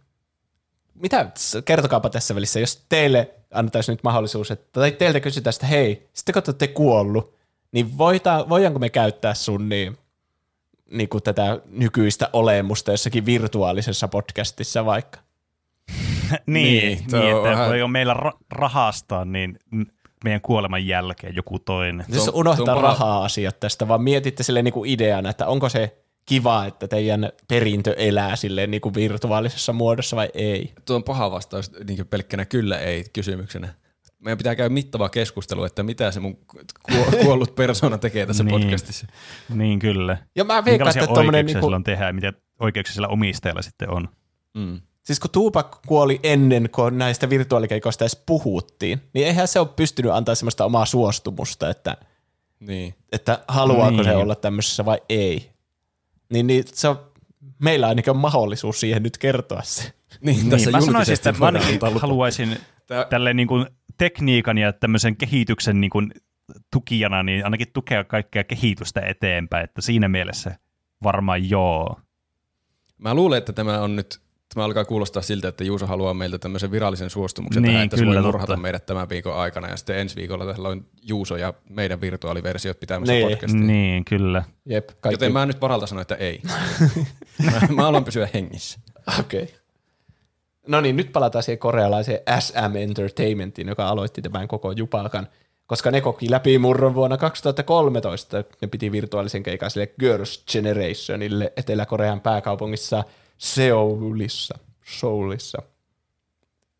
[0.94, 1.30] Mitä,
[1.64, 6.32] kertokaapa tässä välissä, jos teille annettaisiin nyt mahdollisuus, että, tai teiltä kysytään sitä, hei, sitten
[6.32, 7.34] kun te olette kuollut,
[7.72, 9.96] niin voita, voidaanko me käyttää sun niin,
[10.90, 15.18] niin kuin tätä nykyistä olemusta jossakin virtuaalisessa podcastissa vaikka?
[15.90, 19.58] niin, Niin, niin, tuo niin että vähän- voi on meillä ra- rahastaa niin
[20.24, 22.06] meidän kuoleman jälkeen joku toinen.
[22.08, 25.46] Jos Tuo- unohtaa tuo on paha- raha-asiat tästä, vaan mietitte sille niin kuin ideana, että
[25.46, 30.72] onko se kiva, että teidän perintö elää silleen niin kuin virtuaalisessa muodossa vai ei?
[30.84, 33.74] Tuo on paha vastaus niin pelkkänä kyllä ei kysymyksenä.
[34.20, 36.38] Meidän pitää käydä mittava keskustelu, että mitä se mun
[36.92, 38.60] kuo- kuollut persona tekee tässä Niin.
[38.60, 39.06] podcastissa.
[39.54, 40.16] Niin kyllä.
[40.36, 41.58] Ja mä veikkaan, että tommonen niinku...
[41.58, 44.08] niinku, sillä on tehdä ja mitä oikeuksia sillä omistajalla sitten on.
[44.54, 44.80] Mm.
[45.02, 50.12] siis kun Tupac kuoli ennen kuin näistä virtuaalikeikoista edes puhuttiin, niin eihän se ole pystynyt
[50.12, 51.96] antaa semmoista omaa suostumusta, että,
[52.60, 52.94] Niin.
[53.12, 54.04] että haluaako Niin.
[54.04, 55.50] se olla tämmöisessä vai ei.
[56.32, 57.00] Niin, niin se on,
[57.58, 59.92] meillä ainakin on mahdollisuus siihen nyt kertoa se.
[60.20, 62.56] Niin, tässä Niin, mä sanoisin, että mä ainakin haluaisin
[62.86, 63.66] Tää- tälleen niin kuin
[64.00, 66.12] tekniikan ja tämmöisen kehityksen niin kuin
[66.72, 70.56] tukijana, niin ainakin tukea kaikkea kehitystä eteenpäin, että siinä mielessä
[71.02, 72.00] varmaan joo.
[72.98, 74.20] Mä luulen, että tämä on nyt,
[74.54, 78.06] tämä alkaa kuulostaa siltä, että Juuso haluaa meiltä tämmöisen virallisen suostumuksen Niin, tähän, että se
[78.06, 78.62] voi murhata totta.
[78.62, 83.12] meidät tämän viikon aikana ja sitten ensi viikolla täällä on Juuso ja meidän virtuaaliversiot pitämässä
[83.12, 83.28] Niin.
[83.28, 83.60] podcastia.
[83.60, 84.44] Niin, kyllä.
[84.66, 85.14] Jep, kaikki.
[85.14, 86.42] Joten mä nyt varalta sanon, että ei.
[87.44, 88.80] mä, mä haluan pysyä hengissä.
[89.18, 89.42] Okei.
[89.42, 89.59] Okay.
[90.68, 95.28] No niin, nyt palataan siihen korealaiseen SM Entertainmentiin, joka aloitti tämän koko jupakan,
[95.66, 98.44] koska ne koki läpi murron vuonna 2013.
[98.62, 103.04] Ne piti virtuaalisen keikan sille Girls' Generationille Etelä-Korean pääkaupungissa
[103.38, 104.58] Seoulissa.
[104.84, 105.62] Seoulissa.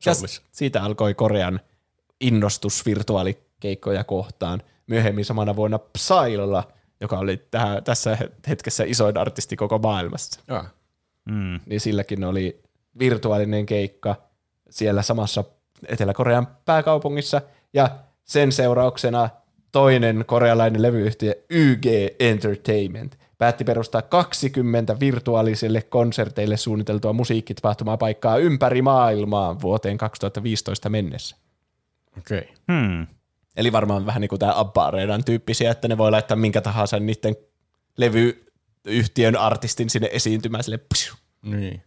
[0.07, 0.43] Ja Seoulissa.
[0.53, 1.61] siitä alkoi Korean
[2.21, 4.63] innostus virtuaalikeikkoja kohtaan.
[4.87, 6.69] Myöhemmin samana vuonna Psylla,
[7.01, 10.67] joka oli tähän, tässä hetkessä isoin artisti koko maailmassa Ah.
[11.25, 11.61] Mm.
[11.67, 12.61] niin silläkin oli
[12.99, 14.17] virtuaalinen keikka
[14.71, 15.45] siellä samassa
[15.89, 17.43] Etelä-Korean pääkaupungissa,
[17.73, 17.91] ja
[18.25, 19.31] sen seurauksena
[19.73, 21.87] toinen korealainen levyyhtiö YG
[22.19, 31.37] Entertainment päätti perustaa 20 virtuaalisille konserteille suunniteltua musiikkitapahtumaa paikkaa ympäri maailmaa vuoteen 2015 mennessä.
[32.19, 32.39] Okei.
[32.39, 32.55] Okay.
[32.73, 33.07] Hmm.
[33.57, 34.93] Eli varmaan vähän niin kuin tämä Abba
[35.25, 37.37] tyyppisiä, että ne voi laittaa minkä tahansa niiden
[37.97, 41.15] levyyhtiön artistin sinne esiintymään sille psiu.
[41.43, 41.83] Niin.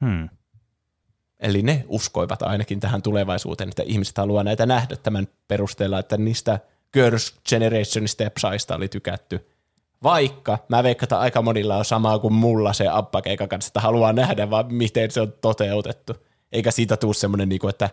[0.00, 0.28] Hmm.
[1.40, 6.60] Eli ne uskoivat ainakin tähän tulevaisuuteen, että ihmiset haluaa näitä nähdä tämän perusteella, että niistä
[6.96, 9.46] Girls' Generationista ja Psysta oli tykätty.
[10.02, 14.12] Vaikka mä veikkaan, että aika monilla on samaa kuin mulla se Abba-keikan kanssa, että haluaa
[14.12, 16.12] nähdä vaan miten se on toteutettu.
[16.52, 17.90] Eikä siitä tule semmoinen, niinku, että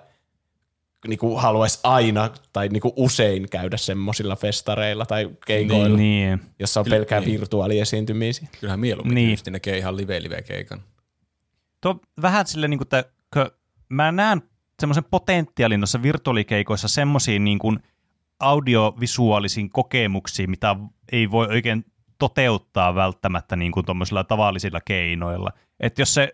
[1.07, 6.41] niinku haluaisi aina tai niinku usein käydä semmoisilla festareilla tai keikoilla, niin, Niin.
[6.59, 7.31] jossa on Kyllä, pelkää niin.
[7.39, 8.47] virtuaaliesiintymisiä.
[8.59, 9.29] Kyllähän mieluummin Niin.
[9.31, 10.81] just näkee ihan live-live-keikan.
[11.83, 13.51] Tuo vähän sille, niin kuin, että
[13.89, 14.41] mä näen
[14.79, 17.79] semmoisen potentiaalin noissa virtuaalikeikoissa semmoisiin niin kuin
[18.39, 20.75] audiovisuaalisiin kokemuksiin, mitä
[21.11, 21.85] ei voi oikein
[22.19, 23.85] toteuttaa välttämättä niin kuin
[24.27, 25.49] tavallisilla keinoilla.
[25.79, 26.33] Että jos se,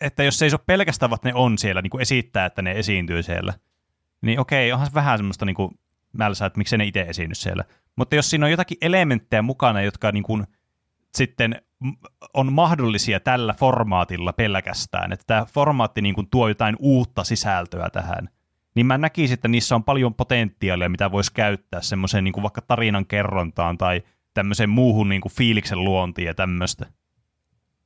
[0.00, 2.72] että jos se ei ole pelkästään, että ne on siellä, niin kuin esittää, että ne
[2.72, 3.54] esiintyy siellä,
[4.22, 5.78] niin okei, onhan se vähän semmoista niin kuin
[6.12, 7.64] mälsää, että miksei ne itse esiinny siellä.
[7.96, 10.46] Mutta jos siinä on jotakin elementtejä mukana, jotka niin kuin
[11.14, 11.62] sitten
[12.34, 18.28] on mahdollisia tällä formaatilla pelkästään, että tämä formaatti niin kuin tuo jotain uutta sisältöä tähän,
[18.74, 22.60] niin mä näkisin, että niissä on paljon potentiaalia, mitä voisi käyttää semmoiseen niin kuin vaikka
[22.60, 24.02] tarinan kerrontaan tai
[24.34, 26.86] tämmöiseen muuhun niin kuin fiiliksen luontiin ja tämmöistä.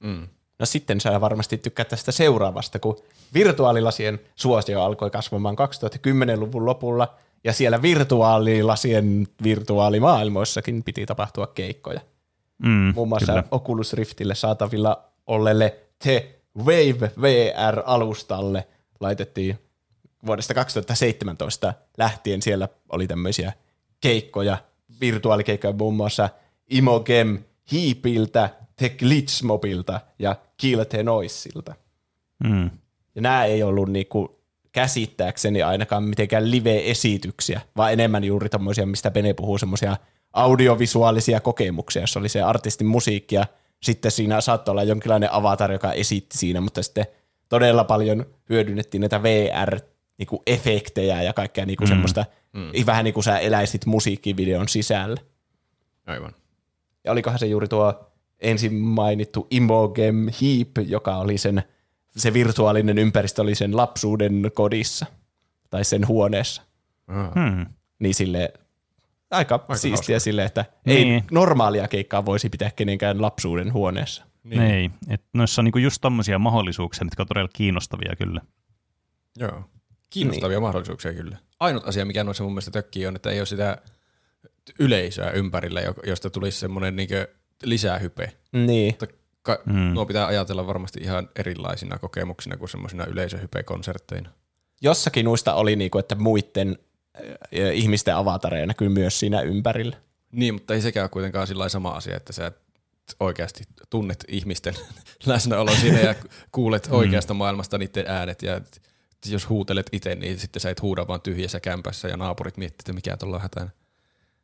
[0.00, 0.28] Mm.
[0.58, 2.96] No sitten sä varmasti tykkäät tästä seuraavasta, kun
[3.34, 7.14] virtuaalilasien suosio alkoi kasvamaan 2010-luvun lopulla,
[7.44, 12.00] ja siellä virtuaalilasien virtuaalimaailmoissakin piti tapahtua keikkoja.
[12.58, 13.44] Mm, Muun muassa kyllä.
[13.50, 18.68] Oculus Riftille saatavilla olleelle The Wave VR-alustalle
[19.00, 19.58] laitettiin
[20.26, 23.52] vuodesta 2017 lähtien siellä oli tämmöisiä
[24.00, 24.58] keikkoja,
[25.00, 26.28] virtuaalikeikkoja muun muassa
[26.70, 27.38] Imogem
[27.72, 31.74] Heapiltä, The Glitchmobilta ja Kill the Noisilta.
[32.44, 32.70] Mm.
[33.14, 34.40] Ja nämä ei ollut niinku
[34.72, 39.96] käsittääkseni ainakaan mitenkään live-esityksiä, vaan enemmän juuri tommosia, mistä Pene puhuu, semmoisia
[40.36, 43.46] audiovisuaalisia kokemuksia, jossa oli se artistin musiikki ja
[43.82, 47.06] sitten siinä saattoi olla jonkinlainen avatar, joka esitti siinä, mutta sitten
[47.48, 51.88] todella paljon hyödynnettiin näitä VR-efektejä ja kaikkea niinku mm.
[51.88, 52.70] semmoista, mm.
[52.86, 55.20] vähän niin kuin sä eläisit musiikkivideon sisällä.
[56.06, 56.32] Aivan.
[57.04, 61.62] Ja olikohan se juuri tuo ensin mainittu Imogem Heap, joka oli sen,
[62.16, 65.06] se virtuaalinen ympäristö oli sen lapsuuden kodissa
[65.70, 66.62] tai sen huoneessa.
[67.12, 67.66] Hmm.
[67.98, 68.52] Niin sille
[69.30, 70.24] aika, aika siistiä hauska.
[70.24, 71.14] sille, että Niin.
[71.14, 74.24] ei normaalia keikkaa voisi pitää kenenkään lapsuuden huoneessa.
[74.44, 74.62] Niin.
[74.62, 78.40] Ei, että noissa on niinku just tommosia mahdollisuuksia, mitkä on todella kiinnostavia kyllä.
[79.38, 79.64] Joo.
[80.10, 80.62] Kiinnostavia niin.
[80.62, 81.36] mahdollisuuksia kyllä.
[81.60, 83.78] Ainut asia, mikä noissa mun mielestä tökkii on, että ei ole sitä
[84.78, 87.28] yleisöä ympärillä, jo- josta tulisi semmoinen niinkö
[87.62, 88.32] lisähype.
[88.52, 88.92] Niin.
[88.92, 89.06] Mutta
[89.42, 89.74] ka- Mm.
[89.94, 94.30] nuo pitää ajatella varmasti ihan erilaisina kokemuksina kuin semmoisina yleisöhype-konsertteina.
[94.82, 96.78] Jossakin noista oli niinku, että muiden
[97.72, 99.96] ihmisten avatareja näkyy myös siinä ympärillä.
[100.32, 102.52] Niin, mutta ei sekään kuitenkaan sillä sama asia, että sä
[103.20, 104.74] oikeasti tunnet ihmisten
[105.26, 106.14] läsnäolo siinä ja
[106.52, 108.60] kuulet oikeasta maailmasta niiden äänet ja
[109.28, 112.92] jos huutelet itse, niin sitten sä et huuda vaan tyhjässä kämpässä ja naapurit miettii, että
[112.92, 113.70] mikä tuolla on hätänä.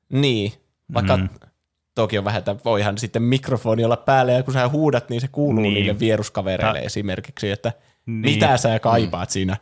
[0.09, 0.53] Niin,
[0.95, 1.23] vaikka Mm.
[1.23, 1.29] mm.
[1.95, 5.29] toki on vähän, että voihan sitten mikrofoni olla päällä ja kun sä huudat, niin se
[5.29, 5.75] kuuluu Niin.
[5.75, 7.73] niille vieruskavereille Ta- esimerkiksi, että
[8.07, 8.21] niin.
[8.21, 9.33] mitä sä kaipaat mm.
[9.33, 9.57] siinä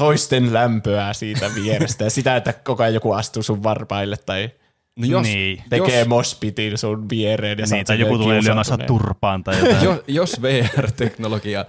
[0.00, 4.50] toisten lämpöä siitä vierestä ja sitä, että koko ajan joku astuu sun varpaille tai
[4.96, 5.62] No jos, Niin.
[5.70, 9.84] tekee jos, mospitin sun viereen ja Niin, tai joku tulee lyömässä turpaan tai jotain.
[9.84, 11.64] jos, jos VR-teknologia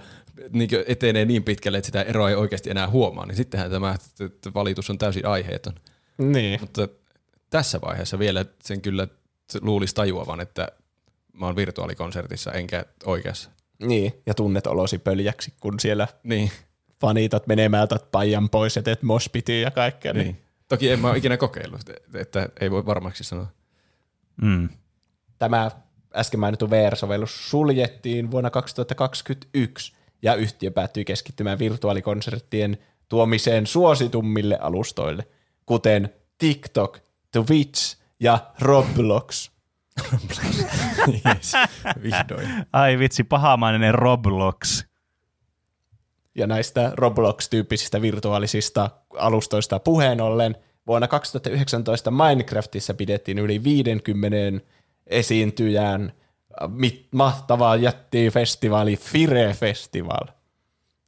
[0.50, 3.96] niin etenee niin pitkälle, että sitä eroa ei oikeasti enää huomaa, niin sittenhän tämä
[4.54, 5.74] valitus on täysin aiheeton.
[6.18, 6.60] Niin.
[6.60, 6.88] Mutta
[7.50, 9.08] tässä vaiheessa vielä sen kyllä
[9.60, 10.68] luulisi tajuavan, että
[11.32, 13.50] mä oon virtuaalikonsertissa enkä oikeassa.
[13.82, 16.50] niin, ja tunnet olosi pöljäksi, kun siellä Niin,
[17.02, 20.12] fanitat menemään, otat paijan pois ja teet mospitin ja kaikkea.
[20.12, 20.24] Niin.
[20.24, 20.42] niin.
[20.68, 21.80] Toki en mä ole ikinä kokeillut,
[22.14, 23.46] että ei voi varmaksi sanoa.
[24.42, 24.68] Mm.
[25.38, 25.70] Tämä
[26.16, 35.26] äsken mainittu VR-sovellus suljettiin vuonna 2021 ja yhtiö päättyi keskittymään virtuaalikonserttien tuomiseen suositummille alustoille,
[35.66, 36.98] kuten TikTok,
[37.32, 39.50] Twitch ja Roblox.
[41.26, 41.52] yes,
[42.02, 42.48] vihdoin.
[42.72, 44.91] Ai vitsi, pahamainen Roblox.
[46.34, 54.66] Ja näistä Roblox-tyyppisistä virtuaalisista alustoista puheen ollen vuonna 2019 Minecraftissa pidettiin yli 50
[55.06, 56.12] esiintyjän
[56.62, 60.26] äh, mit- mahtavaa jättifestivaali Fire Festival.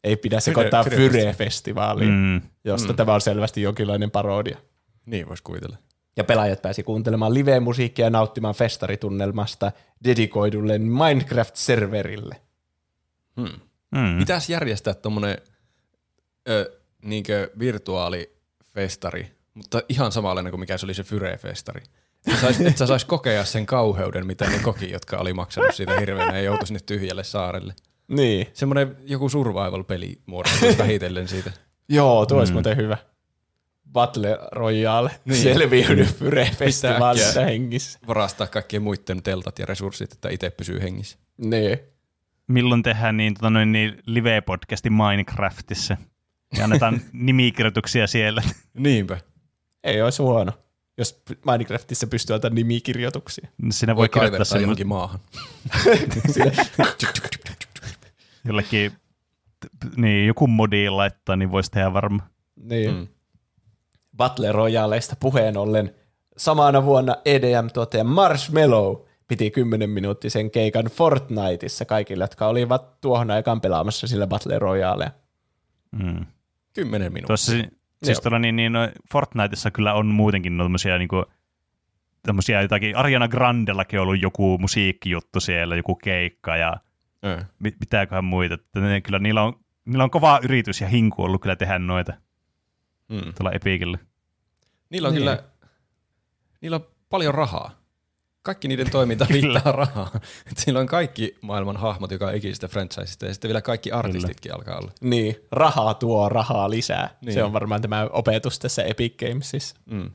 [0.05, 2.15] Ei pidä sekoittaa Fire Fyre Festivaaliin, mm.
[2.15, 2.41] Mm.
[2.65, 2.97] josta mm.
[2.97, 4.59] tämä on selvästi jonkinlainen parodia.
[5.07, 5.77] Niin voisi kuvitella.
[6.17, 9.73] Ja pelaajat pääsi kuuntelemaan live-musiikkia ja nauttimaan festaritunnelmasta
[10.05, 12.37] dedikoidulle Minecraft-serverille.
[13.41, 13.61] Hmm.
[13.95, 14.19] Mm.
[14.19, 15.39] Pitäisi järjestää tuommoinen
[17.03, 21.83] niinkö virtuaalifestari, mutta ihan samanlainen kuin mikä se oli se Fyre-festari.
[22.67, 26.45] Että sä sais kokea sen kauheuden, mitä ne koki, jotka oli maksanut siitä hirveänä ja
[26.45, 27.75] joutui sinne tyhjälle saarelle.
[28.09, 28.47] Niin.
[28.53, 31.53] Semmoinen joku survival-peli muodostuu vähitellen siitä.
[31.89, 32.55] Joo, tuo olisi mm.
[32.55, 32.97] muuten hyvä.
[33.93, 35.45] Battle Royale, niin.
[35.45, 35.55] Niin.
[35.55, 37.99] selviydy Fyre-festivaalissa hengissä.
[38.07, 41.19] Varastaa kaikkien muiden teltat ja resurssit, että itse pysyy hengissä.
[41.37, 41.79] Niin.
[42.47, 45.97] Milloin tehdään niin, tota noin, niin live-podcasti Minecraftissa?
[46.59, 48.43] Ja annetaan nimikirjoituksia siellä.
[48.75, 49.19] Niinpä.
[49.85, 50.53] Ei olisi huono,
[50.99, 53.49] jos Minecraftissa pystyy antamaan nimikirjoituksia.
[53.71, 55.21] Siinä voi Voi kirjoittaa sen johonkin maahan.
[58.45, 58.93] jollekin,
[59.97, 62.31] niin joku modi laittaa, niin voisi tehdä varmaan.
[62.57, 62.91] Niin.
[62.91, 62.97] Mm.
[62.97, 63.07] Mm.
[64.17, 65.95] Battle Royaleista puheen ollen
[66.37, 68.97] samana vuonna EDM-tuottaja Marshmallow
[69.29, 75.11] piti 10 minuuttisen keikan Fortniteissa kaikille, jotka olivat tuohon aikaan pelaamassa sillä Battle Royalea.
[76.03, 76.27] Mm.
[76.75, 77.27] Kymmenen minuuttia.
[77.27, 77.69] Tuossa, si-
[78.05, 78.81] siis tuolla niin, niin no,
[79.13, 81.25] Fortniteissa kyllä on muutenkin tämmöisiä niinku,
[82.23, 86.77] tämmöisiä jotakin, Ariana Grandellakin on ollut joku musiikkijuttu siellä, joku keikka ja
[87.59, 88.55] mit, mitäköhän muita.
[88.55, 89.53] Että ne, kyllä niillä on,
[89.85, 92.13] niillä on kova yritys ja hinku ollut kyllä tehdä noita
[93.09, 93.21] Mm.
[93.35, 93.99] tuolla Epicillä.
[94.91, 95.21] Niillä on Niin.
[95.21, 95.43] kyllä
[96.61, 97.71] niillä on paljon rahaa.
[98.45, 100.11] Kaikki niiden toiminta riittää rahaa.
[100.51, 104.55] Et Siinä on kaikki maailman hahmot, joka on ikistä franchisesta, ja sitten vielä kaikki artistitkin
[104.55, 104.93] alkaa olla.
[105.01, 107.07] Niin, rahaa tuo rahaa lisää.
[107.07, 107.17] Niin.
[107.27, 107.35] Niin.
[107.35, 109.77] Se on varmaan tämä opetus tässä Epic Gamesissa.
[109.87, 110.11] Mm.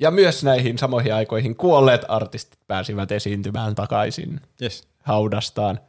[0.00, 4.88] Ja myös näihin samoihin aikoihin kuolleet artistit pääsivät esiintymään takaisin Yes.
[5.02, 5.80] haudastaan.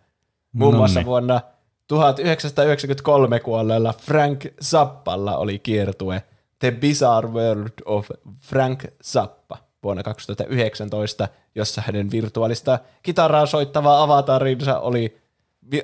[0.53, 1.05] Muun muassa Nonni.
[1.09, 1.41] vuonna
[1.88, 6.23] 1993 kuolleella Frank Zappalla oli kiertue
[6.59, 8.09] The Bizarre World of
[8.41, 15.17] Frank Zappa vuonna 2019, jossa hänen virtuaalista kitaraa soittava avatarinsa oli,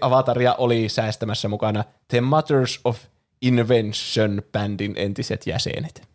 [0.02, 3.00] avataria oli säästämässä mukana The Mothers of
[3.42, 6.08] Invention bandin entiset jäsenet.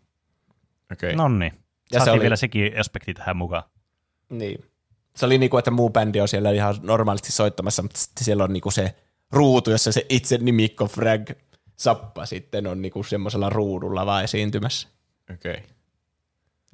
[0.92, 1.14] Okei.
[1.14, 1.16] Okay.
[1.16, 1.52] No niin.
[1.92, 3.62] Ja se Saatiin oli- vielä sekin aspekti tähän mukaan.
[4.30, 4.64] Niin.
[5.16, 8.52] Se oli niinku, että muu bändi on siellä ihan normaalisti soittamassa, mutta sitten siellä on
[8.52, 8.94] niinku se
[9.32, 11.30] ruutu, jossa se itse nimikko Frank
[11.78, 14.88] Zappa sitten on niinku semmoisella ruudulla vaan esiintymässä.
[15.34, 15.52] Okei.
[15.52, 15.64] Okay.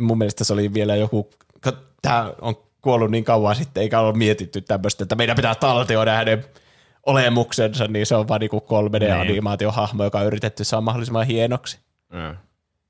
[0.01, 1.31] Mun mielestä se oli vielä joku,
[2.03, 6.45] tämä on kuollut niin kauan sitten, eikä ole mietitty tämmöistä, että meidän pitää taltioida hänen
[7.07, 11.79] olemuksensa, niin se on vaan niinku 3D-animaatiohahmo, joka on yritetty saada mahdollisimman hienoksi.
[12.15, 12.35] Ö.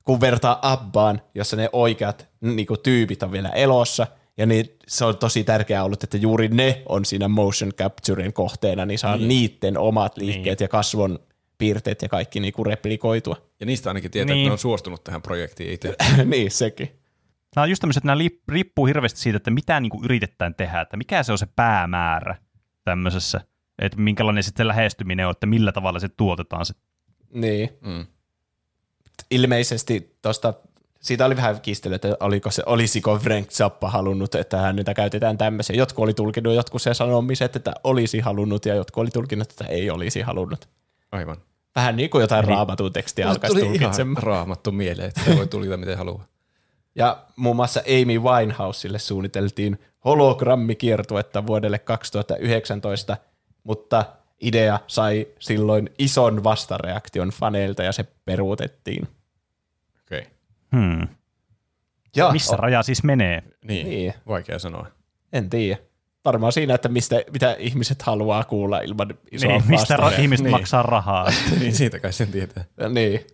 [0.03, 4.07] kun vertaa Abbaan, jossa ne oikeat niinku, tyypit on vielä elossa,
[4.37, 8.85] ja niin se on tosi tärkeää ollut, että juuri ne on siinä motion capturen kohteena,
[8.85, 9.27] niin saa niin.
[9.27, 10.65] niiden omat liikkeet niin.
[10.65, 11.19] ja kasvon
[11.57, 13.35] piirteet ja kaikki niinku replikoitua.
[13.59, 14.43] Ja niistä ainakin tietää, Niin.
[14.43, 15.95] että ne on suostunut tähän projektiin itse.
[16.25, 17.00] niin, sekin.
[17.55, 20.81] Nämä on just tämmöiset, että nämä riippuu hirveästi siitä, että mitä niin kuin yritetään tehdä,
[20.81, 22.35] että mikä se on se päämäärä
[22.83, 23.41] tämmöisessä,
[23.81, 26.73] että minkälainen sitten lähestyminen on, että millä tavalla se tuotetaan se.
[27.33, 27.69] Niin.
[27.81, 28.05] Mm.
[29.31, 30.53] Ilmeisesti tosta,
[31.01, 35.75] siitä oli vähän kiistelyä, että oliko se, olisiko Frank Zappa halunnut, että häntä käytetään tämmöisiä.
[35.75, 39.89] Jotkut oli tulkinut jotkut se sanomiset, että olisi halunnut, ja jotkut oli tulkinut, että ei
[39.89, 40.69] olisi halunnut.
[41.11, 41.37] Aivan.
[41.75, 44.23] Vähän niin kuin jotain raamatun tekstiä alkaisi tulkitsemaan.
[44.23, 46.25] raamattu mieleen, että se voi tulkita miten haluaa.
[46.95, 53.17] Ja muun muassa Amy Winehouselle suunniteltiin hologrammikiertuetta vuodelle 2019,
[53.63, 54.05] mutta
[54.41, 59.07] idea sai silloin ison vastareaktion faneilta ja se peruutettiin.
[60.01, 60.19] Okei.
[60.19, 60.31] Okay.
[60.75, 61.07] Hmm.
[62.15, 63.43] Ja, Missä raja siis menee?
[63.65, 64.13] Niin, Niin.
[64.27, 64.87] vaikea sanoa.
[65.33, 65.77] En tiedä.
[66.25, 70.51] Varmaan siinä, että mistä, mitä ihmiset haluaa kuulla ilman isoa Niin, mistä ra- ihmiset Niin.
[70.51, 71.31] maksaa rahaa?
[71.59, 72.63] niin siitä kai sen tietää.
[72.93, 73.25] Niin.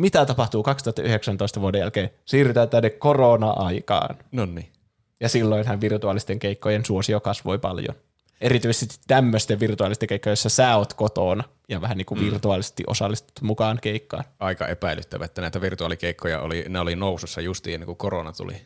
[0.00, 2.10] Mitä tapahtuu 2019 vuoden jälkeen?
[2.24, 4.16] Siirrytään tänne korona-aikaan.
[4.32, 4.72] No niin.
[5.20, 7.94] Ja silloinhan virtuaalisten keikkojen suosio kasvoi paljon.
[8.40, 12.26] Erityisesti tämmöisten virtuaalisten keikkojen, joissa sä oot kotona ja vähän niin kuin mm.
[12.30, 14.24] virtuaalisesti osallistut mukaan keikkaan.
[14.38, 18.56] Aika epäilyttävä, että näitä virtuaalikeikkoja oli, ne oli nousussa justiin ennen kuin korona tuli.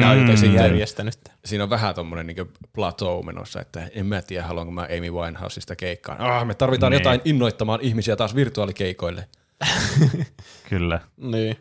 [0.00, 0.26] Ja on Mm.
[0.30, 1.18] tosi järjestänyt.
[1.44, 5.76] Siinä on vähän tommonen niin plateau menossa, että en mä tiedä, haluanko mä Amy Winehouseista
[5.76, 6.20] keikkaan.
[6.20, 7.00] Ah, me tarvitaan Niin.
[7.00, 9.28] jotain innoittamaan ihmisiä taas virtuaalikeikoille.
[10.68, 11.00] Kyllä.
[11.16, 11.56] Niin.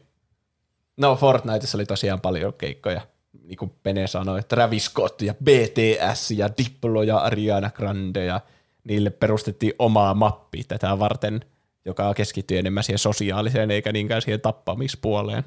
[0.97, 3.01] No Fortniteissa oli tosiaan paljon keikkoja.
[3.43, 8.41] Niin kuin Pene sanoi, Travis Scott ja BTS ja Diplo ja Ariana Grande ja
[8.83, 11.41] niille perustettiin omaa mappi tätä varten,
[11.85, 15.43] joka keskittyi enemmän siihen sosiaaliseen eikä niinkään siihen tappamispuoleen.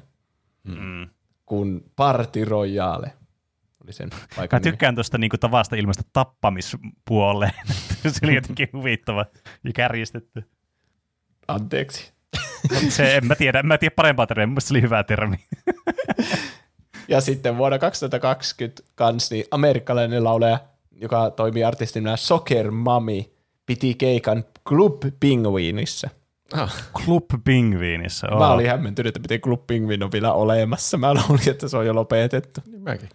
[0.63, 1.09] Mm.
[1.45, 3.13] Kun Party Royale
[3.83, 7.53] oli sen Mä paikan tykkään tuosta niinku tavasta ilmeistä tappamispuoleen.
[8.07, 9.25] se oli jotenkin huvittava
[9.63, 10.43] ja kärjistetty.
[11.47, 12.13] Anteeksi.
[12.73, 15.37] Mut Se, en mä tiedä, en mä tiedä parempaa termiä, mun se oli hyvä termi.
[17.07, 20.59] Ja sitten vuonna 2020 kans niin amerikkalainen laulaja,
[20.91, 23.33] joka toimii artistina Soccer Mami,
[23.65, 26.09] piti keikan Club Penguinissa.
[26.53, 28.27] Ah, Club Pingviinissä.
[28.27, 30.97] Mä olin hämmentynyt, että miten Club Penguin on vielä olemassa.
[30.97, 32.61] Mä luulin, että se on jo lopetettu.
[32.67, 33.09] niin mäkin.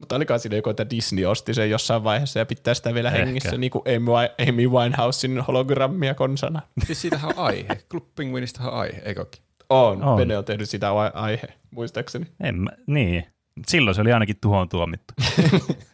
[0.00, 3.24] Mutta olikaan siinä joku, että Disney osti sen jossain vaiheessa ja pitää sitä vielä Ehkä.
[3.24, 6.62] hengissä, niin kuin Amy Wi- Amy Winehousein hologrammia konsana.
[6.86, 7.84] Siis siitähän on aihe.
[7.90, 9.26] Club Penguinistahan on aihe, eikö?
[9.68, 10.16] On, On.
[10.18, 12.26] Pene on tehnyt sitä aihe, muistaakseni.
[12.40, 13.26] En mä, niin.
[13.68, 15.14] Silloin se oli ainakin tuhoon tuomittu.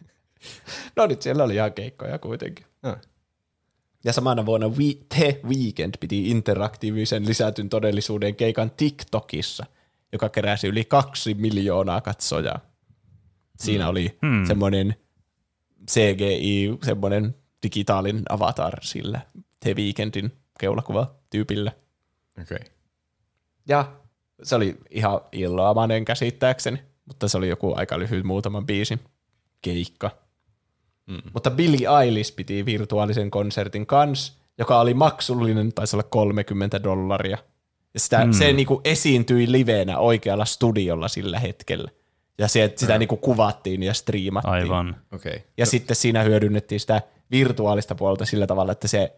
[0.95, 2.65] No nyt siellä oli ihan keikkoja kuitenkin.
[2.83, 2.97] Ah.
[4.05, 9.65] Ja samana vuonna We- The Weekend piti interaktiivisen lisätyn todellisuuden keikan TikTokissa,
[10.11, 12.59] joka keräsi yli kaksi miljoonaa katsojaa.
[13.57, 13.89] Siinä mm.
[13.89, 14.45] oli mm.
[14.45, 14.95] semmoinen
[15.91, 19.21] CGI, semmoinen digitaalinen avatar sillä
[19.59, 21.71] The Weekendin keulakuva tyypillä.
[22.41, 22.55] Okei.
[22.55, 22.67] Okay.
[23.67, 23.91] Ja
[24.43, 28.99] se oli ihan illaamainen käsittääkseni, mutta se oli joku aika lyhyt muutaman biisin
[29.61, 30.11] keikka.
[31.07, 31.21] Mm.
[31.33, 37.37] Mutta Billie Eilish piti virtuaalisen konsertin kans, joka oli maksullinen, taisi olla 30 dollaria.
[37.93, 38.31] Ja sitä, mm.
[38.31, 41.91] se niinku esiintyi liveenä oikealla studiolla sillä hetkellä.
[42.37, 42.99] Ja se, sitä Joo.
[42.99, 44.53] niinku kuvattiin ja striimattiin.
[44.53, 44.95] Aivan.
[45.13, 45.29] Okei.
[45.31, 45.41] Okay.
[45.57, 47.01] Ja sitten siinä hyödynnettiin sitä
[47.31, 49.13] virtuaalista puolta sillä tavalla, että se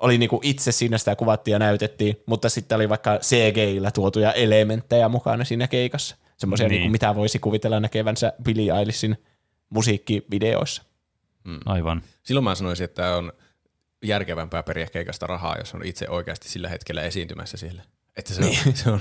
[0.00, 5.08] oli niinku itse siinä sitä kuvattiin ja näytettiin, mutta sitten oli vaikka CGillä tuotuja elementtejä
[5.08, 6.16] mukana siinä keikassa.
[6.36, 6.70] Semmoisia, Niin.
[6.70, 6.80] niin.
[6.80, 9.16] niinku, mitä voisi kuvitella näkevänsä Billie Eilishin
[9.70, 10.82] musiikkivideoissa.
[11.66, 12.02] Aivan.
[12.22, 13.32] Silloin mä sanoisin, että on
[14.04, 17.82] järkevämpää periä keikasta rahaa, jos on itse oikeasti sillä hetkellä esiintymässä siellä.
[18.16, 19.00] Että se on, se on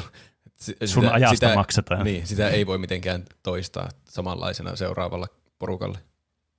[0.61, 2.03] si- Sun ajasta maksetaan.
[2.03, 5.27] Niin, sitä ei voi mitenkään toistaa samanlaisena seuraavalle
[5.59, 5.97] porukalle.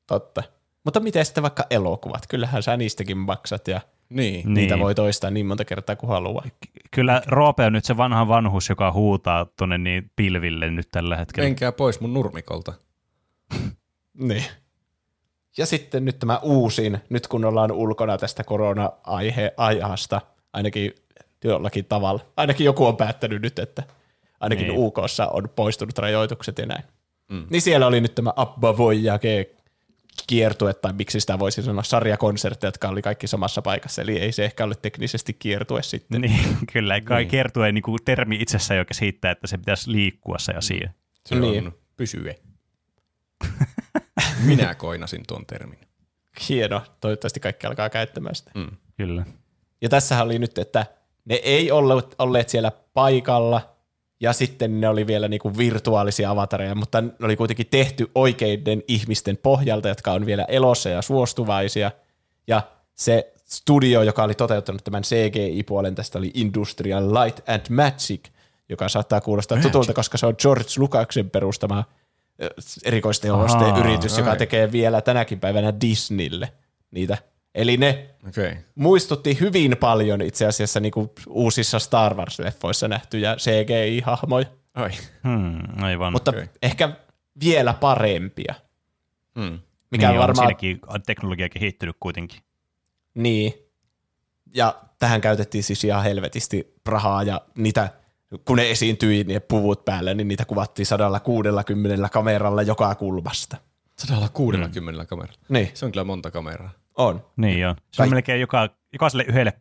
[0.07, 0.43] Totta.
[0.85, 2.27] Mutta miten sitten vaikka elokuvat?
[2.29, 4.35] Kyllähän sä niistäkin maksat ja Niin.
[4.35, 4.55] Niin.
[4.55, 6.45] niitä voi toistaa niin monta kertaa kuin haluaa.
[6.91, 11.47] Kyllä Roope on nyt se vanha vanhus, joka huutaa tuonne niin pilville nyt tällä hetkellä.
[11.47, 12.73] Menkää pois mun nurmikolta.
[14.19, 14.45] Niin.
[15.59, 20.21] Ja sitten nyt tämä uusin, nyt kun ollaan ulkona tästä korona-aihe-ajasta,
[20.53, 20.95] ainakin
[21.45, 22.21] jollakin tavalla.
[22.37, 23.83] Ainakin joku on päättänyt nyt, että
[24.41, 24.79] ainakin Niin.
[24.79, 26.85] UKssa on poistunut rajoitukset ja näin.
[27.31, 27.47] Mm.
[27.51, 29.51] Niin siellä oli nyt tämä Abba Voyage
[30.27, 34.45] kiertue, tai miksi sitä voisi sanoa, sarjakonsertteja, jotka oli kaikki samassa paikassa, eli ei se
[34.45, 36.21] ehkä ole teknisesti kiertue sitten.
[36.21, 37.01] Niin, kyllä.
[37.01, 37.31] Kai niin.
[37.31, 40.91] kertue niin kuin termi itsessään jo käsittää, että se pitäisi liikkua se asia.
[41.27, 41.67] Se Niin.
[41.67, 42.35] on pysye.
[44.47, 45.79] Minä koinasin tuon termin.
[46.49, 48.51] Hieno, toivottavasti kaikki alkaa käyttämään sitä.
[48.55, 48.71] Mm.
[48.97, 49.25] Kyllä.
[49.83, 50.87] Ja tässä oli nyt, että
[51.31, 53.61] ne ei olleet, olleet siellä paikalla,
[54.21, 59.37] ja sitten ne oli vielä niinku virtuaalisia avatareja, mutta ne oli kuitenkin tehty oikeiden ihmisten
[59.37, 61.91] pohjalta, jotka on vielä elossa ja suostuvaisia.
[62.47, 62.63] Ja
[62.95, 68.21] se studio, joka oli toteuttanut tämän CGI-puolen, tästä oli Industrial Light and Magic,
[68.69, 69.73] joka saattaa kuulostaa Magic.
[69.73, 71.85] tutulta, koska se on George Lucaksen perustama
[72.43, 72.51] ö,
[72.85, 76.53] erikoistehoste Ahaa, yritys, joka tekee vielä tänäkin päivänä Disneylle
[76.91, 77.19] niitä.
[77.55, 78.49] Eli ne Okei.
[78.49, 78.63] Okay.
[78.75, 84.91] muistutti hyvin paljon itse asiassa niin kuin uusissa Star Wars-leffoissa nähtyjä CGI-hahmoja, Ai.
[85.25, 86.13] Hmm, aivan.
[86.13, 86.47] mutta okay.
[86.63, 86.91] ehkä
[87.45, 88.55] vielä parempia.
[89.35, 89.59] Mm.
[89.91, 90.29] Mikä niin varmaan...
[90.31, 92.41] on siinäkin teknologia kehittynyt kuitenkin.
[93.15, 93.55] Niin.
[94.55, 97.89] Ja tähän käytettiin siis ihan helvetisti rahaa ja niitä,
[98.45, 103.57] kun ne esiintyi ne puvut päälle, niin niitä kuvattiin 160 kameralla joka kulmasta.
[103.99, 105.07] 160 mm.
[105.07, 105.41] kameralla.
[105.49, 106.80] Niin, Se on kyllä monta kameraa.
[106.97, 107.25] On.
[107.37, 107.77] Niin on.
[107.77, 109.53] Se Kaik- on melkein joka, jokaiselle yhdelle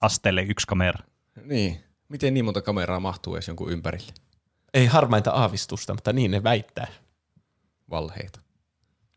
[0.00, 1.04] asteelle yksi kamera.
[1.44, 1.84] Niin.
[2.08, 4.12] Miten niin monta kameraa mahtuu edes jonkun ympärille?
[4.74, 6.86] Ei harmainta aavistusta, mutta niin ne väittää.
[7.90, 8.40] Valheita.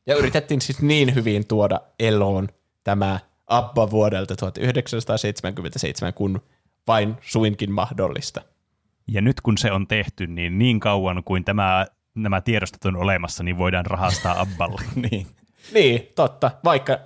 [0.07, 2.49] Ja yritettiin siis niin hyvin tuoda eloon
[2.83, 6.41] tämä Abba vuodelta 1977, kun
[6.87, 8.41] vain suinkin mahdollista.
[9.07, 13.43] Ja nyt kun se on tehty, niin niin kauan kuin tämä, nämä tiedostot on olemassa,
[13.43, 14.81] niin voidaan rahastaa Abballe.
[15.11, 15.27] niin.
[15.73, 16.51] Niin, totta.
[16.63, 16.99] Vaikka,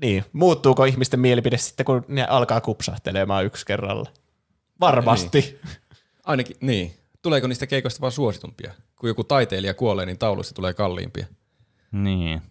[0.00, 4.10] niin, muuttuuko ihmisten mielipide sitten, kun ne alkaa kupsahtelemaan yksi kerralla?
[4.80, 5.40] Varmasti.
[5.40, 5.76] Niin.
[6.24, 6.94] Ainakin, niin.
[7.22, 8.74] Tuleeko niistä keikoista vaan suositumpia?
[8.96, 11.26] Kun joku taiteilija kuolee, niin tauluista tulee kalliimpia.
[11.92, 12.42] niin.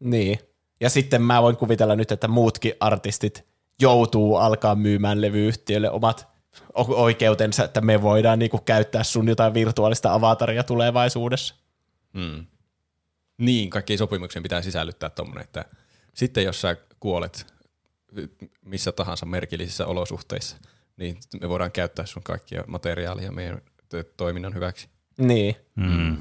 [0.00, 0.38] niin.
[0.80, 3.44] Ja sitten mä voin kuvitella nyt, että muutkin artistit
[3.80, 6.28] joutuu alkaa myymään levyyhtiölle omat
[6.74, 11.54] oikeutensa, että me voidaan niinku käyttää sun jotain virtuaalista avataria tulevaisuudessa.
[12.12, 12.46] Mm.
[13.38, 15.64] Niin, kaikkiin sopimuksiin pitää sisällyttää tuommoinen, että
[16.14, 17.46] sitten jos sä kuolet
[18.64, 20.56] missä tahansa merkillisissä olosuhteissa,
[20.96, 23.60] niin me voidaan käyttää sun kaikkia materiaalia meidän
[24.16, 24.88] toiminnan hyväksi.
[25.18, 25.56] Niin.
[25.74, 26.16] Mm.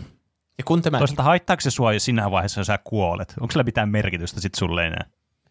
[0.58, 3.34] Ja kun tämä, Toisaalta haittaako se sua jo siinä vaiheessa, jos sä kuolet?
[3.40, 5.06] Onko sillä mitään merkitystä sit sulle enää?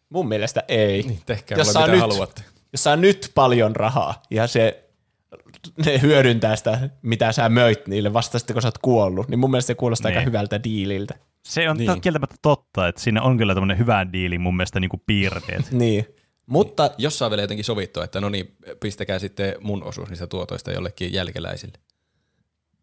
[0.09, 1.03] mun mielestä ei.
[1.03, 2.43] Niin, tehkää Jos mulle mitä nyt- haluatte.
[2.73, 4.85] jos saa nyt paljon rahaa ja se
[5.87, 9.51] ne hyödyntää sitä, mitä sä möit niille vasta sitten, kun sä oot kuollut, niin mun
[9.51, 10.19] mielestä se kuulostaa Niin.
[10.19, 11.15] aika hyvältä diililtä.
[11.47, 11.91] Se on Niin.
[11.91, 12.00] niin.
[12.00, 15.70] kieltämättä totta, että siinä on kyllä tämmöinen hyvä diili mun mielestä niin kuin piirteet.
[15.86, 16.07] Niin.
[16.47, 20.70] Mutta Jos saa vielä jotenkin sovittua, että no niin, pistäkää sitten mun osuus niistä tuotoista
[20.70, 21.78] jollekin jälkeläisille.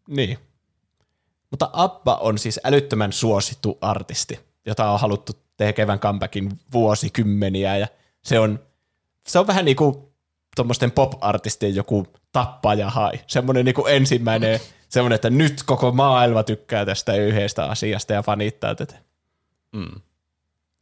[0.08, 0.38] Niin.
[1.50, 7.86] Mutta Abba on siis älyttömän suosittu artisti, jota on haluttu tekevän comebackin vuosikymmeniä ja
[8.22, 8.58] se on,
[9.26, 9.94] se on vähän niin kuin
[10.56, 13.12] tuommoisten pop-artistien joku tappaja hai.
[13.26, 14.60] Semmoinen niin kuin ensimmäinen,
[14.94, 18.94] semmoinen, että nyt koko maailma tykkää tästä yhdestä asiasta ja fanittaa tätä.
[19.72, 20.00] Mm.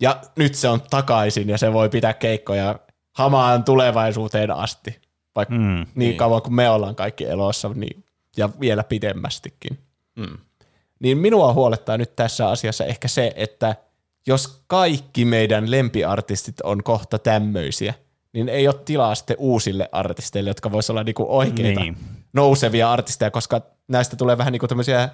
[0.01, 2.79] Ja nyt se on takaisin ja se voi pitää keikkoja
[3.13, 5.01] hamaan tulevaisuuteen asti,
[5.35, 8.05] vaikka mm, niin, niin kauan kuin me ollaan kaikki elossa niin,
[8.37, 9.79] ja vielä pidemmästikin.
[10.17, 10.39] Mm.
[11.01, 13.77] Niin minua huolettaa nyt tässä asiassa ehkä se, että
[14.27, 17.95] jos kaikki meidän lempiartistit on kohta tämmöisiä,
[18.33, 21.97] niin ei ole tilaa sitten uusille artisteille, jotka vois olla niinku oikeita niin.
[22.33, 25.09] Nousevia artisteja, koska näistä tulee vähän niinku tämmöisiä,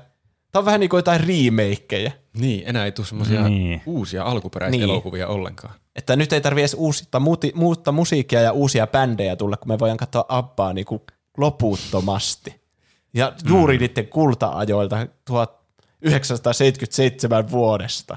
[0.52, 2.10] tämä on vähän niinku jotain remakeja.
[2.38, 3.82] Niin, enää ei tule semmoisia Niin.
[3.86, 5.34] uusia alkuperäiselokuvia niin.
[5.34, 5.74] ollenkaan.
[5.96, 9.78] Että nyt ei tarvitse edes uusita, muuti, muutta musiikkia ja uusia bändejä tulla, kun me
[9.78, 11.02] voidaan katsoa Abbaa niinku
[11.36, 12.60] loputtomasti.
[13.14, 13.80] Ja juuri mm.
[13.80, 18.16] niiden kulta-ajoilta 1977 vuodesta.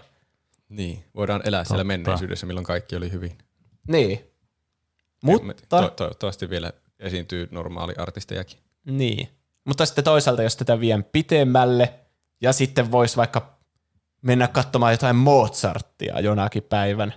[0.69, 1.87] Niin, voidaan elää siellä Totta.
[1.87, 3.37] menneisyydessä, milloin kaikki oli hyvin.
[3.87, 4.30] Niin.
[5.21, 8.59] Mutta to- toivottavasti vielä esiintyy normaali artistejakin.
[8.85, 9.29] niin.
[9.65, 11.93] Mutta sitten toisaalta, jos tätä vien pitemmälle,
[12.41, 13.57] ja sitten voisi vaikka
[14.21, 17.13] mennä katsomaan jotain Mozarttia jonakin päivän,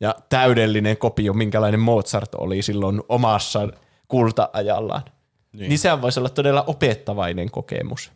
[0.00, 3.68] ja täydellinen kopio, minkälainen Mozart oli silloin omassa
[4.08, 5.02] kulta-ajallaan,
[5.52, 8.12] niin, niin sehän voisi olla todella opettavainen kokemus.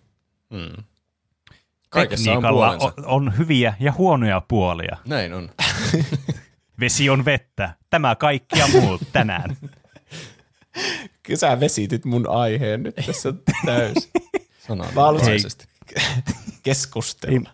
[0.51, 0.84] Mm.
[1.89, 2.86] Kaikessa on puolensa.
[2.86, 4.97] on, on hyviä ja huonoja puolia.
[5.07, 5.51] Näin on.
[6.81, 7.75] Vesi on vettä.
[7.91, 9.57] Tämä kaikki ja muut tänään.
[11.23, 13.33] Kyllä Sä vesitit mun aiheen nyt tässä
[13.67, 14.11] täysin.
[14.67, 15.67] Sananmukaisesti.
[16.62, 17.51] Keskustella.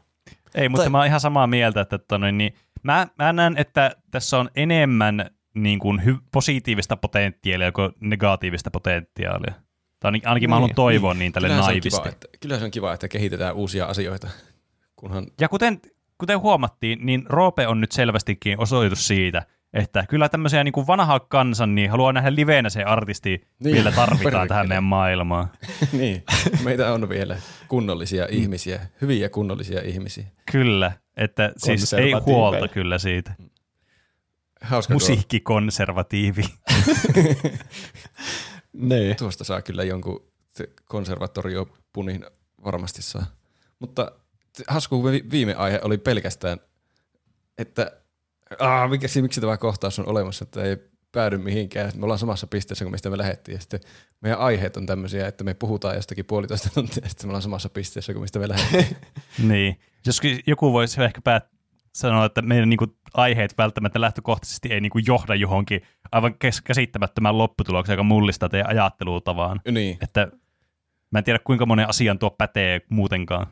[0.55, 3.97] Ei, mutta Tai- mä oon ihan samaa mieltä, että tonne, niin mä, mä näen, että
[4.11, 9.55] tässä on enemmän niin kuin hy- positiivista potentiaalia kuin negatiivista potentiaalia.
[10.01, 11.91] Tai ainakin, ainakin mä haluan Niin, toivoa niin, tälle Kyllä se, on naivisti.
[12.01, 14.29] kiva, että, kyllä se on kiva, että kehitetään uusia asioita,
[14.97, 15.81] kunhan Ja kuten,
[16.21, 21.21] kuten huomattiin, niin Roope on nyt selvästikin osoitus siitä, että kyllä tämmöisiä niin kuin vanhaa
[21.21, 25.49] kansan, niin haluaa nähdä liveenä se artisti, Niin, niin, vielä tarvitaan tähän meidän maailmaan.
[25.93, 26.25] niin,
[26.65, 27.37] meitä on vielä
[27.69, 30.25] kunnollisia ihmisiä, hyviä kunnollisia ihmisiä.
[30.53, 33.35] Kyllä, että siis ei huolta kyllä siitä.
[34.61, 36.43] Hauska Musiikkikonservatiivi.
[38.73, 39.17] Niin.
[39.17, 42.27] tuosta saa kyllä jonkun se konservatoriopunin
[42.65, 43.27] varmasti saa.
[43.79, 44.13] Mutta
[44.69, 46.59] hasku vi- viime aihe oli pelkästään,
[47.59, 47.93] että
[48.59, 50.77] aah, mikä, miksi tämä kohtaus on olemassa, että ei
[51.13, 51.93] päädy mihinkään.
[51.97, 53.55] Me ollaan samassa pisteessä kuin mistä me lähdettiin.
[53.55, 53.81] Ja sitten
[54.21, 57.69] meidän aiheet on tämmöisiä, että me puhutaan jostakin puolitoista tuntia, ja sitten me ollaan samassa
[57.69, 58.97] pisteessä kuin mistä me lähdettiin.
[59.49, 59.81] niin.
[60.07, 61.51] Jos joku voisi ehkä päät-
[61.95, 67.95] sanoa, että meidän niinku aiheet välttämättä lähtökohtaisesti ei niinku johda johonkin aivan kes- käsittämättömään lopputulokseen,
[67.95, 69.61] joka mullistaa teidän ajattelutavaan.
[69.71, 70.29] niin, Että
[71.11, 73.47] mä en tiedä, kuinka monen asian tuo pätee muutenkaan.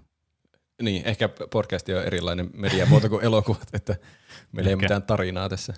[0.82, 3.96] Niin, ehkä podcasti on erilainen mediamuoto kuin elokuvat, että
[4.52, 4.84] meillä ei ole Ehkä.
[4.84, 5.74] mitään tarinaa tässä.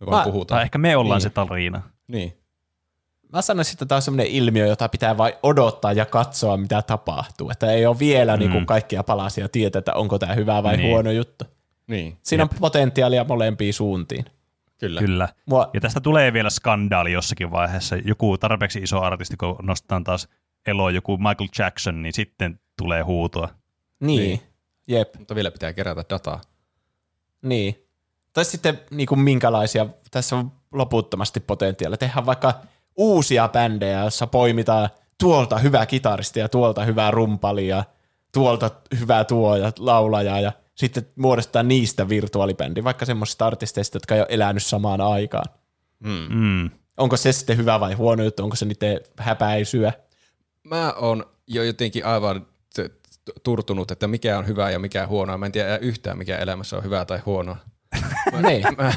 [0.00, 0.56] Me vaan Mä- puhutaan.
[0.58, 1.22] Tai ehkä me ollaan Niin.
[1.22, 1.82] se tarina.
[2.08, 2.36] Niin.
[3.32, 7.50] mä sanoisin, että tämä on sellainen ilmiö, jota pitää vain odottaa ja katsoa, mitä tapahtuu.
[7.50, 8.38] Että ei ole vielä mm.
[8.40, 10.88] niin kuin kaikkia palasia tietää, että onko tämä hyvä vai Niin.
[10.90, 11.44] huono juttu.
[11.86, 14.24] Niin, Siinä on potentiaalia molempiin suuntiin.
[14.78, 15.00] kyllä.
[15.00, 15.28] Kyllä.
[15.46, 17.96] Mua, Ja tästä tulee vielä skandaali jossakin vaiheessa.
[17.96, 20.28] Joku tarpeeksi iso artisti, kun nostetaan taas
[20.66, 23.48] eloon joku Michael Jackson, niin sitten tulee huutoa.
[24.02, 24.18] Niin.
[24.20, 24.40] Niin.
[24.86, 26.40] Jep, Mutta vielä pitää kerätä dataa.
[27.42, 27.78] niin.
[28.32, 31.96] Tai sitten niin kuin minkälaisia, tässä on loputtomasti potentiaalia.
[31.96, 32.54] Tehdään vaikka
[32.96, 34.88] uusia bändejä, jossa poimitaan
[35.20, 37.84] tuolta hyvä kitaristi ja tuolta hyvä rumpali ja
[38.32, 44.20] tuolta hyvä tuo ja laulaja ja sitten muodostetaan niistä virtuaalibändi, vaikka semmoisista artisteista, jotka ei
[44.20, 45.54] ole elänyt samaan aikaan.
[46.00, 46.70] Mm.
[46.96, 49.92] Onko se sitten hyvä vai huono juttu, onko se niiden häpäisyä?
[50.62, 52.46] Mä oon jo jotenkin aivan
[53.42, 55.38] turtunut, että mikä on hyvää ja mikä huonoa.
[55.38, 57.56] Mä en tiedä yhtään, mikä elämässä on hyvää tai huonoa.
[58.48, 58.64] niin.
[58.78, 58.92] Mä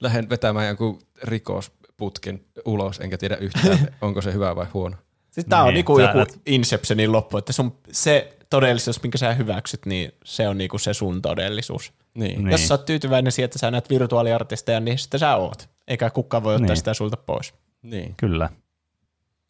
[0.00, 4.96] lähden vetämään jonkun rikosputken ulos, enkä tiedä yhtään, onko se hyvä vai huono.
[5.30, 9.18] Siis tää on Niin, niinku sä joku et- Inceptionin loppu, että sun, se todellisuus, minkä
[9.18, 11.92] sä hyväksyt, niin se on niinku se sun todellisuus.
[12.14, 12.38] Niin.
[12.38, 12.50] Niin.
[12.50, 15.68] Jos sä oot tyytyväinen siihen, että sä näet virtuaaliartisteja, niin sitten sä oot.
[15.88, 16.76] Eikä kukaan voi ottaa Niin.
[16.76, 17.54] sitä sulta pois.
[17.82, 18.14] niin.
[18.16, 18.50] Kyllä.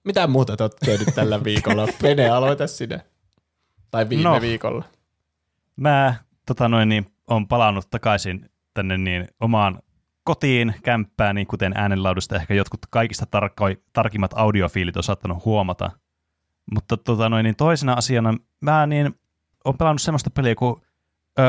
[0.04, 1.88] Mitä muuta te oot tehnyt tällä viikolla?
[2.02, 3.00] Pene, aloita sinä.
[3.90, 4.40] Tai viime No.
[4.40, 4.84] viikolla.
[5.76, 6.14] Mä
[6.46, 9.78] tota noin, niin, on palannut takaisin tänne niin, omaan
[10.24, 15.90] kotiin, kämppään, niin kuten äänenlaudusta ehkä jotkut kaikista tarkko- tarkimmat audiofiilit on saattanut huomata.
[16.74, 19.14] Mutta tota noin, niin toisena asiana mä niin,
[19.64, 20.82] on pelannut semmoista peliä kuin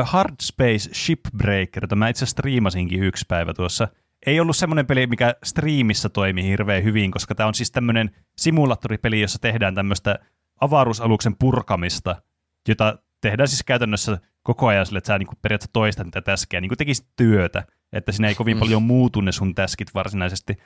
[0.04, 3.88] Hard Space Shipbreaker, jota mä itse striimasinkin yksi päivä tuossa.
[4.26, 9.20] Ei ollut semmoinen peli, mikä striimissä toimi hirveän hyvin, koska tämä on siis tämmöinen simulaattoripeli,
[9.20, 10.18] jossa tehdään tämmöistä
[10.60, 12.22] avaruusaluksen purkamista,
[12.68, 16.68] jota tehdään siis käytännössä koko ajan sille, että sä niinku periaatteessa toistat niitä täskejä, niin
[16.68, 20.56] kuin tekisit työtä, että siinä ei kovin paljon muutu ne sun täskit varsinaisesti.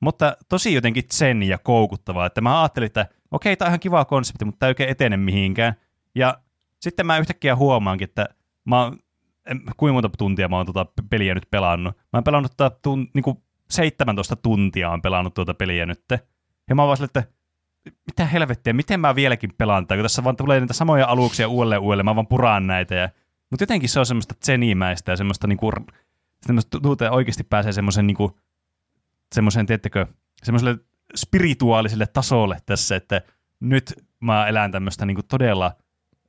[0.00, 4.04] Mutta tosi jotenkin zen ja koukuttavaa, että mä ajattelin, että okei, tämä on ihan kiva
[4.04, 5.74] konsepti, mutta tämä ei oikein etene mihinkään.
[6.14, 6.38] Ja
[6.80, 8.28] sitten mä yhtäkkiä huomaankin, että
[8.64, 8.98] mä oon,
[9.46, 11.96] en- kuinka monta tuntia mä oon tuota peliä nyt pelannut.
[11.96, 13.24] Mä oon pelannut tuota tun, niin
[13.70, 16.04] 17 tuntia on pelannut tuota peliä nyt.
[16.68, 17.35] Ja mä oon vaan silleen, että
[18.06, 21.80] mitä helvettiä, miten mä vieläkin pelaan tätä, kun tässä vaan tulee niitä samoja aluksia uudelleen
[21.80, 22.94] uudelleen, mä vaan puraan näitä.
[22.94, 23.08] Ja,
[23.50, 25.72] mutta jotenkin se on semmoista zenimäistä ja semmoista niinku,
[26.46, 28.38] semmoista että oikeasti pääsee semmoisen niinku,
[29.34, 30.06] semmoisen, tiettekö,
[30.42, 30.78] semmoiselle
[31.16, 33.22] spirituaaliselle tasolle tässä, että
[33.60, 35.72] nyt mä elän tämmöistä niinku todella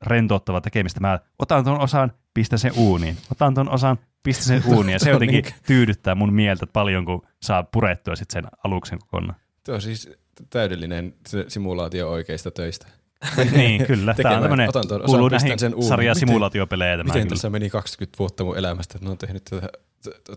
[0.05, 0.99] rentouttavaa tekemistä.
[0.99, 3.17] Mä otan tuon osan, pistän sen uuniin.
[3.31, 4.93] Otan tuon osan, pistän sen uuniin.
[4.93, 9.39] Ja se jotenkin tyydyttää mun mieltä paljon, kun saa purettua sit sen aluksen kokonaan.
[9.65, 10.09] Tuo siis
[10.49, 12.87] täydellinen se simulaatio oikeista töistä.
[13.51, 14.13] niin, kyllä.
[14.13, 16.97] Tämä on tämmöinen, Otan tuon kuuluu näihin sen sarja Miten- simulaatiopelejä.
[16.97, 17.29] Tämä Miten kyllä.
[17.29, 19.69] tässä meni 20 vuotta mun elämästä, että ne on tehnyt tätä,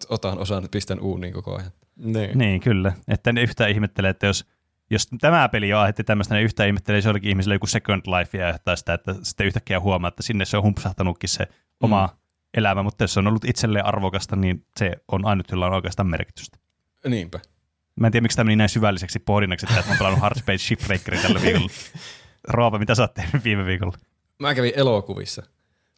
[0.09, 1.71] otan osan, pistän uuniin koko ajan.
[1.97, 2.39] Niin.
[2.39, 2.93] Niin, kyllä.
[3.09, 4.45] Että ne yhtään ihmettelee, että jos,
[4.91, 8.39] jos tämä peli on aiheutti tämmöistä, niin yhtään ihmettelee, jos jollakin ihmisellä joku Second Life
[8.39, 11.47] ja aiheuttaa sitä, että sitten yhtäkkiä huomaa, että sinne se on humpsahtanutkin se
[11.81, 12.13] oma mm.
[12.55, 16.09] elämä, mutta jos se on ollut itselleen arvokasta, niin se on ainut, jolla on oikeastaan
[16.09, 16.59] merkitystä.
[17.09, 17.41] Niinpä.
[18.01, 20.59] Mä en tiedä, miksi tämä meni näin syvälliseksi pohdinnaksi, että mä oon pelannut Hard Space
[20.59, 21.69] Shipbreakerin tällä viikolla.
[22.49, 23.97] Roopa, mitä sä oot tehnyt viime viikolla?
[24.39, 25.43] Mä kävin elokuvissa.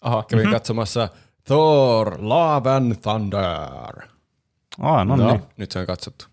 [0.01, 0.23] Aha.
[0.23, 0.55] Kävin mm-hmm.
[0.55, 1.09] katsomassa
[1.45, 4.09] Thor, Love and Thunder.
[4.83, 5.31] Oh, no, No.
[5.31, 5.43] niin.
[5.57, 6.25] Nyt se on katsottu.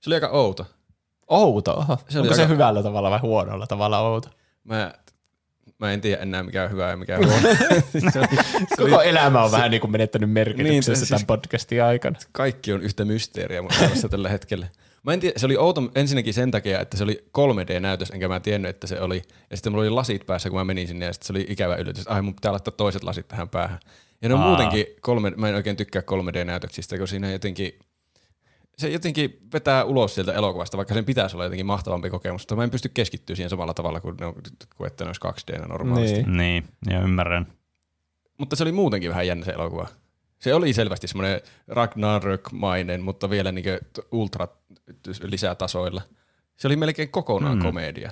[0.00, 0.66] Se oli aika outo.
[1.28, 1.72] Outo.
[1.72, 1.98] Oho.
[2.08, 4.28] Se oli Onko se aika- hyvällä tavalla vai huonolla tavalla outo?
[4.64, 4.94] Mä,
[5.78, 7.40] mä en tiedä enää mikä on hyvä ja mikä on huono.
[8.12, 8.28] se, oli,
[8.76, 11.84] se oli, Koko elämä on vähän niin kuin menettänyt merkityksessä Niin, niin, siis- tämän podcastin
[11.84, 12.18] aikana.
[12.32, 13.70] kaikki on yhtä mysteeriä mun
[14.10, 14.66] tällä hetkellä.
[15.02, 18.40] Mä en tiedä, se oli outo ensinnäkin sen takia, että se oli 3D-näytös, enkä mä
[18.40, 19.22] tiennyt, että se oli.
[19.50, 21.76] Ja sitten mulla oli lasit päässä, kun mä menin sinne, ja sitten se oli ikävä
[21.76, 22.08] yllätys.
[22.08, 23.78] Ai, mun pitää laittaa toiset lasit tähän päähän.
[24.22, 24.46] Ja Aa.
[24.48, 27.78] muutenkin, kolme, mä en oikein tykkää 3D-näytöksistä, kun siinä jotenkin,
[28.78, 32.64] se jotenkin vetää ulos sieltä elokuvasta, vaikka sen pitäisi olla jotenkin mahtavampi kokemus, mutta mä
[32.64, 34.34] en pysty keskittyä siihen samalla tavalla kuin, ne on,
[34.76, 36.22] kuin että ne olisi 2D normaalisti.
[36.22, 36.36] Niin.
[36.36, 37.46] Niin, ja ymmärrän.
[38.38, 39.88] Mutta se oli muutenkin vähän jännä se elokuva.
[40.40, 43.64] Se oli selvästi semmoinen Ragnarök-mainen, mutta vielä niin
[44.12, 44.48] ultra
[45.22, 46.02] lisätasoilla.
[46.56, 47.62] Se oli melkein kokonaan Mm.
[47.64, 48.10] komedia.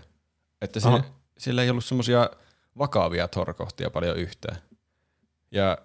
[0.62, 1.04] Että se, Aha.
[1.38, 2.30] sillä ei ollut semmoisia
[2.78, 4.56] vakavia torkohtia paljon yhtään.
[5.50, 5.78] Ja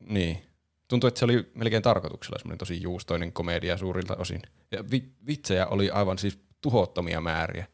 [0.00, 0.42] niin,
[0.88, 4.42] tuntui, että se oli melkein tarkoituksella semmoinen tosi juustoinen komedia suurilta osin.
[4.70, 7.66] Ja vi- vitsejä oli aivan siis tuhottomia määriä.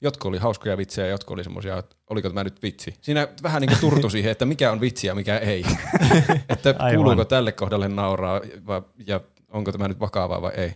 [0.00, 2.94] Jotkut oli hauskoja vitsejä, jotkut oli semmoisia, että oliko tämä nyt vitsi.
[3.00, 5.64] Siinä vähän niin kuin turtu siihen, että mikä on vitsi ja mikä ei.
[6.48, 10.74] että kuuluuko tälle kohdalle nauraa vai, ja onko tämä nyt vakavaa vai ei.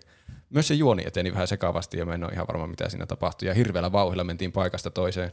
[0.51, 3.49] Myös se juoni eteni vähän sekavasti ja mä en ole ihan varma mitä siinä tapahtui.
[3.49, 5.33] Ja hirveällä vauhilla mentiin paikasta toiseen.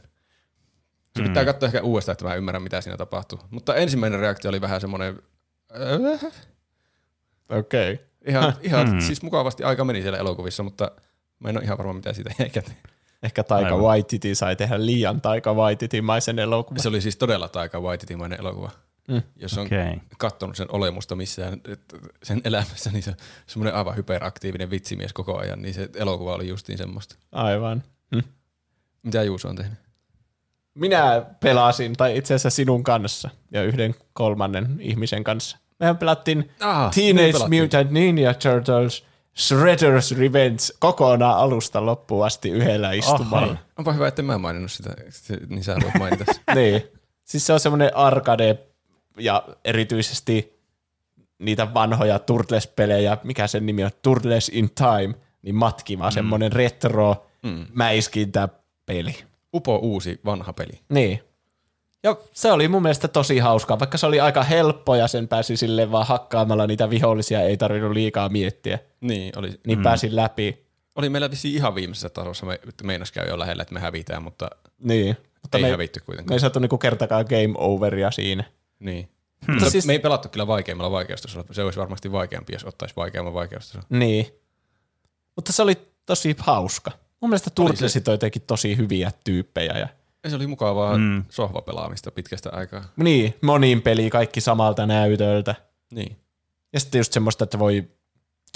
[1.16, 3.38] Se pitää katsoa ehkä uudestaan, että mä ymmärrän mitä siinä tapahtuu.
[3.50, 5.22] Mutta ensimmäinen reaktio oli vähän semmoinen,
[6.22, 6.32] äh,
[7.48, 7.92] Okei.
[7.92, 8.06] Okay.
[8.26, 9.00] ihan, ihan Hmm.
[9.00, 10.90] siis mukavasti aika meni siellä elokuvissa, mutta
[11.40, 12.76] Mä en ole ihan varma, mitä siitä jäi käteen.
[13.22, 13.80] Ehkä Taika Aivan.
[13.84, 16.82] Waititi sai tehdä liian Taika Waititi-maisen elokuvan.
[16.82, 18.70] Se oli siis todella Taika Waititimainen elokuva.
[19.08, 19.22] Mm.
[19.36, 20.00] Jos on Okei.
[20.18, 23.16] katsonut sen olemusta missään että sen elämässä, niin se on
[23.46, 27.16] semmoinen aivan hyperaktiivinen vitsimies koko ajan, niin se elokuva oli justiin semmoista.
[27.32, 27.82] Aivan.
[28.14, 28.20] Hm.
[29.02, 29.78] Mitä Juuso on tehnyt?
[30.74, 35.56] Minä pelasin, tai itse asiassa sinun kanssa ja yhden kolmannen ihmisen kanssa.
[35.80, 37.62] Mehän pelattiin Ah, niin Teenage pelattiin.
[37.62, 39.04] Mutant Ninja Turtles
[39.38, 43.56] Shredder's Revenge kokonaan alusta loppuun asti yhdellä istumalla.
[43.78, 44.94] Onpa hyvä, että mä en maininnut sitä,
[45.48, 46.82] niin sä voit mainita niin.
[47.24, 48.58] Siis se on semmoinen arcade
[49.18, 50.60] ja erityisesti
[51.38, 56.12] niitä vanhoja Turtles-pelejä, mikä sen nimi on, Turtles in Time, niin matkiva, mm.
[56.12, 57.66] semmoinen retro mm.
[57.72, 58.48] mäiskintä
[58.86, 59.14] peli.
[59.54, 60.80] Upo uusi vanha peli.
[60.88, 61.20] Niin.
[62.02, 65.56] Ja se oli mun mielestä tosi hauskaa, vaikka se oli aika helppo ja sen pääsi
[65.56, 69.82] sille vaan hakkaamalla niitä vihollisia, ei tarvinnut liikaa miettiä, Niin, oli, niin mm.
[69.82, 70.66] pääsin läpi.
[70.96, 74.50] oli meillä vissiin ihan viimeisessä tasossa, me meinas käy jo lähellä, että me hävitään, mutta
[74.78, 75.16] Niin.
[75.42, 76.32] Mutta ei me, hävitty me kuitenkaan.
[76.34, 78.44] ei saatu niinku kertakaan game overia siinä.
[78.78, 79.08] Niin.
[79.40, 79.86] Mutta Mutta siis- siis...
[79.86, 81.46] Me ei pelattu kyllä vaikeimmalla vaikeustasolla.
[81.52, 83.86] Se olisi varmasti vaikeampi, jos ottaisi vaikeamman vaikeustasolla.
[83.90, 84.26] Niin.
[85.36, 86.90] Mutta se oli tosi hauska.
[87.20, 89.78] Mun mielestä Turtlesit on jotenkin tosi hyviä tyyppejä.
[89.78, 89.88] Ja...
[90.28, 91.24] Se oli mukavaa Mm.
[91.30, 92.84] sohvapelaamista pitkästä aikaa.
[92.96, 95.54] Niin, monin peli, kaikki samalta näytöltä.
[95.94, 96.16] Niin.
[96.72, 97.84] Ja sitten just semmoista, että voi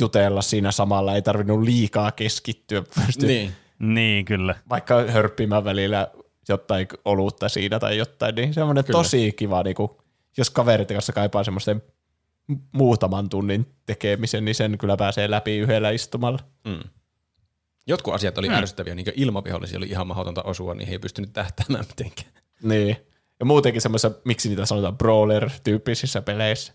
[0.00, 2.82] jutella siinä samalla, ei tarvinnut liikaa keskittyä.
[3.06, 3.52] Pystyi Niin.
[3.78, 4.54] Niin, kyllä.
[4.68, 6.08] vaikka hörppimään välillä
[6.48, 8.98] jotain olutta siinä tai jotain, niin semmoinen Kyllä.
[8.98, 9.90] tosi kiva, niin kuin,
[10.36, 11.82] jos kaverit kanssa kaipaa semmoisten
[12.52, 16.38] mu- muutaman tunnin tekemisen, niin sen kyllä pääsee läpi yhdellä istumalla.
[16.64, 16.80] Mm.
[17.86, 18.54] Jotkut asiat oli mm.
[18.54, 22.32] ärsyttäviä, niin kuin ilmavihollisia oli ihan mahdotonta osua, niin he ei pystynyt tähtäämään mitenkään.
[22.62, 22.96] Niin.
[23.40, 26.72] Ja muutenkin semmoisessa, miksi niitä sanotaan brawler-tyyppisissä peleissä,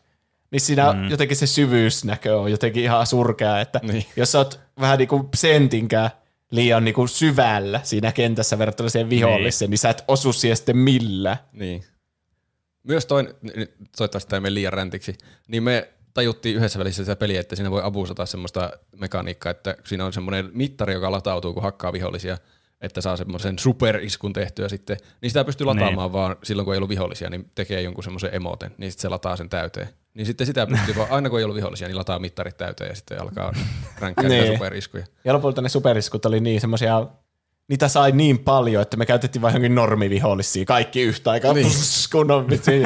[0.52, 1.10] niin siinä mm.
[1.10, 4.06] jotenkin se syvyysnäkö on jotenkin ihan surkea, että Niin.
[4.16, 6.10] jos sä oot vähän niin kuin sentinkään
[6.52, 9.72] liian niin kuin syvällä siinä kentässä verrattuna siihen viholliseen, niin.
[9.72, 11.38] niin sä et osu siihen sitten millään.
[11.52, 11.84] Niin.
[12.84, 13.30] Myös toin,
[13.98, 15.90] toivottavasti tämä ei mene liian räntiksi, niin me
[16.20, 20.50] tajuttiin yhdessä välissä sitä peliä, että siinä voi abusata semmoista mekaniikkaa, että siinä on semmoinen
[20.54, 22.38] mittari, joka latautuu, kun hakkaa vihollisia,
[22.82, 26.14] että saa semmoisen superiskun tehtyä sitten, niin sitä pystyy lataamaan niin.
[26.14, 29.36] vaan silloin, kun ei ollut vihollisia, niin tekee jonkun semmoisen emoten, niin sitten se lataa
[29.36, 29.90] sen täyteen.
[30.14, 32.96] Niin sitten sitä pystyy vaan, aina kun ei ollut vihollisia, niin lataa mittarit täyteen ja
[32.96, 33.54] sitten alkaa
[34.02, 34.54] ränkkää Niin.
[34.54, 35.06] superiskuja.
[35.26, 37.08] Ja lopulta ne superiskut oli niin semmoisia,
[37.70, 41.68] niitä sai niin paljon, että me käytettiin vain johonkin normivihollisia, kaikki yhtä aikaa, niin.
[42.12, 42.84] kun on vitsi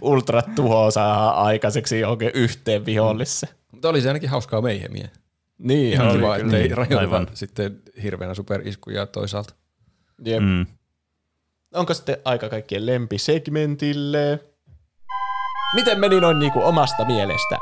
[0.90, 3.46] saa aikaiseksi johonkin yhteen vihollissa.
[3.72, 5.08] Mutta oli se ainakin hauskaa meihemiä.
[5.58, 6.46] Niin, Ihan oli kiva, kyllä.
[6.46, 9.54] ettei Niin, rajoita sitten hirveänä superiskuja toisaalta.
[10.24, 10.42] Jep.
[10.42, 10.66] Mm.
[11.74, 14.40] Onko sitten aika kaikkien lempisegmentille?
[15.74, 17.58] Miten meni noin niinku omasta mielestä?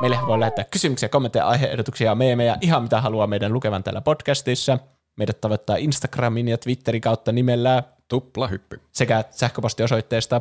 [0.00, 4.78] Meille voi lähettää kysymyksiä, kommentteja, aiheehdotuksia ja meemejä, ihan mitä haluaa meidän lukevan täällä podcastissa.
[5.16, 8.80] Meidät tavoittaa Instagramin ja Twitterin kautta nimellä Tuplahyppy.
[8.92, 10.40] sekä sähköpostiosoitteesta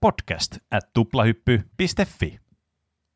[0.00, 2.38] Podcast at tuplahyppy.fi.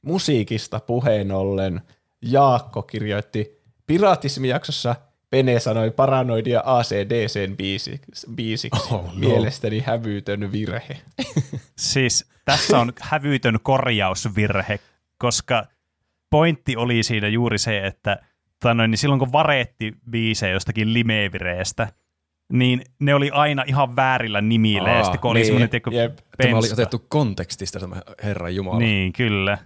[0.03, 1.83] musiikista puheen ollen.
[2.23, 4.97] Jaakko kirjoitti Piratismi-jaksossa
[5.31, 8.27] Pene sanoi paranoidia ACDCn biisiksi.
[8.35, 8.95] biisiksi.
[8.95, 9.13] Oh, no.
[9.15, 11.01] Mielestäni hävytön virhe.
[11.79, 14.81] Siis tässä on hävytön korjausvirhe,
[15.19, 15.67] koska
[16.31, 18.19] pointti oli siinä juuri se, että
[18.65, 21.93] tai noin, niin silloin kun vareetti biisejä jostakin limevireestä,
[22.53, 24.91] niin ne oli aina ihan väärillä nimillä.
[24.91, 26.19] Aa, ja sitten kun oli niin, semmoinen teko jep.
[26.37, 28.79] Tämä oli otettu kontekstista tämä Herran Jumala.
[28.79, 29.59] Niin, kyllä.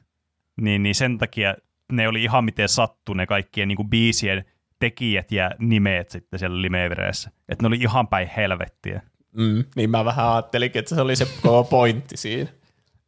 [0.60, 1.54] Niin, niin sen takia
[1.92, 4.44] ne oli ihan miten sattu ne kaikkien niin kuin biisien
[4.78, 7.30] tekijät ja nimet sitten siellä limevireessä.
[7.48, 9.02] Että ne oli ihan päin helvettiä.
[9.32, 12.50] Mm, niin mä vähän ajattelinkin, että se oli se koko pointti siinä.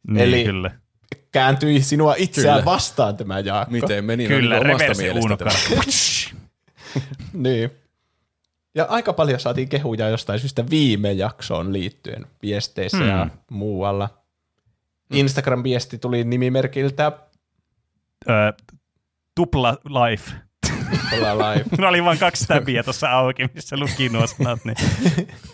[0.08, 0.70] Niin, Eli- kyllä.
[1.32, 2.72] Kääntyi sinua itseään Kyllä.
[2.72, 3.72] vastaan tämä Jaakko.
[3.72, 5.44] Miten meni Kyllä, noin omasta mielestä?
[7.32, 7.70] Niin.
[8.74, 13.08] Ja aika paljon saatiin kehuja jostain syystä viime jaksoon liittyen viesteissä hmm.
[13.08, 14.08] ja muualla.
[15.14, 17.12] Instagram-viesti tuli nimimerkiltä
[18.28, 18.32] Ö,
[19.34, 20.32] tupla life.
[21.12, 21.64] Olla live.
[21.70, 24.60] Mulla oli vain kaksi täpiä tuossa auki, missä luki nuo sanat.
[24.64, 24.76] Niin.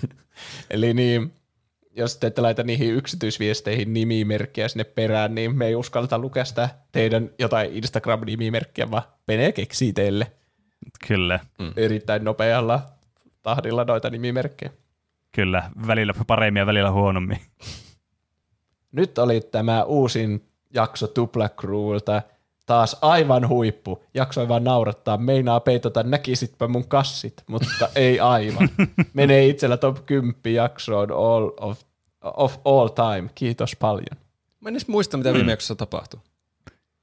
[0.70, 1.32] Eli niin,
[1.96, 6.68] jos te ette laita niihin yksityisviesteihin nimimerkkiä sinne perään, niin me ei uskalleta lukea sitä
[6.92, 10.32] teidän jotain Instagram-nimimerkkiä, vaan Pene keksii teille
[11.08, 11.72] Kyllä, mm.
[11.76, 12.80] erittäin nopealla
[13.42, 14.70] tahdilla noita nimimerkkejä.
[15.32, 15.70] kyllä.
[15.86, 17.38] Välillä paremmin ja välillä huonommin.
[18.92, 22.22] Nyt oli tämä uusin jakso Tupla Crewlta.
[22.66, 24.04] Taas aivan huippu.
[24.14, 25.16] Jaksoi vaan naurattaa.
[25.16, 28.68] Meinaa peitota, näkisitpä mun kassit, mutta ei aivan.
[29.14, 31.80] Menee itsellä top 10 jaksoon all of,
[32.22, 33.30] of all time.
[33.34, 34.16] Kiitos paljon.
[34.60, 36.20] Mä en edes muista, mitä viime jaksossa tapahtui.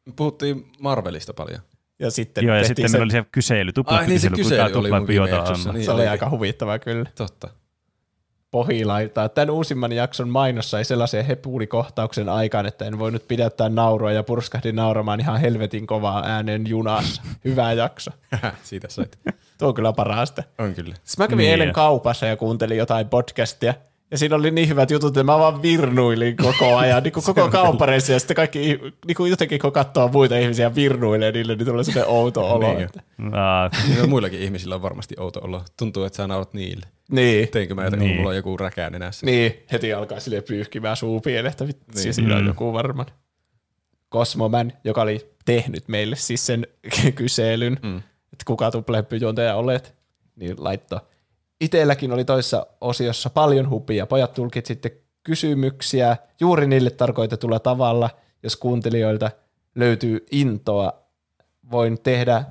[0.05, 1.59] Me puhuttiin Marvelista paljon.
[1.99, 4.63] Ja sitten Joo, ja sitten se, meillä oli se kysely, Ai tuplappi niin, se kysely,
[4.63, 5.73] kysely oli mun viime jaksossa.
[5.73, 6.07] Niin se oli.
[6.07, 7.05] aika huvittava kyllä.
[7.15, 7.49] Totta.
[8.53, 9.29] Pohjilaita.
[9.29, 14.75] Tämän uusimman jakson mainossa sai sellaisen hepuulikohtauksen aikaan, että en voinut pidättää naurua ja purskahdin
[14.75, 17.21] nauramaan ihan helvetin kovaa äänen junassa.
[17.45, 18.11] Hyvä jakso.
[18.63, 19.19] Siitä sait.
[19.57, 20.43] Tuo on kyllä parasta.
[20.59, 20.95] On kyllä.
[21.03, 21.51] Siis mä kävin Niin.
[21.51, 23.73] eilen kaupassa ja kuuntelin jotain podcastia,
[24.13, 27.49] ja siinä oli niin hyvät jutut, että mä vaan virnuilin koko ajan, niin kuin koko
[27.49, 28.59] kauppareissa, ja sitten kaikki
[29.07, 32.67] niin kuin jotenkin kun katsoo muita ihmisiä virnuilee niille, niin tulee sellainen outo olo.
[32.67, 32.85] Niin jo.
[32.85, 33.01] että-
[33.95, 35.61] Niin muillakin ihmisillä on varmasti outo olo.
[35.77, 36.85] Tuntuu, että sä naurat niille.
[37.11, 38.15] Niin, Teinkö mä jotain, Niin.
[38.15, 39.25] mulla on joku räkää nenässä?
[39.25, 42.03] niin, heti alkaa sille pyyhkimään suupieleen, vitsi, Niin.
[42.03, 42.13] niin.
[42.13, 42.47] siinä on Mm.
[42.47, 43.07] joku varmaan.
[44.13, 46.67] Cosmoman, joka oli tehnyt meille siis sen
[47.15, 47.97] kyselyn, mm.
[47.97, 49.95] että kuka tuplehyppyjuontaja olet,
[50.35, 50.99] niin laittoi.
[51.63, 54.05] Itelläkin oli toisessa osiossa paljon hupia.
[54.05, 54.91] Pojat tulkit sitten
[55.23, 58.09] kysymyksiä juuri niille tarkoitetulla tavalla,
[58.43, 59.31] jos kuuntelijoilta
[59.75, 60.93] löytyy intoa.
[61.71, 62.43] Voin tehdä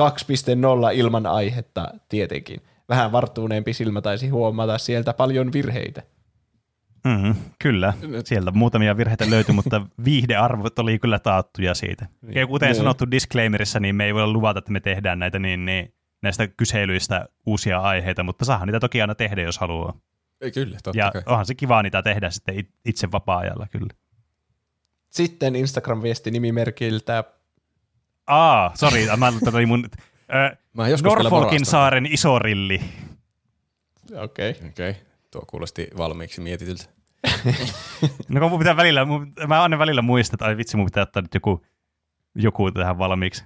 [0.00, 2.60] 2.0 ilman aihetta tietenkin.
[2.88, 6.02] Vähän varttuuneempi silmä taisi huomata sieltä paljon virheitä.
[7.04, 7.92] mm, kyllä,
[8.24, 12.06] sieltä muutamia virheitä löytyi, mutta viihdearvot oli kyllä taattuja siitä.
[12.34, 12.76] Ja kuten Niin.
[12.76, 17.28] sanottu disclaimerissa, niin me ei voi luvata, että me tehdään näitä niin, niin, näistä kyselyistä
[17.46, 19.94] uusia aiheita, mutta saahan niitä toki aina tehdä, jos haluaa.
[20.40, 21.22] Ei, kyllä, totta Ja kai.
[21.26, 23.94] onhan se kiva niitä tehdä sitten it- itse vapaa-ajalla kyllä.
[25.10, 27.24] Sitten Instagram-viesti nimimerkiltä
[28.26, 29.88] Aa, sori, mä oli mun...
[30.34, 32.80] Ö, Mä Norfolkin saaren isorilli.
[34.16, 34.50] Okei.
[34.50, 34.68] Okay.
[34.68, 35.02] Okei, okay.
[35.30, 36.84] tuo kuulosti valmiiksi mietityltä.
[38.28, 41.02] No kun mun pitää välillä, mun, mä aina välillä muistan, että ai vitsi, mun pitää
[41.02, 41.66] ottaa nyt joku,
[42.34, 43.44] joku tähän valmiiksi.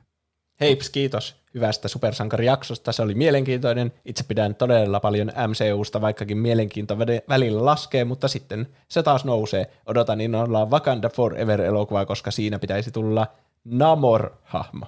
[0.62, 2.92] Heips, kiitos hyvästä supersankarijaksosta.
[2.92, 3.92] Se oli mielenkiintoinen.
[4.04, 9.70] Itse pidän todella paljon MCUsta, vaikkakin mielenkiinto välillä laskee, mutta sitten se taas nousee.
[9.86, 13.26] Odotan innolla Wakanda Forever-elokuvaa, koska siinä pitäisi tulla
[13.64, 14.86] Namor-hahmo.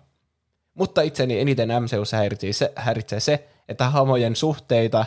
[0.75, 2.17] Mutta itseni eniten MCUssa
[2.53, 5.07] se, häiritsee se, että hahmojen suhteita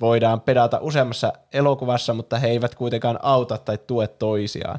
[0.00, 4.78] voidaan pedata useammassa elokuvassa, mutta he eivät kuitenkaan auta tai tue toisiaan.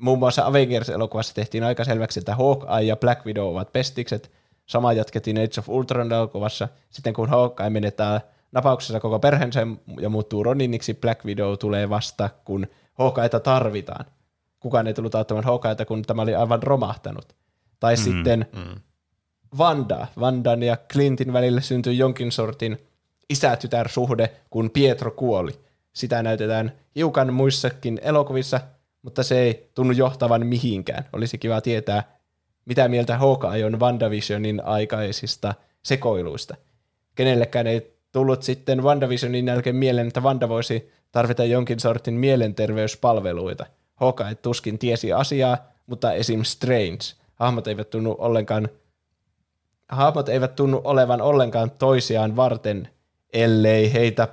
[0.00, 4.30] Muun muassa Avengers-elokuvassa tehtiin aika selväksi, että Hawkeye ja Black Widow ovat pestikset.
[4.66, 6.68] Sama jatkettiin Age of Ultron-elokuvassa.
[6.90, 8.20] Sitten kun Hawkeye menetää
[8.52, 9.66] napauksessa koko perheensä
[10.00, 14.04] ja muuttuu Roniniksi, Black Widow tulee vasta, kun Hawkeyeta tarvitaan.
[14.60, 17.36] Kukaan ei tullut auttamaan Hawkeyeta, kun tämä oli aivan romahtanut.
[17.80, 18.80] Tai mm, sitten mm.
[19.58, 20.06] Vanda.
[20.20, 22.78] Vandan ja Clintin välille syntyi jonkin sortin
[23.30, 25.52] isä-tytär-suhde, kun Pietro kuoli.
[25.92, 28.60] Sitä näytetään hiukan muissakin elokuvissa,
[29.02, 31.04] mutta se ei tunnu johtavan mihinkään.
[31.12, 32.13] Olisi kiva tietää,
[32.64, 36.56] mitä mieltä Hawkeye on WandaVisionin aikaisista sekoiluista.
[37.14, 43.66] Kenellekään ei tullut sitten WandaVisionin jälkeen mieleen, että Wanda voisi tarvita jonkin sortin mielenterveyspalveluita.
[43.94, 46.42] Hawkeye tuskin tiesi asiaa, mutta esim.
[46.42, 46.98] Strange.
[47.34, 48.68] Hahmot eivät tunnu ollenkaan
[49.88, 52.88] hahmot eivät tunnu olevan ollenkaan toisiaan varten,
[53.32, 54.28] ellei heitä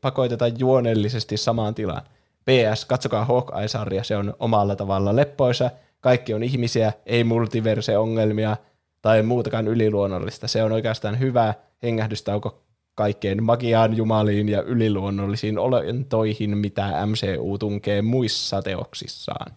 [0.00, 2.02] pakoiteta juonellisesti samaan tilaan.
[2.44, 5.70] PS, katsokaa Hawkeye-sarja, se on omalla tavalla leppoisa,
[6.00, 8.56] kaikki on ihmisiä, ei multiverse-ongelmia
[9.02, 10.48] tai muutakaan yliluonnollista.
[10.48, 12.62] Se on oikeastaan hyvä hengähdystauko
[12.94, 19.52] kaikkeen magiaan, jumaliin ja yliluonnollisiin olentoihin, mitä MCU tunkee muissa teoksissaan.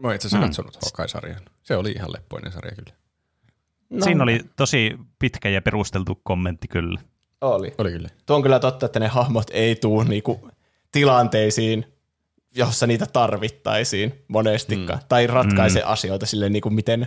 [0.00, 1.40] Mä oon itse asiassa katsonut Hawkeye-sarjan.
[1.62, 2.98] Se oli ihan leppoinen sarja kyllä.
[3.90, 4.04] No.
[4.04, 7.00] Siinä oli tosi pitkä ja perusteltu kommentti kyllä.
[7.40, 7.74] Oli.
[7.78, 8.08] Oli kyllä.
[8.26, 10.50] Tuo on kyllä totta, että ne hahmot ei tuu niinku
[10.92, 11.86] tilanteisiin,
[12.54, 15.04] jossa niitä tarvittaisiin monestikaan, mm.
[15.08, 15.88] tai ratkaise mm.
[15.88, 17.06] asioita sille niinku miten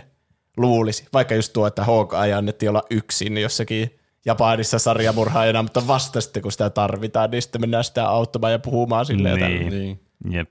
[0.56, 1.06] luulisi.
[1.12, 6.52] Vaikka just tuo, että Hawkeye annettiin olla yksin jossakin Japanissa sarjamurhaajana, mutta vasta sitten kun
[6.52, 9.40] sitä tarvitaan, niin sitten mennään sitä auttamaan ja puhumaan silleen.
[9.40, 9.70] Niin.
[9.70, 9.98] Niin.
[10.24, 10.34] Niin.
[10.34, 10.50] Jep.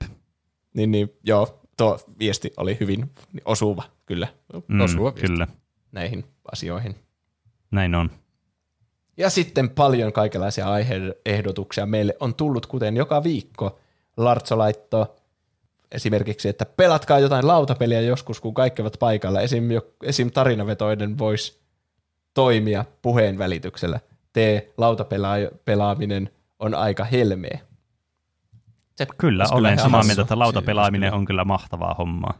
[0.74, 3.10] niin, niin joo, tuo viesti oli hyvin
[3.44, 4.28] osuva kyllä
[4.68, 5.28] Mm, Osuva viesti.
[5.28, 5.46] kyllä,
[5.92, 6.94] näihin asioihin.
[7.70, 8.10] näin on.
[9.16, 13.78] Ja sitten paljon kaikenlaisia aiheehdotuksia meille on tullut, kuten joka viikko.
[14.16, 15.06] Lartso laittoi
[15.92, 19.40] esimerkiksi, että pelatkaa jotain lautapeliä joskus, kun kaikki ovat paikalla.
[19.40, 19.64] Esim,
[20.02, 21.60] esim tarinavetoinen voisi
[22.34, 24.00] toimia puheen välityksellä.
[24.32, 27.58] Tee lautapelaaminen on aika helmeä.
[28.96, 32.34] Se Kyllä, olen ihan samaa mieltä, että lautapelaaminen on kyllä mahtavaa hommaa.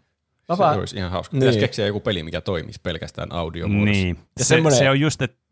[0.53, 1.33] Se vaan- olisi ihan hauska.
[1.35, 1.41] Niin.
[1.41, 3.91] Pitäisi keksiä joku peli, mikä toimisi pelkästään audiomuodossa.
[4.03, 4.17] Niin.
[4.39, 5.43] Ja Se, semmoinen- se on just, että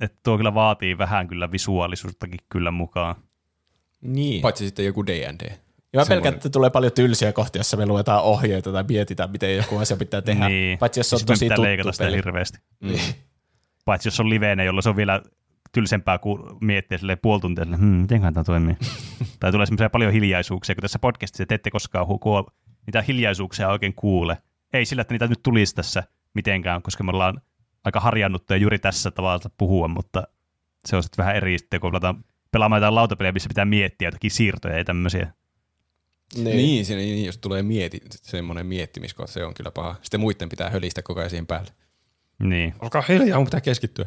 [0.00, 3.14] että tuo kyllä vaatii vähän kyllä visuaalisuuttakin kyllä mukaan.
[4.00, 4.42] Niin.
[4.42, 5.52] Paitsi sitten joku D&D.
[5.92, 9.56] Ja mä pelkään, että tulee paljon tylsiä kohtia, jossa me luetaan ohjeita tai mietitään, miten
[9.56, 10.48] joku asia pitää tehdä.
[10.48, 10.78] Niin.
[10.78, 12.16] Paitsi jos se on tosi tuttu leikata sitä peli.
[12.16, 12.58] hirveästi.
[12.80, 13.00] Niin.
[13.84, 15.22] Paitsi jos on liveenä, jolloin se on vielä
[15.72, 18.76] tylsempää kuin miettiä silleen puoli tuntia, silleen, hmm, miten tämä toimii.
[19.40, 22.50] tai tulee semmoisia paljon hiljaisuuksia, kun tässä podcastissa te ette koskaan hu- kuo-
[22.86, 24.38] niitä hiljaisuuksia oikein kuule.
[24.72, 26.02] Ei sillä, että niitä nyt tulisi tässä
[26.34, 27.40] mitenkään, koska me ollaan
[27.84, 30.22] aika harjannuttuja juuri tässä tavalla puhua, mutta
[30.86, 31.92] se on sitten vähän eri sitten, kun
[32.56, 35.32] pelaamaan jotain lautapeliä, missä pitää miettiä jotakin siirtoja ja tämmöisiä.
[36.36, 39.94] Niin, niin, siinä, niin jos tulee mieti, semmoinen miettimiskohta, se on kyllä paha.
[40.02, 41.70] Sitten muiden pitää hölistä koko ajan siihen päälle.
[42.42, 42.74] Niin.
[42.82, 44.06] Olkaa hiljaa, mun pitää keskittyä.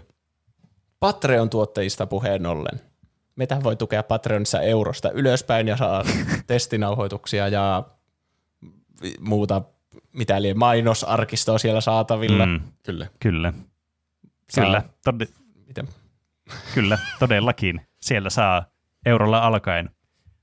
[1.00, 2.80] Patreon-tuotteista puheen ollen.
[3.36, 6.04] Meitä voi tukea Patreonissa eurosta ylöspäin ja saa
[6.48, 7.84] testinauhoituksia ja
[9.20, 9.62] muuta,
[10.14, 12.46] mitä liian mainosarkistoa siellä saatavilla.
[12.46, 12.52] Mm.
[12.52, 13.08] Mm, Kyllä.
[13.20, 13.54] kyllä.
[14.50, 15.34] Saa- Kyllä, tod-
[15.68, 15.88] Miten?
[16.74, 17.82] kyllä, todellakin.
[18.02, 18.66] Siellä saa
[19.06, 19.90] eurolla alkaen.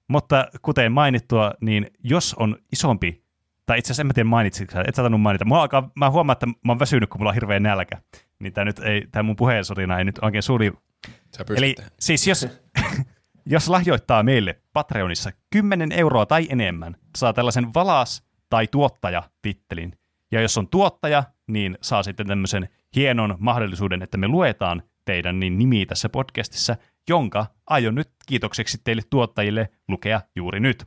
[0.09, 3.25] Mutta kuten mainittua, niin jos on isompi,
[3.67, 5.45] tai itse asiassa en mä tiedä mainitsitko, et sä tainnut mainita.
[5.45, 8.01] Mua alkaa, mä huomaan, että mä oon väsynyt, kun mulla on hirveä nälkä.
[8.39, 10.43] Niin tää, nyt ei, tää mun puheensorina ei nyt oikein
[11.47, 12.49] pystyt Eli siis jos,
[13.47, 19.93] jos lahjoittaa meille Patreonissa 10 euroa tai enemmän, saa tällaisen valas- tai tuottaja-tittelin.
[20.33, 25.59] Ja jos on tuottaja, niin saa sitten tämmöisen hienon mahdollisuuden, että me luetaan teidän niin
[25.59, 26.77] nimi tässä podcastissa,
[27.09, 30.85] jonka aion nyt kiitokseksi teille tuottajille lukea juuri nyt.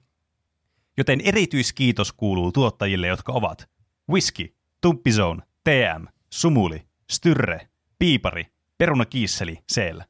[0.97, 3.69] Joten erityiskiitos kuuluu tuottajille, jotka ovat
[4.09, 8.45] Whisky, Tumppizone, TM, Sumuli, Styrre, Piipari,
[8.77, 10.01] Peruna Kiisseli, Seel,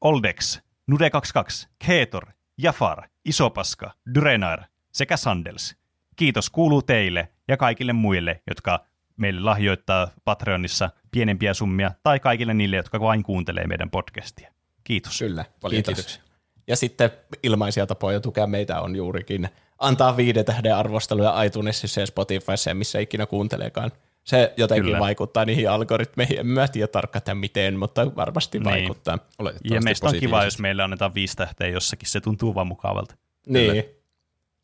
[0.00, 0.60] Oldex,
[0.92, 2.26] Nude22, Keetor,
[2.58, 5.76] Jafar, Isopaska, Dyrenar sekä Sandels.
[6.16, 12.76] Kiitos kuuluu teille ja kaikille muille, jotka meille lahjoittaa Patreonissa pienempiä summia, tai kaikille niille,
[12.76, 14.52] jotka vain kuuntelee meidän podcastia.
[14.84, 15.18] Kiitos.
[15.18, 15.94] Kyllä, Paljon kiitos.
[15.94, 16.22] kiitoksia.
[16.66, 17.10] Ja sitten
[17.42, 22.98] ilmaisia tapoja tukea meitä on juurikin antaa viiden tähden arvosteluja iTunesissa ja Spotifyssa ja missä
[22.98, 23.92] ikinä kuunteleekaan.
[24.24, 24.94] Se jotenkin Kyllä.
[24.96, 25.04] Kyllä.
[25.04, 26.38] vaikuttaa niihin algoritmeihin.
[26.38, 28.64] En mä tiedä tarkkaan miten, mutta varmasti Niin.
[28.64, 29.18] vaikuttaa.
[29.70, 32.08] Ja meistä on kiva, jos meille annetaan viisi tähteä jossakin.
[32.08, 33.14] Se tuntuu vaan mukavalta.
[33.48, 33.84] Niin.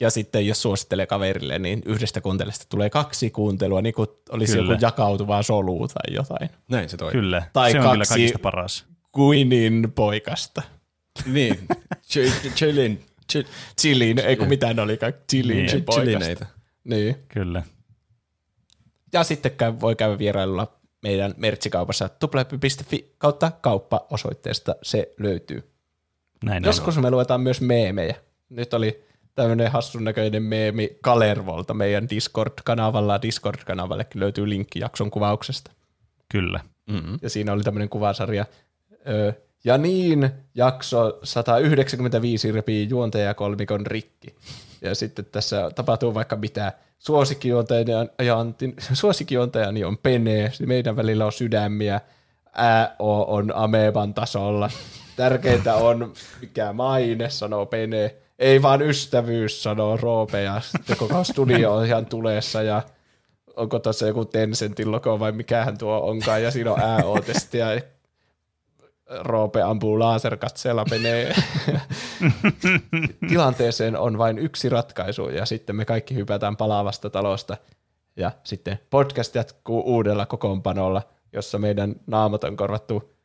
[0.00, 4.72] Ja sitten jos suosittelee kaverille, niin yhdestä kuuntelesta tulee kaksi kuuntelua, niin kuin olisi Kyllä.
[4.72, 6.50] joku jakautuvaa solu tai jotain.
[6.68, 7.12] Näin se toimii.
[7.12, 8.86] Kyllä, Tai se on kyllä kaksi- kaikista paras.
[9.18, 10.62] Queenin poikasta.
[11.26, 11.68] Niin.
[11.96, 13.04] Ch- Chillin.
[13.32, 13.46] Chill-
[13.80, 15.12] Chilin, ei kun mitään olikaan.
[15.30, 15.84] Chilin Niin.
[15.84, 16.00] poikasta.
[16.00, 16.46] Chillineitä.
[16.84, 17.16] Niin.
[17.28, 17.62] Kyllä.
[19.12, 20.72] Ja sitten käy, voi käydä vierailulla
[21.02, 25.70] meidän mertsikaupassa tuplahyppy.fi kautta kauppa osoitteesta se löytyy.
[26.44, 28.14] Näin Joskus me luetaan myös meemejä.
[28.48, 29.04] Nyt oli
[29.34, 33.22] tämmöinen hassun näköinen meemi Kalervolta meidän Discord-kanavalla.
[33.22, 35.70] Discord-kanavallekin löytyy linkki jakson kuvauksesta.
[35.70, 35.76] on.
[36.28, 36.60] Kyllä.
[36.90, 37.18] Mm-hmm.
[37.22, 38.46] Ja siinä oli tämmöinen kuvasarja.
[39.64, 44.34] Ja niin, jakso 195 repii juontajakolmikon rikki.
[44.82, 46.72] Ja sitten tässä tapahtuu vaikka mitä.
[48.92, 52.00] Suosikkijuontajani, on Pene, meidän välillä on sydämiä,
[52.58, 54.70] ÄO on Ameban tasolla.
[55.16, 58.14] Tärkeintä on, mikä maine, sanoo Pene.
[58.38, 62.82] Ei vaan ystävyys, sanoo Roope, ja sitten koko studio on ihan tulessa, ja
[63.56, 67.80] onko tuossa joku Tencentin logo vai mikähän tuo onkaan, ja siinä on ÄO-testi, ja
[69.20, 71.34] Roope ampuu laserkatseella menee.
[73.28, 77.56] Tilanteeseen on vain yksi ratkaisu, ja sitten me kaikki hypätään palaavasta talosta,
[78.16, 83.18] ja sitten podcast jatkuu uudella kokoonpanolla, jossa meidän naamat on korvattu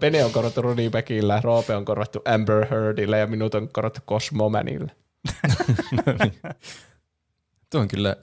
[0.00, 4.90] Pene on korvattu Ronnie Beckillä, Roope on korvattu Amber Heardille ja minut on korvattu Cosmomanille.
[7.70, 8.16] Tuo on kyllä,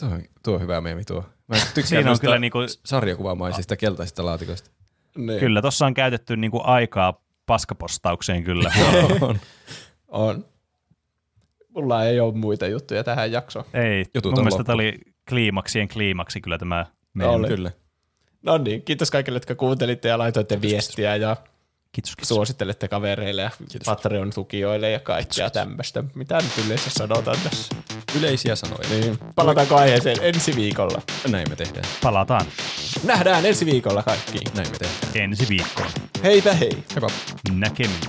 [0.00, 1.24] tuo on, tuo on hyvä meemi tuo.
[1.48, 4.70] Mä tykkään Siinä on kyllä niinku- sarjakuvamaisista keltaisista laatikoista.
[5.18, 5.40] Niin.
[5.40, 8.72] Kyllä, tuossa on käytetty niinku aikaa paskapostaukseen kyllä.
[9.20, 9.38] on.
[10.08, 10.44] On.
[11.68, 13.64] Mulla ei ole muita juttuja tähän jaksoon.
[13.74, 14.64] Ei, Jutut mun on mielestä loppu.
[14.66, 17.34] tämä oli kliimaksien kliimaksi kyllä tämä meidän.
[17.34, 17.48] Oli.
[17.48, 17.70] Kyllä.
[18.42, 21.36] No niin, kiitos kaikille, jotka kuuntelitte ja laitoitte viestiä ja
[21.94, 22.28] Kiitos, kiitos.
[22.28, 23.50] suosittelette kavereille ja
[23.84, 26.04] Patreon-tukijoille ja kaikkea tämmöistä.
[26.14, 27.74] Mitä nyt yleensä sanotaan tässä?
[28.18, 28.88] Yleisiä sanoja.
[28.88, 29.18] Niin.
[29.34, 31.02] Palataanko aiheeseen ensi viikolla?
[31.28, 31.84] Näin me tehdään.
[32.02, 32.46] Palataan
[33.04, 34.38] Nähdään ensi viikolla kaikki.
[34.54, 35.12] Näin me tehdään.
[35.14, 35.90] ensi viikkoon.
[36.22, 36.70] Heipä hei!
[36.90, 37.10] Heippa.
[37.52, 38.00] Näkemiin.